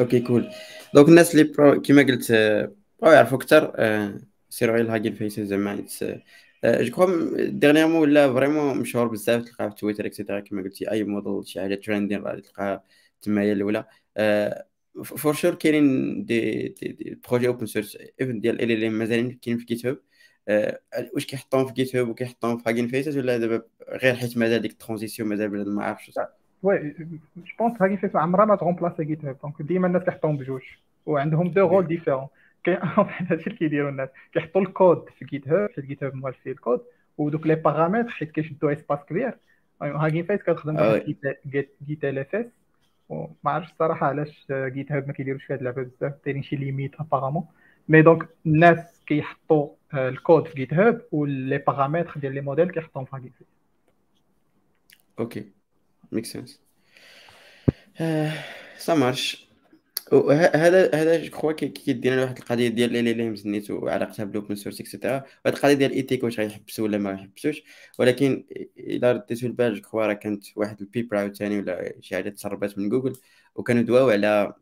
okay 0.00 0.20
cool 0.20 0.50
donc 0.94 1.08
الناس 1.08 1.34
اللي 1.34 1.80
كيما 1.80 2.02
قلت 2.02 2.32
بغاو 3.02 3.12
يعرفوا 3.12 3.38
أكثر 3.38 3.72
سيروا 4.48 4.74
غير 4.74 4.84
ال 4.84 4.88
Hugging 4.88 5.14
Faces 5.14 5.46
زعما 5.46 5.84
je 6.64 6.90
crois 6.90 7.44
dernièrement 7.44 8.00
ولا 8.00 8.32
vraiment 8.32 8.78
مشهور 8.78 9.08
بزاف 9.08 9.44
تلقاه 9.44 9.68
في 9.68 9.74
تويتر 9.74 10.06
et 10.06 10.14
cetera 10.14 10.40
كما 10.40 10.62
قلتي 10.62 10.90
أي 10.90 11.04
موديل 11.04 11.48
شي 11.48 11.60
حاجة 11.60 11.74
trending 11.74 12.22
غادي 12.22 12.40
تلقاها 12.40 12.82
تما 13.22 13.40
هي 13.42 13.52
الأولى. 13.52 13.84
for 15.04 15.34
sure 15.34 15.54
كاينين 15.54 16.24
des 16.24 16.68
des 16.68 17.18
projets 17.28 17.48
open 17.48 17.66
source 17.66 17.98
even 18.20 18.40
ديال 18.40 18.62
LLM 18.62 18.92
مازالين 18.92 19.38
كاين 19.42 19.58
في 19.58 19.64
GitHub 19.64 19.98
واش 21.14 21.26
كيحطوهم 21.26 21.66
في 21.66 21.72
GitHub 21.72 22.08
وكيحطوهم 22.08 22.58
في 22.58 22.70
Hugging 22.70 22.88
Faces 22.88 23.18
ولا 23.18 23.38
دابا 23.38 23.62
غير 23.88 24.14
حيت 24.14 24.38
مازال 24.38 24.62
ديك 24.62 24.72
ال 24.72 24.77
transition 24.77 25.28
مازال 25.28 25.48
بنادم 25.48 25.74
ما 25.74 25.84
عرفش 25.84 26.12
oui 26.62 26.94
je 27.36 27.42
pense 27.58 27.82
Hugging 27.82 27.96
Face 27.96 28.16
عمرها 28.16 28.44
ما 28.44 28.56
ت 28.56 29.04
remplacer 29.04 29.24
GitHub 29.24 29.36
donc 29.42 29.62
ديما 29.62 29.86
الناس 29.86 30.02
كيحطوهم 30.02 30.36
بجوج. 30.36 30.62
وعندهم 31.06 31.50
deux 31.50 31.68
rôles 31.68 31.86
différents 31.86 32.26
كاين 32.64 32.78
هادشي 32.82 33.46
اللي 33.46 33.58
كيديروا 33.58 33.90
الناس. 33.90 34.08
كيحطوا 34.32 34.60
الكود 34.60 35.08
في 35.18 35.24
GitHub 35.24 35.70
حيت 35.76 35.84
GitHub 35.84 36.14
موالف 36.14 36.36
فيه 36.44 36.50
الكود 36.50 36.80
ودوك 37.18 37.46
les 37.46 37.54
paramètres 37.54 38.10
حيت 38.10 38.30
كيشدوا 38.30 38.72
espace 38.72 38.98
كبير 39.08 39.38
Hugging 39.82 40.26
Face 40.26 40.42
كتخدم 40.42 41.00
Git 41.86 42.04
LFS 42.04 42.46
وما 43.08 43.30
عرفتش 43.44 43.72
الصراحة 43.72 44.06
علاش 44.06 44.46
GitHub 44.50 45.06
ما 45.06 45.12
كيديروش 45.12 45.44
في 45.44 45.52
هاد 45.52 45.58
اللعبة 45.58 45.82
بزاف. 45.82 46.12
دايرين 46.24 46.42
شي 46.42 46.56
limite 46.56 46.94
apparemment 47.00 47.44
mais 47.88 48.02
donc 48.02 48.28
الناس 48.46 49.04
كيحطوا 49.06 49.68
الكود 49.96 50.46
في 50.46 50.54
GitHub 50.54 51.06
و 51.12 51.24
les 51.24 51.58
paramètres 51.58 52.20
ديال 52.20 52.34
les 52.34 52.40
modèles 52.40 52.70
كيحطوهم 52.70 53.04
في 53.04 53.16
Hugging 53.16 53.32
Face 53.38 53.46
OK 55.18 55.52
make 56.12 56.24
sense 56.26 56.60
ça 58.78 58.94
marche 58.94 59.44
هذا 60.32 60.94
هذا 60.94 61.22
je 61.22 61.30
crois 61.30 61.52
كيدينا 61.52 62.14
لواحد 62.14 62.38
القضية 62.38 62.68
ديال 62.68 62.96
LLMs 62.96 63.46
نيت 63.46 63.70
وعلاقتها 63.70 64.24
بال 64.24 64.34
open 64.34 64.54
source 64.54 64.80
et 64.80 64.89
cetera 64.89 65.14
وهاد 65.14 65.54
القضية 65.56 65.74
ديال 65.74 65.90
ال 65.90 65.94
éthique 65.94 66.24
واش 66.24 66.40
غيحبسوا 66.40 66.84
ولا 66.84 66.98
ما 66.98 67.10
غيحبسوش. 67.10 67.62
ولكن 67.98 68.44
إلا 68.78 69.12
رديتو 69.12 69.46
البال 69.46 69.74
je 69.74 69.80
crois 69.80 70.06
راه 70.06 70.12
كانت 70.12 70.44
واحد 70.56 70.80
ال 70.80 70.86
paper 70.86 71.16
عاوتاني 71.16 71.58
ولا 71.58 71.94
شي 72.00 72.14
حاجة 72.14 72.28
تسربات 72.28 72.78
من 72.78 72.88
جوجل. 72.88 73.16
وكانوا 73.54 73.82
دواو 73.82 74.10
على 74.10 74.54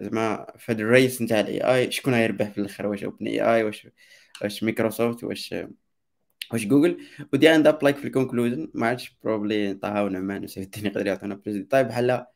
زعما 0.00 0.46
في 0.58 0.72
هاد 0.72 0.80
ال 0.80 0.88
race 0.88 1.22
نتاع 1.22 1.40
ال 1.40 1.60
AI 1.60 1.90
شكون 1.90 2.14
غيربح 2.14 2.50
في 2.50 2.58
الأخر؟ 2.58 2.86
واش 2.86 3.04
OpenAI 3.04 3.64
واش 3.64 3.88
واش 4.42 4.62
مايكروسوفت 4.62 5.24
واش 5.24 5.54
واش 6.52 6.66
جوجل. 6.66 6.98
و 7.32 7.35
they 7.35 7.48
end 7.48 7.66
up 7.66 7.84
like 7.84 7.96
في 7.96 8.04
ال 8.04 8.10
conclusion 8.10 8.70
ما 8.74 8.86
عرفتش 8.86 9.16
probably 9.24 9.74
طه 9.74 10.04
ونعمان 10.04 10.44
وسيف 10.44 10.64
الدين 10.64 10.86
يقدر 10.86 11.06
يعطينا 11.06 11.34
plus 11.34 11.56
détails 11.56 11.84
بحال 11.84 12.26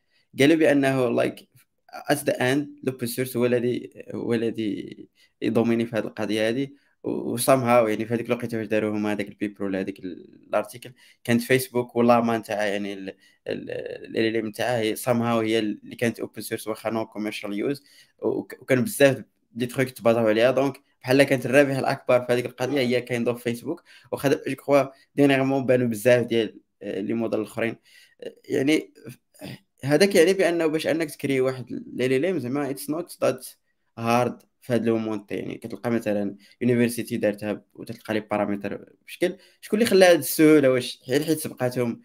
قالوا 0.40 0.56
بأنه 0.56 1.08
like 1.08 1.48
at 1.90 2.24
the 2.24 2.52
end 2.52 2.68
l'open 2.84 3.06
source 3.06 3.36
هو 3.36 3.46
الذي 3.46 3.90
هو 4.14 4.34
الذي 4.34 5.08
يضمني 5.42 5.86
في 5.86 5.96
هذه 5.96 6.04
القضية 6.04 6.48
هذه. 6.48 6.68
و 7.06 7.60
somehow 7.60 7.88
يعني 7.88 8.06
في 8.06 8.14
هذيك 8.14 8.26
الوقيته 8.26 8.58
واش 8.58 8.66
داروا 8.66 8.96
هما 8.96 9.12
هذاك 9.12 9.28
ال 9.28 9.34
paper 9.34 9.64
ولا 9.64 9.80
هذاك 9.80 9.98
ال 9.98 10.10
article 10.10 10.92
كانت 11.24 11.42
فيسبوك 11.42 11.96
و 11.96 12.03
LLaMA 12.03 12.38
نتاعها 12.38 12.64
يعني 12.64 12.94
ال 13.48 14.46
نتاعها 14.48 14.78
هي 14.80 14.96
somehow 14.96 15.40
هي 15.40 15.58
اللي 15.58 15.96
كانت 15.96 16.20
open 16.20 16.42
source 16.42 16.68
واخا 16.68 16.90
non 16.90 17.06
commercial 17.06 17.52
use 17.58 17.84
وكان 18.18 18.84
بزاف 18.84 19.22
des 19.52 19.66
trucs 19.66 19.90
تبازاو 19.90 20.28
عليها. 20.28 20.50
donc 20.50 20.80
بحال 21.06 21.22
كانت 21.22 21.46
الرابح 21.46 21.76
الأكبر 21.76 22.20
في 22.20 22.32
هذيك 22.32 22.46
القضية 22.46 22.80
هي 22.80 23.00
كاين 23.00 23.24
de 23.24 23.34
Facebook 23.34 23.82
واخا 24.12 24.28
je 24.28 24.54
crois 24.54 24.84
dernièrement 25.14 25.66
بانوا 25.66 25.86
بزاف 25.88 26.26
ديال 26.26 26.60
les 26.82 27.14
modèles 27.14 27.40
الأخرين. 27.40 27.76
يعني 28.48 28.94
هذاك 29.84 30.14
يعني 30.14 30.32
بأنه 30.32 30.66
باش 30.66 30.86
أنك 30.86 31.10
تكري 31.10 31.40
واحد 31.40 31.66
les 31.94 32.18
LLM 32.18 32.38
زعما 32.38 32.70
it's 32.70 32.90
not 32.90 33.18
that 33.22 33.48
hard 33.98 34.42
في 34.60 34.72
هذا 34.72 34.84
le 34.84 34.98
moment. 34.98 35.32
يعني 35.32 35.58
كتلقى 35.58 35.90
مثلا 35.90 36.36
université 36.60 37.16
دارتها 37.16 37.64
وتلقى 37.74 38.14
les 38.14 38.20
paramètres 38.20 38.84
بشكل 39.06 39.36
شكون 39.60 39.78
اللي 39.78 39.90
خلى 39.90 40.04
هذه 40.04 40.18
السهولة؟ 40.18 40.70
واش 40.70 41.02
حيت 41.06 41.22
حيت 41.22 41.38
سبقاتهم؟ 41.38 42.02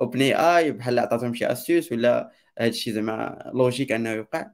OpenAI 0.00 0.72
بحال 0.72 0.98
عطاتهم 0.98 1.34
شي 1.34 1.46
astuces 1.52 1.92
ولا 1.92 2.32
هذا 2.58 2.68
الشيء 2.68 2.94
زعما 2.94 3.50
logique 3.54 3.92
أنه 3.92 4.10
يوقع. 4.10 4.50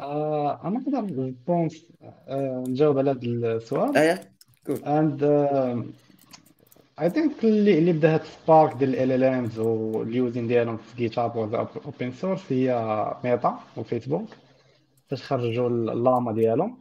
آه 0.00 0.60
أنا 0.64 0.78
نقدر 0.78 1.32
pense 1.46 1.86
آه 2.02 2.64
نجاوب 2.68 2.98
على 2.98 3.10
هذا 3.10 3.20
السؤال. 3.56 3.96
اييه 3.96 4.32
cool 4.66 4.76
and 4.84 5.22
I 7.00 7.10
think 7.10 7.44
اللي 7.44 7.78
اللي 7.78 7.92
بدا 7.92 8.14
هاد 8.14 8.22
spark 8.24 8.74
ديال 8.76 8.94
LLMs 8.96 9.58
وال 9.58 9.83
using 9.83 10.46
ديالهم 10.46 10.76
في 10.76 10.96
GitHub 10.96 11.36
open 11.86 12.12
source 12.12 12.52
هي 12.52 12.68
ميتا 13.24 13.58
وفيسبوك 13.76 14.28
فاش 15.08 15.22
خرجوا 15.22 15.68
LLaMA 15.68 16.32
ديالهم. 16.32 16.78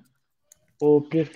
و 0.82 0.88
puisque 0.88 1.34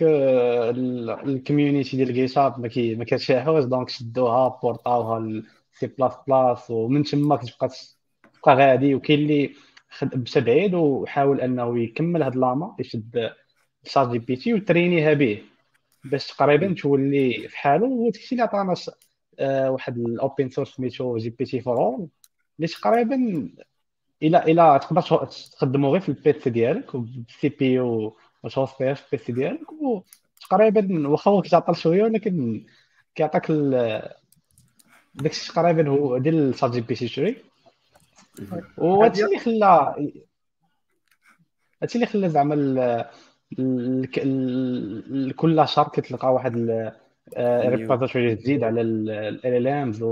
ال 1.25 1.32
community 1.32 1.97
ديال 1.97 2.13
GitHub 2.13 2.59
ما 2.59 3.03
كتشاحوش 3.05 3.63
donc 3.63 3.89
شدوها 3.89 4.59
بورطاوها 4.63 5.41
سي 5.79 5.87
بلاس 5.87 6.13
بلاس 6.27 6.71
ومن 6.71 7.03
تما 7.03 7.35
كتبقى 7.35 7.69
تبقى 8.33 8.55
غادي. 8.55 8.95
وكاين 8.95 9.19
اللي 9.19 9.49
مشى 10.03 10.41
بعيد 10.41 10.73
وحاول 10.73 11.41
أنه 11.41 11.79
يكمل 11.79 12.23
هاد 12.23 12.35
LLaMA 12.35 12.75
يشد 12.79 13.31
ChatGPT 13.83 14.53
و 14.53 14.61
train 14.61 14.98
يها 14.98 15.13
به 15.13 15.43
باش 16.03 16.27
تقريبا 16.27 16.73
تولي 16.73 17.47
في 17.47 17.57
حاله 17.57 17.87
هو 17.87 18.09
داكشي 18.09 18.35
اللي 18.35 18.43
عطانا 18.43 18.75
آه 19.39 19.71
واحد 19.71 19.97
ال 19.97 20.08
open 20.08 20.49
source 20.49 20.69
سميتو 20.75 21.17
جي 21.17 21.29
بي 21.29 21.45
تي 21.45 21.61
فور 21.61 21.77
اول 21.77 22.07
اللي 22.57 22.67
تقريبا 22.67 23.49
إلى 24.23 24.37
إلى 24.37 24.79
تقدر 24.81 25.01
تخدمو 25.25 25.91
غير 25.91 26.01
في 26.01 26.09
البيت 26.09 26.47
ديالك 26.47 26.95
بال 26.95 27.49
CPU 27.49 28.17
وتوصفيه 28.43 28.93
في 28.93 29.13
البيت 29.13 29.31
ديالك 29.31 29.67
وتقريبا 29.71 31.07
واخا 31.07 31.31
هو 31.31 31.41
كيتعطل 31.41 31.75
شوية 31.75 32.03
ولكن 32.03 32.65
كيعطيك 33.15 33.51
داكشي 35.15 35.53
تقريبا 35.53 35.89
هو 35.89 36.17
ديال 36.17 36.55
ChatGPT 36.55 37.07
3 37.07 37.50
وهادشي 38.77 39.25
اللي 39.25 39.39
خلى 39.39 39.95
هادشي 41.81 41.95
اللي 41.95 42.05
خلى 42.05 42.29
زعما 42.29 43.05
كل 45.35 45.67
شهر 45.67 45.87
كتلقى 45.87 46.33
واحد 46.33 46.83
repository 47.37 48.35
جديد 48.35 48.63
على 48.63 48.81
LLMs 48.81 50.03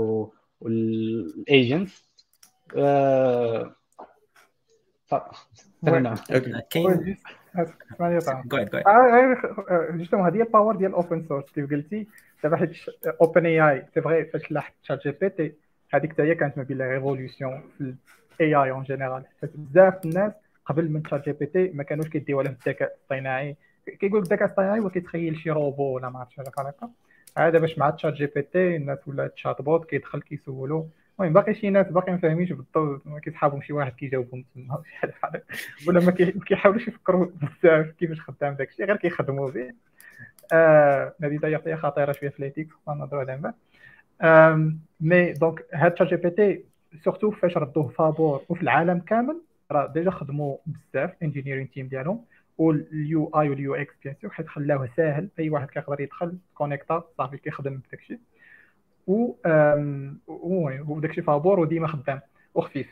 وال 0.60 0.97
agents 0.97 2.10
كاين 6.70 7.16
justement 9.94 10.26
هذه 10.26 10.42
ال 10.42 10.48
power 10.48 10.76
ديال 10.76 10.90
ال 10.90 10.96
open 10.96 11.22
source 11.28 11.50
كيف 11.52 11.70
قلتي؟ 11.70 12.06
دابا 12.42 12.56
حيت 12.56 12.70
OpenAI 13.20 13.46
c'est 13.46 14.00
vrai 14.00 14.24
فاش 14.24 14.52
لاحت 14.52 14.74
ChatGPT 14.82 15.52
هذيك 15.90 16.12
حتى 16.12 16.22
هي 16.22 16.34
كانت 16.34 16.58
ما 16.58 16.64
بين 16.64 16.78
la 16.78 16.86
révolution 16.86 17.62
في 17.78 17.94
ال 18.40 18.54
AI 18.54 18.70
en 18.70 18.82
général 18.82 19.24
حيت 19.40 19.50
بزاف 19.56 20.04
الناس 20.04 20.32
قبل 20.66 20.90
من 20.90 21.02
ChatGPT 21.10 21.68
ما 21.68 21.82
كانوش 21.82 22.08
كيديو 22.08 22.40
على 22.40 22.48
الذكاء 22.48 22.88
الاصطناعي. 22.88 23.56
كيقول 24.00 24.22
الذكاء 24.22 24.44
الاصطناعي 24.44 24.80
هو 24.80 24.90
كيتخيل 24.90 25.36
شي 25.36 25.50
روبو 25.50 25.82
ولا 25.82 26.10
ما 26.10 26.18
عرفتش 26.18 26.34
شي 26.34 26.42
حاجة 26.56 26.74
هذا 27.38 27.58
باش 27.58 27.78
مع 27.78 27.90
ChatGPT 27.90 28.76
الناس 28.76 29.08
ولا 29.08 29.26
chatbot 29.26 29.90
كيدخل 29.90 30.20
كيسولو 30.22 30.88
المهم 31.20 31.32
باقي 31.32 31.54
شي 31.54 31.70
ناس 31.70 31.86
باقي 31.86 32.12
ما 32.12 32.18
فاهمينش 32.18 32.52
بالضبط 32.52 33.06
ما 33.06 33.20
كيسحابهم 33.20 33.62
شي 33.62 33.72
واحد 33.72 33.92
كيجاوبهم 33.92 34.44
تما 34.54 34.82
ولا 35.88 36.00
ما 36.00 36.10
كيحاولوش 36.46 36.88
يفكروا 36.88 37.26
بزاف 37.26 37.90
كيفاش 37.90 38.20
خدام 38.20 38.54
داكشي 38.54 38.84
غير 38.84 38.96
كيخدموا 38.96 39.50
به. 39.50 39.72
آه 40.52 41.14
هذه 41.22 41.60
هي 41.66 41.76
خطيرة 41.76 42.12
شوية 42.12 42.30
في 42.30 42.42
l'éthique 42.42 42.68
نهضروا 42.88 43.20
عليها 43.20 43.36
من 43.36 43.42
بعد. 43.42 43.54
mais 45.00 45.32
donc 45.32 45.64
هاد 45.74 45.94
ChatGPT 45.94 46.64
surtout 47.04 47.30
فاش 47.30 47.56
ردوه 47.56 47.88
فابور 47.88 48.42
وفي 48.48 48.62
العالم 48.62 48.98
كامل 48.98 49.40
راه 49.72 49.86
déjà 49.86 50.10
خدموا 50.10 50.56
بزاف 50.66 51.10
engineering 51.22 51.70
team 51.70 51.88
ديالهم 51.88 52.24
وال 52.58 53.30
UI 53.36 53.48
وال 53.48 53.74
UX 53.74 53.94
bien 54.04 54.14
sûr 54.22 54.30
حيت 54.30 54.46
خلاوه 54.48 54.88
ساهل 54.96 55.28
أي 55.38 55.50
واحد 55.50 55.70
كيقدر 55.70 56.00
يدخل 56.00 56.38
connecta 56.54 57.04
صافي 57.18 57.36
كيخدم 57.36 57.80
بداكشي. 57.88 58.18
و 59.06 59.32
وداكشي 60.88 61.22
فابور 61.22 61.60
وديما 61.60 61.86
خدام 61.86 62.20
وخفيف 62.54 62.86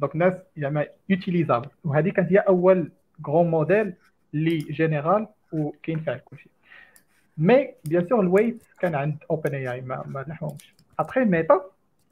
donc 0.00 0.14
الناس 0.14 0.32
زعما 0.56 0.86
utilisable 1.08 1.68
وهذه 1.84 2.10
كانت 2.10 2.32
هي 2.32 2.38
أول 2.38 2.92
grand 3.26 3.50
modèle 3.50 3.92
اللي 4.34 4.58
général 4.58 5.26
وكاين 5.52 5.98
فيها 6.00 6.16
كلشي 6.16 6.50
mais 7.40 7.74
bien 7.84 8.06
sûr 8.08 8.20
ال 8.20 8.25
weights 8.25 8.62
كان 8.80 8.94
عند 8.94 9.16
OpenAI 9.30 9.80
ما, 9.80 10.02
ما 10.06 10.24
نحوهمش. 10.28 10.74
ابخي 10.98 11.20
ميتا 11.20 11.60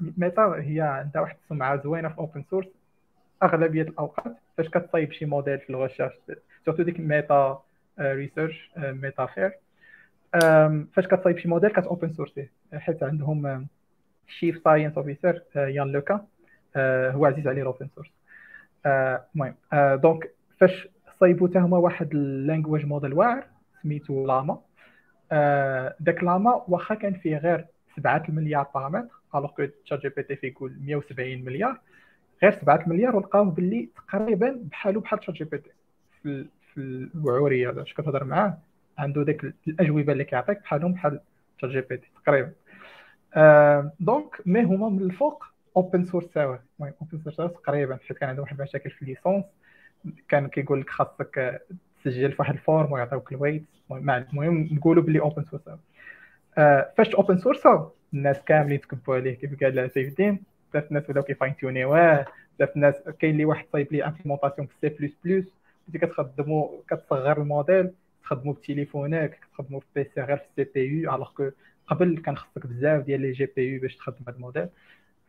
ميتا 0.01 0.43
هي 0.43 0.81
عندها 0.81 1.23
واحد 1.23 1.37
السمعة 1.45 1.83
زوينة 1.83 2.09
في 2.09 2.19
open 2.19 2.43
source 2.51 2.67
أغلبية 3.43 3.83
الأوقات 3.83 4.37
فاش 4.57 4.69
كتصايب 4.69 5.13
شي 5.13 5.25
موديل 5.25 5.59
في 5.59 5.71
ال 5.71 5.75
recherche 5.75 6.13
surtout 6.65 6.83
ديك 6.83 7.01
Meta 7.01 7.59
Research 8.01 8.71
Meta 8.77 9.27
FAIR 9.27 9.53
فاش 10.93 11.07
كتصايب 11.07 11.39
شي 11.39 11.49
موديل 11.49 11.71
كت 11.71 11.85
open 11.87 12.13
source 12.13 12.44
ي 12.44 12.49
حيت 12.75 13.03
عندهم 13.03 13.67
chief 14.29 14.61
science 14.65 14.99
officer 14.99 15.43
Yann 15.57 15.93
LeCun 15.93 16.27
هو 17.11 17.27
عزيز 17.27 17.47
عليه 17.49 17.63
ال 17.63 17.68
open 17.68 17.89
source 17.95 18.11
المهم 18.87 19.55
donc 19.97 20.31
فاش 20.61 20.89
صايبوا 21.21 21.49
حتى 21.49 21.59
هما 21.59 21.79
واحد 21.79 22.13
ال 22.15 22.23
language 22.23 22.87
model 22.87 23.13
واعر 23.13 23.47
سميتو 23.83 24.27
LLaMA 24.27 24.59
داك 26.01 26.25
LLaMA 26.25 26.65
واخا 26.69 26.95
كان 26.95 27.15
فيه 27.15 27.37
غير 27.37 27.67
7 27.97 28.25
المليار 28.29 28.71
paramètres 28.75 29.15
alors 29.35 29.51
que 29.51 29.67
ChatGPT 29.85 30.37
فيه 30.37 30.49
يقول 30.49 30.77
170 30.81 31.45
مليار 31.45 31.81
غير 32.43 32.53
7 32.53 32.85
مليار 32.87 33.17
ولقاو 33.17 33.45
باللي 33.45 33.89
تقريبا 33.97 34.61
بحالو 34.71 35.01
بحال 35.01 35.21
ChatGPT 35.21 35.71
في 36.23 36.49
الوعورية 36.79 37.71
باش 37.71 37.95
كتهضر 37.95 38.25
معاه؟ 38.25 38.59
عنده 38.99 39.23
ديك 39.23 39.55
الأجوبة 39.69 40.13
اللي 40.13 40.25
كيعطيك 40.25 40.63
بحالهم 40.63 40.93
بحال 40.93 41.21
ChatGPT 41.59 42.07
تقريبا. 42.25 42.53
آه 43.35 43.93
donc 44.01 44.43
mais 44.47 44.63
هما 44.63 44.89
من 44.89 45.03
الفوق 45.03 45.45
open 45.77 46.05
source 46.05 46.27
ورسوا. 46.35 46.57
المهم 46.81 46.95
open 47.01 47.31
source 47.31 47.53
تقريبا 47.53 47.99
حيت 48.09 48.19
كان 48.19 48.29
عندهم 48.29 48.43
واحد 48.43 48.61
المشاكل 48.61 48.91
في 48.91 49.03
ال 49.03 49.07
licence. 49.07 49.45
كان 50.29 50.49
كيقول 50.49 50.81
لك 50.81 50.91
خاصك 50.91 51.61
تسجل 52.05 52.33
في 52.33 52.37
واحد 52.39 52.55
ال 52.55 52.62
form 52.62 52.93
ويعطيوك 52.93 53.33
ال 53.33 53.36
weights. 53.36 53.65
المهم 53.91 54.69
نقولوا 54.73 55.03
باللي 55.03 55.21
open 55.21 55.45
source 55.45 55.63
فاش 56.97 57.15
open 57.15 57.39
source 57.39 57.63
الناس 58.15 58.41
كاملين 58.43 58.81
تكبوا 58.81 59.15
عليه 59.15 59.35
كيف 59.35 59.65
قال 59.65 59.91
سيف 59.91 60.09
الدين 60.09 60.43
بزاف 60.73 60.89
الناس 60.89 61.11
ولاو 61.11 61.23
كي 61.23 61.57
fine-tune 61.57 62.09
يواه 62.09 62.27
بزاف 62.57 62.77
الناس 62.77 62.95
كاين 63.19 63.33
اللي 63.33 63.45
واحد 63.45 63.67
صايب 63.73 63.93
les 63.93 64.05
implémentations 64.05 64.67
في 64.67 64.75
C++ 64.81 65.53
بديتي 65.89 66.07
كتخدموا 66.07 66.69
كتصغر 66.91 67.43
الموديل 67.43 67.91
تخدموا 68.23 68.55
بتليفونك 68.55 69.39
كتخدموا 69.53 69.81
في 69.81 69.87
PC 69.95 70.21
غير 70.21 70.37
في 70.37 70.45
ال 70.59 70.73
CPU 70.75 70.81
alors 70.81 71.31
que 71.31 71.51
قبل 71.87 72.19
كان 72.19 72.37
خصك 72.37 72.67
بزاف 72.67 73.05
ديال 73.05 73.21
les 73.21 73.47
GPU 73.57 73.81
باش 73.81 73.97
تخدم 73.97 74.17
هذا 74.29 74.37
الموديل. 74.37 74.69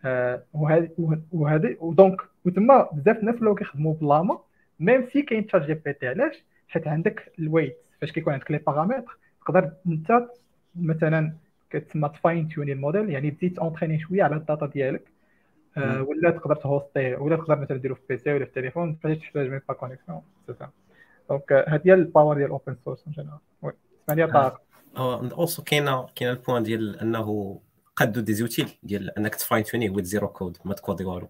آه 0.06 0.44
وهذه 0.54 0.90
وهذه 1.32 1.78
و 1.80 1.88
donc 1.88 2.22
وتما 2.46 2.90
بزاف 2.94 3.18
الناس 3.18 3.42
ولاو 3.42 3.56
كيخدموا 3.56 3.94
ب 3.94 4.01
LLaMA 4.01 4.40
même 4.80 5.06
si 5.14 5.22
كاين 5.22 5.48
ChatGPT 5.48 6.08
علاش؟ 6.08 6.44
حيت 6.70 6.88
عندك 6.88 7.32
ال 7.40 7.44
weights 7.45 7.78
فاش 8.02 8.12
كيكون 8.12 8.34
عندك 8.34 8.52
les 8.52 8.58
paramètres 8.58 9.18
تقدر 9.42 9.72
انت 9.88 10.28
مثلا 10.76 11.34
كتسمى 11.70 12.10
ت 12.10 12.50
fine-tune 12.50 12.72
ي 12.72 12.76
ال 12.76 12.81
modèle 12.81 13.10
يعني 13.10 13.32
تزيد 13.32 13.60
entraîner 13.60 14.00
شوية 14.00 14.24
على 14.24 14.36
ال 14.36 14.42
data 14.42 14.66
ديالك 14.66 15.04
آه 15.78 16.02
ولا 16.02 16.32
تقدر 16.32 16.56
ت 16.56 16.66
host 16.66 17.06
ي 17.06 17.16
ولا 17.16 17.36
تقدر 17.36 17.60
مثلا 17.60 17.78
ديرو 17.78 17.96
في 17.96 18.02
PC 18.10 18.34
ولا 18.34 18.46
في 18.46 18.50
التليفون 18.50 18.96
فاش 19.04 19.18
تحتاج 19.18 19.50
même 19.50 19.62
pas 19.68 19.74
connexion 19.74 20.22
سي 20.48 20.68
donc 21.30 21.54
هذه 21.54 21.82
هي 21.86 21.94
ال 21.94 22.01
power 22.01 22.36
ديال 22.36 22.46
ال 22.46 22.52
open 22.52 22.76
source 22.86 23.08
en 23.08 23.14
général 23.14 23.40
oui 23.62 23.74
اسمعني 24.04 24.32
طارق. 24.32 24.62
aussi 25.34 25.64
كاينة 25.64 26.08
كاين 26.16 26.32
ال 26.32 26.37
point 26.37 26.64
ديال 26.64 27.00
أنه 27.00 27.60
قادو 27.96 28.22
des 28.22 28.34
outils 28.34 28.70
ديال 28.84 29.18
أنك 29.18 29.36
ت 29.36 29.64
fine-tuni 29.64 29.90
with 29.90 30.06
zero 30.06 30.28
code 30.28 30.58
ما 30.66 30.74
ت 30.74 30.79
coder 30.79 31.06
والو 31.06 31.30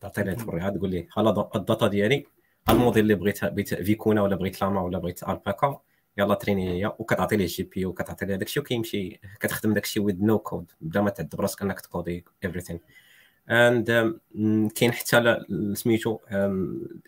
تعطي 0.00 0.22
ليه 0.22 0.34
توريها 0.34 0.70
تقول 0.70 0.90
ليه 0.90 1.08
ها 1.16 1.50
ال 1.56 1.62
data 1.62 1.86
ديالي 1.86 2.26
الموديل 2.70 3.02
اللي 3.02 3.14
بغيت 3.14 3.44
بغيت 3.44 3.74
Vicuna 3.74 4.22
ولا 4.22 4.36
بغيت 4.36 4.60
LLaMA 4.62 4.80
ولا 4.80 4.98
بغيت 4.98 5.28
Alpaca 5.28 5.80
يلا 6.18 6.34
train 6.34 6.64
ي 6.64 6.70
هي 6.70 6.86
وكتعطي 6.86 7.36
ليه 7.36 7.46
GP 7.46 7.86
وكتعطي 7.86 8.26
ليه 8.26 8.36
داكشي 8.36 8.60
وكيمشي 8.60 9.20
كتخدم 9.40 9.74
داكشي 9.74 10.00
with 10.00 10.16
no 10.20 10.38
code 10.38 10.72
بلا 10.80 11.02
ما 11.02 11.10
تعد 11.10 11.28
براسك 11.28 11.62
انك 11.62 11.80
ت 11.80 11.87
coder 11.87 12.24
everything. 12.46 12.78
اند 13.50 13.90
um, 14.34 14.72
كاين 14.72 14.92
حتى 14.92 15.38
سميتو 15.74 16.18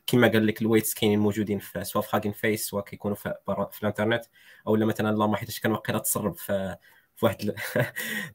كما 0.07 0.29
قال 0.29 0.47
لك 0.47 0.63
الويتس 0.63 0.95
كاينين 0.95 1.19
موجودين 1.19 1.59
في 1.59 1.85
سواء 1.85 2.05
في 2.05 2.17
هاكين 2.17 2.33
فيس 2.33 2.67
سواء 2.67 2.85
كيكونوا 2.85 3.17
في, 3.17 3.35
في 3.47 3.83
الانترنت 3.83 4.25
أو 4.67 4.77
لا 4.77 4.87
مثلا 4.87 5.11
اللهم 5.11 5.37
حيت 5.37 5.59
كان 5.59 5.73
واقيلا 5.73 5.99
تسرب 5.99 6.35
في 6.35 6.77
في 7.21 7.27
واحد 7.27 7.55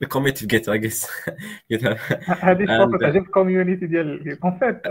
الكوميت 0.01 0.37
في 0.37 0.45
جيت 0.45 0.69
اجيس 0.69 1.07
هذه 2.27 2.63
الشوط 2.63 3.01
تعجب 3.01 3.21
الكوميونيتي 3.21 3.85
ديال 3.87 4.39
اون 4.43 4.59
فيت 4.59 4.87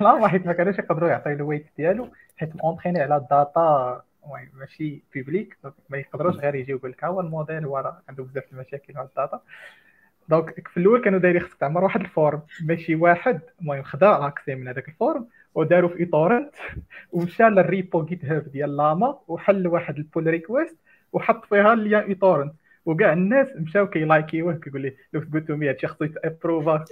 لا 0.00 0.12
واحد 0.12 0.46
ما 0.46 0.52
كانوش 0.52 0.78
يقدروا 0.78 1.08
يعطيو 1.08 1.32
الويت 1.32 1.66
ديالو 1.76 2.08
حيت 2.36 2.50
مونطريني 2.64 3.00
على 3.00 3.16
الداتا 3.16 4.02
ماشي 4.54 5.02
بيبليك 5.14 5.58
ما 5.90 5.98
يقدروش 5.98 6.36
غير 6.36 6.54
يجيو 6.54 6.76
يقول 6.76 6.90
لك 6.90 7.04
هو 7.04 7.20
الموديل 7.20 7.64
هو 7.64 7.78
راه 7.78 8.02
عنده 8.08 8.24
بزاف 8.24 8.44
المشاكل 8.52 8.94
مع 8.94 9.02
الداتا 9.02 9.40
donc 10.28 10.68
في 10.68 10.76
الأول 10.76 11.04
كانوا 11.04 11.18
دايرين 11.18 11.40
خصك 11.40 11.54
تعمر 11.54 11.84
واحد 11.84 12.00
ال 12.00 12.08
form 12.08 12.42
ماشي 12.64 12.94
واحد 12.94 13.40
المهم 13.60 13.82
خدا 13.82 14.26
accès 14.26 14.54
من 14.54 14.68
هذاك 14.68 14.88
ال 14.88 14.96
form 14.96 15.28
وداروا 15.54 15.88
في 15.88 16.00
ال 16.00 16.07
torrent 16.07 16.54
ومشى 17.12 17.42
لل 17.42 18.04
repo 18.04 18.24
GitHub 18.24 18.52
ديال 18.52 18.76
LLaMA 18.76 19.18
وحل 19.28 19.66
واحد 19.66 19.96
ال 19.96 20.02
pull 20.02 20.26
request 20.26 20.76
وحط 21.12 21.44
فيها 21.44 21.72
les 21.72 22.04
torrents 22.04 22.54
وكاع 22.86 23.12
الناس 23.12 23.48
مشاو 23.56 23.86
كي 23.86 24.01
like 24.01 24.31
يوه 24.31 24.54
كيقول 24.54 24.82
لي 24.82 24.96
لو 25.12 25.20
قلت 25.34 25.50
لهم 25.50 25.62
هادشي 25.62 25.86
خصو 25.86 26.06
approval 26.24 26.84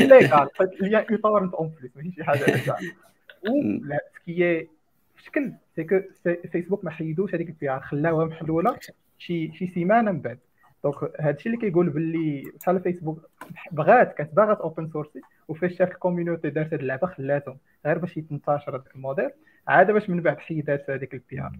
légal 0.00 0.48
les 0.80 0.98
torrents 0.98 1.54
en 1.54 1.68
plus 1.68 1.96
ماشي 1.96 2.12
شي 2.12 2.24
حاجة 2.24 2.44
و 3.48 3.96
ce 4.14 4.36
que 4.36 4.68
شكل 5.16 5.52
سي 6.24 6.36
فيسبوك 6.52 6.84
ما 6.84 6.90
حيدوش 6.90 7.34
هذيك 7.34 7.48
ال 7.48 7.59
PR 7.59 7.80
خلاوها 7.80 8.24
محلولة 8.24 8.78
شي 9.18 9.52
شي 9.52 9.66
سيمانة 9.66 10.12
من 10.12 10.20
بعد. 10.20 10.38
donc 10.84 10.96
هادشي 11.20 11.48
اللي 11.48 11.60
كيقول 11.60 11.90
باللي 11.90 12.52
بحال 12.60 12.80
فيسبوك 12.80 13.30
بغات 13.72 14.14
كانت 14.14 14.34
باغا 14.34 14.54
open 14.54 14.88
source 14.88 15.15
ي 15.15 15.20
وفاش 15.48 15.78
شاف 15.78 15.90
ال 15.90 15.96
community 15.96 16.50
دارت 16.50 16.72
هاد 16.72 16.80
اللعبة 16.80 17.06
خلاتهم. 17.06 17.58
غير 17.86 17.98
باش 17.98 18.16
يتنتشر 18.16 18.76
هذاك 18.76 18.94
الموديل 18.94 19.30
عاد 19.68 19.90
باش 19.90 20.10
من 20.10 20.22
بعد 20.22 20.38
حيدات 20.38 20.90
هذيك 20.90 21.14
ال 21.14 21.40
PR 21.40 21.52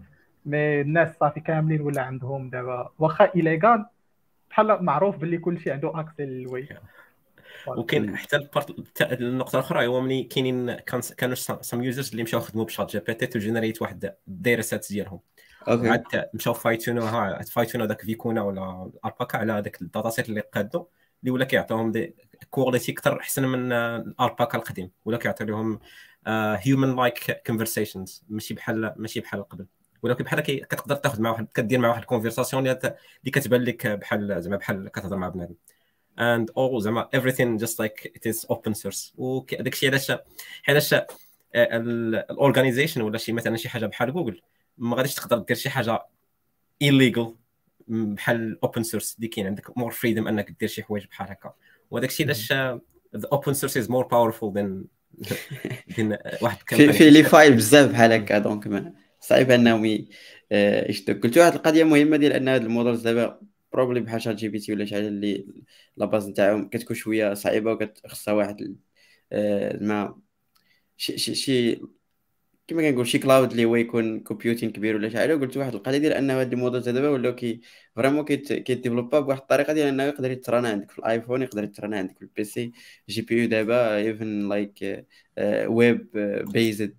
mais 0.47 0.81
الناس 0.80 1.16
صافي 1.20 1.40
كاملين 1.40 1.80
ولا 1.80 2.03
عندهم 2.03 2.51
دابا؟ 2.51 2.92
واخا 2.99 3.30
illégal 3.37 3.87
بحال 4.51 4.84
معروف 4.84 5.16
باللي 5.16 5.38
كلشي 5.38 5.70
عنده 5.70 6.01
accès 6.01 6.27
للوي. 6.26 6.68
وكاين 7.66 8.16
حتى 8.16 8.36
ال 8.37 8.50
part 8.50 9.03
النقطة 9.03 9.57
الأخرى 9.57 9.86
هو 9.86 10.01
ملي 10.01 10.22
كاينين 10.22 10.74
كانوا 11.16 11.34
some 11.35 11.83
users 11.83 12.11
اللي 12.11 12.22
مشاو 12.22 12.40
خدموا 12.40 12.64
ب 12.64 12.91
ChatGPT 12.91 13.27
to 13.27 13.39
generate 13.39 13.83
واحد 13.82 14.14
ال 14.29 14.61
dataset 14.61 14.87
ديالهم. 14.90 15.20
okay 15.68 15.89
عاد 15.88 16.05
مشاو 16.34 16.55
fine-tune 16.55 16.98
و 16.98 17.03
ها 17.03 17.42
fine-tune 17.43 17.80
و 17.80 17.85
داك 17.84 18.03
Vicuna 18.03 18.43
ولا 18.42 18.90
Alpaca 19.05 19.39
على 19.38 19.62
داك 19.62 19.82
ال 19.83 20.11
dataset 20.11 20.29
اللي 20.28 20.40
قادو 20.40 20.86
اللي 21.20 21.30
ولا 21.30 21.44
كيعطيهم 21.44 21.92
des 21.93 22.16
qualités 22.51 22.93
أكثر 22.92 23.20
أحسن 23.20 23.44
من 23.49 23.72
ال 23.72 23.85
Alpaca 23.85 24.59
القديم 24.59 24.90
ولا 25.05 25.18
كيعطي 25.18 25.44
لهم 25.44 25.78
human-like 26.29 27.43
conversations 27.47 28.24
ماشي 28.28 28.55
بحال 28.55 28.94
ماشي 28.97 29.20
بحال 29.20 29.49
قبل. 29.49 29.66
ولكن 30.07 30.25
بحال 30.25 30.41
كتقدر 30.41 30.97
تاخذ 30.97 31.21
مع 31.21 31.31
واحد 31.31 31.47
كدير 31.55 31.79
مع 31.79 31.89
واحد 31.89 32.01
ال 32.01 32.06
conversation 32.06 32.66
اللي 32.67 32.95
كتبان 33.25 33.63
لك 33.63 33.87
بحال 33.87 34.43
زعما 34.43 34.57
بحال 34.57 34.89
كتهضر 34.89 35.17
مع 35.17 35.29
بنادم. 35.29 35.55
And 36.19 36.47
all 36.59 36.79
زعما 36.79 37.09
everything 37.17 37.65
just 37.65 37.75
like 37.75 38.05
it 38.05 38.31
is 38.33 38.47
open 38.53 38.73
source. 38.75 39.13
وداك 39.17 39.73
الشيء 39.73 39.91
علاش 39.91 40.13
علاش 40.69 40.95
ال 41.55 41.66
organization 41.66 43.03
ولا 43.03 43.19
شي 43.19 43.33
مثلا 43.33 43.57
شي 43.57 43.69
حاجة 43.69 43.87
بحال 43.87 44.13
جوجل 44.13 44.41
ما 44.79 44.97
غاديش 44.97 45.15
تقدر 45.15 45.39
دير 45.39 45.57
شي 45.57 45.71
حاجة 45.71 46.07
illegal 46.85 47.29
بحال 47.89 48.37
ال 48.37 48.46
open 48.46 48.83
source 48.83 49.16
اللي 49.17 49.29
كاين 49.29 49.47
عندك. 49.47 49.79
more 49.79 49.91
freedom 49.91 50.29
أنك 50.29 50.51
دير 50.61 50.69
شي 50.69 50.83
حوايج 50.83 51.07
بحال 51.07 51.31
هكا. 51.31 51.53
وهذاك 51.91 52.11
الشيء 52.11 52.27
علاش 52.27 52.53
the 53.17 53.29
open 53.35 53.55
source 53.55 53.77
is 53.83 53.89
more 53.89 54.05
powerful 54.05 54.53
than 54.57 54.85
واحد 56.43 56.59
في 56.69 56.93
في 56.93 57.11
les 57.11 57.22
files 57.22 57.55
بزاف 57.55 57.91
بحال 57.91 58.13
هكا. 58.13 58.39
donc 58.39 58.93
صعيب 59.21 59.51
أنهم 59.51 60.07
آه، 60.53 60.91
يشدوا 60.91 61.14
قلت 61.21 61.39
واحد 61.39 61.53
القضية 61.55 61.85
مهمة 61.85 62.17
ديال 62.17 62.33
أن 62.33 62.49
هاد 62.49 62.62
ال 62.62 62.68
models 62.68 63.03
دابا 63.03 63.41
probably 63.72 64.01
بحال 64.01 64.23
ChatGPT 64.22 64.72
ولا 64.73 64.85
شي 64.85 64.95
حاجة 64.95 65.09
اللي 65.09 65.47
la 65.97 66.07
base 66.07 66.29
نتاعهم 66.29 66.69
كتكون 66.69 66.97
شوية 66.97 67.35
صعيبة 67.35 67.73
وكتخصها 67.73 68.35
واحد 68.35 68.77
آه، 69.33 69.79
ما 69.85 70.21
شي 70.97 71.19
شي 71.19 71.35
شي 71.35 71.81
كما 72.67 72.91
كنقول 72.91 73.07
شي 73.09 73.19
cloud 73.18 73.51
اللي 73.51 73.64
هو 73.64 73.77
يكون 73.77 74.21
computing 74.20 74.70
كبير 74.73 74.97
ولا 74.97 75.09
شي 75.09 75.17
حاجة 75.19 75.35
قلت 75.35 75.57
واحد 75.57 75.75
القضية 75.75 75.99
ديال 75.99 76.12
ان 76.12 76.31
هاد 76.31 76.53
الموديل 76.53 76.81
دابا 76.81 77.09
ولاو 77.09 77.35
كي 77.35 77.61
vraiment 77.97 78.24
كي 78.24 78.42
développa 78.42 79.20
بواحد 79.21 79.41
الطريقة 79.41 79.73
ديال 79.73 79.89
أنه 79.89 80.03
يقدر 80.03 80.31
ي 80.31 80.36
train 80.36 80.63
ا 80.63 80.68
عندك 80.69 80.91
في 80.91 80.99
الآيفون 80.99 81.43
يقدر 81.43 81.64
ي 81.64 81.69
train 81.69 81.94
ا 81.94 81.99
عندك 81.99 82.17
في 82.19 82.23
ال 82.22 82.30
PC 82.30 82.45
GPU 82.45 83.49
دابا 83.49 83.97
even 83.97 84.49
like 84.49 85.07
web-based 85.66 86.97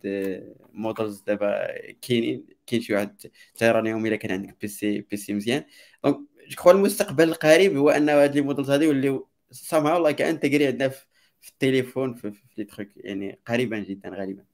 models 0.74 1.22
دابا 1.22 1.68
كاينين 2.02 2.46
كاين 2.68 2.82
شي 2.82 2.94
واحد 2.94 3.32
تي 3.56 3.68
run 3.68 3.87
يهم 3.87 4.06
إلا 4.06 4.16
كان 4.16 4.32
عندك 4.32 4.58
PC 4.62 5.02
PC 5.02 5.34
مزيان. 5.34 5.64
دونك 6.04 6.18
جو 6.50 6.72
المستقبل 6.72 7.24
القريب 7.30 7.78
هو 7.78 7.90
ان 7.90 8.10
هاد 8.10 8.36
لي 8.36 8.42
مودلز 8.42 8.70
هادي 8.72 8.86
يوليو 8.86 9.30
سامهاو 9.52 10.04
لايك 10.04 10.22
أنت 10.22 10.46
قري 10.46 10.68
عندنا 10.68 10.90
في 10.90 11.50
التليفون 11.50 12.16
في 12.16 12.34
لي 12.58 12.64
تخيك 12.66 12.92
يعني 12.98 13.40
قريبا 13.48 13.80
جدا 13.80 14.10
غالبا. 14.10 14.47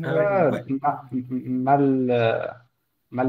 مع 0.00 0.50
مع 3.10 3.10
مع 3.10 3.22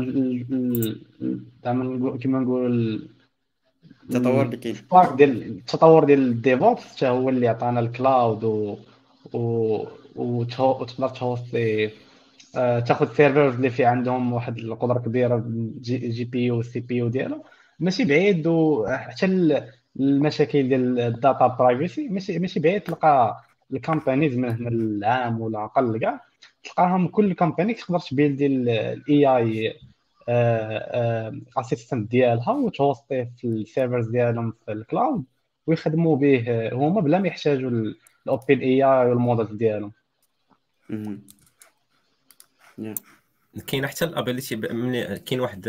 كيما 2.17 2.39
نقول 2.39 3.09
التطور 4.03 4.45
اللي 4.45 4.57
كاين 4.57 4.75
ديال 5.15 5.57
التطور 5.57 6.03
ديال 6.03 6.19
الديفوبس 6.19 6.95
حتى 6.95 7.07
هو 7.07 7.29
اللي 7.29 7.47
عطانا 7.47 7.79
الكلاود 7.79 8.43
و 8.43 8.77
و 9.33 9.85
وتقدر 10.15 11.09
تهوستي 11.09 11.89
آه، 12.55 12.79
تاخذ 12.79 13.13
servers 13.13 13.55
اللي 13.55 13.69
في 13.69 13.85
عندهم 13.85 14.33
واحد 14.33 14.57
القدرة 14.57 14.99
كبيرة 14.99 15.43
GPU 15.81 16.45
وال 16.45 16.79
CPU 16.79 17.07
ديالو. 17.07 17.43
ماشي 17.79 18.05
بعيد 18.05 18.47
وحتى 18.47 19.25
المشاكل 19.99 20.69
ديال 20.69 20.99
ال 20.99 21.09
data 21.09 21.47
privacy 21.47 22.07
ماشي 22.07 22.39
ماشي 22.39 22.59
بعيد 22.59 22.81
تلقى 22.81 23.43
ال 23.73 23.80
companies 23.80 24.37
من 24.37 24.49
هنا 24.49 24.69
العام 24.69 25.41
ولا 25.41 25.65
أقل 25.65 25.97
كاع 25.97 26.25
تلقاهم 26.63 27.07
كل 27.07 27.33
company 27.33 27.73
تقدر 27.73 27.99
ت 27.99 28.07
build 28.07 28.45
ي 28.45 28.86
ال 28.86 29.27
AI 29.27 29.79
assistant 31.57 32.11
ديالها 32.11 32.51
وت 32.51 32.71
host 32.71 33.11
يه 33.11 33.31
في 33.37 33.47
ال 33.47 33.55
servers 33.55 34.07
ديالهم 34.07 34.53
في 34.65 34.71
ال 34.71 34.80
cloud 34.80 35.23
ويخدموا 35.67 36.17
به 36.17 36.69
هما 36.73 37.01
بلا 37.01 37.19
ما 37.19 37.27
يحتاجوا 37.27 37.93
ال 38.25 38.59
OpenAI 38.59 38.83
وال 38.83 39.09
models 39.09 39.51
ديالهم. 39.51 39.93
كاين 43.67 43.87
حتى 43.87 44.05
ال 44.05 44.11
ability 44.11 44.55
كاين 45.17 45.39
واحد 45.39 45.67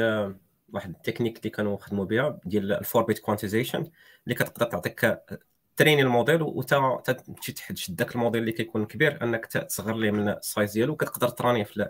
واحد 0.73 0.91
التكنيك 0.91 1.39
اللي 1.39 1.51
كانوا 1.51 1.77
خدموا 1.77 2.05
بها 2.05 2.39
ديال 2.45 2.73
ال 2.73 3.03
four-bit 3.03 3.19
quantization 3.19 3.91
اللي 4.25 4.35
كتقدر 4.35 4.67
تعطيك 4.67 5.21
train 5.77 6.03
ي 6.03 6.08
ال 6.08 6.14
model 6.14 6.43
وتا 6.43 7.01
تمشي 7.12 7.53
تشد 7.53 7.97
داك 7.97 8.14
الموديل 8.14 8.41
اللي 8.41 8.53
كيكون 8.53 8.87
كبير 8.87 9.25
أنك 9.25 9.47
تصغر 9.47 9.97
ليه 9.97 10.11
من 10.11 10.29
ال 10.29 10.37
size 10.37 10.73
ديالو 10.72 10.93
وكتقدر 10.93 11.29
ت 11.29 11.35
run 11.35 11.53
يه 11.53 11.65
في 11.64 11.89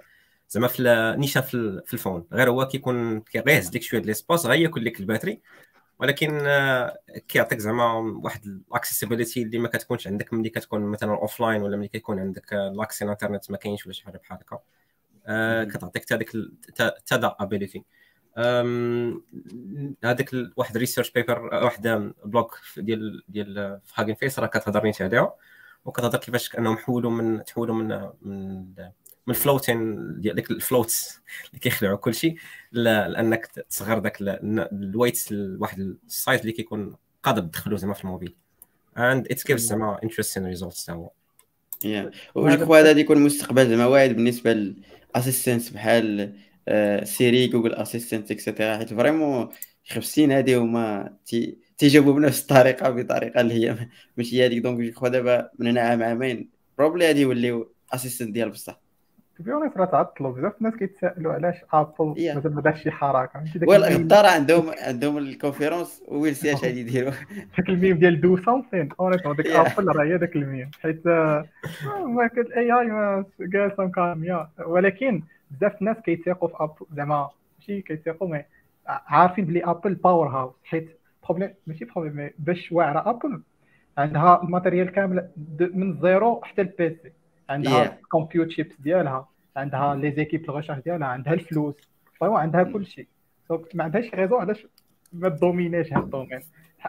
زعما 0.48 0.68
في 0.68 1.14
نيشان 1.18 1.42
في 1.42 1.94
ال 1.94 1.99
phone. 1.99 2.26
غير 2.32 2.50
هو 2.50 2.68
كيكون 2.68 3.20
كيغيهز 3.20 3.76
لك 3.76 3.82
شوية 3.82 4.00
ديال 4.00 4.08
l'espace 4.08 4.46
غياكل 4.46 4.84
لك 4.84 5.00
ال 5.00 5.04
batterie. 5.04 5.40
ولكن 5.98 6.40
آه، 6.46 6.98
كيعطيك 7.28 7.58
زعما 7.58 7.92
واحد 8.24 8.46
ال 8.46 8.53
accessibility 8.53 9.42
اللي 9.42 9.58
ما 9.58 9.68
كتكونش 9.68 10.06
عندك 10.06 10.32
ملي 10.34 10.50
كتكون 10.50 10.80
مثلا 10.82 11.10
offline 11.12 11.62
ولا 11.62 11.76
ملي 11.76 11.88
كيكون 11.88 12.18
عندك 12.18 12.52
l'accès 12.52 13.04
الإنترنت 13.04 13.50
ما 13.50 13.56
كاينش 13.56 13.86
ولا 13.86 13.94
شي 13.94 14.04
حاجة 14.04 14.18
بحال 14.18 14.38
هكا 14.38 14.58
آه، 15.26 15.64
كتعطيك 15.64 16.02
حتى 16.02 16.16
ديك 16.16 16.32
تا 16.76 17.36
ability 17.40 17.84
هذاك 20.04 20.30
واحد 20.56 20.76
research 20.76 21.10
paper 21.10 21.44
واحد 21.64 22.12
blog 22.24 22.60
ديال 22.76 23.22
ديال 23.28 23.80
في 23.84 23.92
Hugging 23.94 24.14
Face 24.14 24.38
راه 24.38 24.46
كتهضر 24.46 24.84
نيت 24.84 25.02
عليها. 25.02 25.34
وكتهضر 25.84 26.18
كيفاش 26.18 26.56
انهم 26.56 26.76
حولوا 26.76 27.10
من 27.10 27.44
تحولوا 27.44 27.74
من 27.74 28.10
من 28.22 28.74
من 29.26 29.34
ال 29.34 29.41
floating 29.41 29.96
ديال 30.20 30.34
ديك 30.34 30.50
ال 30.50 30.60
floats 30.60 31.20
اللي 31.48 31.58
كيخلعوا 31.60 31.96
كل 31.96 32.14
شيء 32.14 32.36
لأنك 32.72 33.46
تصغر 33.46 34.00
ذاك 34.00 34.16
الويت 34.20 35.32
لواحد 35.32 35.96
السايز 36.06 36.40
اللي 36.40 36.52
كيكون 36.52 36.96
قادر 37.22 37.42
تدخلو 37.42 37.76
زعما 37.76 37.94
في 37.94 38.04
الموبيل. 38.04 38.34
اند 38.98 39.26
ات 39.30 39.46
جيفز 39.46 39.66
زعما 39.66 40.02
انتريستين 40.02 40.46
ريزولتس 40.46 40.90
هو 40.90 41.10
يا 41.84 42.10
وجو 42.34 42.74
هذا 42.74 42.90
يكون 42.90 43.16
المستقبل 43.16 43.68
زعما 43.68 43.86
واعد 43.86 44.10
بالنسبة 44.10 44.52
للاسيستنس 44.52 45.70
بحال 45.70 46.38
سيري 47.04 47.46
جوجل 47.46 47.74
أسيستنت 47.74 48.30
اكسيتيرا 48.30 48.76
حيت 48.76 48.94
فريمون 48.94 49.48
خمسين 49.88 50.32
هادي 50.32 50.56
هما 50.56 51.16
تيجاوبوا 51.78 52.12
بنفس 52.12 52.42
الطريقة 52.42 52.90
بطريقة 52.90 53.40
اللي 53.40 53.54
هي 53.54 53.88
ماشي 54.16 54.46
هذيك 54.46 54.62
دونك 54.62 54.94
جو 54.94 55.08
دابا 55.08 55.50
من 55.58 55.66
هنا 55.66 55.80
عام 55.80 56.02
عامين 56.02 56.50
بروبلي 56.78 57.08
هادي 57.08 57.20
يوليو 57.20 57.74
أسيستنت 57.94 58.30
ديال 58.30 58.50
بصح. 58.50 58.80
بيونيس 59.40 59.72
راه 59.76 59.84
تعطلوا 59.84 60.32
بزاف 60.32 60.52
الناس 60.58 60.74
كيتسائلوا 60.74 61.32
علاش 61.32 61.54
ابل 61.72 62.14
مازال 62.34 62.54
ما 62.54 62.60
دارش 62.62 62.82
شي 62.82 62.90
حركة. 62.90 63.44
ولا 63.66 63.88
غدا 63.88 64.30
عندهم 64.30 64.70
عندهم 64.78 65.18
الكونفيرونس 65.18 66.02
ويل 66.08 66.36
سي 66.36 66.52
اش 66.52 66.64
غادي 66.64 66.80
يديروا 66.80 67.12
داك 67.56 67.68
الميم 67.68 67.98
ديال 67.98 68.20
دو 68.20 68.36
سامثين 68.36 68.88
ديك 69.36 69.46
ابل 69.46 69.88
راه 69.88 70.04
هي 70.04 70.18
داك 70.18 70.36
الميم. 70.36 70.70
حيت 70.82 71.06
آه، 71.06 71.48
ما 72.06 72.26
كانت 72.26 72.50
اي 72.50 72.72
اي 72.72 73.24
جالسه 73.40 73.84
مكاميه 73.84 74.48
ولكن 74.66 75.22
بزاف 75.50 75.80
الناس 75.80 75.96
كيتيقوا 75.96 76.48
في 76.48 76.54
ابل 76.60 76.86
زعما 76.96 77.30
ماشي 77.58 77.82
كيتيقوا 77.82 78.28
مي 78.28 78.44
عارفين 78.86 79.44
بلي 79.44 79.64
ابل 79.64 79.94
باور 79.94 80.28
هاوس 80.28 80.54
حيت 80.64 80.98
بروبليم 81.24 81.54
ماشي 81.66 81.84
بروبليم 81.84 82.30
باش 82.38 82.72
واعرة 82.72 83.10
ابل 83.10 83.42
عندها 83.98 84.42
ال 84.42 84.48
matériel 84.48 84.90
كامل 84.90 85.28
من 85.60 85.90
الزيرو 85.90 86.40
حتى 86.44 86.62
ال 86.62 86.79
PC 86.79 87.12
عندها 87.48 87.84
yeah. 87.84 88.08
compute 88.08 88.50
chips 88.50 88.80
ديالها 88.80 89.28
عندها 89.56 89.94
les 89.94 90.10
équipes 90.10 90.44
الغشاش 90.44 90.78
ديالها 90.78 91.08
عندها 91.08 91.32
الفلوس 91.32 91.74
vraiment 92.20 92.40
عندها 92.40 92.62
كل 92.62 92.86
شيء. 92.86 93.06
donc 93.50 93.76
ما 93.76 93.84
عندهاش 93.84 94.14
raison 94.14 94.40
علاش 94.40 94.66
ما 95.12 95.28
domina 95.28 95.76
ش 95.76 95.92
هاد 95.92 96.02
ال 96.02 96.07
domaine 96.07 96.40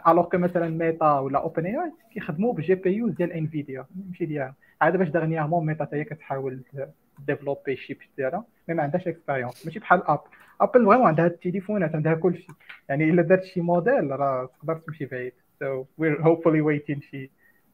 alors 0.08 0.28
que 0.28 0.38
مثلا 0.38 0.68
Meta 0.68 1.18
ولا 1.18 1.38
OpenAI 1.38 1.92
كيخدموا 2.12 2.52
ب 2.52 2.74
GPUs 2.74 3.12
ديال 3.12 3.32
Nvidia 3.32 3.86
ماشي 4.08 4.26
ديالها 4.26 4.54
عاد 4.80 4.96
باش 4.96 5.08
dernièrement 5.08 5.66
Meta 5.66 5.84
حتى 5.84 5.96
هي 5.96 6.04
كتحاول 6.04 6.62
développer 7.18 7.76
chips 7.76 8.06
ديالها 8.16 8.44
mais 8.68 8.74
ما 8.74 8.82
عندهاش 8.82 9.08
expérience 9.08 9.66
ماشي 9.66 9.78
بحال 9.78 10.02
Apple 10.06 10.20
Apple 10.60 10.84
vraiment 10.86 11.06
عندها 11.06 11.26
التليفونات 11.26 11.94
عندها 11.94 12.14
كل 12.14 12.36
شيء 12.36 12.54
يعني 12.88 13.04
الا 13.10 13.22
درت 13.22 13.44
شي 13.44 13.60
موديل 13.60 14.10
راه 14.10 14.50
تقدر 14.58 14.76
تمشي 14.76 15.06
بعيد 15.06 15.32
so 15.60 15.84
we're 15.98 16.22
hopefully 16.22 16.60
waiting 16.60 17.00
شي 17.00 17.30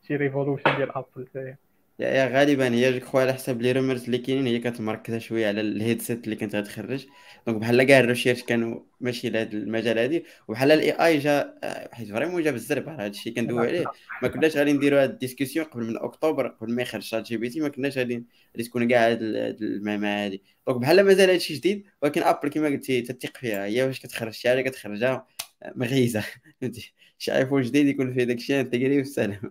شي 0.07 0.17
revolution 0.17 0.77
ديال 0.77 0.91
Apple 0.97 1.57
yeah 1.99 2.27
غالبا 2.27 2.75
هي 2.75 2.99
je 2.99 3.19
على 3.19 3.33
حسب 3.35 3.63
les 3.63 3.73
rumeurs 3.73 4.05
اللي 4.05 4.19
كاينين 4.19 4.47
هي 4.47 4.59
كتمركزة 4.59 5.19
شوية 5.19 5.49
على 5.49 5.61
ال 5.61 5.69
headset 5.69 6.25
اللي 6.25 6.37
كانت 6.37 6.55
غتخرج. 6.55 7.07
donc 7.47 7.59
بحال 7.59 7.83
كاع 7.83 8.01
ال 8.01 8.05
recherches 8.05 8.43
كانوا 8.43 8.81
ماشي 9.01 9.31
لهذا 9.31 9.53
المجال 9.53 9.99
هذه 9.99 10.23
وبحال 10.49 10.73
ال 10.73 10.91
AI 10.91 11.19
جا 11.19 11.55
حيت 11.93 12.09
vraiment 12.09 12.43
جا 12.43 12.51
بالزربه 12.51 12.95
هذا 12.95 13.07
الشيء 13.07 13.35
كندوي 13.35 13.67
عليه. 13.67 13.85
ما 14.23 14.29
كناش 14.29 14.57
غادي 14.57 14.73
نديروا 14.73 15.03
هاد 15.03 15.11
ال 15.11 15.16
discussion 15.16 15.67
قبل 15.67 15.85
من 15.85 15.97
أكتوبر 15.97 16.47
قبل 16.49 16.73
ما 16.75 16.83
يخرج 16.83 17.03
ChatGPT 17.03 17.61
ما 17.61 17.69
كناش 17.69 17.99
غادي 17.99 18.25
تكون 18.59 18.89
كاع 18.89 19.11
هاد 19.11 19.23
المعمعة 19.63 20.27
هذه 20.27 20.39
donc 20.67 20.79
بحال 20.81 21.03
مازال 21.03 21.29
هذا 21.29 21.37
الشيء 21.37 21.57
جديد 21.57 21.85
ولكن 22.03 22.23
Apple 22.23 22.49
كما 22.49 22.67
قلتي 22.67 23.03
تثق 23.03 23.37
فيها. 23.37 23.65
هي 23.65 23.83
واش 23.83 24.01
كتخرج 24.01 24.33
شي 24.33 24.49
حاجة 24.49 24.69
كتخرجها 24.69 25.27
مغيزة. 25.75 26.25
فهمتي؟ 26.61 26.95
شي 27.19 27.37
iPhone 27.37 27.63
جديد 27.63 27.87
يكون 27.87 28.15
فيه 28.15 28.25
داك 28.25 28.37
الشيء 28.37 28.61
انت 28.61 28.75
والسلام. 28.75 29.51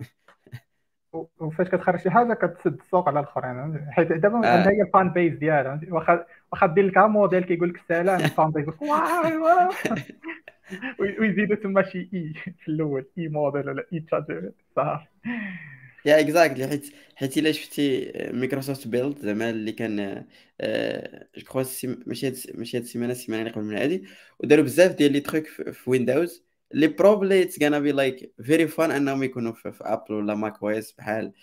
وفاش 1.14 1.68
كتخرج 1.68 2.00
شي 2.00 2.10
حاجة 2.10 2.34
كتسد 2.34 2.80
السوق 2.80 3.08
على 3.08 3.20
الاخرين 3.20 3.92
حيت 3.92 4.12
دابا 4.12 4.36
آه. 4.36 4.58
عندها 4.58 4.72
هي 4.72 4.82
ال 4.82 4.89
fan 4.89 5.10
base 5.10 5.34
ديالها 5.34 5.82
واخا 5.90 6.26
واخا 6.52 6.68
دير 6.68 6.86
لك 6.86 6.98
موديل 6.98 7.44
كيقول 7.44 7.70
لك 7.70 7.80
السلام 7.80 8.22
ال 8.26 8.32
fan 8.32 8.52
base 8.52 8.66
ويزيدوا 11.20 11.56
تما 11.56 11.84
شي 11.84 12.10
اي 12.14 12.34
في 12.34 12.68
الأول 12.68 13.06
AI 13.18 13.28
modèle 13.28 13.70
ولا 13.70 13.86
اي 13.94 14.00
تشات 14.00 14.26
صافي 14.76 15.06
yeah 16.06 16.20
exactly 16.20 16.68
حيت 16.68 16.94
حيت 17.16 17.38
إلا 17.38 17.52
شفتي 17.52 18.14
Microsoft 18.34 18.88
Build 18.88 19.20
زعما 19.20 19.50
اللي 19.50 19.72
كان 19.72 20.26
je 21.38 21.44
crois 21.44 21.64
ماشي 22.08 22.28
هاد 22.28 22.36
ماشي 22.56 22.78
هاد 22.78 22.84
السيمانة 22.84 23.12
السيمانة 23.12 23.42
اللي 23.44 23.54
قبل 23.54 23.66
من 23.66 23.78
هادي 23.78 24.04
وداروا 24.40 24.64
بزاف 24.64 24.96
ديال 24.96 25.12
les 25.12 25.20
trucs 25.20 25.46
في 25.48 25.90
Windows 25.90 26.51
اللي 26.74 26.88
probably 26.88 27.42
it's 27.42 27.64
gonna 27.64 27.80
be 27.80 27.92
like 27.92 28.34
very 28.44 28.68
fun 28.68 28.92
انهم 28.92 29.24
يكونوا 29.24 29.54
في, 29.54 29.72
في 29.72 29.84
Apple 29.84 30.14
ولا 30.14 30.36
macOS 30.36 30.92
بحال 30.92 31.34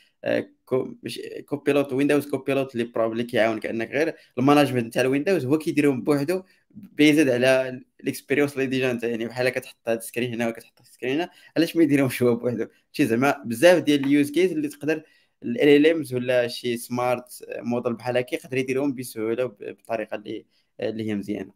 مش 1.02 1.20
Copilot 1.46 1.92
Windows 1.92 2.30
Copilot 2.30 2.74
اللي 2.74 2.84
probably 2.84 3.24
كيعاون 3.24 3.60
كانك 3.60 3.90
غير 3.90 4.14
ال 4.38 4.43
management 4.43 4.94
تاع 4.94 5.02
ال 5.02 5.07
windows 5.07 5.44
هو 5.44 5.58
كيديرهم 5.58 6.02
بوحدو 6.02 6.42
بيزيد 6.70 7.28
على 7.28 7.80
ال 8.00 8.05
expérience 8.05 8.54
اللي 8.54 8.66
déjà 8.66 8.90
انت 8.90 9.02
يعني 9.04 9.26
بحال 9.26 9.48
كتحط 9.48 9.88
هاد 9.88 9.98
ال 9.98 10.03
screen 10.03 10.34
هنا 10.34 10.48
وكتحط 10.48 10.80
ال 10.80 10.85
screen 10.85 11.14
هنا 11.14 11.30
علاش 11.56 11.76
ما 11.76 11.82
يديرهمش 11.82 12.22
هو 12.22 12.34
بوحدو؟ 12.36 12.66
شي 12.92 13.06
زعما 13.06 13.42
بزاف 13.44 13.82
ديال 13.82 14.04
ال 14.04 14.11
use 14.11 14.30
cases 14.30 14.52
اللي 14.52 14.68
تقدر 14.68 15.02
LLMs 15.42 16.14
ولا 16.14 16.48
شي 16.48 16.76
smart 16.76 17.44
model 17.58 17.94
بحال 17.94 18.16
هكا 18.16 18.34
يقدر 18.34 18.56
يديرهم 18.56 18.94
بسهولة 18.94 19.44
بطريقة 19.60 20.14
اللي 20.14 20.46
اللي 20.80 21.08
هي 21.08 21.14
مزيانة. 21.14 21.52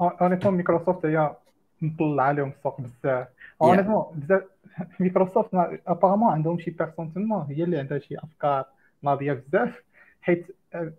honnêtement 0.00 0.54
Microsoft 0.54 1.06
هي 1.06 1.36
مطلع 1.82 2.22
عليهم 2.22 2.48
السوق 2.48 2.80
بزاف. 2.80 3.28
honnêtement 3.62 4.04
بزاف 4.14 4.42
Microsoft 5.00 5.48
apparemment 5.86 6.32
عندهم 6.32 6.58
شي 6.58 6.70
personne 6.70 7.12
تما 7.12 7.46
هي 7.50 7.64
اللي 7.64 7.78
عندها 7.78 7.98
شي 7.98 8.18
أفكار 8.18 8.64
ناضيه 9.02 9.32
بزاف. 9.32 9.82
حيت 10.22 10.46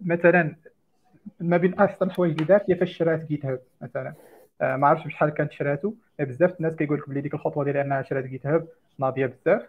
مثلا 0.05 0.55
ما 1.39 1.57
بين 1.57 1.73
احسن 1.73 2.05
الحوايج 2.05 2.31
اللي 2.31 2.45
دارت 2.45 2.69
هي 2.69 2.75
فاش 2.75 2.97
شرات 2.97 3.25
GitHub 3.27 3.59
مثلا. 3.81 4.13
آه 4.61 4.75
ما 4.75 4.87
عرفتش 4.87 5.05
بشحال 5.05 5.29
كانت 5.29 5.51
شراتو 5.51 5.93
بزاف 6.19 6.57
الناس 6.57 6.75
كيقول 6.75 6.97
لك 6.97 7.09
بلي 7.09 7.21
ديك 7.21 7.33
الخطوة 7.33 7.63
ديال 7.63 7.77
إنها 7.77 8.01
شرات 8.01 8.23
GitHub 8.25 8.67
ناضيه 8.99 9.25
بزاف. 9.25 9.61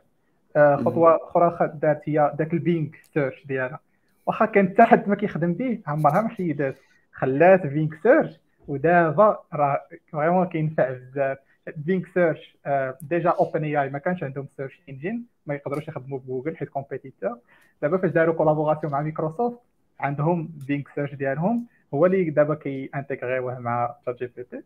آه 0.57 0.77
خطوة 0.77 1.17
أخرى 1.17 1.73
دارت 1.75 2.01
هي 2.05 2.33
داك 2.39 2.53
ال 2.53 2.61
Bing 2.61 2.97
search 3.15 3.47
ديالها. 3.47 3.81
واخا 4.27 4.45
كان 4.45 4.69
حتى 4.69 4.83
حد 4.83 5.09
ما 5.09 5.15
كيخدم 5.15 5.53
به 5.53 5.79
عمرها 5.87 6.21
ما 6.21 6.29
حيدات. 6.29 6.77
خلات 7.13 7.67
Bing 7.67 7.95
search 7.95 8.41
ودابا 8.69 9.39
راه 9.53 9.81
vraiment 10.13 10.47
كينفع 10.47 10.91
بزاف. 10.91 11.39
Bing 11.77 12.07
search 12.15 12.57
déjà 13.03 13.31
OpenAI 13.31 13.91
ما 13.91 13.99
كانش 13.99 14.23
عندهم 14.23 14.49
search 14.57 14.81
engine 14.89 15.25
ما 15.47 15.55
يقدروش 15.55 15.89
يخدموا 15.89 16.19
بجوجل 16.19 16.57
حيت 16.57 16.69
competitor 16.69 17.39
دابا 17.83 17.99
فاش 17.99 18.11
داروا 18.11 18.35
collaboration 18.35 18.93
مع 18.93 19.03
مايكروسوفت 19.03 19.59
عندهم 20.01 20.51
Bing 20.67 20.89
search 20.95 21.15
ديالهم 21.15 21.67
هو 21.95 22.07
اللي 22.07 22.31
دابا 22.31 22.55
كي 22.55 22.91
intégrer 22.95 23.41
يوه 23.41 23.59
مع 23.59 23.95
ChatGPT 24.07 24.63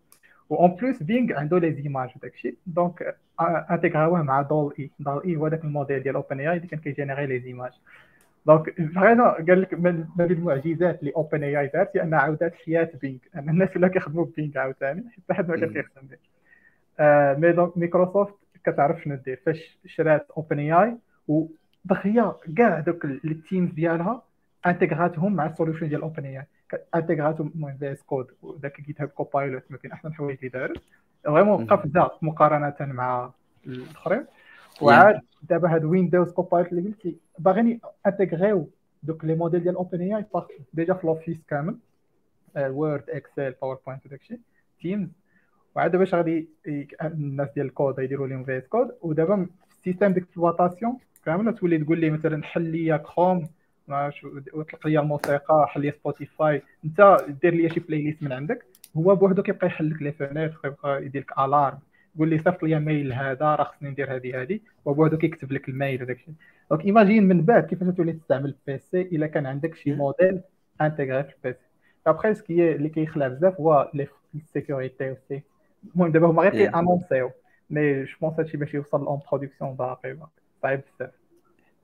en 0.50 0.70
plus 0.70 1.02
Bing 1.02 1.38
عنده 1.38 1.58
les 1.58 1.72
images 1.72 2.10
وداكشي 2.16 2.56
donc 2.66 3.16
intégra 3.70 4.11
وه 4.11 4.22
مع 4.22 4.42
DALL-E 4.42 4.74
DALL-E 4.78 5.36
هو 5.36 5.48
داك 5.48 5.64
الموديل 5.64 6.02
ديال 6.02 6.14
OpenAI 6.14 6.56
اللي 6.56 6.66
كان 6.68 6.80
كي 6.80 6.90
générer 6.90 7.26
les 7.26 7.40
images 7.40 7.72
donc 8.46 8.74
vraiment 8.94 9.28
قال 9.28 9.62
لك 9.62 9.74
من 9.74 10.04
بين 10.16 10.30
المعجزات 10.30 11.00
اللي 11.00 11.12
OpenAI 11.16 11.66
دارت 11.66 11.96
هي 11.96 12.02
انها 12.02 12.18
عاودات 12.18 12.54
حياة 12.54 12.90
Bing 13.00 13.18
أن 13.36 13.48
الناس 13.48 13.76
ولاو 13.76 13.90
كيخدموا 13.90 14.26
Bing 14.36 14.58
عاوتاني 14.58 15.04
حتى 15.10 15.34
حد 15.34 15.48
ما 15.48 15.56
كان 15.56 15.72
كيخدم 15.72 16.06
به 16.06 16.16
mais 17.38 17.52
donc 17.52 17.78
Microsoft 17.78 18.34
كتعرف 18.64 19.02
شنو 19.02 19.14
دير. 19.14 19.40
فاش 19.46 19.78
شرات 19.86 20.26
OpenAI 20.36 20.96
ودغيا 21.28 22.34
كاع 22.56 22.80
دوك 22.80 23.04
ال 23.04 23.16
teams 23.16 23.72
ديالها 23.72 24.22
intégra 24.66 25.14
تهم 25.14 25.34
مع 25.34 25.46
ال 25.46 25.51
solution 25.51 25.88
ديال 25.88 26.02
OpenAI 26.02 26.46
intégra 26.94 27.35
تهم 27.35 27.52
المهم 27.54 27.76
VS 27.76 28.02
Code 28.02 28.26
وداك 28.42 28.80
GitHub 28.80 29.08
Copilot 29.08 29.62
ما 29.70 29.78
بين 29.82 29.92
أحسن 29.92 30.08
الحوايج 30.08 30.36
اللي 30.38 30.48
دارت. 30.48 30.82
vraiment 31.24 31.66
قفزة 31.66 32.10
مقارنة 32.22 32.74
مع 32.80 33.30
الأخرين. 33.66 34.24
وعاد 34.80 35.20
دابا 35.42 35.74
هاد 35.74 35.84
Windows 35.84 36.32
Copilot 36.32 36.72
اللي 36.72 36.82
قلتي 36.88 37.16
باغيين 37.38 37.80
intégrer 38.06 38.56
يو 38.56 38.68
دوك 39.02 39.24
les 39.24 39.34
modèles 39.34 39.62
ديال 39.62 39.74
OpenAI 39.76 40.00
déjà 40.00 40.94
في 40.94 41.06
l'Office 41.06 41.36
كامل 41.48 41.76
Word 42.56 43.10
Excel 43.10 43.54
PowerPoint 43.62 44.06
وداكشي 44.06 44.40
Teams 44.80 45.08
وعاد 45.74 45.96
باش 45.96 46.14
غادي 46.14 46.48
الناس 47.04 47.48
ديال 47.54 47.66
الكود 47.66 47.98
يديروا 47.98 48.26
لهم 48.26 48.44
VS 48.44 48.66
Code 48.68 48.88
ودابا 49.02 49.46
ال 49.70 49.75
système 49.76 50.12
d'exploitation 50.12 50.98
كامل 51.24 51.54
تولي 51.54 51.78
تقول 51.78 52.00
لي 52.00 52.10
مثلا 52.10 52.44
حل 52.44 52.62
لي 52.62 52.98
كروم 52.98 53.48
وطلق 54.54 54.86
لي 54.86 54.98
الموسيقى 55.00 55.66
حل 55.68 55.80
لي 55.80 55.90
Spotify 55.92 56.62
انت 56.84 57.16
دير 57.42 57.54
لي 57.54 57.68
شي 57.70 57.80
playlist 57.80 58.22
من 58.22 58.32
عندك 58.32 58.64
هو 58.96 59.14
بوحدو 59.16 59.42
كيبقى 59.42 59.66
يحل 59.66 59.90
لك 59.90 60.02
les 60.02 60.12
fenêtres 60.12 60.58
كيبقى 60.62 61.04
يدير 61.04 61.22
لك 61.22 61.38
alarme 61.38 61.78
يقول 62.16 62.30
لي 62.30 62.38
صيفط 62.38 62.62
les 62.62 62.80
mails 62.80 63.12
هذا 63.12 63.54
راه 63.54 63.64
خصني 63.64 63.90
ندير 63.90 64.16
هذه 64.16 64.42
هذه. 64.42 64.60
وبوحدو 64.84 65.18
كيكتب 65.18 65.52
لك 65.52 65.68
ال 65.68 65.75
mail 65.75 66.02
وداك 66.02 66.16
الشيء. 66.16 66.34
donc 66.70 66.84
imagine 66.84 67.24
من 67.24 67.42
بعد 67.42 67.66
كيفاش 67.66 67.94
تولي 67.94 68.12
تستعمل 68.12 68.54
ال 68.68 68.79
PC 68.79 69.00
إلا 69.02 69.26
كان 69.26 69.46
عندك 69.46 69.74
شي 69.74 69.92
modèle 69.94 70.40
intégré 70.80 71.24
في 71.24 71.34
ال 71.36 71.46
PC 71.46 71.66
après 72.06 72.34
ce 72.34 72.49
qui 72.49 72.72
اللي 72.74 72.88
كيخلع 72.88 73.28
بزاف 73.28 73.60
هو 73.60 73.90
les 73.94 74.08
sécurités 74.52 75.10
وال 75.10 75.21
safe 75.21 75.42
المهم 75.94 76.12
دابا 76.12 76.26
هما 76.26 76.42
غير 76.42 76.52
كي 76.52 76.68
annoncer 76.68 77.30
يو 77.70 77.82
mais 77.82 78.04
je 78.04 78.16
pense 78.20 78.34
هادشي 78.40 78.56
باش 78.56 78.74
يوصل 78.74 79.06
en 79.06 79.20
production 79.32 79.74
باقي 79.74 80.16
صعيب 80.62 80.80
بزاف. 80.94 81.21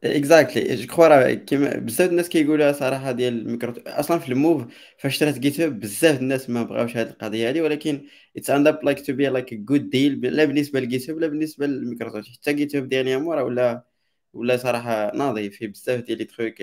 اكزاكتلي 0.05 0.75
جو 0.77 0.87
كخوا 0.87 1.09
راه 1.09 1.35
كيما 1.35 1.77
بزاف 1.77 2.11
الناس 2.11 2.29
كيقولوها 2.29 2.73
صراحة 2.73 3.13
ديال 3.13 3.35
الميكرو 3.43 3.75
أصلا 3.87 4.19
في 4.19 4.29
الموف 4.29 4.63
فاش 4.99 5.17
شرات 5.19 5.39
جيت 5.39 5.61
هاب 5.61 5.81
بزاف 5.81 6.21
الناس 6.21 6.51
ما 6.51 6.63
بغاوش 6.63 6.97
هذه 6.97 7.09
القضية 7.11 7.51
هذه 7.51 7.61
ولكن 7.61 8.07
اتس 8.37 8.51
اند 8.51 8.67
اب 8.67 8.85
لايك 8.85 9.07
تو 9.07 9.13
بي 9.13 9.27
لايك 9.29 9.55
جود 9.55 9.91
ديل 9.91 10.21
لا 10.37 10.45
بالنسبة 10.45 10.81
لجيت 10.81 11.11
هاب 11.11 11.19
لا 11.19 11.27
بالنسبة 11.27 11.67
للميكروسوفت 11.67 12.29
حتى 12.41 12.53
جيت 12.53 12.77
هاب 12.77 12.89
دياليامون 12.89 13.37
راه 13.37 13.45
ولا 13.45 13.85
ولا 14.33 14.57
صراحة 14.57 15.13
ناضي 15.17 15.51
فيه 15.51 15.69
بزاف 15.69 16.01
ديال 16.05 16.19
لي 16.19 16.25
تروك 16.25 16.55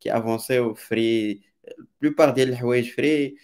كي 0.00 0.18
افونسيو 0.18 0.74
فري 0.74 1.40
بلوبار 2.02 2.30
ديال 2.30 2.48
الحوايج 2.48 2.90
فري 2.92 3.36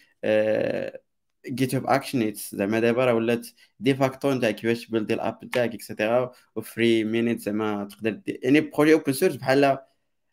جيت 1.49 1.75
هاب 1.75 1.87
اكشنيتس 1.87 2.55
زعما 2.55 2.81
دابا 2.81 3.05
راه 3.05 3.15
ولات 3.15 3.47
دي 3.81 3.95
فاكتو 3.95 4.33
نتاع 4.35 4.51
كيفاش 4.51 4.87
تبلدي 4.87 5.15
الأب 5.15 5.51
تاعك 5.53 5.75
اكسيتيرا 5.75 6.33
وفري 6.57 7.05
مينيت 7.05 7.41
زعما 7.41 7.85
تقدر 7.85 8.21
يعني 8.27 8.61
بروجي 8.61 8.93
اوبن 8.93 9.13
سورس 9.13 9.37
بحال 9.37 9.79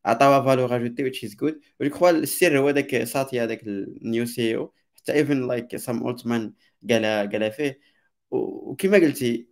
عطاوها 0.06 0.46
فالور 0.46 0.76
اجوتي 0.76 1.04
ويتش 1.04 1.24
از 1.24 1.36
جود 1.36 1.60
جو 1.82 1.90
كخوا 1.90 2.10
السر 2.10 2.58
هو 2.60 2.72
داك 2.72 3.04
ساتي 3.04 3.42
هذاك 3.42 3.64
النيو 3.68 4.26
سي 4.26 4.56
أو 4.56 4.74
حتى 4.96 5.14
ايفن 5.14 5.48
لايك 5.48 5.76
سام 5.76 6.04
اولتمان 6.04 6.54
قالها 6.90 7.26
قالها 7.26 7.50
فيه. 7.50 7.80
وكما 8.32 8.98
قلتي 8.98 9.48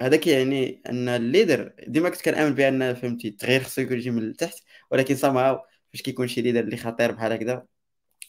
هذاك 0.00 0.26
يعني 0.26 0.82
أن 0.86 1.08
الليدر 1.08 1.74
ديما 1.88 2.08
كنت 2.08 2.22
كنأمن 2.22 2.54
بأن 2.54 2.94
فهمتي 2.94 3.28
التغيير 3.28 3.62
خصو 3.62 3.80
يكون 3.82 3.96
يجي 3.96 4.10
من 4.10 4.22
التحت 4.22 4.58
ولكن 4.90 5.14
سامهاو 5.16 5.60
فاش 5.92 6.02
كيكون 6.02 6.28
شي 6.28 6.42
ليدر 6.42 6.60
اللي 6.60 6.76
خطير 6.76 7.12
بحال 7.12 7.32
هكذا 7.32 7.66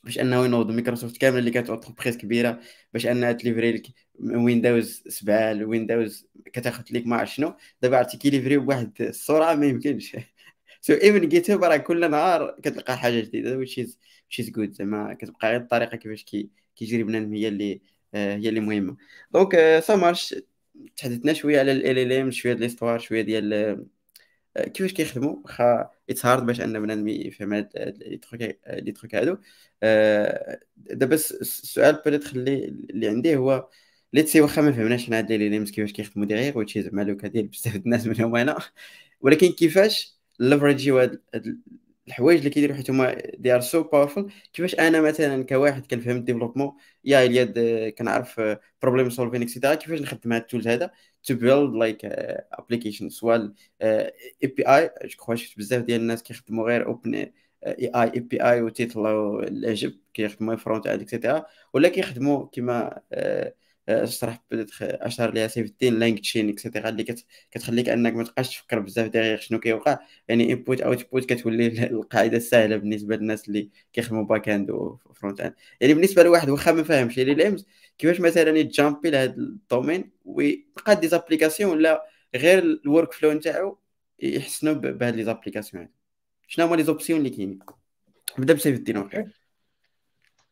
باش 0.07 0.19
أنه 0.19 0.45
ينوض. 0.45 0.71
مايكروسوفت 0.71 1.17
كامل 1.17 1.39
اللي 1.39 1.51
كانت 1.51 1.69
اونتربريز 1.69 2.17
كبيرة 2.17 2.59
باش 2.93 3.07
أنها 3.07 3.31
ت 3.31 3.37
livrer 3.37 3.71
لك 3.71 3.87
Windows 4.19 5.03
7 5.07 5.53
ل 5.53 5.63
Windows 5.63 6.27
كتاخذ 6.53 6.83
لك 6.91 7.07
ما 7.07 7.15
عرف 7.17 7.35
شنو. 7.35 7.55
دابا 7.81 7.97
عرفتي 7.97 8.17
كي 8.17 8.27
livrer 8.27 8.57
بواحد 8.57 8.93
السرعة 9.01 9.55
ما 9.55 9.65
يمكنش. 9.65 10.17
so 10.81 10.93
even 10.93 11.29
GitHub 11.29 11.63
راه 11.63 11.77
كل 11.77 12.11
نهار 12.11 12.55
كتلقى 12.63 12.97
حاجة 12.97 13.19
جديدة 13.21 13.57
وشي 13.57 13.87
شي 14.29 14.43
جود 14.51 14.73
زعما 14.73 15.13
كتبقى 15.13 15.49
غير 15.49 15.61
الطريقة 15.61 15.97
كيفاش 15.97 16.23
كي 16.23 16.49
كيجري 16.75 17.03
بنادم 17.03 17.33
هي 17.33 17.47
اللي 17.47 17.81
آه 18.13 18.35
هي 18.35 18.49
اللي 18.49 18.59
مهمة. 18.59 18.97
donc 19.33 19.79
ça 19.79 19.95
marche 19.95 20.35
تحدثنا 20.97 21.33
شوية 21.33 21.59
على 21.59 21.71
ال 21.71 21.99
ال 21.99 22.13
ام 22.13 22.31
شوية 22.31 22.53
ديال 22.53 22.61
l'histoire 22.63 22.99
شوية 22.99 23.21
ديال 23.21 23.87
كيفاش 24.63 24.93
كيخدموا؟ 24.93 25.35
واخا 25.43 25.89
it's 26.09 26.25
hard 26.25 26.45
باش 26.45 26.61
أن 26.61 26.79
بنادم 26.81 27.07
يفهم 27.07 27.53
هاد 27.53 27.69
les 27.77 28.17
trucs 28.17 28.41
les 28.67 28.91
trucs 28.91 29.15
هادو. 29.15 29.37
دابا 30.77 31.15
السؤال 31.15 32.01
peut-être 32.05 32.31
اللي 32.35 32.65
اللي 32.65 33.07
عندي 33.07 33.35
هو 33.35 33.69
let's 34.13 34.27
say 34.27 34.41
واخا 34.41 34.61
ما 34.61 34.71
فهمناش 34.71 35.07
أنا 35.07 35.17
هاد 35.17 35.31
les 35.31 35.49
LLMs 35.49 35.71
كيفاش 35.71 35.91
كيخدموا 35.93 36.27
derrière 36.27 36.57
وهادشي 36.57 36.81
زعما 36.81 37.01
le 37.01 37.12
cas 37.12 37.27
ديال 37.27 37.47
بزاف 37.47 37.75
الناس 37.75 38.07
منهم 38.07 38.35
أنا. 38.35 38.57
ولكن 39.21 39.47
كيفاش 39.51 40.17
ليفريجيو 40.39 40.99
هاد 40.99 41.21
الحوايج 42.07 42.37
اللي 42.39 42.49
كيديروا 42.49 42.75
حيت 42.75 42.89
هما 42.89 43.15
they 43.37 43.55
are 43.55 43.61
so 43.61 43.83
powerful 43.83 44.31
كيفاش 44.53 44.75
أنا 44.75 45.01
مثلا 45.01 45.43
كواحد 45.43 45.85
كنفهم 45.85 46.17
ال 46.17 46.21
développement 46.21 46.71
يا 47.05 47.25
اليد 47.25 47.59
كنعرف 47.97 48.41
problem 48.81 49.09
solving 49.09 49.41
et 49.41 49.50
cetera 49.50 49.75
كيفاش 49.75 50.01
نخدم 50.01 50.33
هاد 50.33 50.41
ال 50.41 50.46
tools 50.46 50.67
هذا؟ 50.67 50.91
to 51.27 51.35
build 51.35 51.73
like 51.75 52.05
application 52.53 53.09
سواء 53.09 53.51
API 53.81 54.63
je 54.67 55.17
crois 55.17 55.35
شفت 55.35 55.57
بزاف 55.57 55.83
ديال 55.83 56.01
الناس 56.01 56.23
كيخدموا 56.23 56.67
غير 56.67 56.85
اوبن 56.87 57.15
اي 57.15 57.31
اي 57.67 57.91
اي 57.95 58.19
بي 58.19 58.43
اي 58.43 58.61
وتيطلعوا 58.61 59.43
العجب 59.43 59.93
كيخدموا 60.13 60.55
front-end 60.55 60.87
et 60.87 61.01
cetera 61.01 61.45
ولا 61.73 61.89
كيخدموا 61.89 62.47
كيما 62.47 63.01
اشرح 63.89 64.43
اشهر 64.81 65.33
ليها 65.33 65.47
سيف 65.47 65.65
الدين 65.67 65.99
LangChain 65.99 66.19
et 66.19 66.49
cetera 66.49 66.89
اللي 66.89 67.05
كتخليك 67.51 67.89
أنك 67.89 68.13
ما 68.13 68.23
تبقاش 68.23 68.49
تفكر 68.57 68.79
بزاف 68.79 69.07
derrière 69.07 69.37
شنو 69.39 69.59
كيوقع. 69.59 69.99
يعني 70.27 70.53
input 70.53 70.81
output 70.81 71.25
كتولي 71.33 71.67
القاعدة 71.87 72.37
السهلة 72.37 72.77
بالنسبة 72.77 73.15
للناس 73.15 73.47
اللي 73.47 73.69
كيخدموا 73.93 74.23
back-end 74.23 74.49
و 74.49 74.71
front-end. 74.71 75.53
يعني 75.81 75.93
بالنسبة 75.93 76.23
لواحد 76.23 76.49
واخا 76.49 76.71
ما 76.71 76.83
فاهمش 76.83 77.17
يعني 77.17 77.33
les 77.33 77.47
LLMs 77.47 77.65
كيفاش 77.97 78.21
مثلا 78.21 78.57
يت 78.57 78.70
jumper 78.70 79.09
لهذا 79.09 79.33
ال 79.35 79.45
domaine 79.45 80.11
ويبقى 80.25 80.95
des 80.95 81.07
applications 81.07 81.71
ولا 81.71 82.05
غير 82.35 82.59
ال 82.59 83.13
workflow 83.13 83.31
نتاعو 83.31 83.77
يحسنوا 84.19 84.73
بهاد 84.73 85.15
les 85.15 85.23
applications 85.23 85.89
شنو 86.47 86.65
هما 86.65 86.75
les 86.75 86.83
options 86.83 87.19
اللي 87.19 87.29
كاينين؟ 87.29 87.59
بدا 88.37 88.53
بسيف 88.53 88.75
الدين 88.77 89.09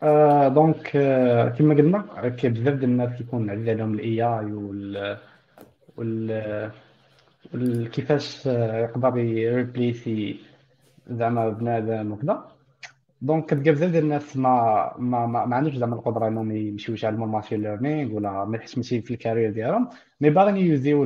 آه 0.03 0.47
donc 0.47 0.95
آه 0.95 1.49
كما 1.49 1.75
قلنا 1.75 2.29
كاين 2.29 2.53
بزاف 2.53 2.73
ديال 2.73 2.83
الناس 2.83 3.17
كيكون 3.17 3.49
عزيز 3.49 3.69
عليهم 3.69 3.93
ال 3.93 4.21
AI 4.21 4.51
وال 4.53 5.19
وال 5.97 7.91
كيفاش 7.91 8.45
يقدر 8.45 9.17
ي 9.17 9.29
remplacer 9.29 10.39
زعما 11.09 11.49
بنادم 11.49 12.11
وكذا. 12.11 12.54
donc 13.21 13.45
كتلقى 13.45 13.71
بزاف 13.71 13.91
ديال 13.91 14.03
الناس 14.03 14.37
ما 14.37 14.95
ما 14.97 15.25
ما, 15.25 15.45
ما 15.45 15.55
عندوش 15.55 15.75
زعما 15.75 15.95
القدرة 15.95 16.27
إنهم 16.27 16.51
يمشيو 16.51 16.95
يتعلموا 16.95 17.25
ال 17.25 17.30
machine 17.30 17.61
learning 17.61 18.13
ولا 18.15 18.31
ما 18.31 18.45
ماشي 18.45 19.01
في 19.01 19.11
ال 19.13 19.17
carrière 19.17 19.51
ديالهم. 19.51 19.89
mais 20.21 20.29
باغيين 20.29 20.57
ي 20.57 20.64
user 20.64 20.90
يو 20.90 21.03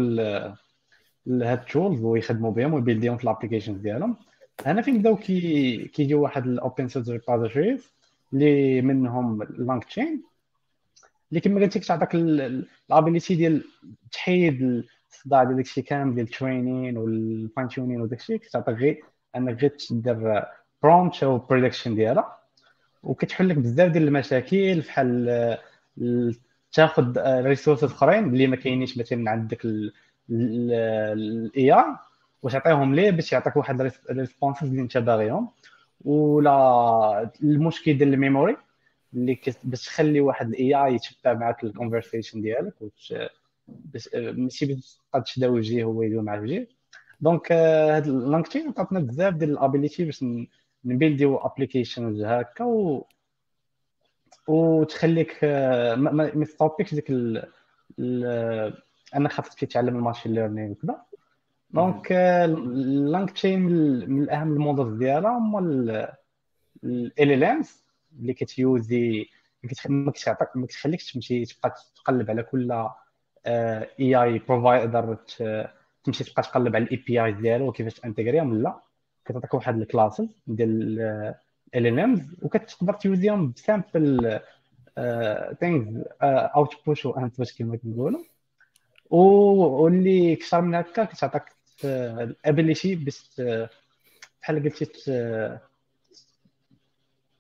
هاد 1.27 1.59
ال 1.59 1.67
tools 1.67 2.03
ويخدموا 2.03 2.51
بهم 2.51 2.73
وي 2.73 2.82
build 2.82 3.04
يهم 3.04 3.17
في 3.17 3.23
ال 3.23 3.28
applications 3.28 3.77
ديالهم. 3.81 4.17
هنا 4.65 4.81
فين 4.81 4.97
بداو 4.99 5.15
كي 5.15 5.87
كيجيو 5.87 6.21
واحد 6.23 6.45
ال 6.47 6.55
open 6.55 6.87
source 6.87 7.09
repositories 7.09 7.93
اللي 8.33 8.81
منهم 8.81 9.43
LangChain 9.43 10.23
اللي 11.29 11.41
كما 11.41 11.61
قلت 11.61 11.77
لك 11.77 11.85
تعطيك 11.85 12.15
ال 12.15 12.30
ability 12.30 13.35
ديال 13.35 13.63
تحيد 14.11 14.83
الصداع 15.11 15.43
ديال 15.43 15.55
داكشي 15.55 15.81
كامل 15.81 16.15
ديال 16.15 16.25
ال 16.25 16.32
training 16.32 16.84
وال 16.84 16.97
fine-tuning 16.97 18.01
وداكشي. 18.01 18.37
كتعطيك 18.37 18.75
غير 18.75 19.03
أنك 19.35 19.61
غير 19.61 19.69
تدير 19.69 20.43
prompt 20.83 21.23
أو 21.23 21.37
prediction 21.37 21.95
ديالها. 21.95 22.39
وكتحل 23.03 23.49
لك 23.49 23.57
بزاف 23.57 23.91
ديال 23.91 24.07
المشاكل 24.07 24.79
بحال 24.81 25.57
تاخذ 26.71 27.17
resources 27.27 27.83
أخرين 27.91 28.23
اللي 28.23 28.47
ما 28.47 28.55
كاينينش 28.55 28.97
مثلا 28.97 29.31
عندك 29.31 29.65
ال 30.29 31.71
AI 31.73 31.85
وتعطيهم 32.43 32.95
ليه 32.95 33.11
باش 33.11 33.33
يعطيك 33.33 33.55
واحد 33.57 33.81
ال 34.09 34.15
responses 34.15 34.67
اللي 34.67 34.81
انت 34.81 34.97
باغيهم. 34.97 35.49
ولا 36.05 37.31
المشكل 37.43 37.97
ديال 37.97 38.13
ال 38.13 38.20
memory 38.20 38.57
اللي 39.13 39.39
باش 39.63 39.85
تخلي 39.85 40.21
واحد 40.21 40.47
ال 40.47 40.75
AI 40.75 40.95
يتبع 40.95 41.33
معك 41.33 41.63
ال 41.63 41.69
conversation 41.69 42.41
ديالك 42.41 42.73
باش 42.81 43.13
ماشي 44.13 44.65
باش 44.65 44.97
تبقى 45.11 45.21
تشدا 45.21 45.47
وجهي 45.47 45.83
هو 45.83 46.01
يدوي 46.03 46.21
معك 46.23 46.41
وجهي 46.41 46.67
donc 47.21 47.51
هاد 47.51 48.07
ال 48.07 48.13
LangChain 48.13 48.67
عطاتنا 48.67 48.99
بزاف 48.99 49.33
ديال 49.33 49.49
ال 49.51 49.58
ability 49.58 50.05
باش 50.05 50.25
ن 50.85 50.94
build 50.94 51.37
يو 51.37 51.49
applications 51.49 52.21
هكا 52.23 52.63
و 52.65 53.05
وتخليك 54.47 55.43
ما 55.97 56.31
ت 56.45 56.50
stopper 56.50 56.80
كش 56.80 56.93
ديك 56.95 57.11
انك 59.15 59.31
خاصك 59.31 59.59
تتعلم 59.59 59.95
ال 59.95 60.00
machine 60.00 60.33
learning 60.33 60.71
وكذا. 60.71 61.01
donc 61.71 62.11
ال 62.11 63.31
LangChain 63.31 63.59
من 64.09 64.29
اهم 64.29 64.53
ال 64.53 64.59
models 64.59 64.93
ديالها 64.97 65.37
هما 65.37 65.59
ال 65.59 67.19
LLMs 67.19 67.83
اللي 68.19 68.33
كت 68.33 68.64
user 68.64 69.25
ما 69.89 70.11
كتعطيك 70.11 70.47
ما 70.55 70.67
كتخليكش 70.67 71.13
تمشي 71.13 71.45
تبقى 71.45 71.73
تقلب 71.95 72.29
على 72.31 72.43
كل 72.43 72.87
AI 73.47 74.15
provider 74.23 75.17
تمشي 76.03 76.23
تبقى 76.23 76.41
تقلب 76.43 76.75
على 76.75 76.85
ال 76.85 76.95
API 77.07 77.31
ديالو 77.31 77.67
وكيفاش 77.67 78.05
intégrer 78.05 78.46
يهم 78.46 78.61
لا. 78.61 78.79
كتعطيك 79.29 79.53
واحد 79.53 79.81
ال 79.81 79.87
classes 79.87 80.27
ديال 80.47 80.99
ال 81.75 81.87
LLMs 81.87 82.35
وكتقدر 82.41 82.93
تيوزيهم 82.93 83.51
بسامبل 83.51 84.39
ثينكس 85.59 86.07
اوتبوت 86.21 87.05
وانبوت 87.05 87.57
كما 87.57 87.77
كنقولوا 87.77 88.23
واللي 89.09 90.35
كثر 90.35 90.61
من 90.61 90.75
هكا 90.75 91.03
كتعطيك 91.03 91.43
ال 91.83 91.97
ability 91.97 92.95
باش 92.95 93.41
بحال 94.41 94.63
قلتي 94.63 94.85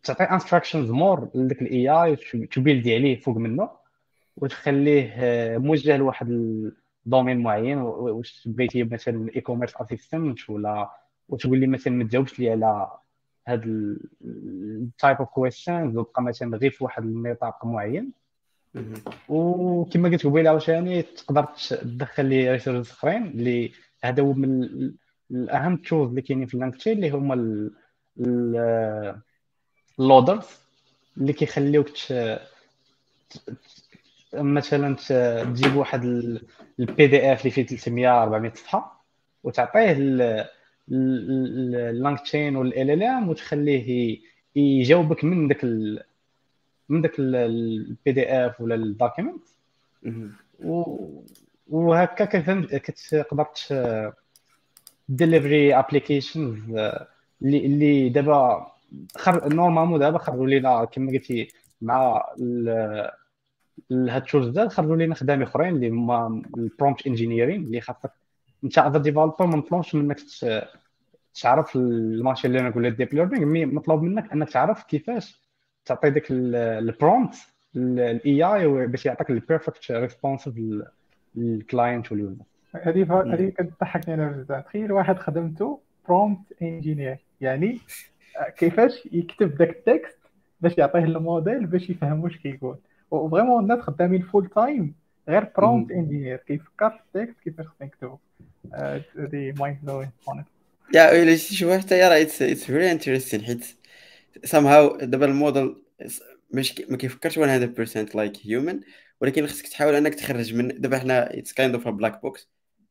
تعطي 0.03 0.23
instructions 0.23 0.91
more 0.91 1.29
لذاك 1.35 1.61
ال 1.61 1.89
AI 1.89 2.15
ت 2.45 2.52
build 2.52 2.88
ي 2.88 2.95
عليه 2.95 3.19
فوق 3.19 3.37
منه 3.37 3.69
وتخليه 4.37 5.13
موجه 5.57 5.97
لواحد 5.97 6.29
ال 7.05 7.09
domaine 7.09 7.39
معين 7.39 7.77
واش 7.77 8.47
بغيتي 8.47 8.83
مثلا 8.83 9.29
e-commerce 9.35 9.73
assistant 9.75 10.49
ولا 10.49 10.89
وتقول 11.29 11.59
لي 11.59 11.67
مثلا 11.67 11.93
ما 11.93 12.03
تجاوبش 12.03 12.39
لي 12.39 12.49
على 12.51 12.91
هاد 13.47 13.63
ال 14.25 14.44
type 14.44 15.17
of 15.17 15.29
questions 15.29 15.97
وتبقى 15.97 16.23
مثلا 16.23 16.57
غير 16.57 16.71
في 16.71 16.83
واحد 16.83 17.03
النطاق 17.03 17.65
معين. 17.65 18.11
وكما 19.29 20.09
قلت 20.09 20.25
قبيلة 20.27 20.49
عاوتاني 20.49 21.01
تقدر 21.01 21.47
تدخل 21.69 22.25
لي 22.25 22.51
resources 22.51 22.91
أخرين 22.91 23.23
اللي 23.27 23.71
هذا 24.03 24.23
هو 24.23 24.33
من 24.33 24.69
الأهم 25.31 25.77
tools 25.77 26.09
اللي 26.09 26.21
كاينين 26.21 26.47
في 26.47 26.53
ال 26.53 26.57
LangChain 26.57 26.93
اللي 26.93 27.09
هما 27.09 27.69
ال 29.99 30.05
loaders 30.05 30.45
اللي 31.17 31.33
كيخليوك 31.33 31.89
مثلا 34.33 34.95
تجيب 35.43 35.75
واحد 35.75 36.03
ال 36.79 37.07
PDF 37.07 37.39
اللي 37.39 37.51
فيه 37.51 37.65
300 37.65 38.23
400 38.23 38.53
صفحة 38.53 39.05
وتعطيه 39.43 39.91
ال 40.91 43.03
LangChain 43.03 43.20
وال 43.20 43.24
LLM 43.24 43.29
وتخليه 43.29 44.19
يجاوبك 44.55 45.23
من 45.23 45.47
داك 45.47 45.63
من 46.89 47.01
داك 47.01 47.11
ال 47.19 48.11
PDF 48.11 48.61
ولا 48.61 48.75
ال 48.75 48.83
document 48.83 49.43
وهكا 51.69 52.25
كتقدر 52.77 53.47
delivery 55.09 55.75
applications 55.75 56.59
اللي 57.41 57.65
اللي 57.65 58.09
دابا 58.09 58.67
خر... 59.17 59.53
normalement 59.53 59.99
دابا 59.99 60.17
خرجوا 60.17 60.47
لينا 60.47 60.85
كما 60.85 61.11
قلتي 61.11 61.47
مع 61.81 62.25
هاد 63.91 64.21
ال 64.21 64.27
tools 64.27 64.59
خرجوا 64.59 64.95
لينا 64.95 65.15
خدام 65.15 65.41
اخرين 65.41 65.75
اللي 65.75 65.89
هما 65.89 66.43
ال 66.57 66.64
prompt 66.64 67.07
engineering 67.07 67.63
اللي 67.63 67.81
خاصك 67.81 68.11
انت 68.63 68.77
as 68.77 68.97
developer 68.97 69.45
ما 69.45 69.55
مطلوبش 69.55 69.95
منك 69.95 70.17
تعرف 71.41 71.75
ال 71.75 71.85
machine 71.85 72.51
learning 72.51 72.77
ولا 72.77 72.87
ال 72.87 72.92
deep 72.92 73.13
learning. 73.13 73.45
mais 73.45 73.65
مطلوب 73.65 74.01
منك 74.01 74.31
انك 74.31 74.49
تعرف 74.49 74.83
كيفاش 74.83 75.41
تعطي 75.85 76.09
ديك 76.09 76.25
ال 76.31 76.46
prompt 76.46 77.35
ال 77.75 78.43
AI 78.43 78.87
باش 78.87 79.05
يعطيك 79.05 79.29
ال 79.29 79.37
perfect 79.37 79.91
response 79.91 80.49
لل 81.35 81.54
client 81.54 82.11
وال 82.11 82.22
user 82.22 82.43
هذه 82.75 83.33
هذه 83.33 83.49
كتضحكني 83.49 84.13
أنا 84.13 84.31
بزاف. 84.31 84.65
تخيل 84.65 84.91
واحد 84.91 85.17
خدمته 85.17 85.79
prompt 86.07 86.61
engineer 86.61 87.17
يعني 87.41 87.79
كيفاش 88.57 89.05
يكتب 89.11 89.55
داك 89.55 89.69
ال 89.69 89.79
text 89.79 90.19
باش 90.61 90.77
يعطيه 90.77 91.03
الموديل 91.03 91.65
باش 91.65 91.89
يفهم 91.89 92.23
واش 92.23 92.37
كيقول. 92.37 92.77
و 93.11 93.17
vraiment 93.17 93.63
الناس 93.63 93.79
خدامين 93.79 94.21
full-time 94.21 94.93
غير 95.29 95.47
prompt 95.57 95.91
engineer 95.91 96.37
كيفكر 96.37 96.89
في 96.89 97.19
ال 97.19 97.23
text 97.23 97.39
كيفاش 97.43 97.67
خصنا 97.67 97.87
نكتبو. 97.87 98.17
هذه 98.73 99.53
mind-blowing 99.59 100.11
يا 100.95 101.23
الا 101.23 101.35
شي 101.35 101.65
واحد 101.65 101.79
حتى 101.79 102.01
راه 102.01 102.21
it's 102.21 102.43
very 102.43 102.91
interesting 102.91 103.41
حيت 103.41 103.65
somehow 104.45 105.03
دابا 105.03 105.25
الموديل 105.25 105.75
مش 106.51 106.81
ما 106.89 106.97
كيفكرش 106.97 107.39
100% 107.39 108.15
like 108.15 108.33
human 108.43 108.79
ولكن 109.21 109.47
خصك 109.47 109.67
تحاول 109.67 109.95
إنك 109.95 110.15
تخرج 110.15 110.53
من 110.53 110.67
دابا 110.67 110.99
حنا 110.99 111.41
kind 111.55 111.75
of 111.75 111.87
black 111.87 112.21
box 112.21 112.49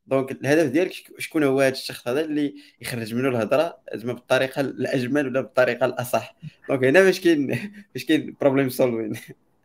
donc 0.09 0.31
الهدف 0.31 0.71
ديالك 0.71 0.93
شكون 1.17 1.43
هو 1.43 1.61
هذا 1.61 1.71
الشخص 1.71 2.07
هذا 2.07 2.21
اللي 2.21 2.55
يخرج 2.81 3.15
منه 3.15 3.29
الهضرة؟ 3.29 3.77
زعما 3.93 4.13
بالطريقة 4.13 4.61
الأجمل 4.61 5.27
ولا 5.27 5.41
بالطريقة 5.41 5.85
الأصح؟ 5.85 6.35
donc 6.69 6.83
هنا 6.83 7.03
فاش 7.03 7.19
كاين 7.19 7.71
فاش 7.93 8.05
كاين 8.05 8.35
problem 8.41 8.69
solving 8.69 9.13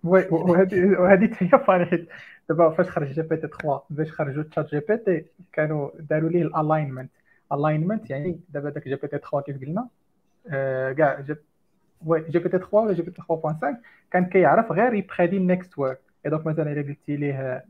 وي 0.04 0.28
وهذه 0.30 0.96
وهذه 0.98 1.30
هي 1.38 1.64
فاني 1.66 1.86
حيت 1.86 2.08
دابا 2.48 2.70
فاش 2.70 2.90
خرج 2.90 3.12
جي 3.12 3.22
بي 3.22 3.36
تي 3.36 3.48
3 3.48 3.82
باش 3.90 4.12
خرجوا 4.12 4.42
تشات 4.42 4.70
جي 4.74 4.80
بي 4.80 4.96
تي 4.96 5.24
كانوا 5.52 5.90
داروا 5.98 6.30
ليه 6.30 6.42
ال 6.42 6.49
alignment 6.49 7.10
ال 7.52 7.58
alignment 7.58 8.10
يعني 8.10 8.40
دابا 8.48 8.70
داك 8.70 8.88
GPT 8.88 9.18
3 9.18 9.40
كيف 9.40 9.60
قلنا؟ 9.60 9.88
كاع 10.94 11.20
جي 11.20 11.34
جي 12.06 12.38
بي 12.38 12.48
تي 12.48 12.58
3 12.58 12.76
ولا 12.76 12.92
جي 12.92 13.02
بي 13.02 13.10
تي 13.10 13.22
3.5 13.22 13.76
كان 14.10 14.24
كيعرف 14.24 14.72
غير 14.72 14.94
يبريدي 14.94 15.36
ال 15.36 15.45
next 15.45 15.78
word 15.78 15.96
donc 16.26 16.46
مثلا 16.46 16.72
إلا 16.72 16.82
قلتي 16.82 17.16
ليه 17.16 17.64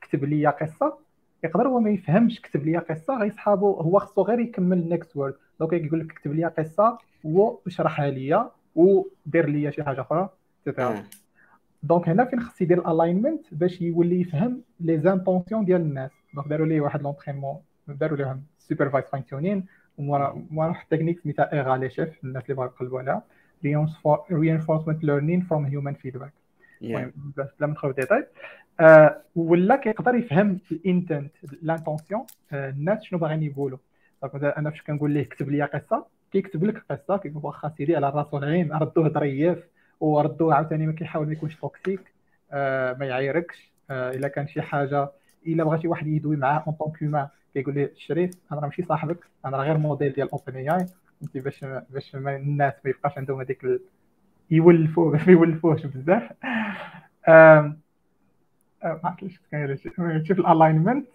كتب 0.00 0.24
لي 0.24 0.46
قصة 0.46 0.98
يقدر 1.44 1.68
هو 1.68 1.80
ما 1.80 1.90
يفهمش 1.90 2.40
كتب 2.40 2.64
لي 2.64 2.78
قصة 2.78 3.18
غير 3.18 3.32
صحابو 3.32 3.72
هو 3.72 3.98
خصو 3.98 4.22
غير 4.22 4.40
يكمل 4.40 4.78
ال 4.78 4.86
next 4.86 5.16
word 5.16 5.34
donc 5.60 5.72
يقول 5.72 6.00
لك 6.00 6.06
كتب 6.06 6.32
لي 6.32 6.44
قصه 6.44 6.98
واشرحها 7.24 8.10
ليا 8.10 8.50
ودير 8.74 9.46
لي 9.46 9.72
شي 9.72 9.82
حاجة 9.82 10.00
أخرى 10.00 10.28
donc 11.84 12.08
هنا 12.08 12.24
فين 12.24 12.40
خص 12.40 12.60
يدير 12.60 12.78
ال 12.78 12.86
alignment 12.86 13.54
باش 13.54 13.82
يولي 13.82 14.20
يفهم 14.20 14.62
لي 14.80 14.98
les 14.98 15.13
intentions 15.13 15.64
ديال 15.64 15.80
الناس. 15.80 16.10
donc 16.34 16.48
داروا 16.48 16.66
ليه 16.66 16.80
واحد 16.80 17.02
l'entraînement 17.02 17.56
داروا 17.88 18.18
لهم 18.18 18.42
supervised 18.58 19.04
fine-tuning 19.04 19.66
ومورا 19.98 20.46
واحد 20.54 20.86
تكنيك 20.90 21.20
سميتها 21.20 21.52
RLHF 21.52 22.24
الناس 22.24 22.42
اللي 22.42 22.54
بغاو 22.54 22.68
يقلبوا 22.68 23.00
عليها. 23.00 23.22
Reinforcement 23.64 25.00
learning 25.02 25.42
from 25.48 25.62
human 25.72 25.94
feedback. 26.02 26.32
بلا 26.80 27.12
ما 27.60 27.66
ندخلوا 27.66 27.92
في 27.92 28.00
ديتاي. 28.00 28.26
آه 28.80 29.22
ولا 29.36 29.76
كيقدر 29.76 30.14
يفهم 30.14 30.58
ال 30.72 30.81
intent 30.81 31.32
l'intention 31.62 32.22
آه 32.52 32.70
الناس 32.70 33.02
شنو 33.02 33.18
باغيين 33.18 33.42
يقولوا. 33.42 33.78
أنا 34.34 34.70
فاش 34.70 34.82
كنقول 34.82 35.10
ليه 35.10 35.22
كتب 35.22 35.48
لي 35.48 35.64
قصة 35.64 36.06
كيكتب 36.32 36.64
لك 36.64 36.84
قصة 36.90 37.16
كيقول 37.16 37.44
واخا 37.44 37.68
سيدي 37.68 37.96
على 37.96 38.08
الراس 38.08 38.34
والعين 38.34 38.72
ردوه 38.72 39.08
ظريف. 39.08 39.58
وردوه 40.04 40.54
عاوتاني 40.54 40.86
ما 40.86 40.92
كيحاول 40.92 41.26
ما 41.26 41.32
يكونش 41.32 41.54
toxique 41.56 42.00
آه 42.52 42.92
ما 42.92 43.06
يعايركش 43.06 43.72
آه 43.90 44.10
إلا 44.10 44.28
كان 44.28 44.48
شي 44.48 44.62
حاجة 44.62 45.08
إلا 45.46 45.64
بغى 45.64 45.80
شي 45.80 45.88
واحد 45.88 46.06
يدوي 46.06 46.36
معاه 46.36 46.64
en 46.66 46.74
tant 46.74 46.92
que 46.98 47.28
كيقول 47.54 47.74
ليه 47.74 47.92
شريف 47.96 48.30
أنا 48.52 48.60
راه 48.60 48.66
ماشي 48.66 48.82
صاحبك 48.82 49.18
أنا 49.46 49.56
راه 49.56 49.64
غير 49.64 49.78
موديل 49.78 50.12
ديال 50.12 50.30
OpenAI 50.30 50.86
فهمتي 51.20 51.40
باش 51.40 51.64
باش 51.90 52.14
الناس 52.16 52.72
ما 52.84 52.90
يبقاش 52.90 53.18
عندهم 53.18 53.40
هذيك 53.40 53.64
ال... 53.64 53.80
يولفوه 54.50 55.12
ما 55.26 55.32
يولفوهش 55.32 55.86
بزاف. 55.86 56.32
ما 58.84 59.00
عرفتش 59.04 59.38
شوف 60.28 60.38
ال 60.38 60.45
alignment 60.45 61.06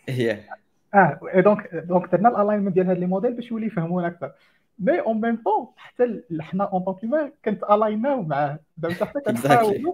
آه 0.94 1.20
donc 1.36 1.76
donc 1.76 2.12
درنا 2.12 2.30
ال 2.30 2.34
alignment 2.34 2.74
ديال 2.74 2.88
هاد 2.88 2.98
les 2.98 3.06
modèles 3.06 3.34
باش 3.34 3.52
يولي 3.52 3.66
يفهمونا 3.68 4.08
أكثر. 4.08 4.32
mais 4.80 5.00
en 5.00 5.22
même 5.22 5.36
temps 5.36 5.68
حتى 5.78 6.22
حنا 6.40 6.64
en 6.64 6.70
même 6.70 6.82
temps 6.84 7.32
كنتالايناو 7.46 8.22
معاه 8.22 8.60
دابا 8.78 9.06
حتى 9.06 9.20
كنحاولوا 9.20 9.94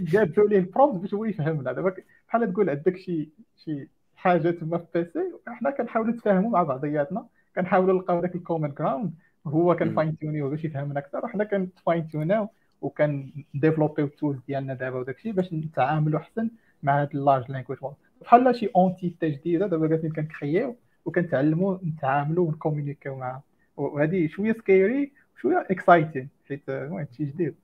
نقادوا 0.00 0.48
ليه 0.48 0.58
ال 0.58 0.64
prompt 0.64 1.00
باش 1.00 1.14
هو 1.14 1.24
يفهمنا 1.24 1.72
دابا 1.72 1.94
بحال 2.28 2.52
تقول 2.52 2.70
عندك 2.70 2.96
شي 2.96 3.28
شي 3.56 3.88
حاجة 4.16 4.50
تما 4.50 4.78
في 4.78 4.86
PC 4.94 5.32
حنا 5.46 5.70
كنحاولوا 5.70 6.12
نتفاهموا 6.12 6.50
مع 6.50 6.62
بعضياتنا 6.62 7.26
كنحاولوا 7.56 7.94
نلقاو 7.94 8.20
داك 8.20 8.34
ال 8.34 8.40
common 8.40 8.74
ground 8.74 9.14
هو 9.46 9.74
كان 9.76 9.94
fine-tuné 9.94 10.42
باش 10.42 10.64
يفهمنا 10.64 10.98
أكثر 10.98 11.24
وحنا 11.24 11.44
كن 11.44 12.08
fine-tune 12.08 12.44
او 12.44 12.48
وكنديفلوبيو 12.82 14.04
ال 14.04 14.10
tools 14.10 14.38
ديالنا 14.48 14.74
دابا 14.74 14.98
وداك 14.98 15.16
الشيء 15.16 15.32
باش 15.32 15.52
نتعاملوا 15.52 16.20
احسن 16.20 16.50
مع 16.82 17.02
هاد 17.02 17.08
ال 17.14 17.20
large 17.20 17.50
language 17.50 17.78
بحال 18.20 18.56
شي 18.56 18.70
entité 18.76 19.30
جديده 19.30 19.66
دابا 19.66 19.88
قاعدين 19.88 20.12
كنكرييو 20.12 20.76
وكنتعلموا 21.04 21.78
نتعاملوا 21.84 22.48
ونكومونيكيو 22.48 23.16
معها 23.16 23.42
وهذه 23.76 24.28
شوية 24.28 24.52
scary 24.52 25.12
شوية 25.42 25.66
exciting 25.70 26.28
حيت 26.48 26.68
المهم 26.68 27.06
شي 27.16 27.24
جديد. 27.24 27.54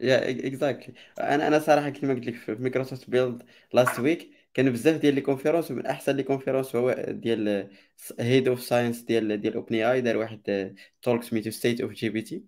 Yeah 0.00 0.30
exactly 0.30 0.94
أنا 1.20 1.48
أنا 1.48 1.58
صراحة 1.58 1.90
كما 1.90 2.14
قلت 2.14 2.26
لك 2.26 2.34
في 2.34 2.54
Microsoft 2.54 3.10
Build 3.10 3.42
last 3.72 3.98
week 4.00 4.30
كان 4.54 4.70
بزاف 4.72 4.96
ديال 5.00 5.14
les 5.14 5.20
conférences 5.20 5.70
ومن 5.70 5.86
أحسن 5.86 6.16
les 6.16 6.22
conférences 6.22 6.76
هو 6.76 6.92
ديال 7.08 7.70
head 8.20 8.48
of 8.48 8.62
science 8.62 9.00
ديال 9.02 9.40
ديال 9.40 9.54
OpenAI 9.54 10.00
دار 10.00 10.16
واحد 10.16 10.74
talk 11.02 11.22
سميتو 11.22 11.50
State 11.50 11.80
of 11.80 11.92
GPT 11.92 12.44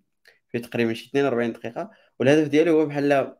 في 0.49 0.59
تقريبا 0.59 0.93
شي 0.93 1.09
42 1.09 1.53
دقيقة. 1.53 1.91
والهدف 2.19 2.47
ديالو 2.47 2.79
هو 2.79 2.85
بحال 2.85 3.35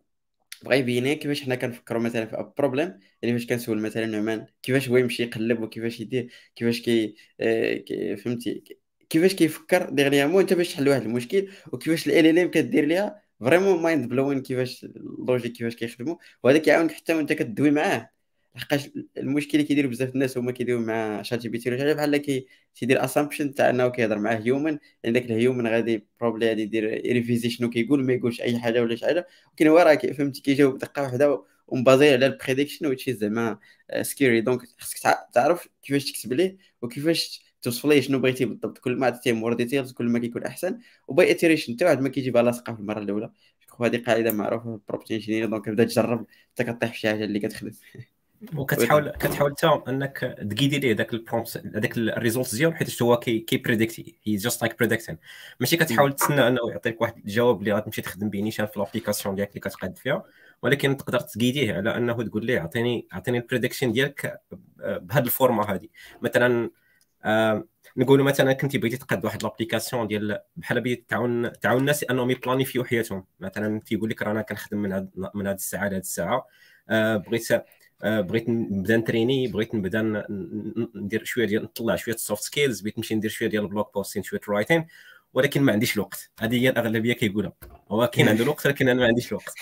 بغا 0.63 0.75
يبين 0.75 1.13
كيفاش 1.13 1.43
حنا 1.43 1.55
كنفكروا 1.55 2.01
مثلا 2.01 2.25
في 2.25 2.51
problème 2.57 2.99
يعني 3.21 3.39
فاش 3.39 3.47
كنسول 3.47 3.81
مثلا 3.81 4.05
نعمان 4.05 4.47
كيفاش 4.63 4.89
هو 4.89 4.97
يمشي 4.97 5.23
يقلب 5.23 5.61
وكيفاش 5.61 5.99
يدير 5.99 6.31
كيفاش 6.55 6.81
كي, 6.81 7.15
آه 7.39 7.75
كي 7.77 8.17
فهمتي 8.17 8.63
كيفاش 9.09 9.33
كيفكر 9.35 9.89
dernièrement 9.89 10.41
انت 10.41 10.53
باش 10.53 10.73
تحل 10.73 10.89
واحد 10.89 11.01
المشكل 11.01 11.49
وكيفاش 11.73 12.07
LLM 12.07 12.51
كدير 12.51 12.85
ليها 12.85 13.21
vraiment 13.39 13.81
mind 13.81 14.09
blowing 14.09 14.41
كيفاش 14.41 14.83
ال 14.83 14.92
logique 14.92 15.51
كيفاش 15.51 15.75
كيخدموا 15.75 16.15
وهذا 16.43 16.57
كيعاونك 16.57 16.91
حتى 16.91 17.13
وانت 17.13 17.33
كدوي 17.33 17.71
معاه. 17.71 18.09
لحقاش 18.55 18.89
المشكل 19.17 19.51
اللي 19.53 19.63
كيديروا 19.63 19.91
بزاف 19.91 20.09
الناس 20.15 20.37
هما 20.37 20.51
كيديروا 20.51 20.81
مع 20.81 21.21
ChatGPT 21.21 21.69
ولا 21.69 21.93
بحال 21.93 22.17
كي 22.17 22.47
تيدير 22.75 23.03
assumption 23.05 23.53
تاع 23.53 23.69
إنه 23.69 23.87
كيهضر 23.89 24.19
معاه 24.19 24.35
human 24.37 24.79
يعني 25.03 25.19
داك 25.19 25.25
ال 25.31 25.37
human 25.37 25.67
غادي 25.67 26.07
probably 26.19 26.47
غادي 26.49 26.61
يدير 26.61 26.83
ريفيزي 27.13 27.49
شنو 27.49 27.69
كيقول 27.69 28.03
ما 28.05 28.13
يقولش 28.13 28.41
أي 28.41 28.59
حاجة 28.59 28.81
ولا 28.81 28.95
شي 28.95 29.05
حاجة. 29.05 29.27
ولكن 29.49 29.67
هو 29.67 29.77
راه 29.79 29.95
فهمتي 29.95 30.41
كيجاوب 30.41 30.75
بدقه 30.75 31.01
واحدة 31.03 31.43
و 31.67 31.77
مبازي 31.77 32.13
على 32.13 32.25
ال 32.25 32.31
prediction 32.31 32.85
وتشي 32.87 33.13
زعما 33.13 33.59
scary 34.01 34.41
donc 34.41 34.61
خاصك 34.79 35.17
تعرف 35.33 35.67
كيفاش 35.83 36.11
تكتب 36.11 36.33
ليه 36.33 36.57
وكيفاش 36.81 37.44
توصف 37.65 37.85
ليه 37.85 38.01
شنو 38.01 38.19
بغيتي 38.19 38.45
بالضبط. 38.45 38.77
كل 38.77 38.95
ما 38.95 39.07
عطيتيه 39.07 39.33
more 39.33 39.53
details 39.53 39.91
كل 39.91 40.05
ما 40.05 40.19
كيكون 40.19 40.43
أحسن. 40.43 40.79
و 41.07 41.15
by 41.15 41.31
iteration 41.31 41.73
حتى 41.73 41.85
واحد 41.85 42.01
ما 42.01 42.09
كيجيبها 42.09 42.41
لاصقة 42.41 42.73
في 42.73 42.79
المرة 42.79 42.99
الأولى. 42.99 43.31
هذه 43.81 43.97
قاعدة 43.97 44.31
معروفة 44.31 44.63
في 44.63 44.75
ال 44.75 44.80
prompt 44.80 45.11
engineering 45.11 45.45
donc 45.45 45.69
بدا 45.69 45.83
تجرب 45.83 46.25
حتى 46.53 46.63
كطيح 46.63 46.91
في 46.91 46.99
شي 46.99 47.09
حاجة 47.09 47.23
اللي 47.25 47.39
كتخدم. 47.39 47.71
وكتحاول 48.55 49.09
كتحاول 49.09 49.51
حتى 49.51 49.81
إنك 49.87 50.17
تقيدي 50.51 50.79
ليه 50.79 50.93
داك 50.93 51.13
ال 51.13 51.20
prompt 51.20 51.57
هذاك 51.75 51.97
ال 51.97 52.06
result 52.06 52.55
ديالو 52.55 52.73
حيت 52.73 53.01
هو 53.01 53.17
كي 53.19 53.39
كي 53.39 53.57
بريديكتي 53.57 54.19
he 54.23 54.35
just 54.35 54.61
like 54.61 54.79
predicting 54.79 55.17
ماشي 55.59 55.77
كتحاول 55.77 56.13
تسنى 56.13 56.47
إنه 56.47 56.59
يعطيك 56.69 57.01
واحد 57.01 57.17
الجواب 57.17 57.59
اللي 57.59 57.73
غتمشي 57.73 58.01
تخدم 58.01 58.29
به 58.29 58.41
نيشان 58.41 58.65
في 58.65 58.79
l'application 58.79 59.35
ديالك 59.35 59.49
اللي 59.49 59.59
كتقاد 59.59 59.97
فيها. 59.97 60.23
ولكن 60.61 60.97
تقدر 60.97 61.19
تقيديه 61.19 61.73
على 61.73 61.97
إنه 61.97 62.23
تقول 62.23 62.45
ليه 62.45 62.59
اعطيني 62.59 63.07
أعطيني 63.13 63.37
ال 63.37 63.42
prediction 63.42 63.91
ديالك 63.91 64.41
بهذه 64.79 65.23
ال 65.23 65.30
format 65.30 65.73
هذه 65.73 65.87
مثلا 66.21 66.69
نقولوا 67.97 68.25
مثلا 68.25 68.53
كنتي 68.53 68.77
بغيتي 68.77 68.97
تقاد 68.97 69.25
واحد 69.25 69.43
l'application 69.43 70.07
ديال 70.07 70.39
بحال 70.55 70.81
بغيتي 70.81 71.05
تعاون 71.07 71.59
تعاون 71.59 71.79
الناس 71.79 72.03
انهم 72.03 72.31
يبلانيفيو 72.31 72.83
حياتهم. 72.83 73.25
مثلا 73.39 73.79
تيقول 73.79 74.09
لك 74.09 74.21
رانا 74.21 74.41
كنخدم 74.41 74.77
من 74.77 74.91
هاد 74.91 75.09
من 75.35 75.47
هذه 75.47 75.55
الساعة 75.55 75.87
لهذه 75.89 75.97
الساعة. 76.01 76.47
آه 76.89 77.17
بغيت 77.17 77.51
آه، 78.03 78.21
بغيت 78.21 78.49
نبدا 78.49 78.97
نتريني 78.97 79.47
بغيت 79.47 79.75
نبدا 79.75 80.25
ندير 80.95 81.23
شوية 81.23 81.45
ديال 81.45 81.63
نطلع 81.63 81.95
شوية 81.95 82.15
ال 82.15 82.21
soft 82.21 82.43
skills 82.43 82.81
بغيت 82.81 82.97
نمشي 82.97 83.15
ندير 83.15 83.29
شوية 83.29 83.49
ديال 83.49 83.63
ال 83.63 83.69
blog 83.69 83.93
posting 83.93 84.23
شوية 84.23 84.39
writing 84.49 84.87
ولكن 85.33 85.61
ما 85.61 85.71
عنديش 85.71 85.95
الوقت. 85.95 86.31
هذه 86.39 86.61
هي 86.61 86.69
الأغلبية 86.69 87.13
كيقولها. 87.13 87.53
هو 87.91 88.07
كاين 88.07 88.29
عنده 88.29 88.43
الوقت 88.43 88.65
ولكن 88.65 88.89
أنا 88.89 88.99
ما 88.99 89.07
عنديش 89.07 89.31
الوقت. 89.31 89.53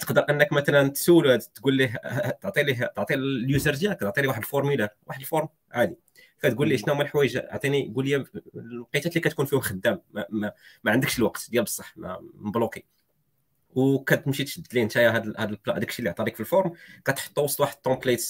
تقدر 0.00 0.26
أنك 0.30 0.52
مثلا 0.52 0.88
تسول 0.88 1.42
تقول 1.42 1.74
ليه 1.74 1.94
تعطي 2.42 2.62
ليه 2.62 2.92
تعطي 2.96 3.14
ال 3.14 3.26
user 3.26 3.74
ديالك 3.74 4.00
تعطي 4.00 4.20
ليه 4.20 4.28
واحد 4.28 4.40
ال 4.42 4.47
formulaire 4.47 4.94
واحد 5.06 5.20
ال 5.20 5.26
form 5.26 5.48
عادي. 5.72 5.96
كتقول 6.42 6.68
ليه 6.68 6.76
شنو 6.76 6.94
هما 6.94 7.02
الحوايج؟ 7.02 7.36
عطيني 7.36 7.92
قول 7.94 8.08
لي 8.08 8.24
الوقيتات 8.54 9.16
اللي 9.16 9.20
كتكون 9.20 9.46
فيهم 9.46 9.60
خدام. 9.60 10.00
ما, 10.12 10.26
ما, 10.30 10.52
ما 10.84 10.90
عندكش 10.90 11.18
الوقت 11.18 11.50
ديال 11.50 11.64
بصح 11.64 11.94
مبلوكي. 12.34 12.84
وكتمشي 13.74 14.44
تشد 14.44 14.66
ليه 14.72 14.82
انت 14.82 14.96
هذا 14.96 15.32
هذا 15.38 15.56
داك 15.66 15.88
الشيء 15.88 15.98
اللي 15.98 16.10
عطى 16.10 16.22
لك 16.22 16.34
في 16.34 16.40
ال 16.40 16.45
form. 16.45 16.72
كتحطو 17.04 17.44
وسط 17.44 17.60
واحد 17.60 17.74
ال 17.76 17.81
template 17.81 18.20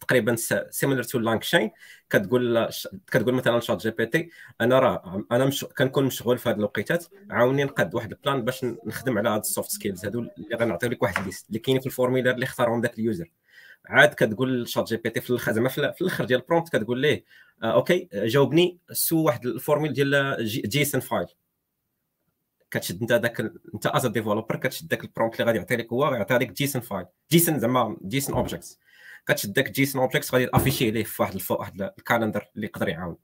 تقريبا 0.00 0.36
similar 0.70 1.02
to 1.02 1.18
LangChain 1.18 1.70
كتقول 2.10 2.68
كتقول 3.06 3.34
مثلا 3.34 3.60
ChatGPT 3.60 4.30
أنا 4.60 4.78
راه 4.78 5.24
أنا 5.32 5.44
مش 5.44 5.64
كنكون 5.64 6.04
مشغول 6.04 6.38
في 6.38 6.48
هذه 6.48 6.56
الوقيتات. 6.56 7.06
عاوني 7.30 7.64
نقاد 7.64 7.94
واحد 7.94 8.12
ال 8.12 8.18
plan 8.18 8.44
باش 8.44 8.64
نخدم 8.64 9.18
على 9.18 9.28
هاد 9.28 9.40
ال 9.40 9.46
soft 9.46 9.70
skills 9.70 10.04
هادو 10.04 10.20
اللي 10.20 10.56
غنعطيو 10.56 10.90
لك 10.90 11.02
واحد 11.02 11.18
ال 11.18 11.23
liste 11.23 11.48
اللي 11.48 11.58
كاينين 11.58 11.80
في 11.80 11.86
ال 11.86 11.90
formulaire 11.90 12.30
اللي 12.30 12.44
اختارهم 12.44 12.80
ذاك 12.80 12.98
ال 12.98 13.03
user. 13.03 13.30
عاد 13.86 14.14
كتقول 14.14 14.68
ChatGPT 14.68 15.20
في 15.20 15.30
الآخر 15.30 15.52
زعما 15.52 15.68
في 15.68 16.00
الآخر 16.00 16.24
ديال 16.24 16.40
ال 16.40 16.45
prompt 16.45 16.76
كتقول 16.76 17.00
ليه 17.00 17.24
آه 17.62 17.74
okay 17.74 18.08
جاوبني 18.12 18.78
sous 18.92 19.22
واحد 19.22 19.46
ال 19.46 19.54
forme 19.54 19.92
ديال 19.92 20.36
JSON 20.46 21.00
file 21.00 21.26
كتشد 22.70 23.00
أنت 23.00 23.12
داك 23.12 23.40
أنت 23.74 23.86
as 23.86 24.06
developer 24.06 24.56
كتشد 24.56 24.88
داك 24.88 25.04
ال 25.04 25.08
prompt 25.08 25.34
اللي 25.34 25.46
غادي 25.46 25.58
يعطي 25.58 25.76
لك 25.76 25.92
هو 25.92 26.04
غيعطي 26.08 26.34
لك 26.34 26.52
JSON 26.52 26.82
file 26.82 27.06
JSON 27.30 27.58
زعما 27.58 27.96
JSON 28.04 28.36
objects 28.36 28.80
كتشد 29.28 29.52
داك 29.52 29.70
JSON 29.70 30.02
objects 30.02 30.34
غادي 30.34 30.48
afficher 30.54 30.88
عليه 30.90 31.04
في 31.04 31.22
واحد 31.22 31.40
واحد 31.50 31.82
ال 31.82 31.90
calendar 31.90 32.50
اللي 32.56 32.66
يقدر 32.66 32.88
يعاون. 32.88 33.16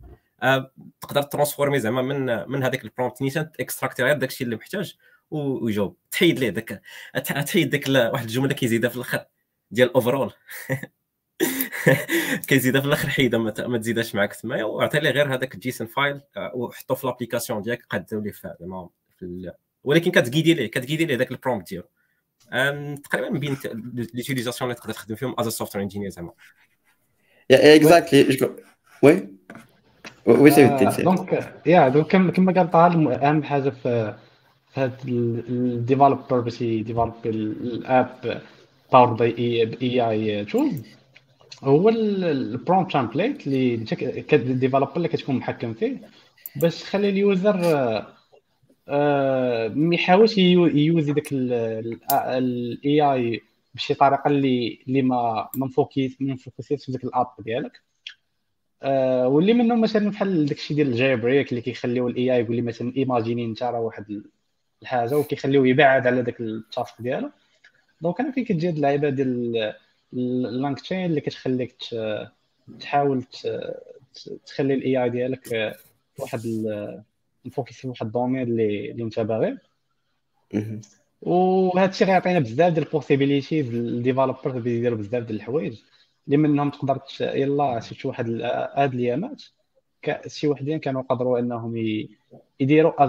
أه 0.43 0.73
تقدر 1.01 1.23
ترانسفورمي 1.23 1.81
زعما 1.81 2.03
من 2.03 2.49
من 2.51 2.63
هذاك 2.63 2.85
ال 2.85 2.90
prompt 2.90 3.23
نيشان 3.23 3.53
تإكستراكتي 3.53 4.03
غير 4.03 4.17
داك 4.19 4.31
الشيء 4.31 4.45
اللي 4.45 4.57
محتاج 4.57 4.97
ويجاوب. 5.31 5.97
تحيد 6.11 6.39
ليه 6.39 6.51
داك 6.51 6.83
تحيد 7.47 7.71
ديك 7.71 7.89
واحد 7.89 8.25
الجملة 8.25 8.55
كيزيدها 8.55 8.91
في 8.91 8.97
الآخر. 8.97 9.25
ديال 9.73 9.95
overall 9.95 10.33
كيزيدها 12.49 12.81
في 12.81 12.87
الآخر 12.87 13.09
حيدها 13.09 13.41
ما 13.41 13.79
تزيدهاش 13.79 14.15
معاك 14.15 14.35
تما. 14.35 14.65
وعطي 14.65 15.01
ليه 15.01 15.11
غير 15.11 15.35
هذاك 15.35 15.55
ال 15.55 15.61
JSON 15.61 15.87
file 15.87 16.21
وحطو 16.55 16.95
في 16.95 17.07
l'application 17.07 17.63
ديالك 17.63 17.87
قدم 17.91 18.23
ليه 18.23 18.33
زعما 18.61 18.89
ولكن 19.85 20.11
كتقيدي 20.11 20.55
ليه 20.55 20.67
كتقيدي 20.67 21.05
ليه 21.05 21.17
ذاك 21.17 21.31
ال 21.31 21.36
prompt 21.36 21.69
ديالو. 21.69 21.89
تقريبا 22.97 23.31
من 23.31 23.41
بين 23.41 23.57
les 24.15 24.26
utilisations 24.26 24.71
اللي 24.71 24.81
تقدر 24.81 24.93
تخدم 24.93 25.15
فيهم 25.15 25.35
as 25.39 25.49
software 25.49 25.85
engineer 25.85 26.11
زعما. 26.11 26.33
exactly 27.51 28.57
oui؟ 29.03 29.29
oui 30.27 30.51
si 30.51 30.67
donc 31.03 31.61
yeah 31.67 31.89
donc 31.89 32.33
كما 32.33 32.53
قال 32.53 32.71
طه 32.71 33.15
أهم 33.15 33.43
حاجة 33.43 33.71
في 33.71 34.15
في 34.75 34.81
هاد 34.81 34.93
ال 35.05 35.18
developer 35.18 36.41
باش 36.41 36.61
ي 36.61 36.69
develop 36.69 37.27
ال 37.27 37.56
app 37.56 38.43
powered 38.93 39.13
by 39.13 39.63
AI 39.83 40.11
tools 40.11 40.83
هو 41.63 41.89
ال 41.89 42.03
prompt 42.03 42.93
template 42.93 43.47
اللي 43.47 43.75
انت 43.75 43.95
ك 43.95 44.05
developer 44.05 44.97
اللي 44.97 45.09
كتكون 45.09 45.35
محكم 45.37 45.75
فيه. 45.75 46.01
باش 46.57 46.81
تخلي 46.83 47.09
ال 47.09 47.18
user 47.18 47.57
ما 49.75 49.95
يحاولش 49.95 50.39
يوزي 50.39 51.13
داك 51.13 51.33
ال 51.33 53.01
AI 53.01 53.41
بشي 53.75 53.95
طريقة 53.95 54.29
اللي 54.29 54.79
اللي 54.89 55.03
ما 55.03 55.49
ما 55.57 55.67
مفوكسيش 55.67 56.85
في 56.85 56.93
ديك 56.93 57.05
ال 57.05 57.10
app 57.10 57.27
ديالك. 57.39 57.81
آه 58.83 59.29
واللي 59.29 59.53
منهم 59.53 59.81
مثلا 59.81 60.11
بحال 60.11 60.47
داكشي 60.47 60.75
ديال 60.75 60.89
ال 60.89 61.17
jailbreak 61.17 61.51
اللي 61.51 61.61
كيخليو 61.61 62.09
ال 62.09 62.35
AI 62.35 62.41
يقول 62.41 62.57
لي 62.57 62.63
مثلا 62.63 62.93
إيماجيني 62.97 63.45
أنت 63.45 63.63
راه 63.63 63.81
واحد 63.81 64.23
الحاجة 64.83 65.19
وكيخليوه 65.19 65.69
يبعد 65.69 66.07
على 66.07 66.23
داك 66.23 66.41
ال 66.41 66.51
task 66.51 66.95
ديالو. 67.01 67.31
donc 68.03 68.21
أنا 68.21 68.33
فين 68.33 68.45
كتجي 68.45 68.69
هاد 68.69 68.77
اللعيبة 68.77 69.09
ديال 69.11 69.75
ال 70.13 70.81
LangChain 70.81 71.05
اللي 71.05 71.21
كتخليك 71.21 71.77
تحاول 72.81 73.25
تخلي 74.47 74.75
ال 74.75 75.03
AI 75.05 75.11
ديالك 75.11 75.75
واحد 76.19 76.41
نفوكس 77.47 77.75
في 77.77 77.89
واحد 77.89 78.07
ال 78.07 78.11
domaine 78.11 78.43
اللي 78.43 78.91
اللي 78.91 79.03
أنت 79.03 79.21
باغي. 79.21 79.59
وهذا 81.23 81.91
الشيء 81.91 82.07
غيعطينا 82.07 82.39
بزاف 82.39 82.73
ديال 82.73 82.87
ال 82.87 82.93
possibilities 82.93 83.75
لل 83.75 83.90
developers 83.90 84.67
يديروا 84.67 84.99
بزاف 84.99 85.25
ديال 85.25 85.37
الحوايج. 85.37 85.81
اللي 86.27 86.37
منهم 86.37 86.71
تقدر 86.71 87.01
يلا 87.21 87.81
شفت 87.81 88.07
واحد 88.07 88.31
هاد 88.75 88.95
الأيامات 88.95 89.43
شي 90.27 90.49
وحدين 90.49 90.79
كانوا 90.79 91.03
قدروا 91.03 91.39
إنهم 91.39 91.77
يديروا 92.61 93.05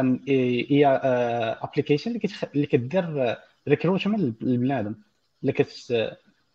an 0.00 0.20
AI 0.28 0.86
application 0.86 2.10
اللي 2.10 2.28
اللي 2.54 2.66
كدير 2.66 3.36
recruitment 3.68 4.42
للبنادم 4.42 4.94
اللي 5.42 5.52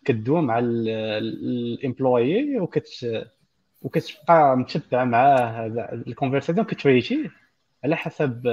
كتدوم 0.05 0.43
مع 0.45 0.59
ال 0.59 0.81
employee 0.81 2.59
وكت 2.59 3.07
وكتبقى 3.81 4.57
متبع 4.57 5.03
معاه 5.03 5.65
ال 6.07 6.11
conversation 6.11 6.63
كتريتي 6.63 7.29
على 7.83 7.95
حسب 7.95 8.47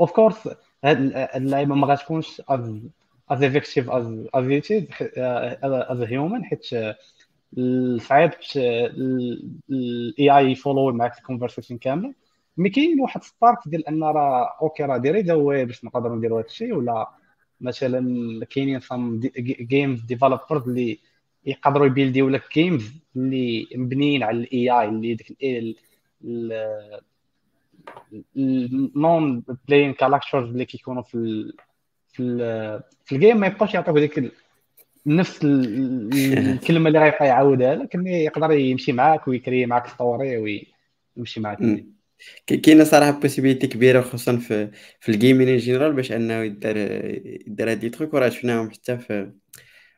of 0.00 0.12
course 0.12 0.48
هاد 0.84 1.12
اللعيبة 1.34 1.74
ما 1.74 1.86
غاتكونش 1.86 2.42
as 2.50 3.42
effective 3.42 3.90
as 3.90 4.06
as 5.62 5.72
as 5.90 6.00
human 6.02 6.44
حيت 6.44 6.64
صعيب 8.02 8.30
ال 9.70 10.30
AI 10.38 10.50
ي 10.52 10.58
follow 10.58 10.92
معك 10.92 11.18
ال 11.18 11.23
conversation 11.23 11.78
كامله 11.78 12.14
mais 12.56 12.70
كاين 12.70 13.00
واحد 13.00 13.22
start 13.22 13.68
ديال 13.68 13.88
أن 13.88 14.02
راه 14.04 14.48
okay 14.62 14.82
راه 14.82 14.96
ديري 14.96 15.22
دوي 15.22 15.64
باش 15.64 15.84
نقدروا 15.84 16.16
نديروا 16.16 16.40
هذا 16.40 16.46
الشيء 16.46 16.74
ولا 16.74 17.08
مثلا 17.60 18.44
كاينين 18.44 18.80
some 18.80 19.20
games 19.38 20.00
developers 20.00 20.68
اللي 20.68 20.98
يقدروا 21.46 21.86
يبيلديو 21.86 22.28
لك 22.28 22.42
games 22.54 22.92
اللي 23.16 23.66
مبنيين 23.74 24.22
على 24.22 24.38
ال 24.38 24.70
AI 24.70 24.88
اللي 24.88 25.14
ديك 25.14 25.36
ال 28.36 29.42
non-playing 29.68 29.92
characters 29.92 30.50
اللي 30.50 30.64
كيكونوا 30.64 31.02
في 31.02 31.14
ال 31.14 31.56
في 32.12 32.22
ال 32.22 32.38
في 33.04 33.14
ال 33.14 33.18
game 33.18 33.36
ما 33.36 33.46
يبقاوش 33.46 33.74
يعطيوك 33.74 33.98
ديك 33.98 34.32
نفس 35.06 35.40
الكلمة 35.44 36.88
اللي 36.88 36.98
غيبقى 36.98 37.26
يعاودها 37.26 37.74
لك 37.74 37.96
mais 37.96 38.10
يقدر 38.10 38.50
يمشي 38.52 38.92
معاك 38.92 39.28
ويكري 39.28 39.66
معاك 39.66 39.86
story 39.86 40.36
ويمشي 41.16 41.40
معاك. 41.40 41.60
كاينة 42.46 42.84
صراحة 42.84 43.10
possibilité 43.10 43.66
كبيرة 43.66 44.00
خصوصا 44.00 44.36
في 44.36 44.70
في 45.00 45.08
ال 45.12 45.17
gaming 45.17 45.48
en 45.48 45.56
général 45.56 45.92
باش 45.92 46.12
أنه 46.12 46.34
يدار 46.42 46.76
يدار 47.46 47.70
هاد 47.70 47.84
les 47.84 47.90
trucs 47.90 48.14
وراه 48.14 48.28
شفناهم 48.28 48.70
حتى 48.70 48.98
في 48.98 49.32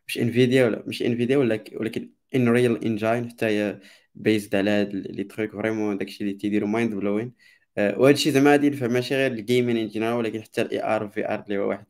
مش 0.08 0.18
Nvidia 0.18 0.64
ولا 0.66 0.84
مش 0.86 1.02
Nvidia 1.02 1.36
ولا 1.36 1.64
ولكن 1.74 2.10
Unreal 2.34 2.76
Engine 2.84 3.30
حتى 3.30 3.46
هي 3.46 3.80
based 4.14 4.54
على 4.54 4.70
هاد 4.70 4.94
les 4.94 5.24
trucs 5.24 5.52
vraiment 5.52 5.98
داكشي 5.98 6.24
اللي 6.24 6.34
تيديروا 6.34 6.68
mind-blowing 6.68 7.34
وهذا 7.78 8.10
الشيء 8.14 8.32
زعما 8.32 8.50
غادي 8.50 8.66
ينفع 8.66 8.86
ماشي 8.86 9.14
غير 9.14 9.32
ال 9.32 9.39
gaming 9.39 9.76
en 9.76 9.88
général 9.88 10.16
ولكن 10.16 10.42
حتى 10.42 10.62
ال 10.62 10.82
AR 10.84 11.04
و 11.04 11.28
VR 11.34 11.42
اللي 11.44 11.58
هو 11.58 11.68
واحد 11.68 11.86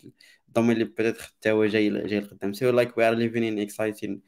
ال 0.49 0.51
domaine 0.51 0.71
اللي 0.71 0.85
بدات 0.85 1.21
حتى 1.21 1.51
هو 1.51 1.67
جاي 1.67 1.91
جاي 1.91 2.21
لقدام. 2.21 2.53
c'est 2.53 2.71
like 2.71 2.99
we 2.99 3.09
are 3.09 3.15
living 3.15 3.45
an 3.45 3.59
exciting 3.59 4.23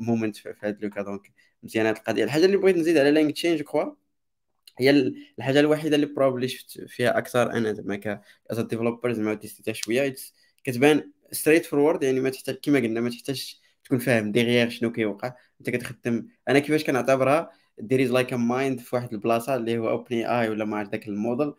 moment 0.00 0.36
في 0.36 0.54
هذا 0.60 0.78
le 0.82 0.89
cas. 0.89 1.02
donc 1.02 1.32
مزيان 1.62 1.86
هاد 1.86 1.96
القضية. 1.96 2.24
الحاجة 2.24 2.44
اللي 2.44 2.56
بغيت 2.56 2.76
نزيد 2.76 2.96
على 2.96 3.10
LangChain 3.10 3.56
je 3.56 3.64
crois. 3.64 4.07
هي 4.78 4.90
الحاجة 5.38 5.60
الوحيدة 5.60 5.96
اللي 5.96 6.06
probably 6.06 6.48
شفت 6.48 6.80
فيها 6.80 7.18
أكثر 7.18 7.52
أنا 7.52 7.72
زعما 7.72 7.96
ك 7.96 8.20
as 8.50 8.60
developer 8.60 9.12
زعما 9.12 9.34
تيستيتها 9.34 9.72
شوية. 9.72 10.14
كتبان 10.64 11.12
straightforward 11.32 12.02
يعني 12.02 12.20
ما 12.20 12.30
تحتاج 12.30 12.54
كما 12.62 12.78
قلنا 12.78 13.00
ما 13.00 13.10
تحتاجش 13.10 13.60
تكون 13.84 13.98
فاهم 13.98 14.32
derrière 14.32 14.68
شنو 14.68 14.92
كيوقع. 14.92 15.34
أنت 15.60 15.70
كتخدم 15.70 16.28
أنا 16.48 16.58
كيفاش 16.58 16.84
كنعتبرها 16.84 17.50
there 17.78 18.02
is 18.02 18.10
like 18.10 18.32
a 18.32 18.36
mind 18.36 18.80
في 18.80 18.96
واحد 18.96 19.12
البلاصة 19.12 19.54
اللي 19.56 19.78
هو 19.78 19.88
OpenAI 19.88 20.48
ولا 20.48 20.64
ما 20.64 20.76
عرفت 20.78 20.92
داك 20.92 21.08
الموديل. 21.08 21.54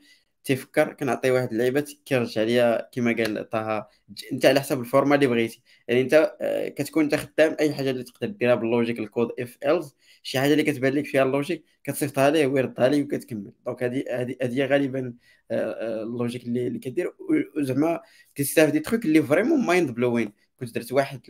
تيفكر 0.50 0.94
كنعطي 0.94 1.32
واحد 1.32 1.52
اللعيبة 1.52 1.86
كيرجع 2.06 2.44
ليا 2.44 2.90
كما 2.92 3.16
قال 3.18 3.50
طه. 3.50 3.90
انت 4.32 4.46
على 4.46 4.60
حسب 4.60 4.80
ال 4.80 4.85
format 4.85 5.16
اللي 5.16 5.28
بغيتي. 5.28 5.64
يعني 5.88 6.02
انت 6.02 6.36
آه، 6.42 6.68
كتكون 6.68 7.04
انت 7.04 7.16
خدام 7.16 7.56
أي 7.60 7.74
حاجة 7.74 7.90
اللي 7.92 8.04
تقدر 8.04 8.28
ديرها 8.28 8.56
بال 8.56 8.66
logique 8.66 9.00
ال 9.00 9.06
code 9.06 9.32
if 9.40 9.58
else 9.66 9.96
شي 10.24 10.40
حاجة 10.40 10.52
اللي 10.52 10.64
كتبان 10.64 10.94
لك 10.94 11.06
فيها 11.06 11.24
ال 11.24 11.29
logique 11.29 11.66
كتصيفطها 11.84 12.30
ليه 12.30 12.48
ويردها 12.48 12.88
ليه 12.90 13.04
وكتكمل. 13.04 13.52
donc 13.66 13.84
هذه 13.84 14.04
هذه 14.42 14.66
غالبا 14.66 15.14
آه، 15.52 15.56
آه، 16.02 16.04
ال 16.04 16.09
logique 16.09 16.44
اللي 16.46 16.68
اللي 16.68 16.80
كدير. 16.80 17.14
زعما 17.58 18.02
كتستافد 18.36 18.72
des 18.72 18.80
trucs 18.80 19.06
اللي 19.06 19.24
vraiment 19.24 19.66
mind-blowing 19.66 20.34
كنت 20.60 20.76
درت 20.76 20.92
واحد 20.92 21.22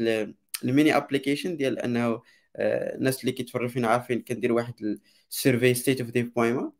ال 0.63 0.70
mini 0.70 0.97
application 0.97 1.57
ديال 1.57 1.79
أنه 1.79 2.21
الناس 2.55 3.21
اللي 3.21 3.31
كيتفرجوا 3.31 3.67
فينا 3.67 3.87
عارفين 3.87 4.21
كندير 4.21 4.53
واحد 4.53 4.73
ال 5.31 5.37
survey 5.37 5.73
State 5.73 6.01
of 6.01 6.09
Dev 6.09 6.27
.ma 6.35 6.78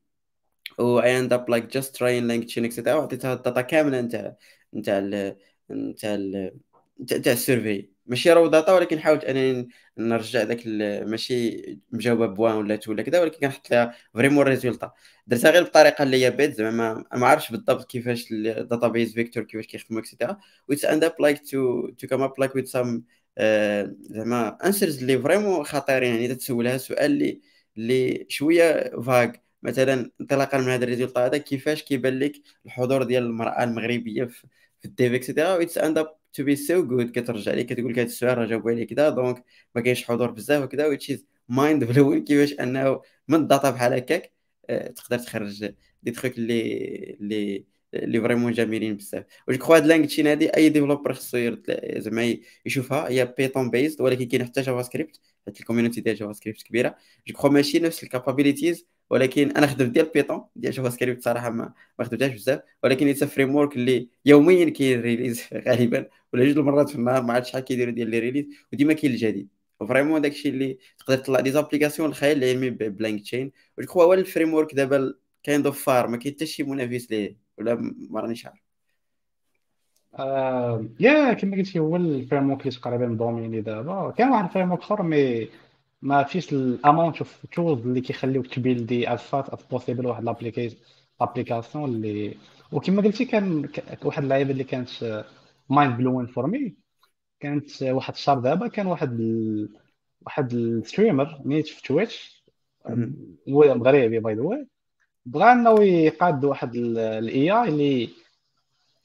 و 0.80 1.02
I 1.02 1.06
end 1.06 1.32
up 1.34 1.46
like 1.50 1.68
just 1.78 1.96
trying 1.98 2.28
LinkedIn 2.28 2.66
etc 2.66 2.88
وعطيتها 2.88 3.34
ال 3.34 3.39
data 3.39 3.62
كاملة. 3.62 4.02
نتاع 4.02 4.36
نتاع 4.74 5.00
نتاع 5.72 6.16
نتاع 7.02 7.34
ال 7.34 7.41
survey. 7.41 7.90
ماشي 8.06 8.34
raw 8.34 8.48
data 8.48 8.74
ولكن 8.74 9.00
حاولت 9.00 9.24
أنني 9.24 9.70
نرجع 9.98 10.44
داك 10.44 10.68
ماشي 11.08 11.80
مجاوبة 11.92 12.28
ب 12.28 12.35
one 12.35 12.56
ولا 12.56 12.76
two 12.76 12.92
ولا 12.92 13.04
كذا 13.04 13.22
ولكن 13.22 13.40
كنحط 13.40 13.72
لها 13.72 13.96
vraiment 14.14 14.46
résultat 14.48 14.92
درتها 15.28 15.52
غير 15.52 15.64
بالطريقة 15.64 16.04
اللي 16.04 16.26
هي 16.26 16.32
بيت 16.32 16.56
زعما 16.56 17.06
ما 17.16 17.28
عرفتش 17.28 17.52
بالضبط 17.52 17.90
كيفاش 17.92 18.32
ال 18.32 18.88
database 18.88 19.14
vector 19.14 19.44
كيفاش 19.44 19.66
كيخدموا 19.68 20.02
et 20.02 20.11
cetera 20.11 20.38
و 20.70 20.74
end 20.74 21.04
up 21.04 21.16
like 21.22 21.40
to 21.52 21.90
to 21.90 22.08
come 22.08 22.22
up 22.22 22.34
like 22.40 22.56
with 22.56 22.72
some 22.72 23.04
زعما 24.02 24.58
answers 24.66 25.00
اللي 25.02 25.20
vraiment 25.20 25.64
خطيرين. 25.64 26.16
يعني 26.16 26.36
تسولها 26.36 26.78
سؤال 26.78 27.12
اللي 27.12 27.42
اللي 27.78 28.26
شوية 28.30 28.92
vague 29.02 29.32
مثلا 29.64 30.12
انطلاقا 30.22 30.58
من 30.58 30.70
هذا 30.70 30.84
ال 30.84 30.89
résultat 30.89 31.26
هذا 31.26 31.38
كيفاش 31.38 31.84
كيبان 31.84 32.20
لك 32.20 32.34
الحضور 32.66 33.04
ديال 33.04 33.24
المرأة 33.24 33.64
المغربية 33.64 34.24
في, 34.26 34.48
في 34.80 34.86
ال 34.86 34.93
dev 34.93 35.14
et 35.14 35.24
cetera 35.24 35.56
و 35.56 35.60
it's 35.60 35.78
end 35.78 35.98
up 35.98 36.16
to 36.34 36.44
be 36.44 36.56
so 36.56 36.84
good 36.88 37.12
كترجع 37.12 37.54
لك 37.54 37.66
كتقول 37.66 37.92
لك 37.92 38.00
هذا 38.00 38.08
السؤال 38.08 38.38
راه 38.38 38.46
جاوبوا 38.46 38.72
عليه 38.72 38.88
كذا 38.88 39.10
donc 39.10 39.44
ما 39.76 39.82
كاينش 39.82 40.04
حضور 40.06 40.32
بزاف 40.32 40.64
وكذا 40.64 40.88
which 40.88 41.12
is 41.12 41.26
mind-blowing 41.50 42.24
كيفاش 42.24 42.54
أنه 42.60 43.02
من 43.28 43.36
ال 43.40 43.46
data 43.46 43.70
بحال 43.70 43.94
هكاك 43.94 44.34
آه، 44.70 44.88
تقدر 44.92 45.20
تخرج 45.20 45.72
دي 46.04 46.12
تخيك 46.12 46.38
اللي 46.38 46.62
اللي 47.22 47.66
اللي 47.94 48.22
vraiment 48.22 48.52
جميلين 48.52 48.96
بزاف. 48.98 49.26
و 49.48 49.52
جو 49.54 49.66
هاد 49.74 49.86
LangChain 49.86 50.28
هادي 50.28 50.50
أي 50.50 50.70
developer 50.70 51.14
خصو 51.14 51.56
زعما 51.98 52.38
يشوفها 52.66 53.10
هي 53.10 53.34
Python 53.38 53.70
based 53.70 54.02
ولكن 54.02 54.26
كاين 54.28 54.46
حتى 54.46 54.62
JavaScript 54.62 55.20
حيت 55.46 55.60
ال 55.60 55.64
community 55.64 56.02
ديال 56.02 56.16
JavaScript 56.16 56.64
كبيره 56.64 56.96
جو 57.28 57.50
ماشي 57.50 57.80
نفس 57.80 58.04
ال 58.04 58.10
capabilities 58.10 58.88
ولكن 59.10 59.52
أنا 59.52 59.68
خدمت 59.68 59.90
ديال 59.92 60.06
Python 60.14 60.46
ديال 60.56 60.74
JavaScript 60.74 61.24
صراحة 61.24 61.50
ما 61.50 61.74
ما 62.00 62.06
خدمتهاش 62.06 62.32
بزاف. 62.34 62.62
ولكن 62.84 63.08
it's 63.08 63.24
framework 63.24 63.76
اللي 63.76 64.10
يوميا 64.26 64.70
كاين 64.70 65.02
release 65.02 65.44
غالبا 65.68 66.10
ولا 66.34 66.46
جوج 66.46 66.58
المرات 66.58 66.90
في 66.90 66.96
النهار 66.96 67.24
ما 67.24 67.34
عرفتش 67.34 67.50
شحال 67.52 67.64
كيديروا 67.64 67.94
ديال 67.94 68.10
les 68.10 68.20
releases 68.20 68.46
وديما 68.74 68.94
كاين 68.94 69.12
الجديد. 69.14 69.50
vraiment 69.80 70.22
داكشي 70.22 70.50
اللي 70.50 70.78
تقدر 71.00 71.18
تطلع 71.18 71.40
des 71.40 71.52
applications 71.52 72.10
الخيال 72.10 72.44
العلمي 72.44 72.70
ب 72.70 73.22
LangChain 73.22 73.52
وجو 73.78 73.92
هو 74.02 74.14
ال 74.14 74.54
framework 74.54 74.74
دابا 74.76 75.14
كاين 75.44 75.66
so 75.66 75.84
far 75.86 76.08
ما 76.08 76.18
كاين 76.18 76.34
حتى 76.36 76.46
شي 76.46 76.64
منافس 76.64 77.12
ليه. 77.12 77.49
ولا 77.60 77.76
ما 78.10 78.20
رانيش 78.22 78.46
عارف 78.46 78.60
آه 80.16 80.86
يا 81.00 81.34
كما 81.34 81.58
قلتي 81.58 81.80
هو 81.80 81.96
ال 81.96 82.50
framework 82.52 82.62
اللي 82.62 82.72
تقريبا 82.72 83.06
دوميني 83.06 83.62
دابا. 83.62 84.12
كاين 84.12 84.30
واحد 84.30 84.44
ال 84.44 84.72
framework 84.72 84.82
آخر 84.82 85.04
mais 85.04 85.50
ما 86.02 86.24
فيش 86.24 86.54
ال 86.54 86.63
amount 86.63 87.18
of 87.18 87.46
tools 87.56 87.82
اللي 87.88 88.02
كيخليوك 88.02 88.48
تبيلدي 88.48 89.14
as 89.14 89.20
fast 89.20 89.50
as 89.50 89.64
possible 89.72 90.06
واحد 90.06 90.24
l'application 90.24 91.86
اللي 91.90 92.38
وكما 92.72 93.02
قلتي 93.02 93.26
كان 93.26 93.70
واحد 94.04 94.24
اللعيبة 94.24 94.52
اللي 94.52 94.64
كانت 94.64 95.26
mind-blowing 95.70 96.26
for 96.28 96.48
me 96.48 96.76
كانت 97.40 97.84
واحد 97.84 98.14
الشهر 98.14 98.40
دابا 98.40 98.68
كان 98.68 98.88
واحد 98.88 99.20
ال... 99.20 99.70
واحد 100.22 100.54
ال 100.54 100.64
streamer 100.64 101.42
نيت 101.46 101.68
في 101.68 101.84
Twitch 101.84 102.44
هو 103.50 103.76
مغربي 103.76 104.20
by 104.20 104.36
the 104.36 104.42
way 104.42 104.68
بغى 105.26 105.52
انه 105.52 105.84
يقاد 105.84 106.46
واحد 106.46 106.76
ال 106.76 107.52
AI 107.52 107.68
اللي 107.70 108.10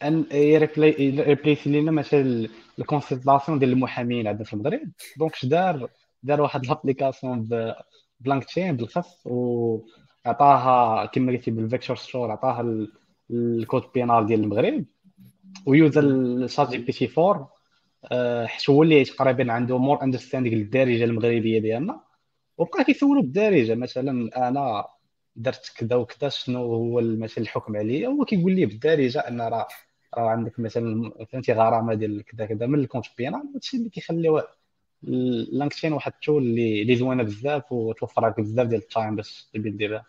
ان 0.02 0.24
يريبليسي 0.32 1.70
لنا 1.80 1.90
مثلا 1.90 2.48
ال 2.78 2.84
consultation 2.84 3.58
ديال 3.58 3.72
المحامين 3.72 4.26
عندنا 4.26 4.44
في 4.44 4.52
المغرب. 4.52 4.80
donc 5.18 5.32
اش 5.32 5.44
دار 5.46 5.88
دار 6.22 6.40
واحد 6.40 6.66
l'application 6.66 7.48
ب 8.20 8.44
LangChain 8.44 8.76
بالخص 8.76 9.26
وعطاها 9.26 11.06
كما 11.06 11.32
قلتي 11.32 11.50
بال 11.50 11.62
vector 11.62 11.96
store 11.96 12.30
عطاها 12.30 12.86
ال 13.30 13.40
code 13.40 13.82
pénal 13.94 14.26
ديال 14.26 14.40
المغرب. 14.40 14.84
ويوزا 15.66 16.46
ChatGPT 16.46 17.10
4 17.18 17.50
حيت 18.46 18.70
هو 18.70 18.82
اللي 18.82 19.04
تقريبا 19.04 19.52
عنده 19.52 19.78
more 19.78 20.02
understanding 20.02 20.56
للدارجة 20.56 21.04
المغربية 21.04 21.58
ديالنا. 21.58 22.00
وبقى 22.58 22.84
كيسولو 22.84 23.20
بالدارجه 23.22 23.74
مثلا 23.74 24.48
أنا 24.48 24.84
درت 25.36 25.72
كذا 25.76 25.96
وكذا 25.96 26.28
شنو 26.28 26.62
هو 26.62 27.00
مثلا 27.00 27.38
الحكم 27.38 27.76
عليا 27.76 28.08
هو 28.08 28.24
كيقول 28.24 28.52
لي 28.52 28.66
بالدارجة 28.66 29.18
أن 29.18 29.40
راه 29.40 29.68
راه 30.16 30.30
عندك 30.30 30.60
مثلا 30.60 31.12
فهمتي 31.32 31.52
غرامة 31.52 31.94
ديال 31.94 32.24
كذا 32.24 32.46
كذا 32.46 32.66
من 32.66 32.78
الكود 32.78 33.06
بينال 33.18 33.42
هادشي 33.54 33.76
اللي 33.76 33.88
كيخليو 33.88 34.42
LangChain 35.52 35.92
واحد 35.92 36.12
ال 36.12 36.18
tool 36.18 36.42
اللي 36.42 36.82
اللي 36.82 36.96
زوينة 36.96 37.22
بزاف 37.22 37.72
وتوفر 37.72 38.26
لك 38.26 38.40
بزاف 38.40 38.66
ديال 38.66 38.80
ال 38.80 38.87
time 38.87 39.16
باش 39.16 39.50
تبي 39.54 39.70
ديرها 39.70 40.04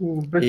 وباش. 0.00 0.44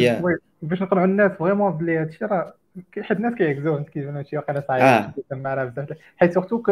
باش 0.61 0.81
نقنعوا 0.81 1.05
الناس 1.05 1.31
vraiment 1.31 1.71
بلي 1.71 1.97
هادشي 1.97 2.25
راه 2.25 2.53
حيت 2.95 3.11
الناس 3.11 3.33
كيعكزوه 3.33 3.83
كيجيو 3.83 4.09
هادشي 4.09 4.37
واقيلا 4.37 4.63
صعيب 4.67 4.83
آه. 4.83 5.13
راه 5.31 5.65
بزاف 5.65 5.97
حيت 6.17 6.33
surtout 6.33 6.63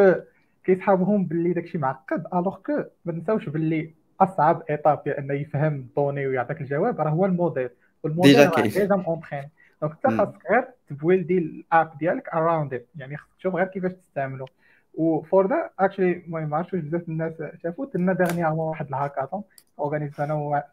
كيصحابهم 0.63 1.25
باللي 1.25 1.53
داكشي 1.53 1.77
معقد 1.77 2.23
alors 2.33 2.57
que 2.57 2.83
ما 3.05 3.11
تنساوش 3.13 3.49
باللي 3.49 3.93
أصعب 4.19 4.63
étape 4.69 5.01
هي 5.05 5.17
انه 5.17 5.33
يفهم 5.33 5.75
les 5.75 5.91
données 5.91 6.27
ويعطيك 6.27 6.61
الجواب 6.61 7.01
راه 7.01 7.09
هو 7.09 7.25
ال 7.25 7.31
modèle. 7.31 7.69
وال 8.03 8.15
modèle 8.15 8.49
déjà 8.61 8.95
entraîné 8.95 9.49
donc 9.81 9.93
أنت 10.05 10.17
خاصك 10.17 10.51
غير 10.51 10.67
تبويلدي 10.89 11.37
ال 11.37 11.52
app 11.52 11.97
ديالك 11.97 12.29
around 12.29 12.81
يعني 12.95 13.17
خاصك 13.17 13.33
تشوف 13.39 13.55
غير 13.55 13.67
كيفاش 13.67 13.91
تستعملو. 13.91 14.45
و 14.93 15.07
for 15.07 15.47
that 15.47 15.69
actually 15.79 16.11
المهم 16.11 16.49
ما 16.49 16.57
عرفتش 16.57 16.75
بزاف 16.75 17.09
الناس 17.09 17.33
شافوا 17.63 17.85
درنا 17.85 18.13
dernièrement 18.13 18.67
واحد 18.69 18.87
ال 18.87 18.93
hackathon 18.93 19.43
organisé 19.79 20.21
أنا 20.21 20.63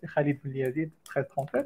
سي 0.00 0.06
خالد 0.06 0.38
بن 0.44 0.56
يزيد 0.56 0.90
13 1.14 1.64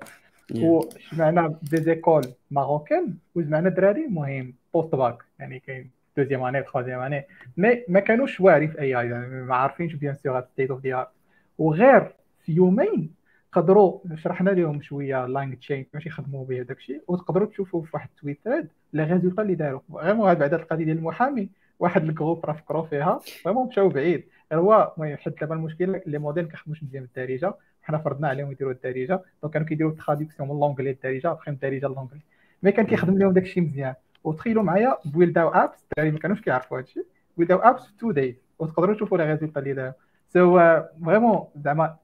وجمعنا 0.55 1.59
des 1.63 1.77
écoles 1.77 2.25
marocaines 2.51 3.15
وجمعنا 3.35 3.69
دراري 3.69 4.07
مهم 4.07 4.55
post-bac 4.75 5.23
يعني 5.39 5.59
كاين 5.59 5.91
deuxième 6.17 6.43
année 6.43 6.63
troisième 6.63 7.01
année 7.01 7.27
mais 7.57 7.85
ما 7.89 8.01
كانوش 8.01 8.41
واعرين 8.41 8.71
في 8.71 8.81
AI 8.81 9.11
يعني 9.11 9.43
ما 9.43 9.57
عارفينش 9.57 9.95
bien 9.95 10.15
sûr 10.15 10.41
state 10.41 10.71
of 10.71 10.81
the 10.81 10.95
art 10.95 11.09
وغير 11.59 12.15
في 12.45 12.53
يومين 12.53 13.11
قدروا 13.53 14.01
شرحنا 14.15 14.51
لهم 14.51 14.83
شوية 14.83 15.27
LangChain 15.27 15.87
باش 15.95 16.07
يخدموا 16.07 16.45
به 16.45 16.63
داك 16.63 16.77
الشيء 16.77 17.03
وتقدروا 17.09 17.49
تشوفوا 17.49 17.83
في 17.83 17.91
واحد 17.95 18.09
التويترات 18.17 18.69
les 18.93 19.05
résultats 19.05 19.43
اللي 19.43 19.55
داروا. 19.55 19.81
غير 19.95 20.15
بعد 20.35 20.55
القضية 20.55 20.85
ديال 20.85 20.99
المحامي 20.99 21.49
واحد 21.79 22.05
ال 22.05 22.11
groupe 22.11 22.47
راه 22.47 22.53
فكروا 22.53 22.83
فيها. 22.83 23.19
vraiment 23.43 23.69
مشاو 23.69 23.89
بعيد. 23.89 24.25
هو 24.53 24.93
المهم 24.99 25.17
حيت 25.17 25.41
دابا 25.41 25.55
المشكل 25.55 26.01
les 26.07 26.19
modèles 26.19 26.45
ما 26.45 26.51
كيخدموش 26.51 26.83
مزيان 26.83 27.03
بالدارجه 27.03 27.55
حنا 27.83 27.99
فرضنا 27.99 28.29
عليهم 28.29 28.53
يديروا 28.53 28.73
الدارجة. 28.73 29.23
donc 29.43 29.55
كانوا 29.55 29.69
كيديروا 29.69 29.93
ال 29.93 29.98
traduction 29.98 30.49
من 30.49 30.61
l'anglais 30.61 30.91
للدارجه 30.91 31.33
ابخي 31.33 31.51
من 31.51 31.55
الدارجه 31.55 31.87
ل 31.89 31.92
l'anglais 31.92 32.21
mais 32.63 32.73
كان 32.73 32.87
كيخدم 32.87 33.19
لهم 33.19 33.33
داكشي 33.33 33.61
مزيان. 33.61 33.95
وتخيلوا 34.25 34.63
معايا 34.63 34.97
بويلداو 35.05 35.49
apps 35.49 35.83
الدراري 35.83 36.11
ما 36.11 36.19
كانوش 36.19 36.41
كيعرفوا 36.41 36.79
هادشي 36.79 37.05
بويلداو 37.37 37.59
apps 37.59 37.97
two 37.97 38.11
days 38.11 38.35
وتقدروا 38.59 38.95
تشوفوا 38.95 39.19
les 39.19 39.33
résultats 39.33 39.61
اللي 39.61 39.73
داروا. 39.75 39.93
so 40.29 40.61
vraiment 41.05 41.47
زعما 41.57 41.97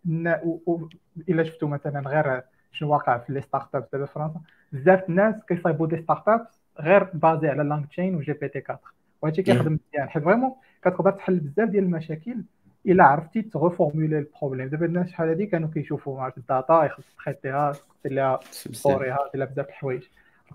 إلا 1.28 1.44
شفتوا 1.44 1.68
مثلا 1.68 2.08
غير 2.08 2.42
شنو 2.72 2.92
واقع 2.92 3.18
في 3.18 3.32
les 3.32 3.40
startups 3.40 3.86
دابا 3.92 4.06
فرنسا 4.06 4.40
بزاف 4.72 5.08
الناس 5.08 5.44
كيصايبوا 5.44 5.86
des 5.86 5.96
startups 5.96 6.46
غير 6.80 7.04
basées 7.14 7.48
على 7.48 7.62
LangChain 7.62 8.14
و 8.14 8.32
GPT 8.32 8.62
4 8.70 8.80
وهادشي 9.22 9.42
كيخدم 9.42 9.78
مزيان 9.88 10.08
حيت 10.08 10.24
vraiment 10.24 10.54
كتقدر 10.82 11.10
تحل 11.10 11.38
بزاف 11.38 11.68
ديال 11.68 11.84
المشاكل 11.84 12.44
إلا 12.86 13.04
عرفتي 13.04 13.42
تروفورمولي 13.42 14.18
ال 14.18 14.24
problème 14.24 14.68
دابا 14.68 14.86
الناس 14.86 15.08
شحال 15.10 15.28
هادي 15.28 15.46
كانوا 15.46 15.68
كيشوفوا 15.74 16.18
مع 16.18 16.32
ال 16.36 16.46
data 16.46 16.84
يخص 16.84 17.14
تخيطيها 17.16 17.72
دير 18.04 18.12
لها 18.12 18.40
store 18.50 19.07
ها 19.07 19.18
دير 19.34 19.44
بزاف 19.44 19.68
الحوايج. 19.68 20.02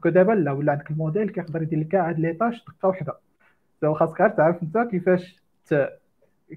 دابا 0.06 0.32
لا 0.32 0.52
ولا 0.52 0.72
عندك 0.72 0.92
الموديل 0.92 1.30
كيقدر 1.30 1.62
يدير 1.62 1.80
لك 1.80 1.88
كاع 1.88 2.10
هاد 2.10 2.20
les 2.20 2.34
tâches 2.34 2.66
دقه 2.66 2.90
وحدة. 2.90 3.14
so 3.82 3.94
خاصك 3.94 4.22
غير 4.22 4.30
تعرف 4.30 4.64
انت 4.64 4.78
كيفاش. 4.78 5.42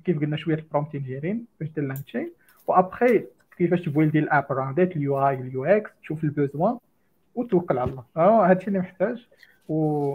كيف 0.04 0.20
قلنا 0.20 0.36
شوية 0.36 0.54
ال 0.55 0.60
prompt 0.60 0.94
engineering 0.94 1.44
باش 1.60 1.68
دير 1.68 1.84
LangChain 1.85 2.01
و 2.01 2.32
après 2.66 3.24
كيفاش 3.58 3.80
تبويلدي 3.80 4.18
ال 4.18 4.26
app 4.26 4.47
around 4.51 4.81
ال 4.81 5.28
UI 5.28 5.35
ال 5.35 5.64
UX 5.64 5.90
تشوف 6.02 6.24
ال 6.24 6.32
besoin 6.32 6.78
وتوكل 7.34 7.78
على 7.78 7.90
الله. 7.90 8.04
أه 8.16 8.50
هادشي 8.50 8.68
اللي 8.68 8.78
محتاج. 8.78 9.26
و 9.68 10.14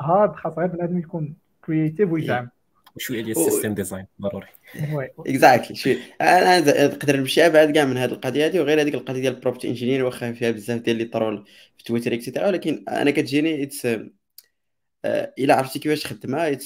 هارد 0.00 0.34
خاص 0.34 0.58
غير 0.58 0.66
بنادم 0.66 0.98
يكون 0.98 1.34
créatif 1.64 2.12
ويدعم. 2.12 2.48
وشوية 2.96 3.22
ديال 3.22 3.38
ال 3.38 3.43
system 3.43 3.74
design 3.74 4.06
ضروري. 4.22 4.46
exactly 5.26 5.98
أنا 6.20 6.60
نقدر 6.86 7.16
نمشي 7.16 7.46
أبعد 7.46 7.70
كاع 7.70 7.84
من 7.84 7.96
هذه 7.96 8.12
القضية 8.12 8.46
هذه 8.46 8.60
وغير 8.60 8.80
هذيك 8.80 8.94
القضية 8.94 9.20
ديال 9.20 9.34
ال 9.34 9.38
prompt 9.38 9.64
engineer 9.64 10.04
واخا 10.04 10.32
فيها 10.32 10.50
بزاف 10.50 10.80
ديال 10.80 10.96
les 10.96 11.04
trolls 11.04 11.44
في 11.78 11.84
تويتر 11.84 12.14
et 12.14 12.22
cetera 12.22 12.46
ولكن 12.46 12.84
أنا 12.88 13.10
كتجيني 13.10 13.62
اتس 13.62 13.86
إلا 15.04 15.54
عرفتي 15.54 15.78
كيفاش 15.78 16.02
تخدمها 16.02 16.58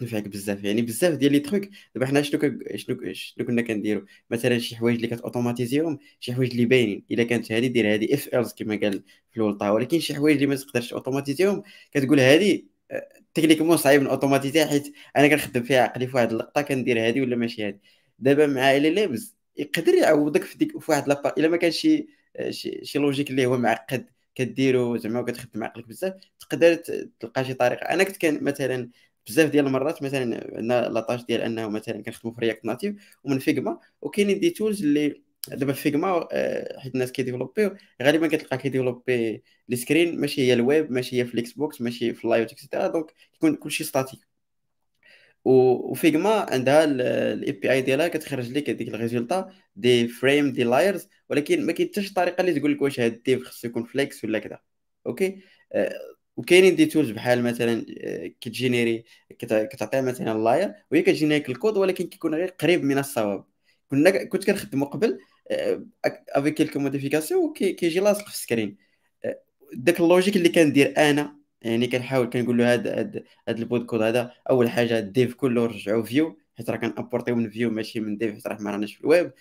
تنفعك 0.00 0.28
بزاف. 0.28 0.64
يعني 0.64 0.82
بزاف 0.82 1.14
ديال 1.14 1.32
les 1.32 1.38
trucs 1.40 1.68
دابا 1.94 2.06
حنا 2.06 2.22
شنو 2.22 2.40
شنو 2.76 3.12
شنو 3.12 3.46
كنا 3.46 3.62
كنديروا 3.62 4.02
مثلا 4.30 4.58
شي 4.58 4.76
حوايج 4.76 4.96
اللي 4.96 5.16
كتوتوماتيزيهم 5.16 5.98
شي 6.20 6.34
حوايج 6.34 6.50
اللي 6.50 6.64
باينين. 6.66 7.04
إلا 7.10 7.24
كانت 7.24 7.52
هذه 7.52 7.66
دير 7.66 7.94
هذه 7.94 8.14
if 8.14 8.28
else 8.34 8.52
كما 8.52 8.76
قال 8.82 9.02
في 9.30 9.40
الأول 9.40 9.70
ولكن 9.70 10.00
شي 10.00 10.14
حوايج 10.14 10.36
اللي 10.36 10.46
ما 10.46 10.56
تقدرش 10.56 10.92
اوتوماتيزيهم 10.92 11.62
كتقول 11.92 12.20
هذه 12.20 12.62
techniquement 13.34 13.76
صعيب 13.76 14.06
اوتوماتيزيها 14.06 14.66
حيت 14.66 14.94
أنا 15.16 15.28
كنخدم 15.28 15.62
فيها 15.62 15.82
عقلي 15.82 16.06
في 16.06 16.16
واحد 16.16 16.32
اللقطة 16.32 16.62
كندير 16.62 17.08
هذه 17.08 17.20
ولا 17.20 17.36
ماشي 17.36 17.68
هذه 17.68 17.78
دابا 18.18 18.46
مع 18.46 18.76
ال 18.76 18.94
LLMs 18.94 19.36
يقدر 19.56 19.94
يعوضك 19.94 20.42
في 20.44 20.58
ديك 20.58 20.78
في 20.78 20.90
واحد 20.90 21.08
لابا 21.08 21.34
إلا 21.38 21.48
ما 21.48 21.56
كانش 21.56 21.80
شي 21.80 22.06
شي 22.82 22.98
logique 22.98 23.30
اللي 23.30 23.46
هو 23.46 23.56
معقد 23.58 24.10
كديرو 24.38 24.96
زعما 24.96 25.20
وكتخدم 25.20 25.64
عقلك 25.64 25.86
بزاف 25.88 26.14
تقدر 26.40 26.74
تلقى 27.20 27.44
شي 27.44 27.54
طريقة. 27.54 27.82
أنا 27.82 28.04
كنت 28.04 28.16
كان 28.16 28.44
مثلا 28.44 28.90
بزاف 29.28 29.50
ديال 29.50 29.66
المرات 29.66 30.02
مثلا 30.02 30.56
عندنا 30.56 30.88
la 30.88 30.98
tâche 30.98 31.24
ديال 31.24 31.40
أنه 31.40 31.68
مثلا 31.68 32.02
كنخدموا 32.02 32.34
في 32.34 32.40
React 32.40 32.64
Native 32.64 33.16
ومن 33.24 33.38
Figma 33.38 33.78
وكاينين 34.02 34.40
des 34.40 34.50
tools 34.50 34.82
اللي 34.84 35.22
دابا 35.48 35.72
في 35.72 35.82
Figma 35.82 36.28
آه، 36.32 36.78
حيت 36.80 36.94
الناس 36.94 37.12
كيديفلوبيو 37.12 37.76
غالبا 38.02 38.28
كتلقى 38.28 38.58
كيديفلوبي 38.58 39.42
les 39.68 39.76
screens 39.76 40.20
ماشي 40.20 40.42
هي 40.42 40.52
الويب 40.52 40.90
ماشي 40.92 41.20
هي 41.20 41.24
في 41.26 41.34
ال 41.34 41.52
Xbox 41.52 41.80
ماشي 41.80 42.14
في 42.14 42.24
ال 42.24 42.28
layout 42.28 42.52
et 42.52 42.61
cetera 42.61 42.86
donc 42.88 43.14
يكون 43.36 43.54
كلشي 43.56 43.84
statique 43.84 44.20
و 45.48 45.62
Figma 45.62 46.30
عندها 46.30 46.84
ال 46.84 47.52
API 47.52 47.82
ديالها 47.82 48.08
كتخرج 48.08 48.52
لك 48.52 48.70
هذيك 48.70 48.88
ال 48.88 48.95
résultat 48.95 49.50
des 49.76 50.08
frames 50.08 50.52
des 50.52 50.64
layers 50.64 51.08
ولكن 51.30 51.66
ما 51.66 51.72
كاين 51.72 51.88
حتى 51.88 52.02
شي 52.02 52.14
طريقة 52.14 52.40
اللي 52.40 52.60
تقول 52.60 52.72
لك 52.72 52.82
واش 52.82 53.00
هاد 53.00 53.12
ال 53.12 53.20
div 53.20 53.44
خصو 53.48 53.68
يكون 53.68 53.84
flex 53.84 54.24
ولا 54.24 54.38
كذا 54.38 54.58
OK 55.06 55.42
آه، 55.72 55.92
وكاينين 56.36 56.76
des 56.76 56.86
tools 56.86 57.10
بحال 57.10 57.42
مثلا 57.42 57.86
آه، 58.00 58.26
كتجينيري 58.40 59.04
كتعطيها 59.40 60.00
مثلا 60.00 60.38
layer 60.44 60.72
وهي 60.92 61.02
كتجينيريك 61.02 61.48
الكود 61.48 61.76
ولكن 61.76 62.06
كيكون 62.06 62.34
غير 62.34 62.48
قريب 62.48 62.84
من 62.84 62.98
الصواب. 62.98 63.44
كنا 63.90 64.24
كنت 64.24 64.44
كنخدمو 64.46 64.84
قبل 64.86 65.18
avec 66.28 66.54
quelques 66.54 66.76
modifications 66.76 67.52
كيجي 67.52 68.00
لاصق 68.00 68.28
في 68.28 68.34
ال 68.34 68.40
screen 68.40 68.76
داك 69.74 70.00
ال 70.00 70.05
logique 70.05 70.36
اللي 70.36 70.48
كندير 70.48 70.94
أنا 70.98 71.37
يعني 71.62 71.86
كنحاول 71.86 72.26
كنقول 72.30 72.58
له 72.58 72.74
هذا 72.74 73.00
هذا 73.48 73.58
ال 73.58 73.62
pseudo 73.62 73.86
code 73.86 74.02
هذا 74.02 74.32
أول 74.50 74.70
حاجة 74.70 74.98
ال 74.98 75.07
div 75.07 75.34
كله 75.34 75.66
رجعوا 75.66 76.02
view 76.04 76.38
حيت 76.58 76.70
راه 76.70 76.76
كنابورتيو 76.76 77.36
من 77.36 77.50
view 77.50 77.70
ماشي 77.70 78.00
من 78.00 78.18
div 78.18 78.34
حيت 78.34 78.46
راه 78.46 78.58
ما 78.60 78.70
راناش 78.70 78.94
في 78.94 79.00
ال 79.00 79.06
web. 79.06 79.32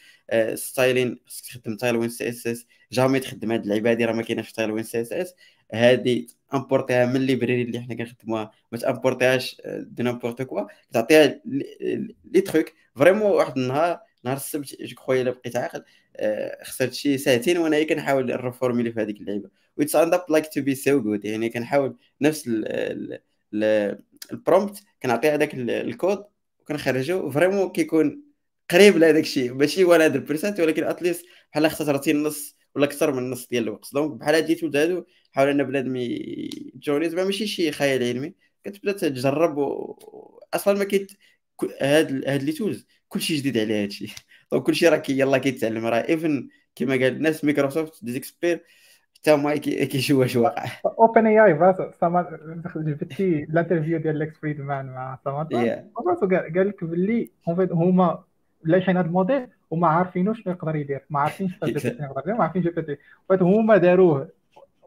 styling 0.55 1.19
خصك 1.27 1.45
تخدم 1.45 1.75
Tailwind 1.75 2.09
CSS. 2.09 2.67
jamais 2.91 3.19
تخدم 3.19 3.51
هاد 3.51 3.61
اللعيبه 3.61 3.91
هادي 3.91 4.05
راه 4.05 4.13
ما 4.13 4.21
كايناش 4.23 4.47
في 4.47 4.53
Tailwind 4.53 4.83
CSS. 4.83 5.35
هادي 5.73 6.27
امبورتيها 6.53 7.05
من 7.05 7.15
ال 7.15 7.21
library 7.21 7.61
اللي 7.61 7.79
حنا 7.81 7.95
كنخدموها. 7.95 8.51
ما 8.71 8.77
تأمبورتيهاش 8.77 9.61
de 9.67 10.03
n'importe 10.03 10.41
quoi 10.41 10.61
تعطيها 10.91 11.41
les 11.45 12.41
trucs 12.41 12.73
vraiment 12.95 13.31
واحد 13.31 13.57
النهار 13.57 13.99
نهار 14.23 14.37
السبت 14.37 14.81
جو 14.81 14.95
كخويا 14.95 15.21
إلا 15.21 15.31
بقيت 15.31 15.55
عاقل 15.55 15.83
آه، 16.15 16.63
خسرت 16.63 16.93
شي 16.93 17.17
ساعتين 17.17 17.57
وأنا 17.57 17.83
كنحاول 17.83 18.25
نرفورميلي 18.25 18.91
في 18.91 19.01
هذيك 19.01 19.21
اللعيبة. 19.21 19.49
و 19.77 19.81
it's 19.81 19.95
end 19.95 20.13
up 20.13 20.25
like 20.29 20.47
to 20.53 20.61
be 20.61 20.75
so 20.75 21.01
good 21.01 21.25
يعني 21.25 21.49
كنحاول 21.49 21.97
نفس 22.21 22.49
ال 24.31 24.39
prompt 24.39 24.83
كنعطي 25.03 25.29
هذاك 25.29 25.53
الكود 25.55 26.25
وكنخرجو. 26.59 27.29
vraiment 27.31 27.69
كيكون 27.69 28.23
قريب 28.71 28.97
لهذاك 28.97 29.23
الشيء 29.23 29.53
ماشي 29.53 29.85
100% 29.85 30.59
ولكن 30.59 30.83
at 30.83 30.95
least 30.95 31.25
بحال 31.51 31.65
اختصرتي 31.65 32.11
النص 32.11 32.55
ولا 32.75 32.85
أكثر 32.85 33.11
من 33.11 33.19
النص 33.19 33.47
ديال 33.47 33.63
الوقت. 33.63 33.93
donc 33.93 34.11
بحال 34.11 34.35
هاد 34.35 34.49
ال 34.49 34.54
tools 34.54 34.75
هادو 34.75 35.05
حاول 35.31 35.49
أن 35.49 35.63
بنادم 35.63 35.95
يجوني 35.95 37.09
زعما 37.09 37.23
ماشي 37.23 37.47
شي 37.47 37.71
خيال 37.71 38.03
علمي. 38.03 38.33
كتبدا 38.63 38.91
تجرب 38.91 39.57
و... 39.57 39.99
أصلا 40.53 40.77
ما 40.77 40.83
كيت 40.83 41.11
هاد 41.81 42.25
هاد 42.27 42.43
les 42.43 42.51
tools 42.51 42.87
كلشي 43.09 43.35
جديد 43.37 43.57
على 43.57 43.83
هادشي. 43.83 44.15
donc 44.51 44.63
كلشي 44.63 44.87
راه 44.87 45.03
يلاه 45.09 45.37
كيتعلم 45.37 45.85
راه. 45.85 46.05
even 46.09 46.49
كما 46.75 46.93
قال 46.93 47.03
الناس 47.03 47.45
مايكروسوفت 47.45 48.05
ديزيكسبير 48.05 48.63
حتى 49.15 49.31
هما 49.31 49.55
كيشوفوا 49.55 50.21
واش 50.21 50.35
واقع 50.35 50.65
OpenAI 50.85 51.27
سام 51.27 52.39
جبتي 52.75 53.43
ال 53.43 53.49
interview 53.49 53.97
ديال 53.99 54.19
Lex 54.19 54.37
Fridman 54.37 54.85
مع 54.85 55.19
سام 55.25 55.43
قال 56.55 56.67
لك 56.67 56.83
باللي 56.83 57.31
هما 57.47 58.23
لايحين 58.63 58.97
هذا 58.97 59.07
الموديل 59.07 59.47
وما 59.69 59.87
عارفينوش 59.87 60.43
شنو 60.43 60.53
يقدر 60.53 60.75
يدير. 60.75 61.05
ما 61.09 61.19
عارفينش 61.19 61.51
شنو 61.51 61.69
يقدر 61.69 62.21
يدير 62.21 62.35
ما 62.35 62.43
عارفين 62.43 62.61
GPT 62.61 62.97
هما 63.41 63.77
داروه 63.77 64.29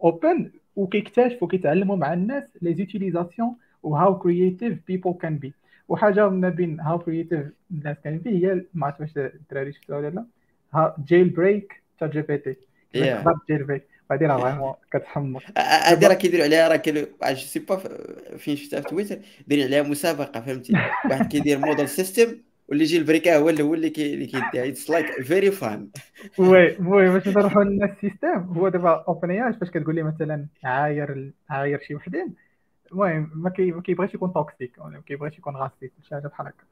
open 0.04 0.50
وكيكتشفوا 0.76 1.48
كيتعلموا 1.48 1.96
مع 1.96 2.12
الناس 2.12 2.44
les 2.62 2.74
utilisations 2.74 3.56
و 3.82 4.18
how 4.18 4.35
creative 4.35 4.78
people 4.86 5.12
can 5.12 5.38
be 5.38 5.54
وحاجة 5.90 6.28
ما 6.28 6.48
بين 6.48 6.80
how 6.80 6.98
creative 6.98 7.46
الناس 7.70 7.96
can 8.04 8.18
be 8.18 8.46
هي 8.46 8.64
ما 8.74 8.86
عرفت 8.86 9.00
واش 9.00 9.10
الدراري 9.16 9.72
شفتوها 9.72 9.98
ولا 9.98 10.08
لا. 10.74 10.96
jailbreak 11.08 11.82
تاع 12.00 12.08
GPT 12.08 12.56
jailbreak 13.50 13.88
بعدين 14.10 14.30
راه 14.30 14.38
vraiment 14.40 14.74
كتحمق. 14.92 15.42
هادي 15.58 16.06
راه 16.06 16.14
كيديروا 16.14 16.44
عليها 16.44 16.68
راه 16.68 16.76
كاين 16.76 17.06
je 17.22 17.34
sais 17.36 17.58
pas 17.58 17.76
فين 18.38 18.56
شفتها 18.56 18.80
في 18.80 18.88
تويتر؟ 18.88 19.18
دايرين 19.46 19.66
عليها 19.66 19.82
مسابقة 19.82 20.40
فهمتي؟ 20.40 20.72
واحد 21.10 21.26
كيدير 21.26 21.58
model 21.58 21.88
system 21.88 22.38
واللي 22.68 22.84
يجي 22.84 22.98
يبريكا 22.98 23.36
هو 23.38 23.48
اللي 23.50 23.62
هو 23.62 23.74
اللي 23.74 23.90
كي 23.90 24.14
اللي 24.14 24.26
كيديها. 24.26 24.68
it's 24.68 24.90
like 24.90 25.22
very 25.22 25.50
fun 25.50 25.90
oui 26.38 26.76
oui 26.88 27.10
باش 27.10 27.28
نروحوا 27.28 27.64
للناس 27.64 27.90
ال 27.90 27.96
system. 27.96 28.38
هو 28.38 28.68
دابا 28.68 29.04
OpenAI 29.08 29.52
فاش 29.52 29.70
كتقول 29.70 29.94
لي 29.94 30.02
مثلا 30.02 30.46
hire 30.64 31.32
hire 31.50 31.80
شي 31.80 31.94
وحدين؟ 31.94 32.34
المهم 32.92 33.30
ما 33.34 33.50
كي 33.50 33.72
ما 33.72 33.82
كيبغيش 33.82 34.14
يكون 34.14 34.32
toxique 34.32 34.78
ولا 34.78 34.90
ما 34.90 35.02
كيبغيش 35.06 35.38
يكون 35.38 35.56
غاسيك 35.56 35.92
شي 36.02 36.14
حاجة 36.14 36.28
بحال 36.28 36.46
هكا 36.46 36.64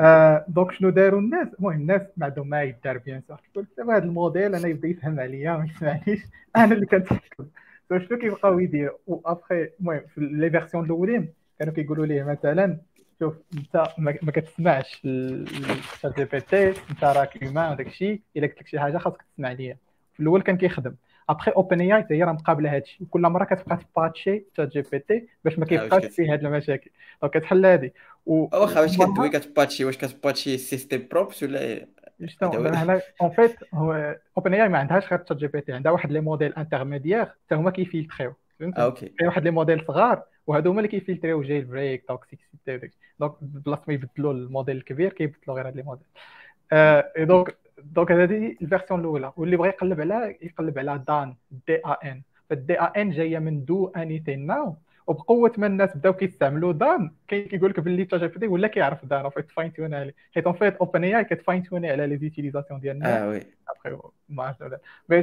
آه 0.00 0.44
donc 0.48 0.72
شنو 0.72 0.90
داروا 0.90 1.20
الناس 1.20 1.48
المهم 1.58 1.80
الناس 1.80 2.02
ما 2.16 2.26
عندهم 2.26 2.48
ما 2.48 2.62
يدار 2.62 2.98
bien 2.98 3.22
sûr 3.28 3.36
كيقول 3.36 3.66
دابا 3.78 3.96
هذا 3.96 4.04
الموديل 4.04 4.54
أنا 4.54 4.68
يبدا 4.68 4.88
يفهم 4.88 5.20
عليا 5.20 5.56
ما 5.56 5.64
يسمعنيش 5.64 6.22
أنا 6.56 6.74
اللي 6.74 6.86
كنتحكم 6.86 7.46
شنو 7.90 8.18
كيبقاو 8.18 8.58
يديروا 8.58 8.98
وابخي 9.06 9.68
المهم 9.80 10.00
في 10.14 10.20
les 10.20 10.50
versions 10.50 10.84
الاولين 10.84 11.28
كانوا 11.58 11.74
كيقولوا 11.74 12.06
ليه 12.06 12.22
مثلا 12.22 12.78
شوف 13.20 13.34
انت 13.58 13.86
ما 13.98 14.32
كتسمعش 14.32 15.02
ال 15.04 16.16
ChatGPT 16.16 16.68
انت 16.68 17.04
راك 17.04 17.44
human 17.44 17.72
وداك 17.72 17.86
الشيء 17.86 18.20
الا 18.36 18.46
قلت 18.46 18.60
لك 18.60 18.66
شي 18.66 18.80
حاجة 18.80 18.98
خاصك 18.98 19.22
تسمع 19.22 19.52
ليا 19.52 19.76
في 20.14 20.20
الأول 20.20 20.42
كان 20.42 20.56
كيخدم 20.56 20.94
après 21.28 21.50
OpenAI 21.50 21.94
حتى 21.94 22.14
هي 22.14 22.22
راه 22.22 22.32
مقابله 22.32 22.70
هذا 22.70 22.78
الشيء 22.78 23.06
كل 23.10 23.20
مره 23.20 23.44
كتبقى 23.44 23.76
تباتشي 23.76 24.44
ChatGPT 24.56 25.28
باش 25.44 25.58
ما 25.58 25.64
كيبقاش 25.64 26.04
فيه 26.04 26.32
هاد 26.32 26.44
المشاكل 26.44 26.90
donc 27.22 27.32
كتحل 27.32 27.66
هذه 27.66 27.90
واخا 28.26 28.80
واش 28.80 28.98
كدوي 28.98 29.28
كتباتشي 29.28 29.84
واش 29.84 29.96
كتباتشي 29.96 30.58
سيستم 30.58 31.02
بروبس 31.10 31.42
ولا 31.42 31.86
en 33.22 33.30
fait 33.30 33.56
هو 33.74 34.16
OpenAI 34.38 34.68
ما 34.68 34.78
عندهاش 34.78 35.12
غير 35.12 35.24
ChatGPT 35.28 35.72
عندها 35.72 35.92
واحد 35.92 36.12
les 36.12 36.20
modèles 36.20 36.54
intermédiaires 36.54 37.24
حتى 37.24 37.54
هما 37.54 37.70
كيفيلتريو 37.70 38.34
فهمتي 38.60 38.82
okay 38.82 39.12
واحد 39.22 39.44
les 39.44 39.50
modèles 39.50 39.84
صغار 39.86 40.22
وهادو 40.46 40.70
هما 40.70 40.78
اللي 40.80 40.88
كيفلتريو 40.88 41.42
jailbreak 41.42 42.04
toxicity 42.08 42.74
وداك 42.74 42.92
دونك 43.20 43.32
بلاصه 43.40 43.82
ما 43.88 43.94
يبدلوا 43.94 44.32
الموديل 44.32 44.76
الكبير 44.76 45.12
كيبدلوا 45.12 45.56
غير 45.56 45.66
هاد 45.66 45.76
les 45.76 45.82
modèles 45.82 46.06
آه 46.72 47.12
دونك 47.18 47.56
دونك 47.82 48.12
هذه 48.12 48.56
الفيرسيون 48.62 49.00
الاولى 49.00 49.32
واللي 49.36 49.56
بغى 49.56 49.68
يقلب 49.68 50.00
على 50.00 50.36
يقلب 50.42 50.78
على 50.78 51.04
دان 51.08 51.34
دي 51.66 51.76
ا 51.84 51.96
ان 52.04 52.22
فالدي 52.50 52.80
ا 52.80 52.92
ان 52.96 53.10
جاية 53.10 53.38
من 53.38 53.64
دو 53.64 53.88
انيثين 53.96 54.46
ناو 54.46 54.76
وبقوه 55.06 55.52
ما 55.58 55.66
الناس 55.66 55.96
بداو 55.96 56.12
كيستعملوا 56.12 56.72
دان 56.72 57.10
كاين 57.28 57.48
كيقول 57.48 57.70
لك 57.70 57.80
باللي 57.80 58.04
تشات 58.04 58.38
جي 58.38 58.46
ولا 58.46 58.68
كيعرف 58.68 59.04
دان 59.04 59.28
فايت 59.28 59.50
فاين 59.50 59.72
تيون 59.72 59.94
عليه 59.94 60.14
حيت 60.34 60.44
اون 60.44 60.54
فيت 60.54 60.76
اوبن 60.76 61.04
اي 61.04 61.18
اي 61.18 61.24
كتفاين 61.24 61.62
تيون 61.62 61.86
على 61.86 62.06
لي 62.06 62.16
زيتيليزاسيون 62.16 62.80
ديال 62.80 62.96
الناس 62.96 63.22
آه 63.22 63.28
وي 63.28 63.42
ابخي 63.68 63.98
ما 64.28 64.42
عرفت 64.42 64.80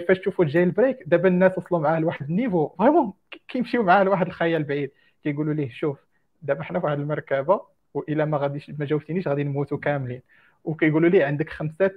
فاش 0.08 0.20
تشوفوا 0.20 0.46
الجيل 0.46 0.72
بريك 0.72 1.04
دابا 1.06 1.28
الناس 1.28 1.58
وصلوا 1.58 1.80
معاه 1.82 2.00
لواحد 2.00 2.30
النيفو 2.30 2.68
فريمون 2.68 3.14
كيمشيو 3.48 3.84
معاه 3.84 4.04
لواحد 4.04 4.28
الخيال 4.28 4.64
بعيد 4.64 4.92
كيقولوا 5.24 5.54
ليه 5.54 5.70
شوف 5.70 6.06
دابا 6.42 6.64
حنا 6.64 6.80
في 6.80 6.86
واحد 6.86 7.00
المركبه 7.00 7.62
والا 7.94 8.26
ما 8.26 8.38
غاديش 8.38 8.70
ما 8.70 8.86
جاوبتينيش 8.86 9.28
غادي 9.28 9.44
نموتوا 9.44 9.78
كاملين 9.78 10.22
وكيقولوا 10.64 11.10
لي 11.10 11.24
عندك 11.24 11.50
خمسه 11.50 11.92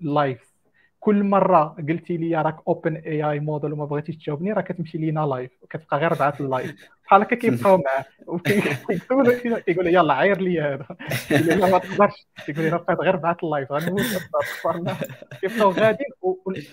lives 0.00 0.48
آه 0.48 0.52
كل 1.00 1.24
مرة 1.24 1.76
قلتي 1.88 2.16
لي 2.16 2.42
راك 2.42 2.56
OpenAI 2.68 2.96
model 2.96 3.72
وما 3.72 3.84
بغيتيش 3.84 4.16
تجاوبني 4.16 4.52
راه 4.52 4.60
كتمشي 4.60 4.98
لينا 4.98 5.20
life 5.20 5.50
وكتبقى 5.62 5.98
غير 5.98 6.14
بعث 6.14 6.40
ال 6.40 6.47
life 6.47 6.74
بحال 7.04 7.22
هكا 7.22 7.36
كيبقاو 7.36 7.76
معاه؟ 7.84 8.04
كيقول 9.66 9.84
لي 9.84 9.92
يلا 9.92 10.14
عاير 10.14 10.40
لي 10.40 10.60
هذا. 10.60 10.86
لي 11.30 11.70
ما 11.70 11.78
تقدرش. 11.78 12.26
كيقول 12.46 12.64
لي 12.64 12.68
راه 12.70 12.78
بقيت 12.78 13.00
غير 13.00 13.16
بعث 13.16 13.44
ال 13.44 13.50
life 13.50 13.72
غنموت 13.72 14.00
كيبقاو 15.40 15.70
غاديين 15.70 16.10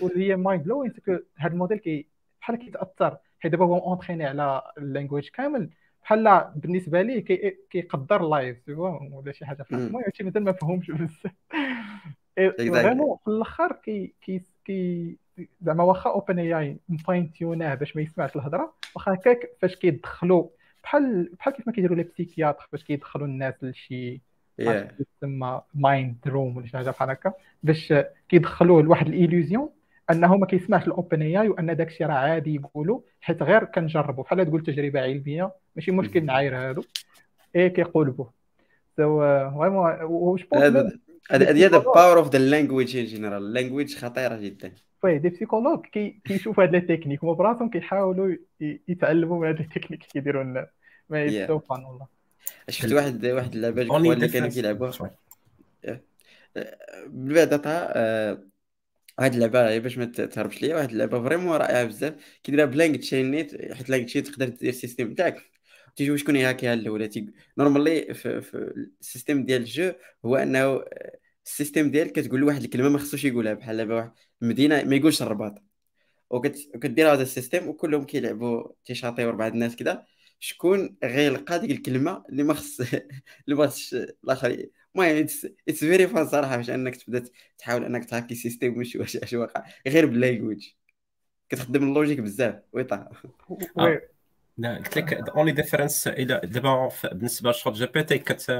واللي 0.00 0.28
هي 0.30 0.36
mind-blowing 0.36 0.92
هذا 1.36 1.52
الموديل 1.52 1.78
كي 1.78 2.06
بحال 2.40 2.56
كيتاثر 2.56 3.16
حيت 3.40 3.52
دابا 3.52 3.64
هو 3.64 3.78
entraîné 3.78 4.26
على 4.26 4.62
ال 4.78 4.84
language 4.84 5.28
كامل. 5.28 5.70
بحال 6.02 6.52
بالنسبة 6.56 7.02
ليه 7.02 7.24
كيقدر 7.70 8.22
life 8.28 8.68
ولا 8.68 9.32
شي 9.32 9.46
حاجة. 9.46 9.62
بحال 9.62 9.80
المهم 9.80 10.02
هادشي 10.04 10.24
مازال 10.24 10.44
ما 10.44 10.52
فهمش 10.52 10.90
بزاف. 10.90 11.32
vraiment 12.36 13.16
في 13.24 13.30
الأخر 13.30 13.72
كي 13.72 14.14
كي 14.22 14.42
كي 14.64 15.16
زعما 15.60 15.84
واخا 15.84 16.10
OpenAI 16.10 16.38
م 16.38 17.32
fine-tune 17.32 17.70
اه 17.70 17.74
باش 17.74 17.96
ما 17.96 18.02
يسمعش 18.02 18.36
الهضرة 18.36 18.74
واخا 18.94 19.14
هكاك 19.14 19.56
فاش 19.60 19.76
كيدخلوا 19.76 20.48
بحال 20.82 21.30
بحال 21.38 21.54
كيف 21.54 21.66
ما 21.66 21.72
كيديروا 21.72 21.96
les 21.96 22.02
psychiatres 22.02 22.68
باش 22.72 22.84
كيدخلوا 22.84 23.26
الناس 23.26 23.54
لشي 23.64 24.20
تسمى 25.20 25.62
mind 25.74 26.16
room 26.26 26.56
ولا 26.56 26.66
شي 26.66 26.76
حاجة 26.76 26.90
بحال 26.90 27.10
هكا 27.10 27.32
باش 27.62 27.94
كيدخلوه 28.28 28.82
لواحد 28.82 29.06
ال 29.06 29.13
illusion 29.13 29.70
أنه 30.10 30.36
ما 30.36 30.46
كيسمعش 30.46 30.86
ال 30.86 31.22
OpenAI 31.22 31.48
وأن 31.48 31.76
داك 31.76 31.88
الشيء 31.88 32.06
راه 32.06 32.14
عادي 32.14 32.54
يقولوا 32.54 33.00
حيت 33.20 33.42
غير 33.42 33.64
كنجربوا 33.64 34.24
بحال 34.24 34.46
تقول 34.46 34.62
تجربة 34.62 35.00
علمية 35.00 35.52
ماشي 35.76 35.90
مشكل 35.92 36.24
نعاير 36.24 36.56
هادو 36.56 36.82
إيه 37.54 37.68
كيقولبوا 37.68 38.26
so 38.96 39.20
vraiment 39.58 40.02
واش 40.02 40.46
هذه 40.54 40.92
هذه 41.30 41.66
the 41.66 41.78
power 41.78 42.18
of 42.18 42.32
the 42.32 42.38
language 42.38 42.96
in 42.96 43.04
general 43.04 43.42
ال 43.42 43.48
language 43.48 43.96
خطيره 43.96 44.36
جدا. 44.36 44.74
oui 45.04 45.18
des 45.18 45.28
psychologues 45.28 45.86
كيشوفوا 46.24 46.64
هاد 46.64 46.70
les 46.72 46.80
techniques 46.80 47.24
هما 47.24 47.32
براسهم 47.32 47.70
كيحاولوا 47.70 48.36
يتعلموا 48.88 49.40
من 49.40 49.46
هاد 49.46 49.58
les 49.58 49.64
techniques 49.64 50.02
كيديروا 50.02 50.42
الناس 50.42 50.66
ما 51.08 51.46
فان 51.46 51.84
والله. 51.84 52.06
شفت 52.68 52.92
واحد 52.92 53.26
واحد 53.26 53.54
اللعبه 53.54 53.82
اللي 53.96 54.28
كانوا 54.28 54.48
كيلعبوها 54.48 55.16
بالبعد 57.06 57.66
هاد 59.20 59.34
اللعبه 59.34 59.78
باش 59.78 59.98
ما 59.98 60.04
تهربش 60.04 60.62
ليا. 60.62 60.76
واحد 60.76 60.90
اللعبه 60.90 61.22
vraiment 61.22 61.56
رائعة 61.56 61.84
بزاف. 61.84 62.14
كيديرها 62.42 62.64
ب 62.64 62.96
LangChain 62.96 63.30
نيت 63.30 63.74
حيت 63.74 63.90
LangChain 63.90 64.22
تقدر 64.22 64.48
دير 64.48 64.68
ال 64.68 64.74
système 64.74 65.14
تاعك. 65.14 65.42
تيجي 66.00 66.18
شكون 66.18 66.36
يهاكيها 66.36 66.74
الاولى 66.74 67.10
نورمالي 67.58 68.14
في, 68.14 68.72
ال 69.00 69.05
système 69.05 69.44
ديال 69.44 69.62
ال 69.62 69.69
jeu 69.69 69.92
هو 70.24 70.36
انه 70.36 70.84
ال 71.46 71.51
système 71.51 71.90
ديالك 71.90 72.12
كتقول 72.12 72.40
لواحد 72.40 72.62
الكلمة 72.62 72.88
ما 72.88 72.98
خصوش 72.98 73.24
يقولها 73.24 73.54
بحال 73.54 73.76
دابا 73.76 73.94
واحد 73.94 74.12
المدينة 74.42 74.84
ما 74.84 74.96
يقولش 74.96 75.22
الرباط. 75.22 75.62
وكدير 76.30 77.12
هذا 77.12 77.22
ال 77.22 77.28
système 77.28 77.68
وكلهم 77.68 78.04
كيلعبوا 78.04 78.68
تيشاطيو 78.84 79.28
اربعه 79.28 79.48
الناس 79.48 79.76
كذا 79.76 80.06
شكون 80.40 80.96
غيلقى 81.04 81.58
ديك 81.58 81.70
الكلمة 81.70 82.24
اللي 82.28 82.42
ما 82.42 82.54
خص 82.54 82.80
اللي 83.44 83.56
ما 83.56 83.66
خصش 83.66 83.94
الآخر 83.94 84.66
المهم 84.96 85.16
it's 85.68 85.84
very 85.84 86.06
fun 86.06 86.26
صراحة 86.26 86.56
باش 86.56 86.70
انك 86.70 86.96
تبدا 86.96 87.24
تحاول 87.58 87.84
انك 87.84 88.04
تهاكي 88.04 88.34
système 88.34 88.78
واش 88.78 88.96
واش 88.96 89.16
اش 89.16 89.34
واقع. 89.34 89.64
غير 89.86 90.06
بال 90.06 90.17
language. 90.17 90.68
كتخدم 91.48 91.88
ال 91.88 91.92
logique 91.92 92.20
بزاف. 92.20 92.62
ويطا. 92.72 93.10
قلت 94.64 94.98
لك 94.98 95.28
only 95.28 95.52
difference 95.52 96.08
إلى 96.08 96.40
دابا 96.44 96.88
بالنسبة 97.12 97.50
ل 97.50 97.74
ChatGPT 97.74 98.18
كت 98.18 98.50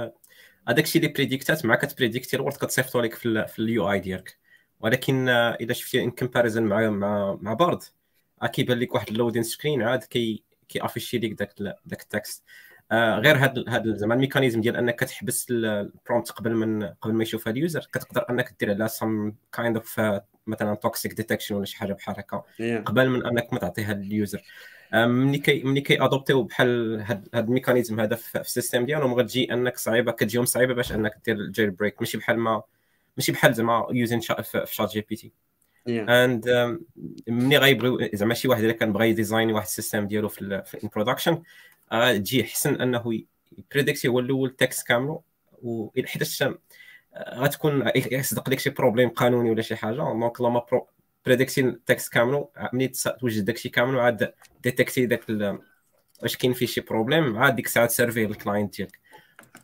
هذاك 0.69 0.85
الشيء 0.85 1.03
اللي 1.03 1.13
بريديكتات 1.13 1.67
مع 1.67 1.75
كتبريديكتي 1.75 2.37
ال 2.37 2.40
word 2.40 2.55
كتصيفطو 2.55 3.01
لك 3.01 3.15
في 3.15 3.59
ال 3.59 3.91
UI 3.93 4.01
ديالك. 4.01 4.39
ولكن 4.81 5.29
إذا 5.29 5.73
شفتي 5.73 6.05
in 6.05 6.11
comparison 6.11 6.63
مع 6.63 6.91
مع 6.91 7.39
مع 7.41 7.53
Bard 7.53 7.83
كيبان 8.53 8.79
لك 8.79 8.95
واحد 8.95 9.09
ال 9.09 9.13
loading 9.13 9.43
screen 9.43 9.83
عاد 9.83 10.05
كي 10.05 10.45
كي 10.69 10.85
افيشي 10.85 11.19
لك 11.19 11.33
داك 11.33 11.55
داك 11.87 12.03
ال 12.03 12.11
text 12.11 12.45
آه 12.93 13.19
غير 13.19 13.37
هاد 13.37 13.69
هاد 13.69 13.97
زعما 13.97 14.15
ال 14.15 14.19
mécanisme 14.19 14.61
ديال 14.61 14.77
أنك 14.77 14.97
كتحبس 14.97 15.47
ال 15.51 15.62
prompt 15.62 16.31
قبل 16.31 16.55
من 16.55 16.83
قبل 16.87 17.15
ما 17.15 17.23
يشوفها 17.23 17.51
ال 17.53 17.60
user 17.60 17.89
كتقدر 17.93 18.27
أنك 18.31 18.55
دير 18.61 18.71
عليها 18.71 18.87
some 18.87 19.33
kind 19.53 19.77
of 19.77 20.01
مثلا 20.47 20.75
toxic 20.75 21.13
detection 21.13 21.55
ولا 21.55 21.65
شي 21.65 21.77
حاجة 21.79 21.93
بحال 21.93 22.15
هكا. 22.19 22.43
قبل 22.79 23.09
من 23.09 23.27
أنك 23.27 23.53
ما 23.53 23.59
تعطيها 23.59 23.95
لل 23.95 24.08
user. 24.08 24.43
ملي 24.95 25.39
كي 25.39 25.63
ملي 25.63 25.81
كي 25.81 26.05
أدوبتيو 26.05 26.43
بحال 26.43 27.01
هاد, 27.01 27.29
هاد 27.35 27.45
ال 27.49 27.54
mécanisme 27.54 28.01
هذا 28.01 28.17
في 28.17 28.41
ال 28.41 28.47
system 28.47 28.87
ديالهم 28.87 29.15
غتجي 29.15 29.53
أنك 29.53 29.77
صعيبة 29.79 30.13
كتجيهم 30.13 30.45
صعيبة 30.45 30.75
باش 30.75 30.93
أنك 30.93 31.21
دير 31.25 31.37
ال 31.37 31.71
jailbreak 31.71 32.01
ماشي 32.01 32.19
بحال 32.19 32.39
ما 32.39 32.63
ماشي 33.17 33.33
بحال 33.33 33.55
زعما 33.55 33.87
using 33.91 34.21
في 34.21 34.65
ChatGPT 34.67 35.33
and 36.09 36.49
ملي 37.29 37.57
غيبغيو 37.57 38.11
زعما 38.15 38.35
شي 38.35 38.49
واحد 38.49 38.65
إلا 38.65 38.73
كان 38.73 38.93
بغى 38.93 39.09
ي 39.11 39.17
design 39.17 39.53
واحد 39.53 39.67
ال 39.67 39.72
system 39.72 40.07
ديالو 40.07 40.29
في 40.29 40.79
ال 40.85 40.90
production 40.90 41.43
تجي 41.91 42.43
احسن 42.43 42.75
أنه 42.75 43.23
يبريديكتي 43.59 44.09
هو 44.09 44.19
الأول 44.19 44.51
text 44.51 44.87
كاملو 44.87 45.23
حيت 46.07 46.43
غتكون 47.17 47.91
يصدق 47.97 48.51
لك 48.51 48.59
شي 48.59 48.71
problème 48.71 49.09
قانوني 49.09 49.51
ولا 49.51 49.63
شي 49.63 49.77
حاجة. 49.77 49.95
donc 49.95 50.41
لما 50.41 50.61
بريديكتي 51.27 51.61
ال 51.61 51.71
text 51.71 52.13
كاملو 52.13 52.53
ملي 52.73 52.89
توجد 52.89 53.45
داكشي 53.45 53.69
كامل 53.69 53.99
عاد 54.01 54.33
ديتيكتي 54.63 55.07
داك 55.07 55.25
واش 56.23 56.37
كاين 56.37 56.53
فيه 56.53 56.67
شي 56.67 56.81
problème 56.81 57.39
عاد 57.39 57.57
ديك 57.57 57.67
الساعة 57.67 57.87
تسيرفي 57.87 58.27
لل 58.27 58.39
client 58.39 58.77
ديالك. 58.77 59.01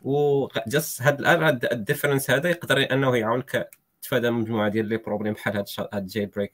و 0.01 0.47
just 0.67 1.01
هاد 1.01 1.19
الان 1.19 1.59
ال 1.71 1.76
difference 1.76 2.31
هذا 2.31 2.49
يقدر 2.49 2.87
أنه 2.91 3.17
يعاونك 3.17 3.69
تفادى 4.01 4.31
مجموعة 4.31 4.69
ديال 4.69 4.85
les 4.85 4.97
problèmes 4.97 5.33
بحال 5.33 5.57
هاد 5.57 5.65
هاد 5.93 6.05
jailbreak 6.07 6.53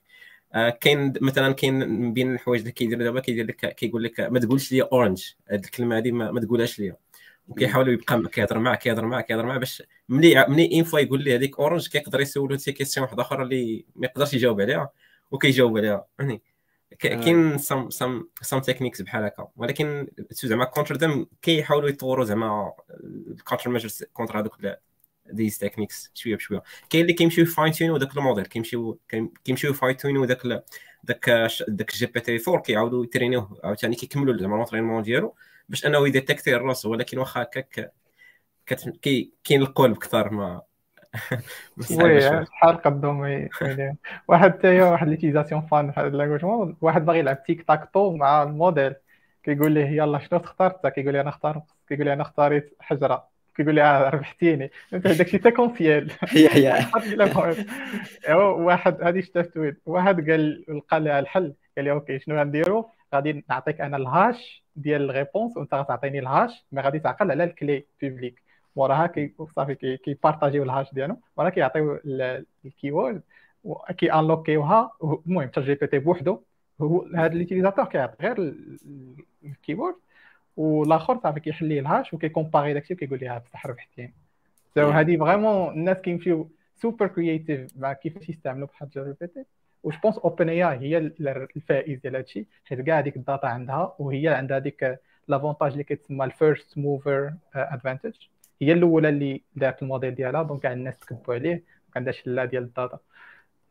آه، 0.55 0.69
كاين 0.69 1.13
مثلا 1.21 1.53
كاين 1.53 2.13
بين 2.13 2.33
الحوايج 2.33 2.61
اللي 2.61 2.71
كيديروا 2.71 3.03
دابا 3.03 3.19
كيدير 3.19 3.45
لك 3.45 3.75
كيقول 3.75 4.03
لك 4.03 4.19
ما 4.19 4.39
تقولش 4.39 4.71
لي 4.71 4.81
orange 4.81 5.33
هذه 5.49 5.59
الكلمة 5.59 5.97
هذه 5.97 6.11
ما, 6.11 6.31
ما 6.31 6.41
تقولهاش 6.41 6.79
ليا. 6.79 6.95
وكيحاولوا 7.47 7.93
يبقى 7.93 8.23
كيهضر 8.29 8.59
معاه 8.59 8.75
كيهضر 8.75 9.05
معاه 9.05 9.21
كيهضر 9.21 9.45
معاه 9.45 9.57
باش 9.57 9.83
ملي 10.09 10.45
ملي 10.49 10.71
une 10.71 10.83
fois 10.83 10.99
يقول 10.99 11.23
لي 11.23 11.35
هذيك 11.35 11.59
orange 11.59 11.87
كيقدر 11.87 12.21
يسولو 12.21 12.57
شي 12.57 12.71
question 12.71 13.05
واحدة 13.05 13.21
أخرى 13.21 13.43
اللي 13.43 13.85
ما 13.95 14.05
يقدرش 14.05 14.33
يجاوب 14.33 14.61
عليها 14.61 14.89
وكيجاوب 15.31 15.77
عليها. 15.77 16.07
يعني 16.19 16.41
كاين 16.99 17.57
some 17.57 17.89
some 17.89 18.29
some 18.41 18.59
techniques 18.59 19.01
بحال 19.01 19.23
هكا. 19.23 19.47
ولكن 19.55 20.07
زعما 20.31 20.65
counter 20.65 20.95
them 20.95 21.25
كيحاولوا 21.41 21.89
يطوروا 21.89 22.25
زعما 22.25 22.73
ال 23.31 23.36
counter 23.36 23.69
measures 23.69 24.03
counter 24.03 24.39
هذوك 24.39 24.57
these 25.25 25.57
techniques 25.57 26.11
شوية 26.13 26.35
بشوية. 26.35 26.63
كاين 26.89 27.01
اللي 27.01 27.13
كيمشيو 27.13 27.45
fine-tune 27.45 27.71
و 27.71 27.97
داك 27.97 28.17
الموديل. 28.17 28.45
كيمشيو 28.45 28.99
كيمشيو 29.43 29.73
fine-tune 29.73 29.97
و 29.97 30.25
داك 30.25 30.63
داك 31.03 31.29
داك 31.67 31.93
GPT 31.93 32.39
4 32.47 32.61
كيعاودوا 32.61 33.03
يترينيوه 33.03 33.59
عاوتاني 33.63 33.95
كيكملوا 33.95 34.37
زعما 34.37 34.55
l'entraînement 34.55 35.03
ديالو 35.03 35.35
باش 35.69 35.85
أنه 35.85 36.07
يديتيكتي 36.07 36.55
الرأس. 36.55 36.85
ولكن 36.85 37.17
واخا 37.17 37.41
هكاك 37.41 37.93
كاين 38.65 39.61
القلب 39.61 39.97
كثر 39.97 40.29
ما 40.33 40.61
وي 42.01 42.21
شحال 42.21 42.77
قدهم 42.77 43.49
واحد 44.27 44.51
حتى 44.51 44.81
واحد 44.81 45.07
ليتيزاسيون 45.07 45.61
فان 45.61 45.87
بحال 45.87 46.07
اللانجويج 46.07 46.75
واحد 46.81 47.05
باغي 47.05 47.19
يلعب 47.19 47.43
تيك 47.43 47.67
تاك 47.67 47.89
تو 47.93 48.15
مع 48.15 48.43
الموديل. 48.43 48.95
كيقول 49.43 49.71
ليه 49.71 49.85
يلا 49.85 50.19
شنو 50.19 50.39
تختار 50.39 50.71
كيقول 50.89 51.13
لي 51.13 51.21
أنا 51.21 51.29
اختار 51.29 51.61
كيقول 51.89 52.05
لي 52.05 52.13
أنا 52.13 52.21
اختاريت 52.21 52.75
حجرة. 52.79 53.27
كيقول 53.55 53.75
لي 53.75 53.81
آه 53.83 54.09
ربحتيني. 54.09 54.71
أنت 54.93 55.07
هذاك 55.07 55.27
الشيء 55.27 55.41
سيكونسيال 55.43 56.11
واحد 58.33 59.01
هذه 59.03 59.21
شفت 59.21 59.57
وين 59.57 59.77
واحد 59.85 60.29
قال 60.29 60.65
لقى 60.69 60.99
لها 60.99 61.19
الحل. 61.19 61.53
قال 61.77 61.85
لي 61.85 61.91
أوكي 61.91 62.19
شنو 62.19 62.39
غنديرو؟ 62.39 62.89
غادي 63.15 63.45
نعطيك 63.49 63.81
أنا 63.81 63.97
ال 63.97 64.11
hash 64.11 64.63
ديال 64.75 65.09
ال 65.09 65.15
réponse 65.15 65.57
وأنت 65.57 65.73
غتعطيني 65.73 66.19
ال 66.19 66.29
hash 66.29 66.65
mais 66.71 66.81
غادي 66.81 66.99
تعقل 66.99 67.31
على 67.31 67.43
ال 67.43 67.54
clé 67.54 67.85
publique 68.01 68.42
موراها 68.75 69.07
كي 69.07 69.33
صافي 69.55 69.97
كي 69.97 70.17
بارطاجيو 70.23 70.63
ال 70.63 70.69
hash 70.69 70.93
ديالو 70.93 71.17
وراه 71.37 71.49
كيعطيو 71.49 71.99
ال 72.65 72.72
keyword 72.72 73.21
كي 73.97 74.13
انلوكيوها 74.13 74.91
المهم 75.03 75.47
حتى 75.47 75.61
GPT 75.61 75.99
بوحدو 75.99 76.39
هو 76.81 77.05
هذا 77.15 77.33
l'utilisateur 77.33 77.85
كيعطي 77.85 78.15
غير 78.21 78.55
ال 79.45 79.52
keyword 79.52 79.95
والاخر 80.57 81.19
صافي 81.23 81.39
كيحل 81.39 81.65
ليه 81.65 81.79
ال 81.79 81.86
hash 81.86 82.13
وكيكومباري 82.13 82.73
داكشي 82.73 82.93
وكيقول 82.93 83.19
لي 83.19 83.41
بصح 83.45 83.67
ربحتي 83.67 84.09
so 84.75 84.89
هذه 84.89 85.17
vraiment 85.17 85.73
الناس 85.73 85.97
كيمشيو 85.97 86.49
super 86.75 87.07
créatif 87.07 87.77
مع 87.77 87.93
كيفاش 87.93 88.29
يستعملوا 88.29 88.67
بحال 88.67 88.89
GPT 88.89 89.45
وش 89.83 89.97
بونس 89.97 90.17
OpenAI 90.17 90.63
هي 90.63 90.97
الفائز 90.97 91.99
ديال 91.99 92.15
هادشي 92.15 92.47
حيت 92.65 92.81
كاع 92.81 92.99
هذيك 92.99 93.15
ال 93.15 93.21
data 93.21 93.45
عندها 93.45 93.95
وهي 93.99 94.27
عندها 94.27 94.59
ديك 94.59 94.99
l'avantage 95.27 95.71
اللي 95.71 95.83
كتسمى 95.83 96.25
ال 96.25 96.34
first 96.34 96.77
mover 96.77 97.33
advantage 97.55 98.13
هي 98.67 98.73
الأولى 98.73 99.09
اللي 99.09 99.43
دارت 99.55 99.81
الموديل 99.83 100.15
ديالها 100.15 100.43
donc 100.43 100.61
كاع 100.61 100.73
الناس 100.73 100.99
تكذبوا 100.99 101.33
عليه 101.33 101.63
عندها 101.95 102.13
شله 102.13 102.45
ديال 102.45 102.63
ال 102.63 102.69
data. 102.69 102.99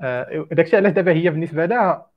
آه، 0.00 0.46
داكشي 0.52 0.76
علاش 0.76 0.92
دابا 0.92 1.12
هي 1.12 1.30
بالنسبة 1.30 1.66
لها 1.66 2.10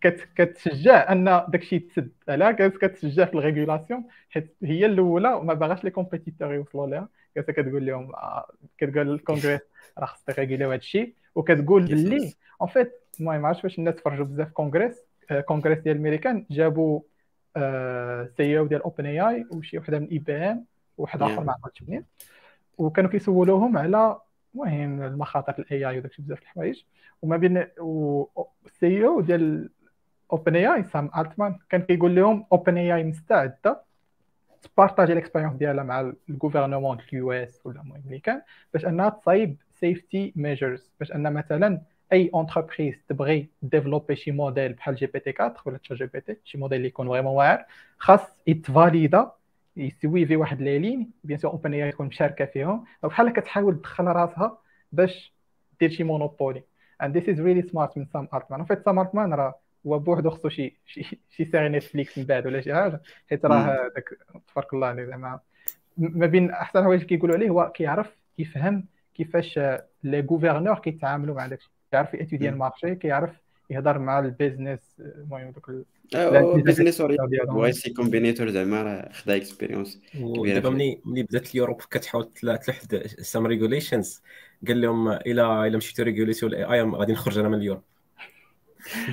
كت 0.00 0.28
كتشجع 0.36 1.12
أن 1.12 1.24
داكشي 1.48 1.76
يتسد 1.76 2.12
على 2.28 2.52
كتشجع 2.52 3.24
في 3.24 3.34
ال 3.34 3.40
régulation 3.40 4.04
حيت 4.30 4.56
هي 4.62 4.86
الأولى 4.86 5.32
وما 5.32 5.54
باغاش 5.54 5.84
les 5.84 5.90
compétiteurs 5.90 6.54
يوصلوا 6.54 6.86
لها 6.86 7.08
كتقول 7.36 7.86
لهم 7.86 8.14
آه، 8.14 8.50
كتقول 8.78 9.06
للكونغرس 9.06 9.60
راه 9.98 10.06
خصك 10.06 10.36
تريغوليو 10.36 10.70
هادشي 10.70 11.14
وكتقول 11.34 11.86
باللي 11.86 12.32
en 12.60 12.68
fait 12.68 12.92
المهم 13.20 13.46
عرفت 13.46 13.62
فاش 13.62 13.78
الناس 13.78 13.94
تفرجوا 13.94 14.24
بزاف 14.24 14.48
كونغرس 14.52 15.02
كونغرس 15.46 15.78
ديال 15.78 15.96
الميريكان 15.96 16.46
جابوا 16.50 17.00
CEO 18.36 18.66
ديال 18.66 18.82
OpenAI 18.82 19.46
وشي 19.50 19.78
وحدة 19.78 19.98
من 19.98 20.08
IBM 20.08 20.64
وواحد 20.98 21.22
آخر 21.22 21.44
ما 21.44 21.52
عرفتش 21.52 21.82
منين 21.82 22.04
وكانوا 22.78 23.10
كيسولوهم 23.10 23.78
على 23.78 24.18
المهم 24.54 25.02
المخاطر 25.02 25.54
ال 25.58 25.88
AI 25.88 25.98
وداكشي 25.98 26.22
بزاف 26.22 26.42
الحوايج. 26.42 26.82
وما 27.22 27.36
بين 27.36 27.66
ال 28.66 29.06
CEO 29.06 29.20
ديال 29.20 29.70
OpenAI 30.32 30.84
سام 30.84 31.10
ألتمان 31.16 31.58
كان 31.68 31.82
كيقول 31.82 32.14
لهم 32.14 32.46
OpenAI 32.52 33.04
مستعدة 33.04 33.82
تبارطاجي 34.62 35.14
l'expérience 35.14 35.56
ديالها 35.56 35.84
مع 35.84 36.12
ال 36.30 36.35
gouvernement 36.35 36.98
ال 37.12 37.32
US 37.32 37.60
ولا 37.64 37.80
المهم 37.80 38.02
اللي 38.06 38.18
كان 38.18 38.42
باش 38.74 38.86
أنها 38.86 39.08
تصايب 39.08 39.56
safety 39.80 40.32
measures 40.36 40.90
باش 41.00 41.12
أن 41.12 41.32
مثلا 41.32 41.80
أي 42.12 42.30
entreprise 42.34 43.04
تبغي 43.08 43.48
ديفلوبي 43.62 44.16
شي 44.16 44.30
موديل 44.30 44.72
بحال 44.72 44.94
GPT 44.94 45.34
4 45.40 45.56
ولا 45.64 45.78
ChatGPT 45.78 46.36
شي 46.44 46.58
موديل 46.58 46.76
اللي 46.76 46.88
يكون 46.88 47.08
vraiment 47.08 47.34
واعر 47.34 47.64
خاص 47.98 48.20
يتفاليدا 48.46 49.32
يسوي 49.78 50.26
في 50.26 50.36
واحد 50.36 50.60
لي 50.60 50.78
لين 50.78 51.10
bien 51.24 51.38
sûr 51.38 51.50
OpenAI 51.50 51.92
تكون 51.92 52.06
مشاركة 52.06 52.44
فيهم. 52.44 52.84
بحال 53.02 53.32
كتحاول 53.32 53.78
تدخل 53.78 54.04
راسها 54.04 54.58
باش 54.92 55.32
دير 55.80 55.90
شي 55.90 56.04
monopoly. 56.04 56.62
And 57.02 57.06
this 57.06 57.22
is 57.22 57.38
really 57.38 57.70
smart 57.70 57.96
من 57.96 58.06
سام 58.12 58.28
ألتمان. 58.34 58.64
en 58.64 58.71
fait 58.71 58.84
سام 58.84 58.98
ألتمان 58.98 59.32
راه 59.34 59.54
هو 59.86 59.98
بوحدو 59.98 60.30
خصو 60.30 60.48
شي 60.48 60.76
شي 60.86 61.18
شي 61.30 61.44
série 61.44 61.68
Netflix 61.68 62.18
من 62.18 62.24
بعد 62.24 62.46
ولا 62.46 62.60
شي 62.60 62.74
حاجة. 62.74 63.00
حيت 63.30 63.46
راه 63.46 63.90
داك 63.94 64.08
تبارك 64.52 64.74
الله 64.74 64.86
عليه 64.86 65.04
زعما. 65.04 65.40
ما 65.98 66.26
بين 66.26 66.50
أحسن 66.50 66.82
حوايج 66.84 67.02
كيقولوا 67.02 67.36
عليه 67.36 67.50
هو 67.50 67.72
كيعرف 67.74 68.16
يفهم 68.38 68.84
كيفاش 69.14 69.60
les 70.02 70.20
gouverneurs 70.20 70.78
كيتعاملوا 70.78 71.34
مع 71.34 71.46
داكشي. 71.46 71.70
كيعرف 71.90 72.14
ياتيدي 72.14 72.48
ال 72.48 72.55
marché 72.55 72.94
كيعرف 72.94 73.40
يهضر 73.70 73.98
مع 73.98 74.18
ال 74.18 74.25
business 74.25 74.80
المهم 75.00 75.50
donc 75.50 75.70
business 76.64 77.02
بغا 77.02 77.70
Y 77.70 77.90
Combinator 77.90 78.50
زعما 78.50 78.82
راه 78.82 79.12
خدا 79.12 79.36
expérience 79.36 80.00
دابا 80.44 80.70
ملي 80.70 81.00
ملي 81.04 81.22
بدات 81.22 81.50
ال 81.54 81.58
Europe 81.58 81.80
كتحاول 81.90 82.32
تلحد 82.32 83.06
some 83.20 83.46
regulations 83.46 84.22
قال 84.68 84.80
لهم 84.80 85.08
الا 85.08 85.66
إلا 85.66 85.76
مشيتو 85.76 86.02
ريغوليتو 86.02 86.46
ال 86.46 86.64
AI 86.64 86.82
غادي 86.82 87.12
نخرج 87.12 87.38
أنا 87.38 87.48
من 87.48 87.54
ال 87.58 87.61
Europe. 87.61 87.82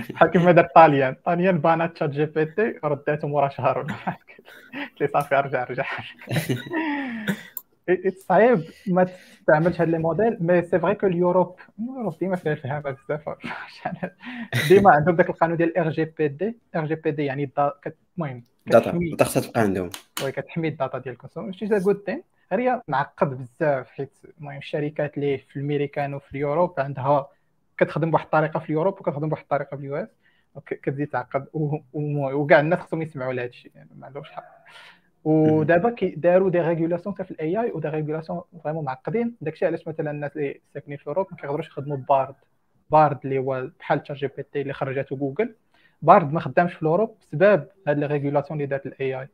بحال 0.10 0.30
كيما 0.32 0.52
دار 0.52 0.68
l'Italie 0.76 1.16
l'Italie 1.26 1.58
بانات 1.58 1.94
ChatGPT 1.96 2.80
رداتهم 2.84 3.34
ورا 3.34 3.50
شهر 3.50 3.80
ولا 3.80 3.94
قلت 3.94 5.02
لي 5.02 5.08
صافي 5.08 5.36
أرجع 5.36 5.64
أرجع. 5.64 5.86
صعيب 8.28 8.64
ما 8.88 9.04
تستعملش 9.04 9.82
هاد 9.82 9.90
les 9.90 9.98
modèles 9.98 10.38
mais 10.40 10.62
c'est 10.62 10.80
vrai 10.80 10.96
que 10.96 11.08
ال 11.08 11.14
Europe 11.14 11.56
ال 11.80 11.85
Europe 11.85 12.18
ديما 12.20 12.36
فيها 12.36 12.52
الفهامه 12.54 12.92
بزاف 12.92 13.30
ديما 14.70 14.92
عندهم 14.92 15.16
داك 15.16 15.30
القانون 15.30 15.58
ديال 15.58 15.78
ار 15.78 15.90
جي 15.90 16.06
بي 16.06 16.28
دي 16.28 16.58
ار 16.76 16.86
جي 16.86 16.96
بي 16.96 17.12
دي 17.12 17.26
يعني 17.26 17.52
المهم 18.18 18.44
ال 18.68 18.79
data 18.79 19.26
خصها 19.26 19.42
تبقى 19.42 19.62
عندهم 19.62 19.90
oui 20.24 20.32
كتحمي 20.32 20.68
ال 20.68 20.74
data 20.74 20.98
ديال 20.98 21.14
ال 21.14 21.16
consommateur 21.16 21.52
which 21.52 21.66
is 21.66 21.76
good 21.76 21.96
thing 21.96 22.24
غير 22.52 22.62
هي 22.62 22.82
معقد 22.88 23.30
بزاف 23.30 23.90
حيت 23.90 24.12
المهم 24.40 24.58
الشركات 24.58 25.18
اللي 25.18 25.38
في 25.38 25.56
الميريكان 25.56 26.14
وفي 26.14 26.32
ال 26.32 26.38
Europe 26.38 26.80
عندها 26.80 27.30
كتخدم 27.78 28.12
بواحد 28.12 28.26
الطريقة 28.26 28.60
في 28.60 28.70
ال 28.70 28.73
Europe 28.73 28.94
وكتخدم 28.94 29.30
بواحد 29.30 29.44
الطريقة 29.44 29.78
في 29.78 29.82
ال 29.84 29.96
US 29.96 30.10
كتزيد 30.66 31.08
تعقد 31.08 31.48
وكاع 31.94 32.60
الناس 32.60 32.80
خصهم 32.80 33.02
يسمعوا 33.02 33.34
لهذا 33.34 33.50
الشيء 33.50 33.72
يعني 33.76 33.90
ما 33.96 34.06
عندهمش 34.08 34.32
حق 34.32 34.44
ودابا 35.26 35.96
داروا 36.02 36.50
des 36.50 36.60
régulations 36.62 37.16
في 37.16 37.32
ال 37.32 37.62
AI 37.62 37.72
و 37.72 37.76
des 37.76 37.88
régulations 37.88 38.42
vraiment 38.64 38.86
معقدين. 38.86 39.36
داكشي 39.42 39.66
علاش 39.66 39.88
مثلا 39.88 40.12
الناس 40.12 40.38
اللي 40.38 40.62
ساكنين 40.74 40.98
في 40.98 41.08
أوروبا 41.08 41.30
ما 41.32 41.38
كيقدروش 41.38 41.68
يخدموا 41.68 41.98
Bard 41.98 42.36
Bard 42.92 43.20
اللي 43.24 43.38
هو 43.38 43.70
بحال 43.80 44.04
ChatGPT 44.04 44.62
اللي 44.62 44.74
خرجته 44.74 45.16
Google 45.16 45.56
Bard 46.02 46.34
ما 46.34 46.40
خدامش 46.40 46.74
في 46.74 46.82
ال 46.82 46.87
Europe 46.87 47.18
بسبب 47.22 47.68
هاد 47.88 47.98
les 47.98 48.06
régulations 48.06 48.60
اللي 48.60 48.66
دارت 48.70 48.86
ال 48.86 49.20
AI 49.22 49.28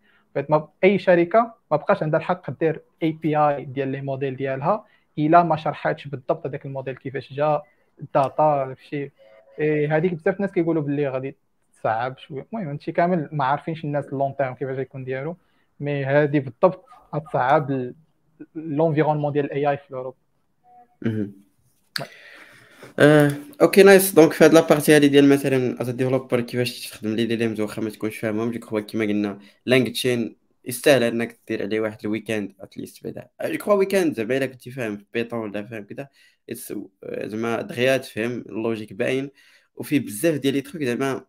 ما 0.49 0.67
أي 0.83 0.99
شركة 0.99 1.53
ما 1.71 1.77
بقاش 1.77 2.03
عندها 2.03 2.19
الحق 2.19 2.51
دير 2.59 2.81
API 3.03 3.65
ديال 3.65 3.87
les 3.87 4.01
modèles 4.01 4.35
ديالها 4.35 4.85
إلا 5.17 5.43
ما 5.43 5.55
شرحاتش 5.55 6.07
بالضبط 6.07 6.45
هذاك 6.47 6.65
الموديل 6.65 6.95
كيفاش 6.95 7.33
جا 7.33 7.61
ال 8.01 8.16
data 8.16 8.75
شي 8.89 9.11
إيه 9.59 9.97
هذيك 9.97 10.13
بزاف 10.13 10.35
الناس 10.35 10.51
كيقولوا 10.51 10.81
باللي 10.83 11.07
غادي 11.07 11.35
تصعب 11.73 12.17
شوية. 12.17 12.45
المهم 12.53 12.67
هادشي 12.67 12.91
كامل 12.91 13.29
ما 13.31 13.45
عارفينش 13.45 13.85
الناس 13.85 14.05
ال 14.07 14.13
long 14.13 14.35
terme 14.37 14.53
كيفاش 14.53 14.77
يكون 14.77 15.03
ديالو. 15.03 15.37
mais 15.81 16.05
هذه 16.05 16.39
بالضبط 16.39 16.85
غتصعب 17.15 17.93
l'environnement 18.55 19.33
ديال 19.33 19.45
ال 19.45 19.69
AI 19.69 19.77
في 19.77 19.83
ال 19.91 19.95
Europe 19.95 20.15
Okay 23.61 23.83
nice 23.83 24.13
donc 24.13 24.33
في 24.33 24.43
هاد 24.43 24.53
la 24.53 24.64
partie 24.64 24.95
هادي 24.95 25.07
ديال 25.07 25.29
مثلا 25.29 25.81
as 25.81 25.89
developer 25.89 26.41
كيفاش 26.41 26.87
تخدم 26.87 27.15
les 27.15 27.35
LLMs 27.35 27.59
واخا 27.61 27.81
ما 27.81 27.89
تكونش 27.89 28.17
فاهمهم 28.17 28.51
je 28.51 28.59
crois 28.59 28.79
كيما 28.79 29.05
قلنا 29.05 29.39
LangChain 29.65 30.35
يستاهل 30.65 31.03
إنك 31.03 31.39
دير 31.47 31.63
عليه 31.63 31.79
واحد 31.79 31.97
ال 32.03 32.10
weekend 32.10 32.53
at 32.59 32.72
least 32.72 33.03
بعدا. 33.03 33.27
je 33.43 33.57
crois 33.57 33.73
weekend 33.73 34.15
زعما 34.15 34.37
إلا 34.37 34.45
كنتي 34.45 34.71
فاهم 34.71 34.97
في 34.97 35.05
Python 35.13 35.39
ولا 35.39 35.63
فاهم 35.63 35.83
كذا 35.83 36.07
زعما 37.03 37.61
دغيا 37.61 37.97
تفهم 37.97 38.31
ال 38.31 38.39
logique 38.39 38.93
باين. 38.93 39.29
وفي 39.75 39.99
بزاف 39.99 40.35
ديال 40.35 40.53
les 40.53 40.61
trucs 40.61 40.83
زعما 40.83 41.25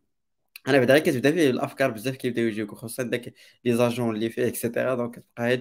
أنا 0.69 0.79
بعدا 0.79 0.99
كتبدا 0.99 1.33
فيه 1.33 1.51
الأفكار 1.51 1.91
بزاف 1.91 2.17
كيبدأو 2.17 2.45
يجيوك 2.45 2.75
خصوصا 2.75 3.03
داك 3.03 3.35
les 3.65 3.75
agents 3.77 4.15
اللي 4.15 4.31
فيه 4.31 4.47
et 4.49 4.60
cetera 4.60 4.95
donc 4.95 5.15
كتبقى 5.19 5.61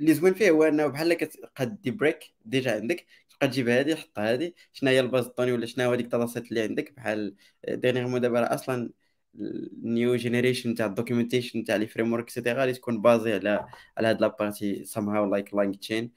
اللي 0.00 0.14
زوين 0.14 0.34
فيه 0.34 0.50
هو 0.50 0.64
إنه 0.64 0.86
بحال 0.86 1.14
كتقاد 1.14 1.80
des 1.82 1.90
briques 1.90 2.34
déjà 2.44 2.74
عندك 2.74 3.06
تبقى 3.30 3.48
تجيب 3.48 3.68
هذه 3.68 3.94
حطها 3.94 4.32
هذه 4.34 4.52
شنو 4.72 4.90
هي 4.90 5.00
ال 5.00 5.05
base 5.05 5.26
de 5.26 5.32
données 5.32 5.52
ولا 5.52 5.66
شنو 5.66 5.84
هو 5.84 5.94
ديك 5.94 6.06
ال 6.14 6.19
data 6.19 6.40
اللي 6.40 6.62
عندك 6.62 6.92
بحال 6.92 7.34
dernièrement 7.68 8.20
دابا 8.20 8.54
أصلا 8.54 8.90
ال 9.34 9.55
new 9.55 10.16
generation 10.16 10.74
تاع 10.74 10.86
ال 10.86 10.92
documentation 10.92 11.64
تاع 11.64 11.76
les 11.76 11.86
frameworks 11.86 12.12
et 12.12 12.24
cetera 12.24 12.62
اللي 12.64 12.74
تكون 12.74 13.02
basée 13.02 13.32
على 13.34 13.66
على 13.98 14.08
هاد 14.08 14.20
la 14.20 14.36
partie 14.36 14.84
somehow 14.84 15.08
like 15.08 15.54
LangChain 15.54 16.12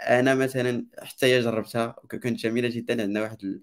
أنا 0.00 0.34
مثلا 0.34 0.86
حتى 1.02 1.26
هي 1.26 1.40
جربتها 1.40 1.96
وكانت 2.04 2.38
جميلة 2.40 2.68
جدا 2.68 3.02
عندنا 3.02 3.22
واحد 3.22 3.60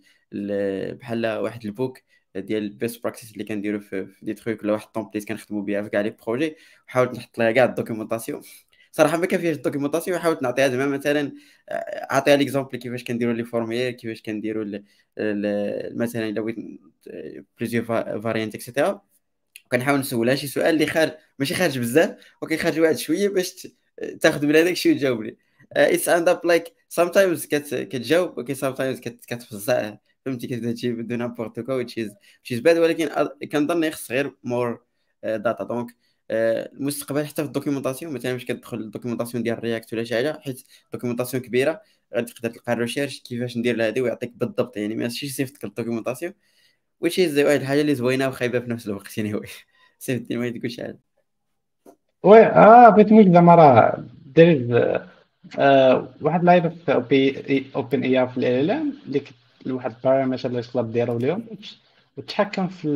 بحال 1.00 1.28
واحد 1.38 1.66
ال 1.66 1.73
book 1.73 2.00
ديال 2.36 2.64
ال 2.64 2.72
best 2.72 3.04
practice 3.04 3.32
اللي 3.34 3.44
كنديرو 3.44 3.80
في, 3.80 4.08
des 4.22 4.34
trucs 4.34 4.64
ولا 4.64 4.74
واحد 4.74 4.86
ال 4.88 4.92
template 4.92 5.28
كنخدموا 5.28 5.62
بها 5.64 5.82
في 5.82 5.90
كاع 5.90 6.02
les 6.02 6.16
projets 6.28 6.56
وحاولت 6.88 7.18
نحط 7.18 7.38
لها 7.38 7.52
كاع 7.52 7.66
ال 7.66 7.71
documentation 7.71 8.42
صراحة 8.92 9.18
ما 9.18 9.26
كافياش 9.26 9.56
ال 9.56 9.60
documentation 9.60 10.20
حاولت 10.20 10.42
نعطيها 10.42 10.68
زعما 10.68 10.88
مثلا 10.88 11.32
أعطيها 12.12 12.36
l'exemple 12.36 12.78
كيفاش 12.78 13.04
كنديروا 13.04 13.34
les 13.34 13.44
formulaires 13.44 13.92
كيفاش 13.92 14.22
كنديروا 14.22 14.80
مثلا 15.96 16.30
إلا 16.30 16.42
بغيت 16.42 16.56
plusieurs 17.60 17.86
variantes 18.22 18.56
et 18.56 18.67
cetera 18.67 19.02
كنحاول 19.72 20.00
نسولها 20.00 20.36
شي 20.36 20.48
سؤال 20.48 20.74
اللي 20.76 20.86
خارج 20.88 21.12
ماشي 21.40 21.56
خارج 21.56 21.80
بزاف 21.80 22.16
ولكن 22.42 22.58
خارج 22.58 22.80
واحد 22.80 22.98
شوية 22.98 23.30
باش 23.30 23.68
تاخذ 24.22 24.46
من 24.46 24.56
هذاك 24.56 24.72
الشيء 24.72 24.96
وتجاوب 24.96 25.22
لي 25.22 25.38
it 25.74 26.10
ends 26.10 26.30
up 26.30 26.46
like 26.46 26.64
sometimes 27.00 27.48
كتجاوب 27.48 28.38
ولكن 28.38 28.56
sometimes 28.56 29.00
كتفزع 29.00 29.96
فهمتي 30.26 30.48
كتجيب 30.48 31.08
de 31.08 31.16
n'importe 31.16 31.60
quoi 31.60 31.84
which 31.84 31.92
is 31.92 32.10
which 32.12 32.58
is 32.58 32.62
bad 32.62 32.78
ولكن 32.78 33.10
كنظن 33.52 33.84
يخص 33.84 34.12
غير 34.12 34.36
more 34.44 34.84
data 35.24 35.64
donc 35.64 35.96
المستقبل 36.32 37.26
حتى 37.26 37.42
في 37.42 37.48
ال 37.48 37.53
documentation 37.53 38.14
مثلا 38.14 38.34
مش 38.36 38.46
كتدخل 38.46 38.78
ال 38.78 38.83
documentation 38.83 39.44
ديال 39.44 39.64
React 39.64 39.94
ولا 39.94 40.04
شي 40.04 40.16
حاجة 40.16 40.40
حيت 40.42 40.64
documentation 40.94 41.44
كبيرة 41.44 41.82
غادي 42.16 42.34
تقدر 42.34 42.50
تلقى 42.50 42.74
ال 42.74 42.78
recherche 42.78 43.20
كيفاش 43.20 43.58
ندير 43.58 43.88
هذه 43.88 44.02
ويعطيك 44.02 44.32
بالضبط 44.36 44.78
يعني 44.78 44.96
ماشي 44.96 45.30
صيفط 45.30 45.56
لك 45.58 45.64
ال 45.66 45.71
documentation 45.71 46.34
which 47.06 47.14
is 47.18 47.38
واحد 47.38 47.62
الحاجة 47.62 47.82
اللي 47.82 47.96
زوينة 47.96 48.28
وخايبة 48.28 48.60
في 48.60 48.70
نفس 48.70 48.88
الوقت 48.88 49.18
يعني 49.18 49.36
oui 49.36 49.48
صيفط 50.00 50.32
ما 50.32 50.50
تقول 50.50 50.72
شي 50.72 50.82
حاجة. 50.84 51.00
oui 52.24 52.40
آه 52.46 52.90
بغيت 52.90 53.12
نقول 53.12 53.34
زعما 53.34 53.56
راه 53.56 54.06
داير 54.26 54.68
آه 55.60 56.16
واحد 56.22 56.44
لايف 56.44 56.66
في 56.90 57.66
OpenAI 57.76 58.28
في 58.28 58.48
ام 58.72 58.94
اللي 59.08 59.22
واحد 59.68 59.92
البارامتر 59.92 60.50
اللي 60.50 60.62
تقدر 60.62 60.82
ديرو 60.82 61.18
ليهم 61.18 61.46
وتحكم 62.18 62.68
في 62.68 62.88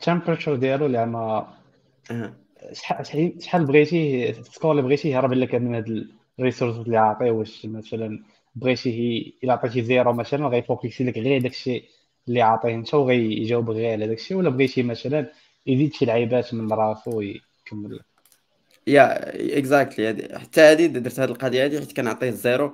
ال 0.00 0.05
temperature 0.05 0.56
ديالو 0.56 0.92
زعما 0.92 1.54
شحال 2.72 3.32
شحال 3.42 3.64
بغيتي 3.64 4.30
ال 4.30 4.37
score 4.37 4.70
اللي 4.70 4.82
بغيتي 4.82 5.08
يهرب 5.08 5.32
لك 5.32 5.54
من 5.54 5.74
هاد 5.74 6.06
ال 6.38 6.42
ressource 6.42 6.76
اللي 6.76 6.96
عاطيه 6.96 7.30
واش 7.30 7.66
مثلا 7.66 8.22
بغيتي 8.54 9.34
إلا 9.44 9.52
عطيتي 9.52 9.82
zéro 9.82 10.12
مثلا 10.12 10.46
غيفوكسي 10.46 11.04
لك 11.04 11.18
غير 11.18 11.40
داكشي 11.42 11.84
اللي 12.28 12.42
عاطيه 12.42 12.74
أنت 12.74 12.94
وغيجاوب 12.94 13.70
غير 13.70 13.92
على 13.92 14.06
داكشي. 14.06 14.34
ولا 14.34 14.50
بغيتي 14.50 14.82
مثلا 14.82 15.26
يزيد 15.66 15.94
شي 15.94 16.04
لعيبات 16.04 16.54
من 16.54 16.72
راسو 16.72 17.18
ويكمل. 17.18 18.00
yeah 18.86 19.58
exactly 19.58 20.38
حتى 20.38 20.60
هذه 20.60 20.86
درت 20.86 21.20
هذه 21.20 21.28
القضية 21.28 21.64
هذه 21.64 21.78
حيت 21.78 21.96
كنعطيه 21.96 22.28
ال 22.28 22.37
zéro 22.37 22.72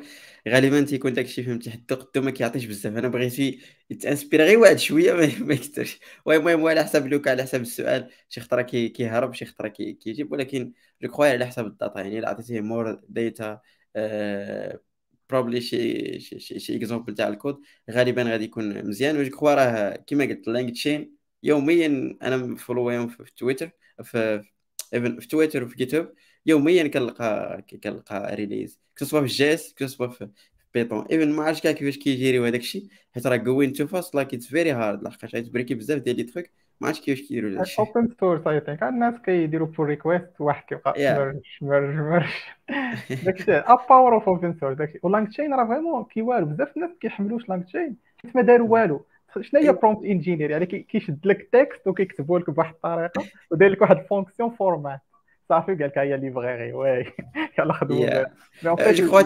غالبا 0.48 0.80
تيكون 0.80 1.12
داكشي 1.12 1.42
فهمتي 1.42 1.70
حتى 1.70 1.94
قدو 1.94 2.22
ما 2.22 2.30
كيعطيش 2.30 2.64
بزاف. 2.64 2.96
أنا 2.96 3.08
بغيتي 3.08 3.60
يتانسبيري 3.90 4.44
غير 4.44 4.58
واحد 4.58 4.78
شوية 4.78 5.12
ما 5.40 5.54
يكثرش 5.54 5.98
المهم 6.28 6.66
على 6.66 6.84
حسب 6.84 7.06
le 7.06 7.16
cas 7.16 7.30
على 7.30 7.42
حسب 7.42 7.60
السؤال. 7.60 8.10
شي 8.28 8.40
خطرة 8.40 8.62
كيهرب 8.62 9.34
شي 9.34 9.44
خطرة 9.44 9.68
كيجيب. 9.68 10.32
ولكن 10.32 10.72
je 11.02 11.08
crois 11.08 11.26
على 11.26 11.46
حسب 11.46 11.66
ال 11.66 11.72
data. 11.72 12.00
يعني 12.00 12.18
إلا 12.18 12.28
عطيتيه 12.28 12.60
more 12.60 13.00
data 13.08 13.60
probably 15.30 15.60
شي 15.60 16.20
شي 16.20 16.58
شي 16.60 16.76
exemple 16.76 17.14
تاع 17.14 17.28
الكود 17.28 17.60
غالبا 17.90 18.22
غادي 18.22 18.44
يكون 18.44 18.86
مزيان. 18.88 19.18
و 19.18 19.22
je 19.22 19.30
crois 19.30 19.54
راه 19.54 19.96
كيما 19.96 20.24
قلت 20.24 20.48
LangChain 20.48 21.18
يوميا 21.42 22.18
أنا 22.22 22.36
مفولويهم 22.36 23.08
في 23.08 23.34
تويتر 23.36 23.70
في 24.04 24.42
في 24.90 25.28
تويتر 25.30 25.64
وفي 25.64 25.76
GitHub 25.76 26.12
يوميا 26.46 26.88
كنلقى 26.88 27.62
كنلقى 27.84 28.34
release 28.34 28.80
que 28.96 29.04
ce 29.04 29.09
soit 29.09 29.20
في 29.20 29.26
JS 29.26 29.74
que 29.74 29.85
ce 29.85 29.92
soit 29.92 30.06
في 30.06 30.28
Python 30.74 31.06
even 31.10 31.32
ما 31.32 31.44
عرفتش 31.44 31.62
كيفاش 31.62 31.98
كيجيريو 31.98 32.44
هذاك 32.44 32.60
الشيء 32.60 32.86
حيت 33.14 33.26
راه 33.26 33.36
going 33.36 33.72
too 33.72 33.86
fast 33.86 34.14
like 34.14 34.34
it's 34.34 34.46
very 34.46 34.72
hard 34.72 35.02
لحقاش 35.02 35.34
غيتبريكي 35.34 35.74
بزاف 35.74 35.98
ديال 36.02 36.16
les 36.16 36.22
trucs 36.22 36.46
ما 36.80 36.86
عرفتش 36.86 37.04
كيفاش 37.04 37.28
كيديروا 37.28 37.50
هذا 37.50 37.62
الشيء. 37.62 37.84
اوبن 37.84 38.08
سورس 38.20 38.46
اي 38.46 38.60
ثينك 38.60 38.82
الناس 38.82 39.14
كيديروا 39.24 39.66
بول 39.66 39.86
ريكويست 39.86 40.30
واحد 40.38 40.64
كيبقى 40.68 40.94
مرش 40.98 41.62
مرش 41.62 41.94
مرش 41.96 42.44
داكشي 43.24 43.52
ا 43.52 43.76
باور 43.88 44.14
اوف 44.14 44.28
اوبن 44.28 44.54
سورس 44.60 44.76
داكشي 44.76 44.98
ولانك 45.02 45.28
تشين 45.28 45.54
راه 45.54 45.66
فريمون 45.68 46.04
كيوالو. 46.04 46.46
بزاف 46.46 46.76
الناس 46.76 46.90
كيحملوش 47.00 47.48
لانك 47.48 47.64
تشين 47.66 47.96
حيت 48.22 48.36
ما 48.36 48.42
داروا 48.42 48.68
والو. 48.68 49.06
شنو 49.40 49.60
هي 49.60 49.72
برومبت 49.72 50.04
انجينير 50.04 50.50
يعني 50.50 50.66
كيشد 50.66 51.26
لك 51.26 51.48
تكست 51.52 51.86
وكيكتبوا 51.86 52.38
لك 52.38 52.50
بواحد 52.50 52.74
الطريقة 52.74 53.24
وداير 53.50 53.70
لك 53.70 53.82
واحد 53.82 53.96
الفونكسيون 53.96 54.50
فورمات 54.50 55.00
صافي 55.48 55.74
قال 55.74 55.86
لك 55.86 55.98
هي 55.98 56.16
ليفغي 56.16 56.72
وي 56.72 57.04
يلا 57.58 57.72
خدموا 57.72 58.24
جو 58.62 58.76
كخوا 58.76 59.22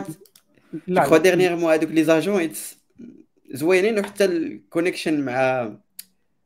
جو 0.88 1.00
كخوا 1.00 1.18
ديرنييرمون 1.18 1.72
هذوك 1.72 1.90
لي 1.90 2.04
زاجون 2.04 2.50
زوينين 3.50 3.98
وحتى 3.98 4.24
ال 4.24 4.33
connection 4.33 5.20
مع 5.20 5.70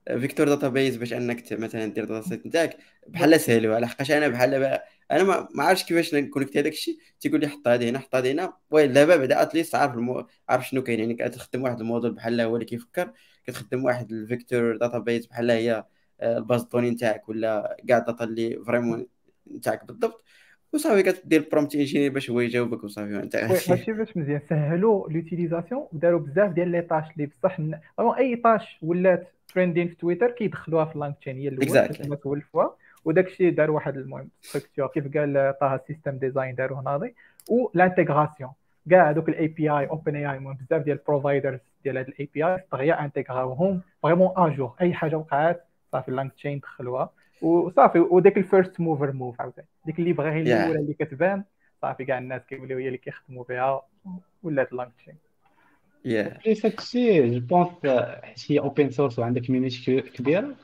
vector 0.06 0.48
database 0.48 0.96
باش 0.96 1.12
انك 1.12 1.52
مثلا 1.52 1.86
دير 1.86 2.04
data 2.04 2.28
set 2.28 2.46
نتاعك. 2.46 2.76
بحال 3.08 3.40
سهلوا 3.40 3.74
على 3.74 3.88
حقاش 3.88 4.10
أنا 4.10 4.28
بحال 4.28 4.80
أنا 5.10 5.22
ما, 5.54 5.62
عرفتش 5.64 5.84
كيفاش 5.84 6.14
نكونيكتي 6.14 6.60
هذاك 6.60 6.72
الشيء. 6.72 6.98
تيقول 7.20 7.40
لي 7.40 7.48
حط 7.48 7.68
هذه 7.68 7.90
هنا 7.90 7.98
حط 7.98 8.14
هذه 8.14 8.32
هنا. 8.32 8.52
oui 8.70 8.86
دابا 8.86 9.16
بدأ 9.16 9.42
at 9.42 9.51
least 9.51 9.74
عارف 9.74 9.94
المو... 9.94 10.26
عارف 10.48 10.68
شنو 10.68 10.82
كاين. 10.82 11.00
يعني 11.00 11.14
كتخدم 11.14 11.62
واحد 11.62 11.80
الموديل 11.80 12.12
بحال 12.12 12.40
هو 12.40 12.54
اللي 12.56 12.66
كيفكر. 12.66 13.12
كتخدم 13.46 13.84
واحد 13.84 14.12
ال 14.12 14.76
vector 14.76 14.98
database 14.98 15.26
بحال 15.26 15.50
هي 15.50 15.84
ال 16.22 16.30
base 16.30 16.62
de 16.62 16.68
données 16.68 16.90
نتاعك 16.90 17.28
ولا 17.28 17.76
كاع 17.88 17.98
ال 17.98 18.03
data 18.03 18.24
اللي 18.24 18.64
vraiment 18.66 19.06
نتاعك 19.54 19.86
بالضبط 19.86 20.24
وصافي 20.72 21.02
كدير 21.02 21.48
prompt 21.52 21.74
engineer 21.74 22.12
باش 22.12 22.30
هو 22.30 22.40
يجاوبك 22.40 22.84
وصافي 22.84 23.16
انت 23.16 23.36
ماشي 23.68 23.92
باش 23.98 24.16
مزيان 24.16 24.40
سهلوا 24.50 25.08
l'utilisation 25.08 25.86
وداروا 25.92 26.20
بزاف 26.20 26.52
ديال 26.52 26.68
les 26.68 26.82
tâches 26.82 27.04
اللي 27.16 27.26
بصح 27.26 27.58
أي 28.18 28.36
tâche 28.36 28.78
ولات 28.82 29.32
trending 29.54 29.88
في 29.88 29.94
تويتر 29.94 30.30
كيدخلوها 30.30 30.84
في 30.84 30.94
ال 30.94 31.16
LangChain 31.20 31.36
هي 31.36 31.48
الاولى 31.48 31.88
كما 31.88 32.16
تولفوها 32.16 32.76
وداك 33.04 33.26
الشيء 33.26 33.54
دار 33.54 33.70
واحد 33.70 33.96
المهم 33.96 34.28
structure 34.42 34.86
كيف 34.86 35.16
قال 35.16 35.54
طه 35.60 35.80
system 35.86 36.18
design 36.18 36.54
داروه 36.54 36.82
ناضي 36.82 37.14
و 37.50 37.57
l'intégration 37.57 38.50
كاع 38.90 39.10
هذوك 39.10 39.28
ال 39.28 39.46
API 39.46 39.70
OpenAI 39.70 40.38
بزاف 40.38 40.82
ديال 40.82 40.98
ال 40.98 41.04
providers 41.04 41.60
ديال 41.84 41.96
هاد 41.96 42.08
ال 42.08 42.28
API 42.34 42.64
دغيا 42.72 43.04
انتيغراوهم 43.04 43.80
vraiment 44.02 44.30
à 44.36 44.44
jour 44.44 44.74
أي 44.80 44.94
حاجة 44.94 45.16
وقعت 45.16 45.64
صافي 45.92 46.08
ال 46.08 46.32
LangChain 46.32 46.58
دخلوها. 46.58 47.10
وصافي 47.42 47.98
وداك 47.98 48.38
ال 48.38 48.45
first 48.45 48.80
mover 48.80 49.12
move 49.12 49.40
عاوتاني. 49.40 49.68
ديك 49.86 49.98
اللي 49.98 50.12
بغا 50.12 50.30
هي 50.32 50.42
الاولى 50.42 50.78
اللي 50.80 50.94
كتبان 50.94 51.44
صافي 51.82 52.04
كاع 52.04 52.18
الناس 52.18 52.42
كيوليو 52.48 52.78
هي 52.78 52.86
اللي 52.86 52.98
كيخدموا 52.98 53.44
بها 53.48 53.82
ولات 54.42 54.72
LangChain 54.72 55.14
yeah 56.04 56.38
plus 56.44 56.66
هادشي 56.66 57.28
je 57.38 57.46
pense 57.46 57.68
حيت 58.22 58.52
هي 58.52 58.58
open 58.58 58.90
source 58.90 59.18
وعندك 59.18 59.46
community 59.46 60.00
كبيره 60.00 60.54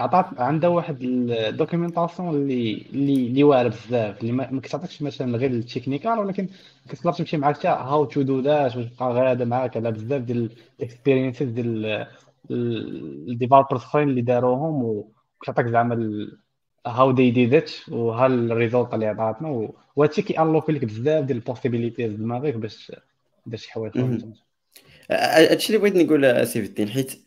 عطات 0.00 0.40
عندها 0.40 0.70
واحد 0.70 0.96
ال 1.02 1.11
documentation 1.11 2.28
اللي 2.28 2.86
اللي 2.92 3.26
اللي 3.26 3.44
واعره 3.44 3.68
بزاف 3.68 4.20
اللي 4.20 4.32
ما 4.32 4.60
كتعطيكش 4.60 5.02
مثلا 5.02 5.36
غير 5.36 5.50
ال 5.50 5.57
technical 5.57 6.18
ولكن 6.18 6.48
كتقدر 6.88 7.12
تمشي 7.12 7.36
معاك 7.36 7.56
حتى 7.56 7.68
how 7.68 8.04
to 8.04 8.22
do 8.22 8.40
that 8.40 8.76
وتبقى 8.76 9.12
غادا 9.12 9.44
معاك. 9.44 9.76
على 9.76 9.92
بزاف 9.92 10.22
ديال 10.22 10.50
ال 10.80 10.86
experiences 10.86 11.48
ديال 11.48 12.06
ال 12.50 12.62
developers 12.62 13.80
أخرين 13.80 14.08
اللي 14.08 14.20
داروهم 14.20 15.04
كتعطيك 15.42 15.66
زعما 15.66 16.26
how 16.86 17.12
they 17.12 17.30
did 17.30 17.46
that 17.46 17.70
وها 17.88 18.26
ال 18.26 18.36
result 18.36 18.94
اللي 18.94 19.06
عطاتنا 19.06 19.72
وهادشي 19.96 20.22
كي 20.22 20.38
unlock 20.40 20.70
لك 20.70 20.84
بزاف 20.84 21.24
ديال 21.24 21.38
ال 21.38 21.43
possibilities 21.43 22.12
دماغك 22.12 22.54
باش 22.54 22.92
دير 23.46 23.58
شي 23.58 23.72
حوايج 23.72 23.92
هادشي 25.10 25.68
اللي 25.68 25.78
بغيت 25.78 25.96
نقول 25.96 26.46
سيف 26.46 26.64
الدين 26.66 26.88
حيت 26.88 27.24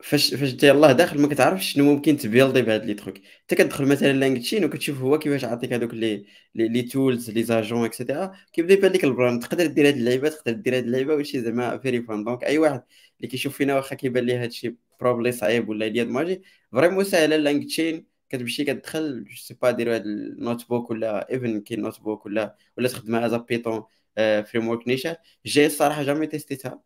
فاش 0.00 0.34
فاش 0.34 0.52
دير 0.52 0.74
الله 0.74 0.92
داخل 0.92 1.20
ما 1.20 1.28
كتعرفش 1.28 1.72
شنو 1.72 1.84
ممكن 1.84 2.16
تبيلدي 2.16 2.62
بهاد 2.62 2.84
les 2.84 2.94
trucs 2.94 3.16
انت 3.16 3.54
كتدخل 3.54 3.86
مثلا 3.86 4.12
LangChain 4.12 4.64
وكتشوف 4.64 5.00
هو 5.00 5.18
كيفاش 5.18 5.44
عطيك 5.44 5.72
هذوك 5.72 5.94
les 5.94 6.26
les 6.54 6.82
tools 6.82 7.30
les 7.30 7.42
agents 7.42 7.84
et 7.84 7.96
cetera 7.96 8.32
كيبدا 8.52 8.74
يبان 8.74 8.92
لك 8.92 9.04
ال 9.04 9.11
plan 9.11 9.40
تقدر 9.40 9.66
دير 9.66 9.88
هاد 9.88 9.94
اللعيبة 9.96 10.28
تقدر 10.28 10.52
دير 10.52 10.76
هاد 10.76 10.84
اللعيبة 10.84 11.14
وشي 11.14 11.40
زعما 11.40 11.78
very 11.78 12.02
fun 12.02 12.24
donc 12.24 12.44
أي 12.44 12.58
واحد 12.58 12.82
اللي 13.16 13.28
كيشوف 13.28 13.56
فينا 13.56 13.76
واخا 13.76 13.94
كيبان 13.96 14.24
ليه 14.24 14.42
هادشي 14.42 14.76
probably 15.00 15.32
صعيب 15.32 15.68
ولا 15.68 15.88
ديال 15.88 16.12
magie. 16.12 16.42
vraiment 16.72 17.04
ساهله 17.04 17.36
LangChain 17.36 18.06
كتمشي 18.28 18.64
كتدخل 18.64 19.24
je 19.24 19.36
sais 19.36 19.54
pas 19.54 19.70
دير 19.70 19.94
هاد 19.94 20.06
ال 20.06 20.68
notebook 20.68 20.90
ولا 20.90 21.30
even 21.32 21.60
كاين 21.60 21.82
notebook 21.82 22.26
ولا 22.26 22.56
ولا 22.78 22.88
تخدمها 22.88 23.26
as 23.26 23.34
Python 23.34 23.84
framework 24.16 24.88
نيشان 24.88 25.16
JS 25.46 25.66
الصراحه 25.66 26.02
jamais 26.02 26.26
تيستيتها 26.26 26.82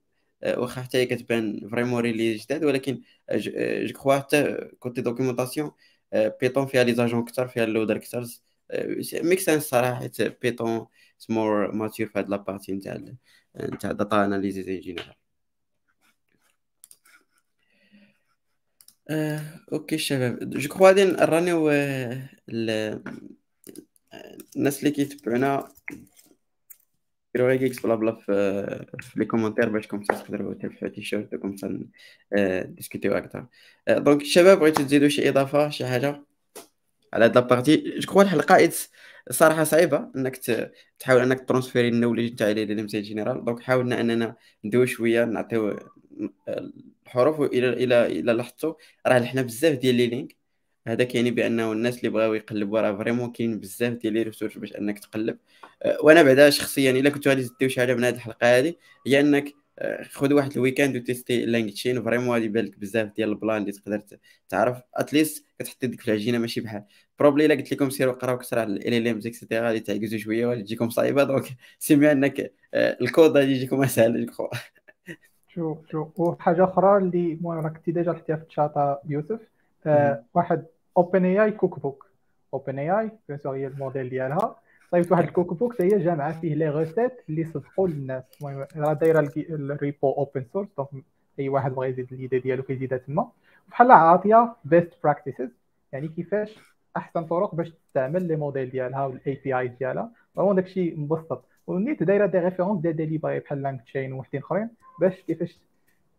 واخا 0.47 0.83
حتى 0.83 0.99
هي 0.99 1.07
كتبان 1.07 1.69
vraiment 1.71 2.03
really 2.03 2.35
جداد 2.37 2.65
ولكن 2.65 3.03
je 3.33 3.93
crois 3.93 4.17
حتى 4.19 4.69
côté 4.79 5.01
documentation 5.01 5.71
Python 6.15 6.67
فيها 6.67 6.85
les 6.85 6.95
agents 6.95 7.25
كثر 7.25 7.49
فيها 7.49 7.65
اللودر 7.65 7.99
كثر 7.99 8.27
make 9.23 9.41
sense 9.41 9.63
صراحة 9.63 9.95
حيت 9.95 10.23
Python 10.23 10.87
more 11.29 11.73
mature 11.73 12.09
في 12.09 12.19
هاد 12.19 12.29
la 12.29 12.40
partie 12.40 12.73
نتاع 12.73 12.99
نتاع 13.57 13.93
data 13.93 14.25
analysis 14.25 14.69
en 14.69 14.81
général 14.81 15.24
أوكي 19.73 19.95
الشباب 19.95 20.51
جو 20.51 20.69
كخوا 20.69 20.87
غادي 20.89 21.05
نرانيو 21.05 21.71
الناس 24.57 24.79
اللي 24.79 24.91
كيتبعونا 24.91 25.69
ديروا 27.35 27.49
غير 27.49 27.59
كيكس 27.59 27.81
بلا 27.81 27.95
بلا 27.95 28.13
في 29.01 29.13
لي 29.17 29.25
كومونتير 29.25 29.69
باش 29.69 29.87
كوم 29.87 30.03
تقدروا 30.03 30.55
ترفعوا 30.55 30.93
تيشيرت 30.93 31.35
كوم 31.35 31.57
ديسكوتيو 32.65 33.13
أكثر 33.13 33.47
دونك 33.89 34.23
الشباب 34.23 34.59
بغيتو 34.59 34.83
تزيدوا 34.83 35.09
شي 35.09 35.29
إضافة 35.29 35.71
شي 35.71 35.87
حاجة؟ 35.87 36.25
على 37.13 37.25
هاد 37.25 37.35
لابارتي 37.35 37.77
جو 37.77 38.07
كخوا 38.07 38.23
الحلقة 38.23 38.71
الصراحه 39.31 39.65
صعيبة 39.65 40.11
إنك 40.17 40.37
تحاول 40.99 41.23
إنك 41.23 41.49
ترونسفيري 41.49 41.89
النوليج 41.89 42.35
تاع 42.35 42.51
لي 42.51 42.65
لي 42.65 42.85
جينيرال. 42.85 43.45
دونك 43.45 43.61
حاولنا 43.61 44.01
إننا 44.01 44.37
ندوي 44.65 44.87
شوية 44.87 45.25
نعطيو 45.25 45.79
الحروف 47.07 47.41
إلى 47.41 47.69
إلى 47.69 48.07
إلى 48.07 48.33
لاحظتوا 48.33 48.75
راه 49.07 49.19
لحنا 49.19 49.43
بزاف 49.43 49.79
ديال 49.79 49.95
les 49.95 50.07
links 50.07 50.37
هذا 50.87 51.05
كيعني 51.05 51.31
بأنه 51.31 51.73
الناس 51.73 51.99
اللي 51.99 52.09
بغاو 52.09 52.35
يقلبوا 52.35 52.81
راه 52.81 52.97
vraiment 52.99 53.33
كاين 53.33 53.61
بزاف 53.61 53.93
ديال 53.93 54.13
les 54.15 54.23
ressources 54.23 54.59
باش 54.59 54.77
أنك 54.77 54.99
تقلب. 54.99 55.39
أه، 55.83 55.99
وأنا 56.03 56.23
بعدا 56.23 56.51
شخصيا 56.51 56.91
إلا 56.91 57.11
كنتو 57.11 57.31
غادي 57.31 57.49
تديو 57.49 57.69
شي 57.69 57.81
حاجة 57.81 57.95
من 57.95 58.05
هذه 58.05 58.15
الحلقة 58.15 58.59
هذه 58.59 58.75
هي 59.07 59.21
أنك 59.21 59.53
أه، 59.79 60.03
خذ 60.03 60.33
واحد 60.33 60.53
ال 60.53 60.58
weekend 60.58 60.97
وتيستي 60.97 61.47
LangChain 61.47 62.03
vraiment 62.05 62.29
غادي 62.35 62.45
يبان 62.45 62.65
لك 62.65 62.79
بزاف 62.79 63.09
ديال 63.17 63.29
ال 63.29 63.36
plan 63.36 63.63
اللي 63.63 63.73
تقدر 63.73 64.03
تعرف 64.49 64.79
at 64.95 65.10
least 65.10 65.47
كتحط 65.59 65.85
يدك 65.85 66.01
في 66.01 66.09
العجينة 66.09 66.39
ماشي 66.39 66.61
بحال. 66.61 66.85
probably 67.19 67.47
إلا 67.47 67.55
قلت 67.55 67.73
لكم 67.73 67.91
سيروا 67.91 68.13
قراو 68.15 68.39
كثر 68.39 68.59
على 68.59 68.73
ال 68.73 68.95
LLMs 68.95 69.09
et 69.09 69.27
cetera 69.27 69.67
غادي 69.69 69.81
تعكزوا 69.81 70.19
شوية 70.19 70.47
وغادي 70.47 70.63
تجيكم 70.63 70.91
صعيبة 70.91 71.25
donc 71.25 71.45
c'est 71.79 72.13
أنك 72.13 72.41
أه، 72.75 72.99
الكود 73.01 73.37
غادي 73.37 73.53
يجيكم 73.53 73.83
أسهل 73.83 74.17
شوف 75.55 75.79
شوف. 75.91 76.21
وحاجة 76.21 76.65
أخرى 76.65 76.97
اللي 76.97 77.33
المهم 77.33 77.65
راك 77.65 77.81
déjà 77.87 78.13
حطيتها 78.13 78.37
في 78.37 78.45
الشاطه 78.47 79.01
يوسف. 79.09 79.41
آه 79.87 80.23
واحد 80.35 80.65
اوبن 80.97 81.25
اي 81.25 81.45
اي 81.45 81.51
كوك 81.51 81.81
بوك 81.81 82.07
اوبن 82.55 82.79
اي 82.79 82.91
اي 83.01 83.11
بيان 83.29 83.39
سور 83.39 83.57
هي 83.57 83.67
الموديل 83.67 84.09
ديالها. 84.09 84.57
صايبت 84.91 85.13
واحد 85.13 85.25
ال 85.25 85.55
cookbook 85.55 85.83
هي 85.83 85.89
جامعة 85.89 86.41
فيه 86.41 86.55
les 86.55 86.69
recettes 86.69 87.13
اللي 87.29 87.45
صدقوا 87.45 87.89
للناس. 87.89 88.25
المهم 88.41 88.67
راه 88.77 88.93
دايرة 88.93 89.31
ال 89.37 89.52
repo 89.52 90.11
open 90.13 90.45
source 90.53 90.69
donc 90.79 91.05
أي 91.39 91.49
واحد 91.49 91.75
بغى 91.75 91.89
يزيد 91.89 92.15
l'idée 92.15 92.39
ديالو 92.39 92.63
كيزيدها 92.63 92.99
تما. 92.99 93.31
بحال 93.69 93.91
عاطية 93.91 94.57
best 94.65 94.93
practices 95.05 95.49
يعني 95.93 96.09
كيفاش 96.09 96.59
أحسن 96.97 97.25
طرق 97.25 97.55
باش 97.55 97.71
تستعمل 97.71 98.29
les 98.29 98.37
modèles 98.37 98.71
ديالها 98.71 99.07
وال 99.07 99.41
API 99.45 99.69
ديالها. 99.69 100.11
vraiment 100.37 100.57
داكشي 100.57 100.95
مبسط. 100.97 101.45
ونيت 101.67 102.03
دايرة 102.03 102.27
des 102.27 102.39
références 102.39 102.81
ديال 102.81 102.97
des 102.97 103.07
librairies 103.07 103.41
بحال 103.41 103.63
LangChain 103.63 104.13
وحدين 104.13 104.41
أخرين. 104.41 104.71
باش 105.01 105.21
كيفاش 105.21 105.59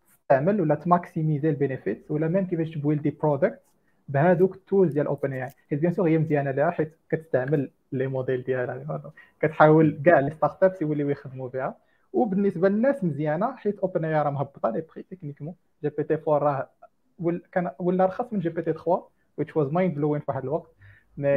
تستعمل 0.07 0.61
ولا 0.61 0.76
تماكسيميزي 0.76 1.49
ال 1.49 1.57
benefit 1.57 2.11
ولا 2.11 2.27
même 2.27 2.47
كيفاش 2.47 2.69
تبويلدي 2.69 3.10
product 3.10 3.61
بهذوك 4.07 4.56
ال 4.56 4.62
tools 4.62 4.93
ديال 4.93 5.07
OpenAI 5.07 5.49
حيت 5.69 5.80
bien 5.80 5.93
sûr 5.93 6.07
هي 6.10 6.18
مزيانة 6.18 6.52
لها 6.52 6.72
حيت 6.72 6.95
كتستعمل 7.10 7.72
les 7.91 8.07
modèles 8.07 8.43
ديالها. 8.43 9.11
كتحاول 9.41 10.02
كاع 10.06 10.19
les 10.19 10.31
startups 10.31 10.81
يوليو 10.81 11.10
يخدموا 11.10 11.49
بها. 11.49 11.77
وبالنسبة 12.14 12.69
للناس 12.69 13.03
مزيانة 13.03 13.56
حيت 13.56 13.80
OpenAI 13.80 14.14
راه 14.22 14.30
مهبطه 14.30 14.69
les 14.69 14.81
prix 14.81 15.03
techniquement 15.03 15.56
GPT 15.84 16.18
4 16.27 16.38
راه 16.39 16.69
كان 17.52 17.72
ولا 17.80 18.06
رخص 18.06 18.34
من 18.34 18.39
GPT 18.39 18.73
3 18.73 19.03
which 19.41 19.49
was 19.49 19.72
mind 19.72 19.95
blowing 19.97 20.19
في 20.19 20.26
واحد 20.27 20.43
الوقت. 20.43 20.72
mais 21.18 21.30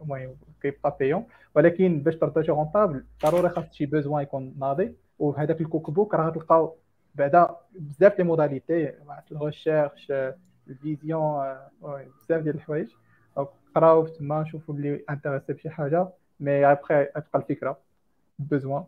المهم 0.00 0.36
كيبقى 0.62 0.96
bien 1.00 1.24
ولكن 1.54 2.02
باش 2.02 2.16
ترتاجي 2.16 2.48
rentable 2.52 3.04
ضروري 3.22 3.48
خاص 3.48 3.72
شي 3.72 3.86
besoin 3.86 4.22
يكون 4.22 4.54
ناضي. 4.58 4.94
وبهذاك 5.20 5.60
ال 5.60 5.90
cookbook 5.90 6.14
راه 6.14 6.28
غتلقاو 6.28 6.74
بعدا 7.14 7.56
بزاف 7.74 8.18
les 8.18 8.24
modalités 8.24 8.92
ال 9.32 9.40
recherche 9.40 10.12
ال 10.68 10.81
vision 10.81 11.56
بزاف 11.82 12.42
ديال 12.42 12.54
الحوايج. 12.54 12.88
قراو 13.74 14.06
تما 14.06 14.44
شوفوا 14.44 14.74
اللي 14.74 15.04
intéressé 15.10 15.52
بشي 15.52 15.70
حاجة 15.70 16.08
mais 16.40 16.66
après 16.72 17.04
تبقى 17.04 17.28
الفكرة 17.34 17.78
besoin 18.38 18.84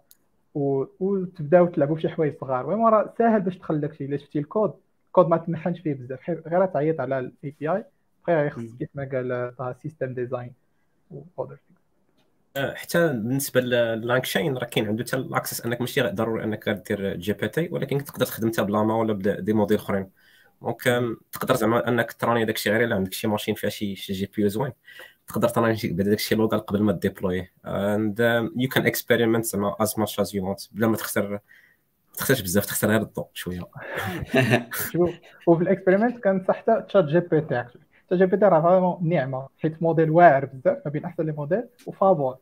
وتبداو 0.54 1.66
تلعبوا 1.66 1.96
بشي 1.96 2.09
حوايج 2.09 2.34
صغار. 2.40 2.60
المهم 2.60 2.86
راه 2.86 3.14
ساهل 3.18 3.40
باش 3.40 3.56
تدخل 3.56 3.80
داكشي. 3.80 4.04
إلا 4.04 4.16
شفتي 4.16 4.38
الكود 4.38 4.72
الكود 5.06 5.28
ما 5.28 5.36
تمحنش 5.36 5.80
فيه 5.80 5.94
بزاف 5.94 6.30
غير 6.30 6.66
تعيط 6.66 7.00
على 7.00 7.18
ال 7.19 7.55
API 7.60 7.85
بقى 8.28 8.46
يخص 8.46 8.74
كيف 8.78 8.88
ما 8.94 9.09
قال 9.12 9.74
system 9.82 10.14
design 10.14 10.52
و 11.10 11.44
حتى 12.59 13.09
بالنسبة 13.09 13.61
ل 13.60 13.70
LangChain 13.70 14.56
راه 14.57 14.65
كاين 14.65 14.89
عنده 14.89 15.05
حتى 15.05 15.16
ال 15.16 15.24
access 15.24 15.66
أنك 15.66 15.81
ماشي 15.81 16.03
ضروري 16.03 16.45
أنك 16.45 16.69
دير 16.69 17.16
GPT 17.16 17.69
ولكن 17.73 18.05
تقدر 18.05 18.27
تخدم 18.27 18.49
حتى 18.53 18.62
ب 18.62 18.68
Llama 18.68 18.97
ولا 18.97 19.12
ب 19.12 19.23
des 19.23 19.52
modèles 19.52 19.78
أخرين. 19.79 20.11
donc 20.62 20.82
تقدر 21.33 21.55
زعما 21.55 21.89
أنك 21.89 22.12
تراني 22.12 22.45
داكشي 22.45 22.70
غير 22.70 22.85
إلا 22.85 22.95
عندك 22.95 23.12
شي 23.12 23.27
ماشين 23.29 23.55
فيها 23.55 23.70
شي 23.70 23.95
GPU 23.94 24.48
زوين. 24.49 24.73
تقدر 25.27 25.49
تراني 25.49 25.77
بعدا 25.85 26.11
داكشي 26.11 26.35
local 26.35 26.60
قبل 26.61 26.83
ما 26.83 26.93
ديبلويه 26.93 27.53
and 27.66 28.20
you 28.56 28.69
can 28.69 28.86
experiment 28.86 29.44
زعما 29.45 29.77
as 29.81 29.98
much 29.98 30.20
as 30.20 30.35
you 30.35 30.44
want 30.44 30.60
بلا 30.73 30.87
ما 30.87 30.97
تخسر 30.97 31.31
ما 31.31 31.41
تخسرش 32.19 32.41
بزاف 32.41 32.66
تخسر 32.66 32.89
غير 32.89 33.03
الضوء 33.03 33.29
شوية. 33.35 33.61
شوف 34.93 35.11
وفي 35.47 35.62
ال 35.62 35.68
experiment 35.68 36.19
كان 36.19 36.45
حتى 36.49 36.85
تشات 36.89 37.05
جي 37.05 37.20
بي 37.20 37.41
تي. 37.41 37.65
جي 38.14 38.26
بي 38.26 38.36
تي 38.36 38.44
راه 38.44 38.60
vraiment 38.60 39.09
نعمة 39.09 39.48
حيت 39.59 39.82
موديل 39.82 40.10
واعر 40.10 40.44
بزاف 40.44 40.78
ما 40.84 40.90
بين 40.90 41.05
أحسن 41.05 41.26
les 41.27 41.32
modèles 41.32 41.64
وفابور. 41.86 42.36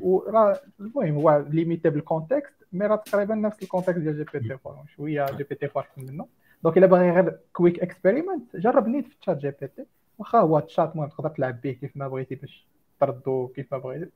وراه 0.00 0.60
المهم 0.80 1.14
هو 1.14 1.44
limité 1.50 1.90
بال 1.90 2.04
context 2.04 2.54
mais 2.72 2.86
راه 2.86 2.96
تقريبا 2.96 3.34
نفس 3.34 3.62
ال 3.62 3.66
context 3.66 3.98
ديال 3.98 4.16
GPT 4.16 4.58
4 4.66 4.84
شوية 4.96 5.26
GPT 5.26 5.66
4 5.66 5.82
أحسن 5.82 6.06
منه. 6.06 6.26
donc 6.62 6.78
إلا 6.78 6.86
باغي 6.86 7.10
غير 7.10 7.38
quick 7.52 7.80
experiment 7.80 8.56
جرب 8.56 8.88
نيت 8.88 9.06
في 9.06 9.16
ChatGPT. 9.20 9.86
واخا 10.18 10.38
هو 10.38 10.60
تشات 10.60 10.92
المهم 10.92 11.08
تقدر 11.08 11.28
تلعب 11.28 11.60
به 11.60 11.72
كيف 11.72 11.96
ما 11.96 12.08
بغيتي 12.08 12.34
باش 12.34 12.66
تردو 13.00 13.48
كيف 13.48 13.72
ما 13.72 13.78
بغيتي. 13.78 14.10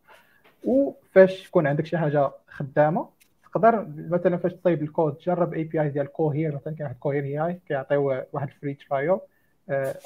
وفاش 0.64 1.46
يكون 1.46 1.66
عندك 1.66 1.86
شي 1.86 1.98
حاجة 1.98 2.30
خدامة 2.48 3.08
تقدر 3.44 3.86
مثلا 3.96 4.36
فاش 4.36 4.54
تصايب 4.54 4.82
الكود 4.82 5.18
جرب 5.18 5.54
API 5.54 5.88
ديال 5.88 6.06
Cohere 6.06 6.54
مثلا 6.54 6.74
كاين 6.74 6.86
واحد 6.86 6.98
Cohere 6.98 7.24
AI 7.24 7.60
كيعطيو 7.68 8.24
واحد 8.32 8.50
free 8.50 8.74
trial 8.74 9.18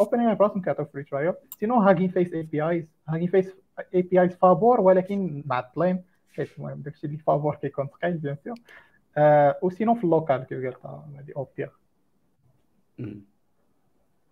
OpenAI 0.00 0.34
براسهم 0.34 0.62
كيعطيو 0.62 0.84
free 0.84 1.04
trial 1.04 1.34
sinon 1.60 1.74
Hugging 1.74 2.08
Face 2.08 2.34
APIs 2.34 2.84
Hugging 3.08 3.28
Face 3.28 3.54
APIs 3.94 4.34
فابور 4.36 4.80
ولكن 4.80 5.42
معطلين 5.46 6.02
حيت 6.32 6.48
المهم 6.58 6.82
داكشي 6.82 7.06
اللي 7.06 7.18
فابور 7.18 7.54
كيكون 7.54 7.86
ثقيل 7.86 8.12
bien 8.18 8.36
sûr 8.44 8.54
و 9.62 9.68
sinon 9.68 9.94
في 9.94 10.04
ال 10.04 10.11
local 10.11 10.44
كيف 10.44 10.66
قلت 10.66 10.86
هذه 10.86 11.32
اوبير 11.36 11.70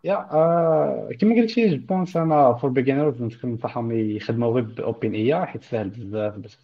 yeah 0.04 1.08
كما 1.20 1.34
قلت 1.34 1.50
je 1.50 1.76
pense 1.76 2.16
أنا 2.16 2.54
for 2.54 2.70
beginners 2.70 3.22
ننصحهم 3.44 3.92
يخدموا 3.92 4.52
غير 4.52 4.64
ب 4.64 5.14
OpenAI 5.14 5.46
حيت 5.46 5.62
ساهل 5.62 5.88
بزاف 5.88 6.38
باش 6.38 6.58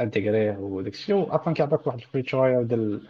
انتيغريه 0.00 0.58
وداك 0.58 0.92
الشيء 0.92 1.14
وابا 1.14 1.52
كيعطيك 1.52 1.86
واحد 1.86 1.98
ال 1.98 2.03
free 2.03 2.22
trial 2.22 2.68
ديال 2.68 3.08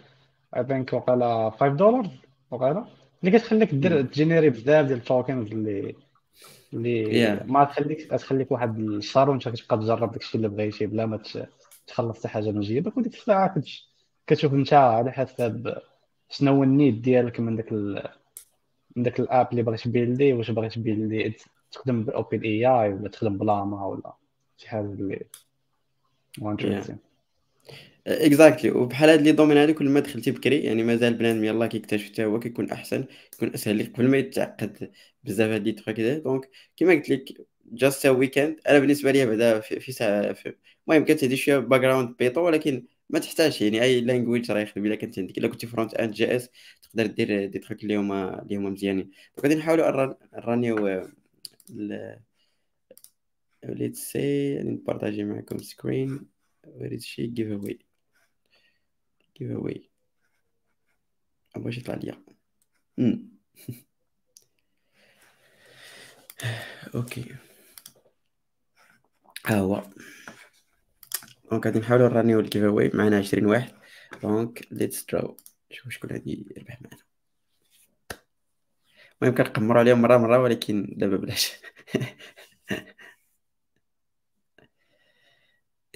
I 0.56 0.64
think 0.64 0.92
وقيلا 0.92 1.50
5 1.50 1.68
دولار 1.68 2.06
وقيلا 2.50 2.84
اللي 3.26 3.38
كتخليك 3.38 3.74
دير 3.74 4.02
تجينيري 4.02 4.50
بزاف 4.50 4.86
ديال 4.86 4.98
ال 4.98 5.06
tokens 5.06 5.52
اللي 5.52 5.94
اللي 6.72 7.40
ما 7.46 7.64
تخليكش 7.64 8.04
تخليك 8.04 8.52
واحد 8.52 8.78
الشهر 8.78 9.30
وانت 9.30 9.48
كتبقى 9.48 9.78
تجرب 9.78 10.12
داكشي 10.12 10.36
اللي 10.36 10.48
بغيتي 10.48 10.86
بلا 10.86 11.06
ما 11.06 11.22
تخلص 11.86 12.18
حتى 12.18 12.28
حاجة 12.28 12.50
من 12.50 12.60
جيبك 12.60 12.96
وديك 12.96 13.14
الساعة 13.14 13.54
كتشوف 14.26 14.54
انت 14.54 14.72
على 14.72 15.12
حسب 15.12 15.74
شنو 16.28 16.62
ال 16.62 16.70
need 16.70 17.02
ديالك 17.02 17.40
من 17.40 17.56
داك 17.56 17.72
ال... 17.72 18.08
من 18.96 19.02
داك 19.02 19.20
ال 19.20 19.27
app 19.27 19.48
اللي 19.50 19.62
بغيت 19.62 19.88
بيلدي 19.88 20.32
واش 20.32 20.50
بغيت 20.50 20.78
بيلدي 20.78 21.36
تخدم 21.72 22.04
ب 22.04 22.40
OpenAI 22.40 22.92
ولا 22.92 23.08
تخدم 23.08 23.38
ب 23.38 23.46
Llama 23.46 23.86
ولا 23.86 24.12
شي 24.56 24.68
حاجة 24.68 24.80
اللي 24.84 25.26
و 26.40 26.45
interesting 26.45 26.98
exactly 28.06 28.70
وبحال 28.70 29.08
هاد 29.10 29.22
les 29.22 29.32
domaines 29.32 29.56
هادو 29.56 29.74
كل 29.74 29.88
ما 29.88 30.00
دخلتي 30.00 30.30
بكري 30.30 30.60
يعني 30.60 30.82
مازال 30.82 31.14
بنادم 31.14 31.44
يلاه 31.44 31.66
كيكتشف 31.66 32.06
حتى 32.06 32.24
هو 32.24 32.38
كيكون 32.40 32.70
أحسن 32.70 33.04
يكون 33.34 33.54
أسهل 33.54 33.78
لك 33.78 33.92
قبل 33.92 34.08
ما 34.08 34.16
يتعقد 34.18 34.92
بزاف 35.24 35.50
هاد 35.50 35.62
les 35.64 35.72
trucs 35.72 36.00
donc 36.00 36.50
كيما 36.76 36.92
قلت 36.94 37.10
لك 37.10 37.46
just 37.72 38.06
weekend 38.06 38.60
أنا 38.68 38.78
بالنسبة 38.78 39.10
لي 39.12 39.26
بعدا 39.26 39.60
في, 39.60 39.80
في 39.80 39.92
ساعة 39.92 40.34
المهم 40.88 41.04
كتهدي 41.04 41.36
شوية 41.36 41.58
background 41.58 42.16
Python 42.18 42.40
ولكن 42.46 42.86
ما 43.10 43.18
تحتاجش 43.18 43.62
يعني 43.62 43.82
أي 43.82 44.00
language 44.00 44.50
راه 44.50 44.60
يخدم. 44.60 44.86
إلا 44.86 44.96
كنت 44.96 45.18
عندك 45.18 45.38
إلا 45.38 45.48
كنتي 45.48 45.66
front-end 45.66 46.12
JS 46.14 46.50
تقدر 46.82 47.06
دير 47.06 47.46
دي 47.46 47.58
تخيك 47.58 47.82
اللي 47.82 47.96
هما 47.96 48.42
اللي 48.42 48.56
هما 48.56 48.70
مزيانين. 48.70 49.10
غادي 49.42 49.54
نحاولوا 49.54 50.14
نرانيو 50.34 50.76
و 53.68 53.73
let's 53.73 53.96
see 53.96 54.18
نبارطاجي 54.62 55.24
معكم 55.24 55.58
screen 55.58 56.26
وريت 56.66 57.00
شي 57.02 57.26
giveaway 57.26 57.85
give 59.36 59.50
away. 59.50 59.96
أبغى 61.56 61.78
يطلع 61.78 61.94
ليا 61.94 62.22
okay 66.94 67.36
ها 69.46 69.58
هو 69.60 69.82
donc 71.50 71.66
غادي 71.66 71.78
نحاولوا 71.78 72.08
نرانيو 72.08 72.40
ال 72.40 72.64
giveaway 72.64 72.90
معنا 72.94 73.18
20 73.18 73.46
واحد 73.46 73.74
donc 74.22 74.66
let's 74.70 75.04
draw 75.04 75.36
شوف 75.70 75.92
شكون 75.92 76.10
غادي 76.10 76.46
يربح 76.56 76.82
معنا 76.82 77.02
المهم 79.22 79.34
كنقمروا 79.34 79.80
عليهم 79.80 80.02
مره 80.02 80.16
مره 80.16 80.38
ولكن 80.38 80.94
دابا 80.96 81.16
بلاش 81.16 81.52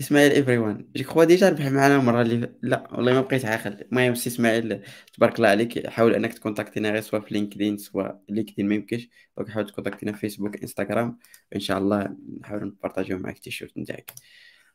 اسماعيل 0.01 0.32
everyone 0.32 0.88
je 0.97 1.05
crois 1.05 1.24
déjà 1.24 1.48
ربح 1.48 1.66
معنا 1.66 1.97
المرة 1.97 2.22
اللي 2.22 2.55
لا 2.62 2.89
والله 2.93 3.12
ما 3.12 3.20
بقيت 3.20 3.44
عاقل. 3.44 3.85
المهم 3.93 4.14
سي 4.14 4.31
إسماعيل 4.31 4.82
تبارك 5.12 5.36
الله 5.36 5.48
عليك. 5.48 5.86
حاول 5.86 6.14
إنك 6.14 6.35
تكونتاكتينا 6.35 6.90
غير 6.90 7.01
soit 7.01 7.20
في 7.20 7.35
LinkedIn 7.34 7.76
soit 7.78 8.09
LinkedIn 8.28 8.68
ما 8.68 8.74
يمكنش. 8.74 9.09
donc 9.36 9.48
حاول 9.51 9.66
تكونتاكتينا 9.66 10.12
في 10.12 10.18
فيسبوك 10.18 10.62
إنستغرام. 10.62 11.18
إن 11.55 11.60
شاء 11.60 11.78
الله 11.78 12.16
نحاول 12.40 12.64
نبارطاجيو 12.64 13.18
معاك 13.18 13.36
التيشيرت 13.36 13.78
نتاعك. 13.78 14.12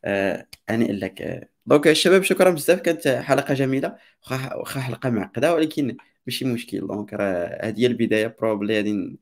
آه 0.04 0.46
هنيئا 0.68 0.92
لك 0.92 1.22
آه. 1.22 1.48
donc 1.66 1.88
الشباب 1.88 2.22
شكرا 2.22 2.50
بزاف. 2.50 2.80
كانت 2.80 3.08
حلقة 3.08 3.54
جميلة. 3.54 3.96
واخا 4.30 4.80
حلقة 4.80 5.10
معقدة 5.10 5.54
ولكن 5.54 5.96
ماشي 6.26 6.44
مشكل. 6.44 6.80
donc 6.80 7.14
راه 7.14 7.58
هذه 7.62 7.80
هي 7.80 7.86
البداية. 7.86 8.36
probably 8.40 8.76
غادي 8.76 9.18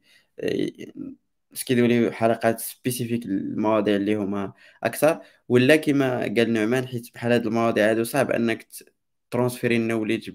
كيديروا 1.62 1.88
les 1.88 2.12
حلقات 2.12 2.60
spécifiques 2.60 3.24
المواضيع 3.26 3.96
اللي 3.96 4.14
هما 4.16 4.52
أكثر 4.82 5.20
ولا 5.48 5.76
كما 5.76 6.20
قال 6.20 6.52
نعمان 6.52 6.86
حيت 6.88 7.14
بحال 7.14 7.32
هاد 7.32 7.46
المواضيع 7.46 7.90
هادو 7.90 8.04
صعب 8.04 8.30
أنك 8.30 8.66
ترونسفيري 9.30 9.76
ال 9.76 9.81
knowledge 9.81 10.30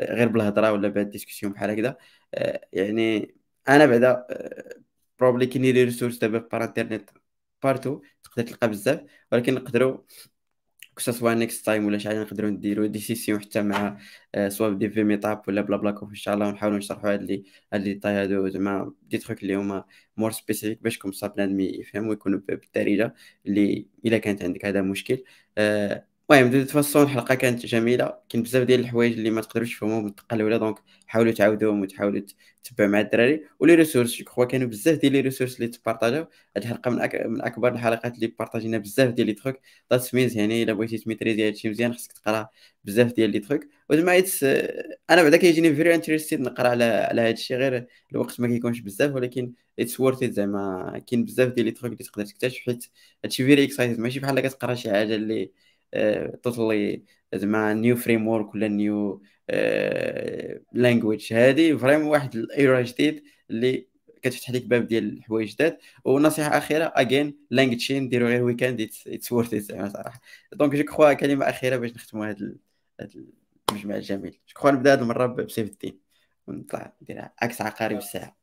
غير 0.00 0.28
بالهضرة 0.28 0.72
ولا 0.72 0.88
بهاد 0.88 1.06
ال 1.06 1.10
discussion 1.10 1.52
بحال 1.52 1.70
هكذا. 1.70 1.96
آه، 2.34 2.60
يعني 2.72 3.34
أنا 3.68 3.86
بعدا 3.86 4.26
probably 5.18 5.46
كاين 5.46 5.62
les 5.64 5.84
ressources 5.84 6.18
دابا 6.18 6.38
par 6.38 6.64
internet 6.64 7.10
partout 7.62 8.02
تقدر 8.22 8.42
تلقى 8.42 8.68
بزاف 8.68 9.00
ولكن 9.32 9.54
نقدروا 9.54 9.98
كو 10.94 11.00
سوا 11.00 11.34
نيكست 11.34 11.66
تايم 11.66 11.84
ولا 11.86 11.98
شي 11.98 12.08
حاجة 12.08 12.22
نقدروا 12.22 12.50
نديروا 12.50 12.86
دي 12.86 12.98
سيسيون 12.98 13.40
حتى 13.40 13.62
مع 13.62 13.98
سوا 14.48 14.70
دي 14.74 14.90
في 14.90 15.04
ميتاب 15.04 15.42
ولا 15.48 15.60
بلا 15.60 15.76
بلا 15.76 15.90
كوف 15.90 16.10
ان 16.10 16.14
شاء 16.14 16.34
الله 16.34 16.48
ونحاولوا 16.48 16.78
نشرحوا 16.78 17.12
هاد 17.12 17.22
لي 17.22 17.44
هاد 17.72 17.80
لي 17.82 17.94
طاي 17.94 18.12
هادو 18.12 18.48
زعما 18.48 18.94
دي 19.02 19.18
تروك 19.18 19.42
اللي 19.42 19.54
هما 19.54 19.84
مور 20.16 20.30
سبيسيفيك 20.32 20.82
باش 20.82 20.98
كوم 20.98 21.12
سا 21.12 21.26
بنادم 21.26 21.60
يفهم 21.60 22.08
ويكونوا 22.08 22.40
بالدارجة 22.48 23.14
اللي 23.46 23.86
إلا 24.06 24.18
كانت 24.18 24.42
عندك 24.42 24.64
هذا 24.64 24.82
مشكل. 24.82 25.24
آه 25.58 26.06
المهم 26.30 26.50
دو 26.50 26.64
فاسون 26.64 27.02
الحلقة 27.02 27.34
كانت 27.34 27.66
جميلة 27.66 28.18
كاين 28.28 28.42
بزاف 28.42 28.62
ديال 28.66 28.80
الحوايج 28.80 29.12
اللي 29.12 29.30
ما 29.30 29.40
تقدروش 29.40 29.74
تفهموهم 29.76 30.04
من 30.30 30.58
دونك 30.58 30.78
حاولوا 31.06 31.32
تعاودوهم 31.32 31.80
وتحاولوا 31.80 32.20
تتبعوا 32.64 32.90
مع 32.90 33.00
الدراري. 33.00 33.44
ولي 33.60 33.74
ريسورس 33.74 34.22
جو 34.22 34.46
كانوا 34.46 34.68
بزاف 34.68 34.98
ديال 34.98 35.12
لي 35.12 35.20
ريسورس 35.20 35.56
اللي 35.56 35.68
تبارطاجاو. 35.68 36.26
هاد 36.56 36.62
الحلقة 36.64 36.90
من, 36.90 37.00
أك... 37.00 37.14
من 37.26 37.42
أكبر 37.42 37.72
الحلقات 37.72 38.14
اللي 38.14 38.26
بارطاجينا 38.26 38.78
بزاف 38.78 39.10
ديال 39.10 39.26
les 39.26 39.32
trucs 39.32 39.56
that 39.92 40.14
means 40.14 40.36
يعني 40.36 40.62
إلا 40.62 40.72
بغيتي 40.72 40.98
تميتريزي 40.98 41.46
هادشي 41.48 41.70
مزيان 41.70 41.94
خصك 41.94 42.12
تقرا 42.12 42.48
بزاف 42.84 43.12
ديال 43.12 43.30
les 43.30 43.38
trucs 43.38 43.60
وزعما 43.90 44.22
أنا 45.10 45.22
بعدا 45.22 45.36
كيجيني 45.36 45.74
very 45.74 45.94
interested 45.94 46.40
نقرا 46.40 46.68
على 46.68 46.84
على 46.84 47.20
هادشي 47.20 47.56
غير 47.56 47.86
الوقت 48.12 48.40
ما 48.40 48.48
كيكونش 48.48 48.80
بزاف. 48.80 49.14
ولكن 49.14 49.52
it's 49.78 50.00
worth 50.00 50.24
زعما. 50.24 51.02
كاين 51.06 51.24
بزاف 51.24 51.48
ديال 51.52 51.66
les 51.66 51.72
trucs 51.72 51.92
اللي 51.92 52.04
تقدر 52.04 52.24
تكتشف 52.26 52.62
حيت 52.66 52.86
هادشي 53.24 53.46
very 53.46 53.64
excited 53.64 53.98
ماشي 54.00 54.20
بحال 54.20 54.40
كتقرا 54.40 54.74
شي 54.74 54.90
حاجة 54.90 55.14
اللي 55.14 55.50
totally 56.42 57.02
زعما 57.34 57.74
new 57.74 57.96
framework 57.96 58.54
ولا 58.54 58.68
new 58.68 59.22
language 60.72 61.32
هذه 61.32 61.76
vraiment 61.76 62.06
واحد 62.06 62.36
ال 62.36 62.47
era 62.47 62.80
جديد 62.82 63.24
اللي 63.50 63.86
كتفتح 64.22 64.50
لك 64.50 64.66
باب 64.66 64.86
ديال 64.86 65.18
الحوايج 65.18 65.54
جداد. 65.54 65.78
ونصيحة 66.04 66.58
أخيرة 66.58 66.92
again 66.96 67.38
LangChain 67.50 68.08
ديروا 68.08 68.28
غير 68.28 68.42
weekend 68.42 68.80
it's 69.06 69.32
worth 69.32 69.54
زعما 69.54 69.88
صراحة. 69.88 70.20
donc 70.52 70.74
je 70.74 70.84
crois 70.84 71.12
كلمة 71.12 71.48
أخيرة 71.48 71.76
باش 71.76 71.90
نختموا 71.90 72.26
هذا 72.26 72.54
المجمع 73.70 73.96
الجميل. 73.96 74.30
je 74.30 74.54
crois 74.54 74.70
نبدأ 74.70 74.92
هذه 74.92 75.00
المرة 75.02 75.26
بسيف 75.26 75.68
الدين 75.68 76.00
ونطلع 76.46 76.92
ندير 77.02 77.22
عكس 77.42 77.62
عقارب 77.62 77.96
الساعة. 77.96 78.36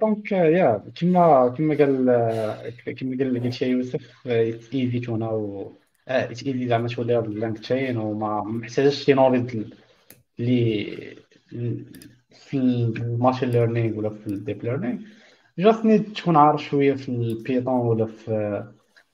donc 0.00 0.32
يا 0.32 0.84
كما 1.00 1.54
كما 1.58 1.74
قال 1.74 2.06
كما 2.94 3.16
قال 3.18 3.54
شي 3.54 3.66
يوسف 3.66 4.26
easy 4.26 5.00
to 5.00 5.72
easy 6.08 6.68
زعما 6.68 6.88
تولي 6.88 7.20
ب 7.20 7.58
LangChain 7.58 7.96
وما 7.96 8.42
محتاجش 8.42 9.04
شي 9.04 9.12
knowledge 9.12 9.64
اللي 10.40 11.16
في 12.30 12.54
ال 12.54 12.66
machine 12.66 13.48
learning 13.50 13.98
ولا 13.98 14.10
في 14.10 14.26
ال 14.26 14.34
deep 14.34 14.64
learning. 14.64 14.98
just 15.58 15.86
تكون 16.16 16.36
عارف 16.36 16.62
شوية 16.64 16.94
في 16.94 17.08
ال 17.08 17.17
Python 17.17 17.74
ولا 17.74 18.06
في 18.06 18.64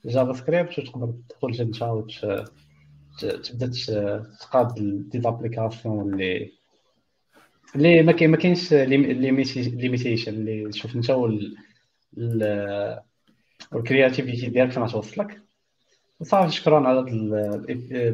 JavaScript 0.04 0.78
وتقدر 0.78 1.12
تدخل 1.28 1.56
تنشا 1.56 2.04
تبدأ 3.20 3.70
تقاد 4.40 4.74
des 5.08 5.20
applications 5.20 6.14
اللي 6.14 6.52
اللي 7.76 8.02
ما 8.02 8.12
كاين 8.12 8.30
ما 8.30 8.36
كاينش 8.36 8.72
limitation 8.72 10.34
اللي 10.34 10.72
شوف 10.72 10.96
أنت 10.96 11.10
وال 13.72 13.85
creativity 13.85 14.46
ديالك 14.50 14.70
فين 14.72 14.86
توصلك 14.86 15.40
صافي 16.22 16.52
شكرا 16.52 16.88
على 16.88 17.00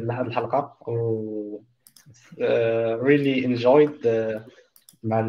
هذه 0.09 0.21
الحلقة. 0.21 0.77
و 0.89 1.59
really 3.01 3.45
enjoyed 3.45 4.07
مع 5.03 5.19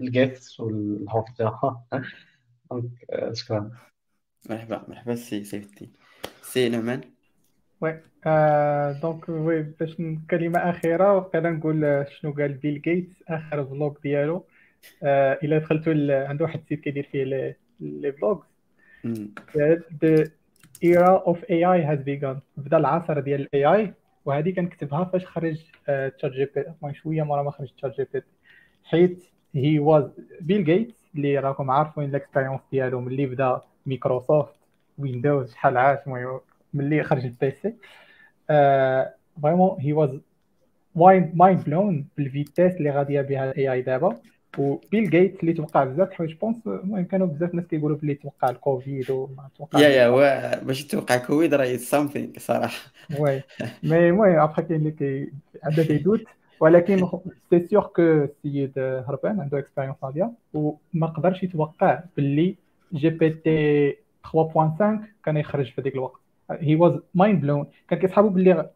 ال 0.00 0.10
guest 0.10 0.60
وال 0.60 0.86
host 0.86 1.38
ديالها 1.38 1.84
شكرا. 3.32 3.70
مرحبا 4.50 4.84
مرحبا 4.88 5.14
سي 5.14 5.44
سيف 5.44 5.64
الدين 5.64 5.92
سي 6.42 6.68
نعمان. 6.68 7.00
oui 7.80 8.00
آه 8.26 8.92
donc 8.92 9.28
oui 9.28 9.62
باش 9.62 9.96
كلمة 10.30 10.58
أخيرة 10.58 11.16
وقيلا 11.16 11.50
نقول 11.50 12.06
شنو 12.08 12.32
قال 12.32 12.52
بيل 12.52 12.82
جيتس 12.82 13.22
آخر 13.28 13.64
blog 13.64 13.98
ديالو. 14.02 14.44
آه 15.02 15.38
إلا 15.42 15.58
دخلتوا 15.58 16.28
عنده 16.28 16.44
واحد 16.44 16.60
ال 16.60 16.64
site 16.64 16.80
كيدير 16.80 17.08
فيه 17.12 17.24
les 17.80 18.12
blogs 18.12 18.42
the 20.80 20.88
era 20.88 21.14
of 21.30 21.36
AI 21.50 21.80
has 21.90 22.00
begun. 22.04 22.40
بدا 22.56 22.76
العصر 22.76 23.20
ديال 23.20 23.40
ال 23.40 23.64
AI 23.64 23.94
وهذه 24.24 24.50
كنكتبها 24.50 25.04
فاش 25.04 25.26
خرج 25.26 25.56
ChatGPT 25.86 26.94
شوية 26.94 27.22
مرة 27.22 27.42
ما 27.42 27.50
خرج 27.50 27.68
ChatGPT 27.68 28.22
حيت 28.84 29.24
he 29.54 29.78
was 29.78 30.20
بيل 30.40 30.64
جيتس 30.64 31.10
اللي 31.14 31.38
راكم 31.38 31.70
عارفين 31.70 32.04
ال 32.04 32.09
expérience 32.09 32.60
ديالو 32.72 33.00
ملي 33.00 33.26
بدا 33.26 33.60
Microsoft 33.86 34.54
Windows 34.98 35.52
شحال 35.52 35.76
عاش 35.76 35.98
ملي 36.74 37.02
خرج 37.02 37.24
ال 37.24 37.41
PC 37.41 37.74
vraiment 39.42 39.80
he 39.80 39.92
was 39.92 40.20
mind 41.34 41.64
blown 41.64 42.08
بال 42.16 42.29
vitesse 42.29 42.76
اللي 42.76 42.90
غاديه 42.90 43.20
بها 43.20 43.50
ال 43.50 43.72
AI 43.72 43.82
دابا. 43.82 44.16
وبيل 44.58 45.10
جيتس 45.10 45.40
اللي 45.40 45.52
توقع 45.52 45.84
بزاف 45.84 46.08
الحوايج 46.08 46.34
bon 46.34 46.56
المهم 46.66 47.04
كانوا 47.04 47.26
بزاف 47.26 47.50
الناس 47.50 47.66
كيقولوا 47.66 47.96
بلي 47.96 48.14
توقع 48.14 48.50
الكوفيد 48.50 49.10
وما 49.10 49.48
توقع 49.58 49.80
yeah 49.80 49.88
yeah 49.88 50.64
باش 50.64 50.86
توقع 50.86 51.16
كوفيد 51.16 51.54
راه 51.54 51.76
something 51.76 52.28
صراحة. 52.38 52.92
oui 53.20 53.42
mais 53.82 54.08
المهم 54.08 54.38
ابخي 54.38 54.62
كاين 54.62 54.80
اللي 54.80 54.90
كي 54.90 55.32
عنده 55.64 55.82
دي 55.82 55.98
دوت 55.98 56.24
ولكن 56.60 57.08
c'est 57.50 57.66
sûr 57.66 57.86
que 57.86 58.02
السيد 58.02 58.72
هربان 58.78 59.40
عنده 59.40 59.58
expérience 59.58 59.96
عاليه 60.02 60.32
وما 60.54 61.06
قدرش 61.06 61.42
يتوقع 61.42 62.00
باللي 62.16 62.56
GPT 62.94 63.92
3.5 63.92 64.84
كان 65.24 65.36
يخرج 65.36 65.72
في 65.72 65.80
هذيك 65.80 65.94
الوقت 65.94 66.20
he 66.50 66.74
was 66.76 67.00
mind 67.14 67.40
blown 67.40 67.66
كان 67.88 67.98
كيصحابو 67.98 68.28
باللي 68.28 68.70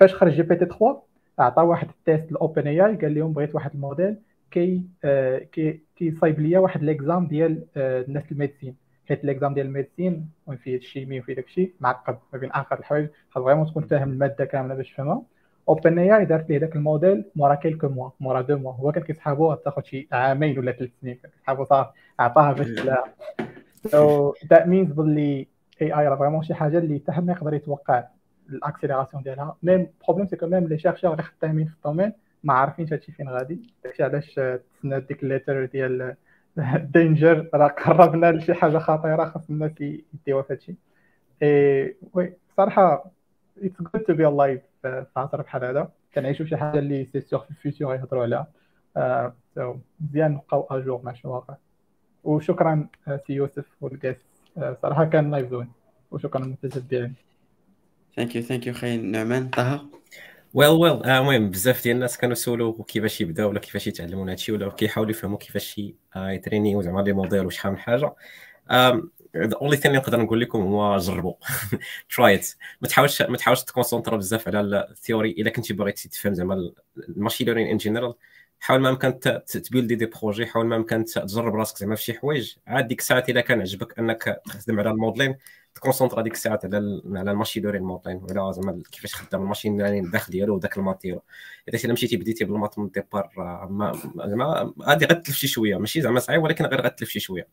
فاش 0.00 0.14
خرج 0.14 0.32
GPT 0.32 0.64
3 0.64 1.02
عطى 1.38 1.62
واحد 1.62 1.88
ال 1.88 2.32
test 2.32 2.66
ل 2.66 2.86
OpenAI 2.86 2.96
قال 2.96 3.14
لهم 3.14 3.32
بغيت 3.32 3.54
واحد 3.54 3.70
الموديل 3.74 4.16
كي 4.50 4.82
آه 5.04 5.38
كي 5.38 5.80
كيصايب 5.96 6.40
ليا 6.40 6.58
واحد 6.58 6.82
l'examen 6.82 7.26
ديال 7.26 7.66
آه 7.76 8.00
الناس 8.02 8.32
ال 8.32 8.36
médecine. 8.36 8.76
حيت 9.08 9.24
l'examen 9.24 9.54
ديال 9.54 9.66
ال 9.66 9.73
médecine 9.73 10.28
فيه 10.62 10.76
ال 10.76 10.82
chimie 10.82 11.20
وفيه 11.20 11.34
داكشي 11.34 11.72
معقد 11.80 12.18
ما 12.32 12.38
بين 12.38 12.50
آخر 12.50 12.78
الحوايج. 12.78 13.08
خاص 13.30 13.44
vraiment 13.44 13.66
تكون 13.66 13.82
فاهم 13.82 14.10
المادة 14.10 14.44
كاملة 14.44 14.74
باش 14.74 14.92
تفهمها 14.92 15.22
OpenAI 15.68 16.24
دارت 16.24 16.50
ليه 16.50 16.58
داك 16.58 16.76
الموديل 16.76 17.24
مورا 17.36 17.54
quelques 17.54 17.88
mois 17.88 18.10
مورا 18.20 18.40
deux 18.40 18.58
mois. 18.58 18.72
هو 18.72 18.92
كان 18.92 19.02
كيسحابو 19.02 19.54
تاخذ 19.54 19.82
شي 19.82 20.08
عامين 20.12 20.58
ولا 20.58 20.72
ثلاث 20.72 20.90
سنين. 21.00 21.14
كيسحابو 21.14 21.64
صافي 21.64 21.90
عطاها 22.18 22.52
باش 22.52 22.66
تلاها 22.66 23.04
so 23.86 24.34
that 24.50 24.66
means 24.66 24.92
باللي 24.92 25.46
AI 25.82 26.08
راه 26.08 26.16
vraiment 26.16 26.42
شي 26.42 26.54
حاجة 26.54 26.78
اللي 26.78 26.98
حتى 26.98 27.12
حد 27.12 27.24
ما 27.24 27.32
يقدر 27.32 27.54
يتوقع 27.54 28.04
ال 28.50 28.55
accélération 28.55 29.22
ديالها. 29.22 29.56
même 29.62 29.86
problème 30.04 30.26
c'est 30.26 30.36
que 30.36 30.46
même 30.46 30.68
les 30.68 30.78
chercheurs 30.78 31.12
اللي 31.12 31.22
خدامين 31.22 31.66
في 31.66 31.74
ال 31.74 31.79
domaine 31.79 32.12
ما 32.44 32.54
عارفينش 32.54 32.92
هادشي 32.92 33.12
فين 33.12 33.28
غادي. 33.28 33.74
داكشي 33.84 34.02
علاش 34.02 34.34
تسنى 34.34 35.00
ديك 35.00 35.22
ال 35.22 35.28
lettre 35.28 35.64
ديال 35.64 36.16
danger 36.94 37.50
راه 37.54 37.68
قربنا 37.68 38.32
لشي 38.32 38.54
حاجة 38.54 38.78
خطيرة 38.78 39.24
خاص 39.24 39.50
الناس 39.50 39.72
يديوها 39.80 40.42
في 40.42 40.52
هادشي. 40.52 40.74
اي 41.42 41.96
وي 42.12 42.36
صراحة 42.56 43.10
it's 43.62 43.82
good 43.82 44.02
to 44.02 44.14
be 44.14 44.28
alive 44.28 44.60
في 44.82 45.06
عصر 45.16 45.42
بحال 45.42 45.64
هذا. 45.64 45.92
كنعيشوا 46.14 46.46
شي 46.46 46.56
حاجة 46.56 46.78
اللي 46.78 47.04
c'est 47.04 47.20
sûr 47.20 47.44
في 47.44 47.50
ال 47.50 47.57
futur 47.57 47.94
يهضروا 47.94 48.22
عليها. 48.22 48.52
مزيان 50.00 50.32
نبقاو 50.32 50.66
à 50.70 50.76
jour 50.76 51.02
مع 51.04 51.12
شنو 51.12 51.32
واقع. 51.34 51.54
وشكرا 52.24 52.88
سي 53.26 53.32
يوسف 53.32 53.64
والكاس 53.80 54.16
صراحة 54.82 55.04
كان 55.04 55.30
nice 55.30 55.50
one 55.50 55.72
وشكرا 56.10 56.56
ديالي 56.62 57.12
thank 58.16 58.36
you 58.36 58.42
thank 58.42 58.66
you 58.66 58.74
خي 58.74 58.96
نعمان 58.96 59.48
طه. 59.48 59.86
well 60.54 60.68
well 60.70 60.92
المهم 61.06 61.50
بزاف 61.50 61.82
ديال 61.82 61.94
الناس 61.96 62.18
كانوا 62.18 62.34
سولوا 62.34 62.84
كيفاش 62.84 63.20
يبداو 63.20 63.48
ولا 63.48 63.60
كيفاش 63.60 63.86
يتعلموا 63.86 64.24
هذا 64.24 64.32
الشيء 64.32 64.54
ولا 64.54 64.70
كيحاولوا 64.70 65.10
يفهموا 65.10 65.38
كيفاش 65.38 65.80
يترينيو 66.16 66.82
زعما 66.82 67.00
les 67.00 67.12
modèles 67.12 67.46
وشحال 67.46 67.72
من 67.72 67.78
حاجة. 67.78 68.14
the 69.36 69.56
only 69.62 69.76
thing 69.76 69.96
نقدر 69.96 70.20
نقول 70.20 70.40
لكم 70.40 70.62
هو 70.62 70.98
جربوا. 70.98 71.34
try 72.16 72.34
it 72.34 72.46
ما 72.80 72.88
تحاولش 72.88 73.22
ما 73.22 73.36
تحاولش 73.36 73.62
تconcentra 73.62 74.16
بزاف 74.16 74.48
على 74.48 74.88
ال 74.90 74.96
theory 74.96 75.30
إلا 75.30 75.50
كنتي 75.50 75.72
باغي 75.72 75.92
تفهم 75.92 76.34
زعما 76.34 76.72
ال 77.08 77.13
machine 77.13 77.46
learning 77.46 77.66
en 77.66 77.76
général 77.76 78.14
حاول 78.60 78.80
ما 78.80 78.88
أمكن 78.90 79.20
تbuildي 79.46 79.94
des 79.94 80.06
projets 80.06 80.46
حاول 80.46 80.66
ما 80.66 80.76
أمكن 80.76 81.04
تجرب 81.04 81.54
راسك 81.54 81.78
زعما 81.78 81.94
في 81.94 82.02
شي 82.02 82.14
حوايج. 82.14 82.54
عاد 82.66 82.88
ديك 82.88 83.00
الساعات 83.00 83.30
إلا 83.30 83.40
كان 83.40 83.60
عجبك 83.60 83.98
أنك 83.98 84.42
تخدم 84.46 84.80
على 84.80 84.90
ال 84.90 84.95
modeling 84.95 85.36
تconcentra 85.74 86.22
ديك 86.22 86.32
الساعات 86.32 86.64
على 86.64 87.02
على 87.14 87.30
ال 87.30 87.34
machine 87.34 87.62
learning 87.62 87.82
modeling 87.82 88.22
ولا 88.22 88.52
زعما 88.52 88.82
كيفاش 88.92 89.14
خدام 89.14 89.42
ال 89.42 89.47
machine 89.47 89.78
learning 89.82 90.04
الداخل 90.04 90.32
ديالو 90.32 90.54
وداك 90.54 90.76
ال 90.78 90.82
material. 90.82 91.20
إذا 91.68 91.84
إلا 91.84 91.92
مشيتي 91.92 92.16
بديتي 92.16 92.44
بال 92.44 92.54
maths 92.54 92.78
من 92.78 92.86
ال 92.86 92.92
départ 92.92 93.30
زعما 94.26 94.74
غادي 94.82 95.04
غتلف 95.06 95.36
شي 95.36 95.46
شوية. 95.46 95.76
ماشي 95.76 96.00
زعما 96.02 96.20
صعيب 96.20 96.42
ولكن 96.42 96.64
غير 96.66 96.80
غتلف 96.86 97.08
شي 97.08 97.20
شوية. 97.20 97.48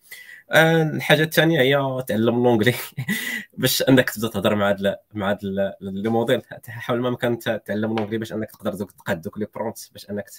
آه، 0.52 0.84
الحاجة 0.84 1.24
الثانية 1.24 1.62
هي 1.62 2.04
تعلم 2.08 2.36
l'anglais 2.36 2.74
باش 3.58 3.82
أنك 3.82 4.10
تبدأ 4.10 4.28
تهضر 4.30 4.56
مع 4.56 4.70
هاد 4.70 4.96
مع 5.14 5.38
les 5.82 6.10
modèles 6.10 6.42
حاول 6.68 7.02
ما 7.02 7.10
أمكن 7.10 7.40
تعلم 7.40 7.92
l'anglais 7.92 8.18
باش 8.18 8.34
أنك 8.34 8.52
تقدر 8.52 8.74
تقاد 8.74 9.22
دوك 9.22 9.38
les 9.38 9.48
prompts 9.56 9.78
باش 9.94 10.10
أنك 10.10 10.30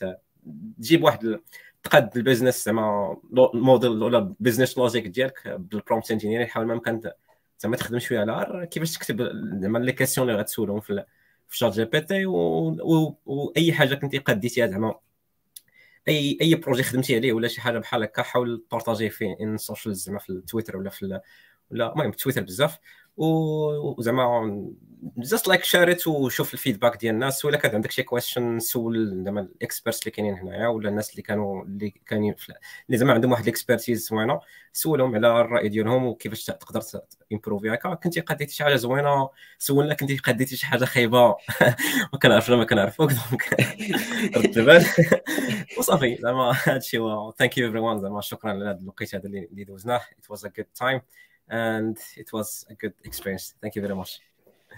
تجيب 0.79 1.05
واحد 1.05 1.41
تقاد 1.83 2.17
ال 2.17 2.22
business 2.22 2.65
زعما 2.65 3.17
موديل 3.55 4.03
ولا 4.03 4.35
business 4.41 4.79
logic 4.79 5.07
ديالك 5.07 5.49
بال 5.49 5.64
prompt 5.64 6.11
engineering 6.11 6.47
حاول 6.47 6.67
ما 6.67 6.75
امكن 6.75 7.11
زعما 7.59 7.77
تخدم 7.77 7.99
شوية 7.99 8.21
على 8.21 8.67
كيفاش 8.67 8.99
تكتب 8.99 9.23
زعما 9.61 9.79
les 9.79 9.93
questions 9.93 10.29
اللي 10.29 10.41
غتسولهم 10.41 10.81
في 10.81 11.05
في 11.49 11.59
ChatGPT؟ 11.59 12.27
واي 12.27 13.73
حاجة 13.73 13.95
كنتي 13.95 14.19
قديتيها 14.19 14.67
زعما؟ 14.67 14.95
أي 16.09 16.55
أي 16.55 16.62
projet 16.62 16.83
خدمتي 16.83 17.17
عليه 17.17 17.33
ولا 17.33 17.49
شي 17.49 17.61
حاجة 17.61 17.79
بحال 17.79 18.03
هكا 18.03 18.23
حاول 18.23 18.65
partagerيه 18.73 19.09
في 19.09 19.37
ان 19.41 19.59
social 19.59 19.95
زعما 19.95 20.19
في 20.19 20.31
التويتر 20.31 20.77
ولا 20.77 20.91
في 20.91 21.21
ولا 21.71 21.93
المهم 21.93 22.13
تويتر 22.13 22.43
بزاف. 22.43 22.79
وزعما 23.17 24.71
just 25.03 25.49
like 25.49 25.65
share 25.65 25.95
it 25.95 26.07
وشوف 26.07 26.55
ال 26.55 26.59
feedback 26.59 26.97
ديال 26.97 27.15
الناس 27.15 27.45
ولا 27.45 27.59
كان 27.59 27.75
عندك 27.75 27.91
شي 27.91 28.03
question 28.03 28.59
سول 28.59 29.25
زعما 29.25 29.41
ال 29.41 29.48
experts 29.48 30.01
اللي 30.01 30.11
كاينين 30.11 30.35
هنايا 30.35 30.69
ولا 30.69 30.89
الناس 30.89 31.11
اللي 31.11 31.23
كانوا 31.23 31.65
اللي 31.65 31.91
كاينين 32.07 32.35
اللي 32.87 32.99
زعما 32.99 33.13
عندهم 33.13 33.33
واحد 33.33 33.43
expertise 33.43 34.09
زوينة 34.09 34.41
سولهم 34.73 35.15
على 35.15 35.41
الرأي 35.41 35.69
ديالهم 35.69 36.07
وكيفاش 36.07 36.45
تقدر 36.45 36.83
improveي 37.33 37.75
هكا 37.75 37.95
كنتي 37.95 38.21
قديتي 38.21 38.55
شي 38.55 38.65
حاجة 38.65 38.75
زوينة 38.77 39.31
سولنا 39.59 39.95
كنتي 39.95 40.17
قديتي 40.17 40.57
شي 40.57 40.67
حاجة 40.67 40.85
خايبة. 40.85 41.29
ما 42.13 42.19
كنعرفش 42.23 42.51
ما 42.51 42.65
كنعرفوك 42.65 43.11
donc 43.13 43.57
رد 44.37 44.59
البال 44.59 44.85
وصافي 45.79 46.17
زعما 46.21 46.53
هادشي 46.67 46.99
هو. 46.99 47.33
thank 47.39 47.59
you 47.59 47.67
everyone 47.67 47.99
زعما 48.01 48.21
شكرا 48.21 48.51
على 48.51 48.65
هذا 48.65 48.79
الوقت 48.81 49.15
هذا 49.15 49.27
اللي 49.27 49.65
دوزناه. 49.65 50.01
it 50.19 50.31
was 50.31 50.47
a 50.47 50.49
good 50.49 50.67
time 50.75 51.01
and 51.51 51.99
it 52.17 52.33
was 52.33 52.67
a 52.71 52.75
good 52.75 52.95
experience. 53.05 53.55
Thank 53.63 53.77
you 53.77 53.83
very 53.83 53.95
much. 53.95 54.21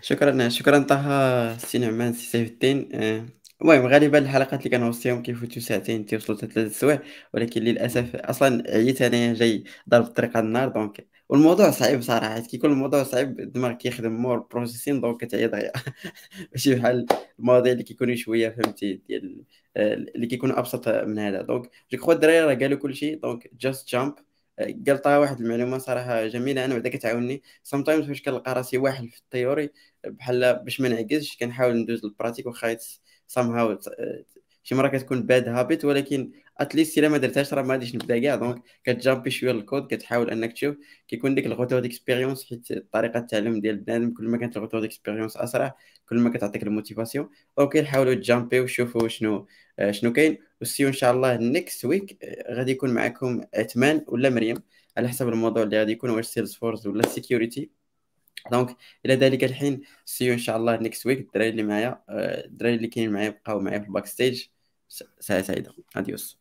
شكرا 0.02 0.48
شكرا 0.48 0.78
طه 0.78 1.56
سي 1.59 1.78
نعمان 1.78 2.12
سي 2.12 2.27
سيف 2.27 2.48
الدين. 2.51 2.89
آه، 2.94 3.27
المهم 3.62 3.86
غالبا 3.86 4.18
الحلقات 4.18 4.66
اللي 4.66 4.70
كنوصيهم 4.78 5.22
كيفوتوا 5.22 5.62
ساعتين 5.62 6.06
تيوصلوا 6.06 6.39
حتى 6.39 6.47
ثلاث 6.47 6.78
سوايع 6.81 7.02
ولكن 7.35 7.62
للأسف 7.62 8.16
أصلا 8.16 8.64
عييت 8.70 9.02
انايا 9.02 9.35
جاي 9.35 9.64
ضرب 9.89 10.05
الطريق 10.05 10.36
على 10.36 10.47
النار 10.47 10.68
donc 10.69 11.09
والموضوع 11.28 11.70
صعيب 11.70 12.01
صراحة 12.02 12.40
كيكون 12.40 12.70
الموضوع 12.72 13.02
صعيب 13.02 13.40
الدماغ 13.40 13.72
كيخدم 13.72 14.12
more 14.12 14.39
processing 14.39 15.01
donc 15.01 15.24
كتعيا 15.24 15.47
دغيا 15.47 15.72
ماشي 16.52 16.74
بحال 16.74 17.06
المواضيع 17.39 17.72
اللي 17.72 17.82
كيكونوا 17.85 18.14
شوية 18.14 18.48
فهمتي 18.51 18.94
ديال 19.09 19.44
آه، 19.77 19.94
اللي 19.94 20.27
كيكونوا 20.27 20.59
أبسط 20.59 20.89
من 20.89 21.18
هذا. 21.18 21.43
donc 21.43 21.70
je 21.93 21.98
crois 21.98 22.15
الدراري 22.14 22.40
راه 22.40 22.55
قالوا 22.55 22.78
كلشي 22.78 23.14
donc 23.15 23.51
just 23.55 23.89
jump 23.89 24.15
قال 24.86 24.98
طه 25.02 25.20
واحد 25.20 25.40
المعلومة 25.40 25.78
صراحة 25.78 26.27
جميلة 26.27 26.64
أنا 26.64 26.74
بعدا 26.74 26.89
كتعاوني 26.89 27.43
sometimes 27.62 28.07
فاش 28.06 28.22
كنلقى 28.22 28.55
راسي 28.55 28.78
واحد 28.78 29.09
في 29.09 29.18
ال 29.19 29.25
théorie 29.25 29.70
بحال 30.06 30.55
باش 30.64 30.81
ما 30.81 30.89
نعكزش 30.89 31.36
كنحاول 31.36 31.77
ندوز 31.77 32.05
لل 32.05 32.13
pratique 32.13 32.47
واخا 32.47 32.77
هاو 33.39 33.78
شي 34.62 34.74
مرة 34.74 34.89
كتكون 34.89 35.22
bad 35.27 35.48
habit 35.48 35.85
ولكن 35.85 36.32
at 36.59 36.70
least 36.70 36.98
إلا 36.98 37.09
ما 37.09 37.18
درتهاش 37.18 37.55
راه 37.55 37.62
ما 37.62 37.74
غاديش 37.74 37.94
نبدا 37.94 38.18
كاع. 38.18 38.35
donc 38.36 38.62
كتjumpي 38.85 39.31
شوية 39.31 39.52
للكود 39.52 39.86
كتحاول 39.94 40.31
إنك 40.31 40.52
تشوف 40.52 40.77
كيكون 41.09 41.35
ديك 41.35 41.47
ال 41.47 41.51
retour 41.51 41.81
d'expérience 41.81 42.44
حيت 42.44 42.93
طريقة 42.93 43.18
التعلم 43.18 43.60
ديال 43.60 43.77
بنادم 43.77 44.10
كل 44.14 44.24
ما 44.28 44.36
كانت 44.39 44.56
ال 44.57 44.60
retour 44.60 44.81
d'expérience 44.81 45.36
أسرع 45.36 45.77
كل 46.09 46.18
ما 46.18 46.31
كتعطيك 46.31 46.62
ال 46.62 46.68
motivation. 46.68 47.28
donc 47.59 47.77
نحاولوا 47.77 48.14
تjumpي 48.15 48.61
وشوفوا 48.60 49.09
شنو 49.09 49.47
شنو 49.90 50.12
كاين. 50.12 50.39
و 50.61 50.65
see 50.65 50.77
you 50.77 50.89
إن 50.89 50.93
شاء 50.93 51.12
الله 51.12 51.36
next 51.36 51.85
week 51.85 52.19
غادي 52.51 52.72
يكون 52.72 52.94
معكم 52.94 53.44
عثمان 53.55 54.05
ولا 54.09 54.31
مريم 54.31 54.56
على 54.97 55.09
حسب 55.09 55.28
الموضوع 55.28 55.62
اللي 55.62 55.78
غادي 55.78 55.93
يكون 55.93 56.10
واش 56.10 56.27
Salesforce 56.27 56.86
ولا 56.86 57.06
security 57.07 57.70
donc 58.52 58.77
إلى 59.07 59.15
ذلك 59.15 59.45
الحين 59.45 59.81
see 60.05 60.19
you 60.19 60.32
إن 60.33 60.39
شاء 60.39 60.57
الله 60.57 60.77
next 60.77 61.07
week 61.07 61.19
الدراري 61.21 61.49
اللي 61.49 61.62
معايا 61.62 62.03
آه، 62.09 62.47
الدراري 62.47 62.75
اللي 62.75 62.89
كاينين 62.89 63.12
معايا 63.12 63.31
بقاو 63.31 63.61
معايا 63.61 63.79
في 63.79 63.87
ال 63.86 64.07
backstage 64.07 64.44
ساعه 65.21 65.43
سعيده 65.43 65.75
adiós 65.97 66.40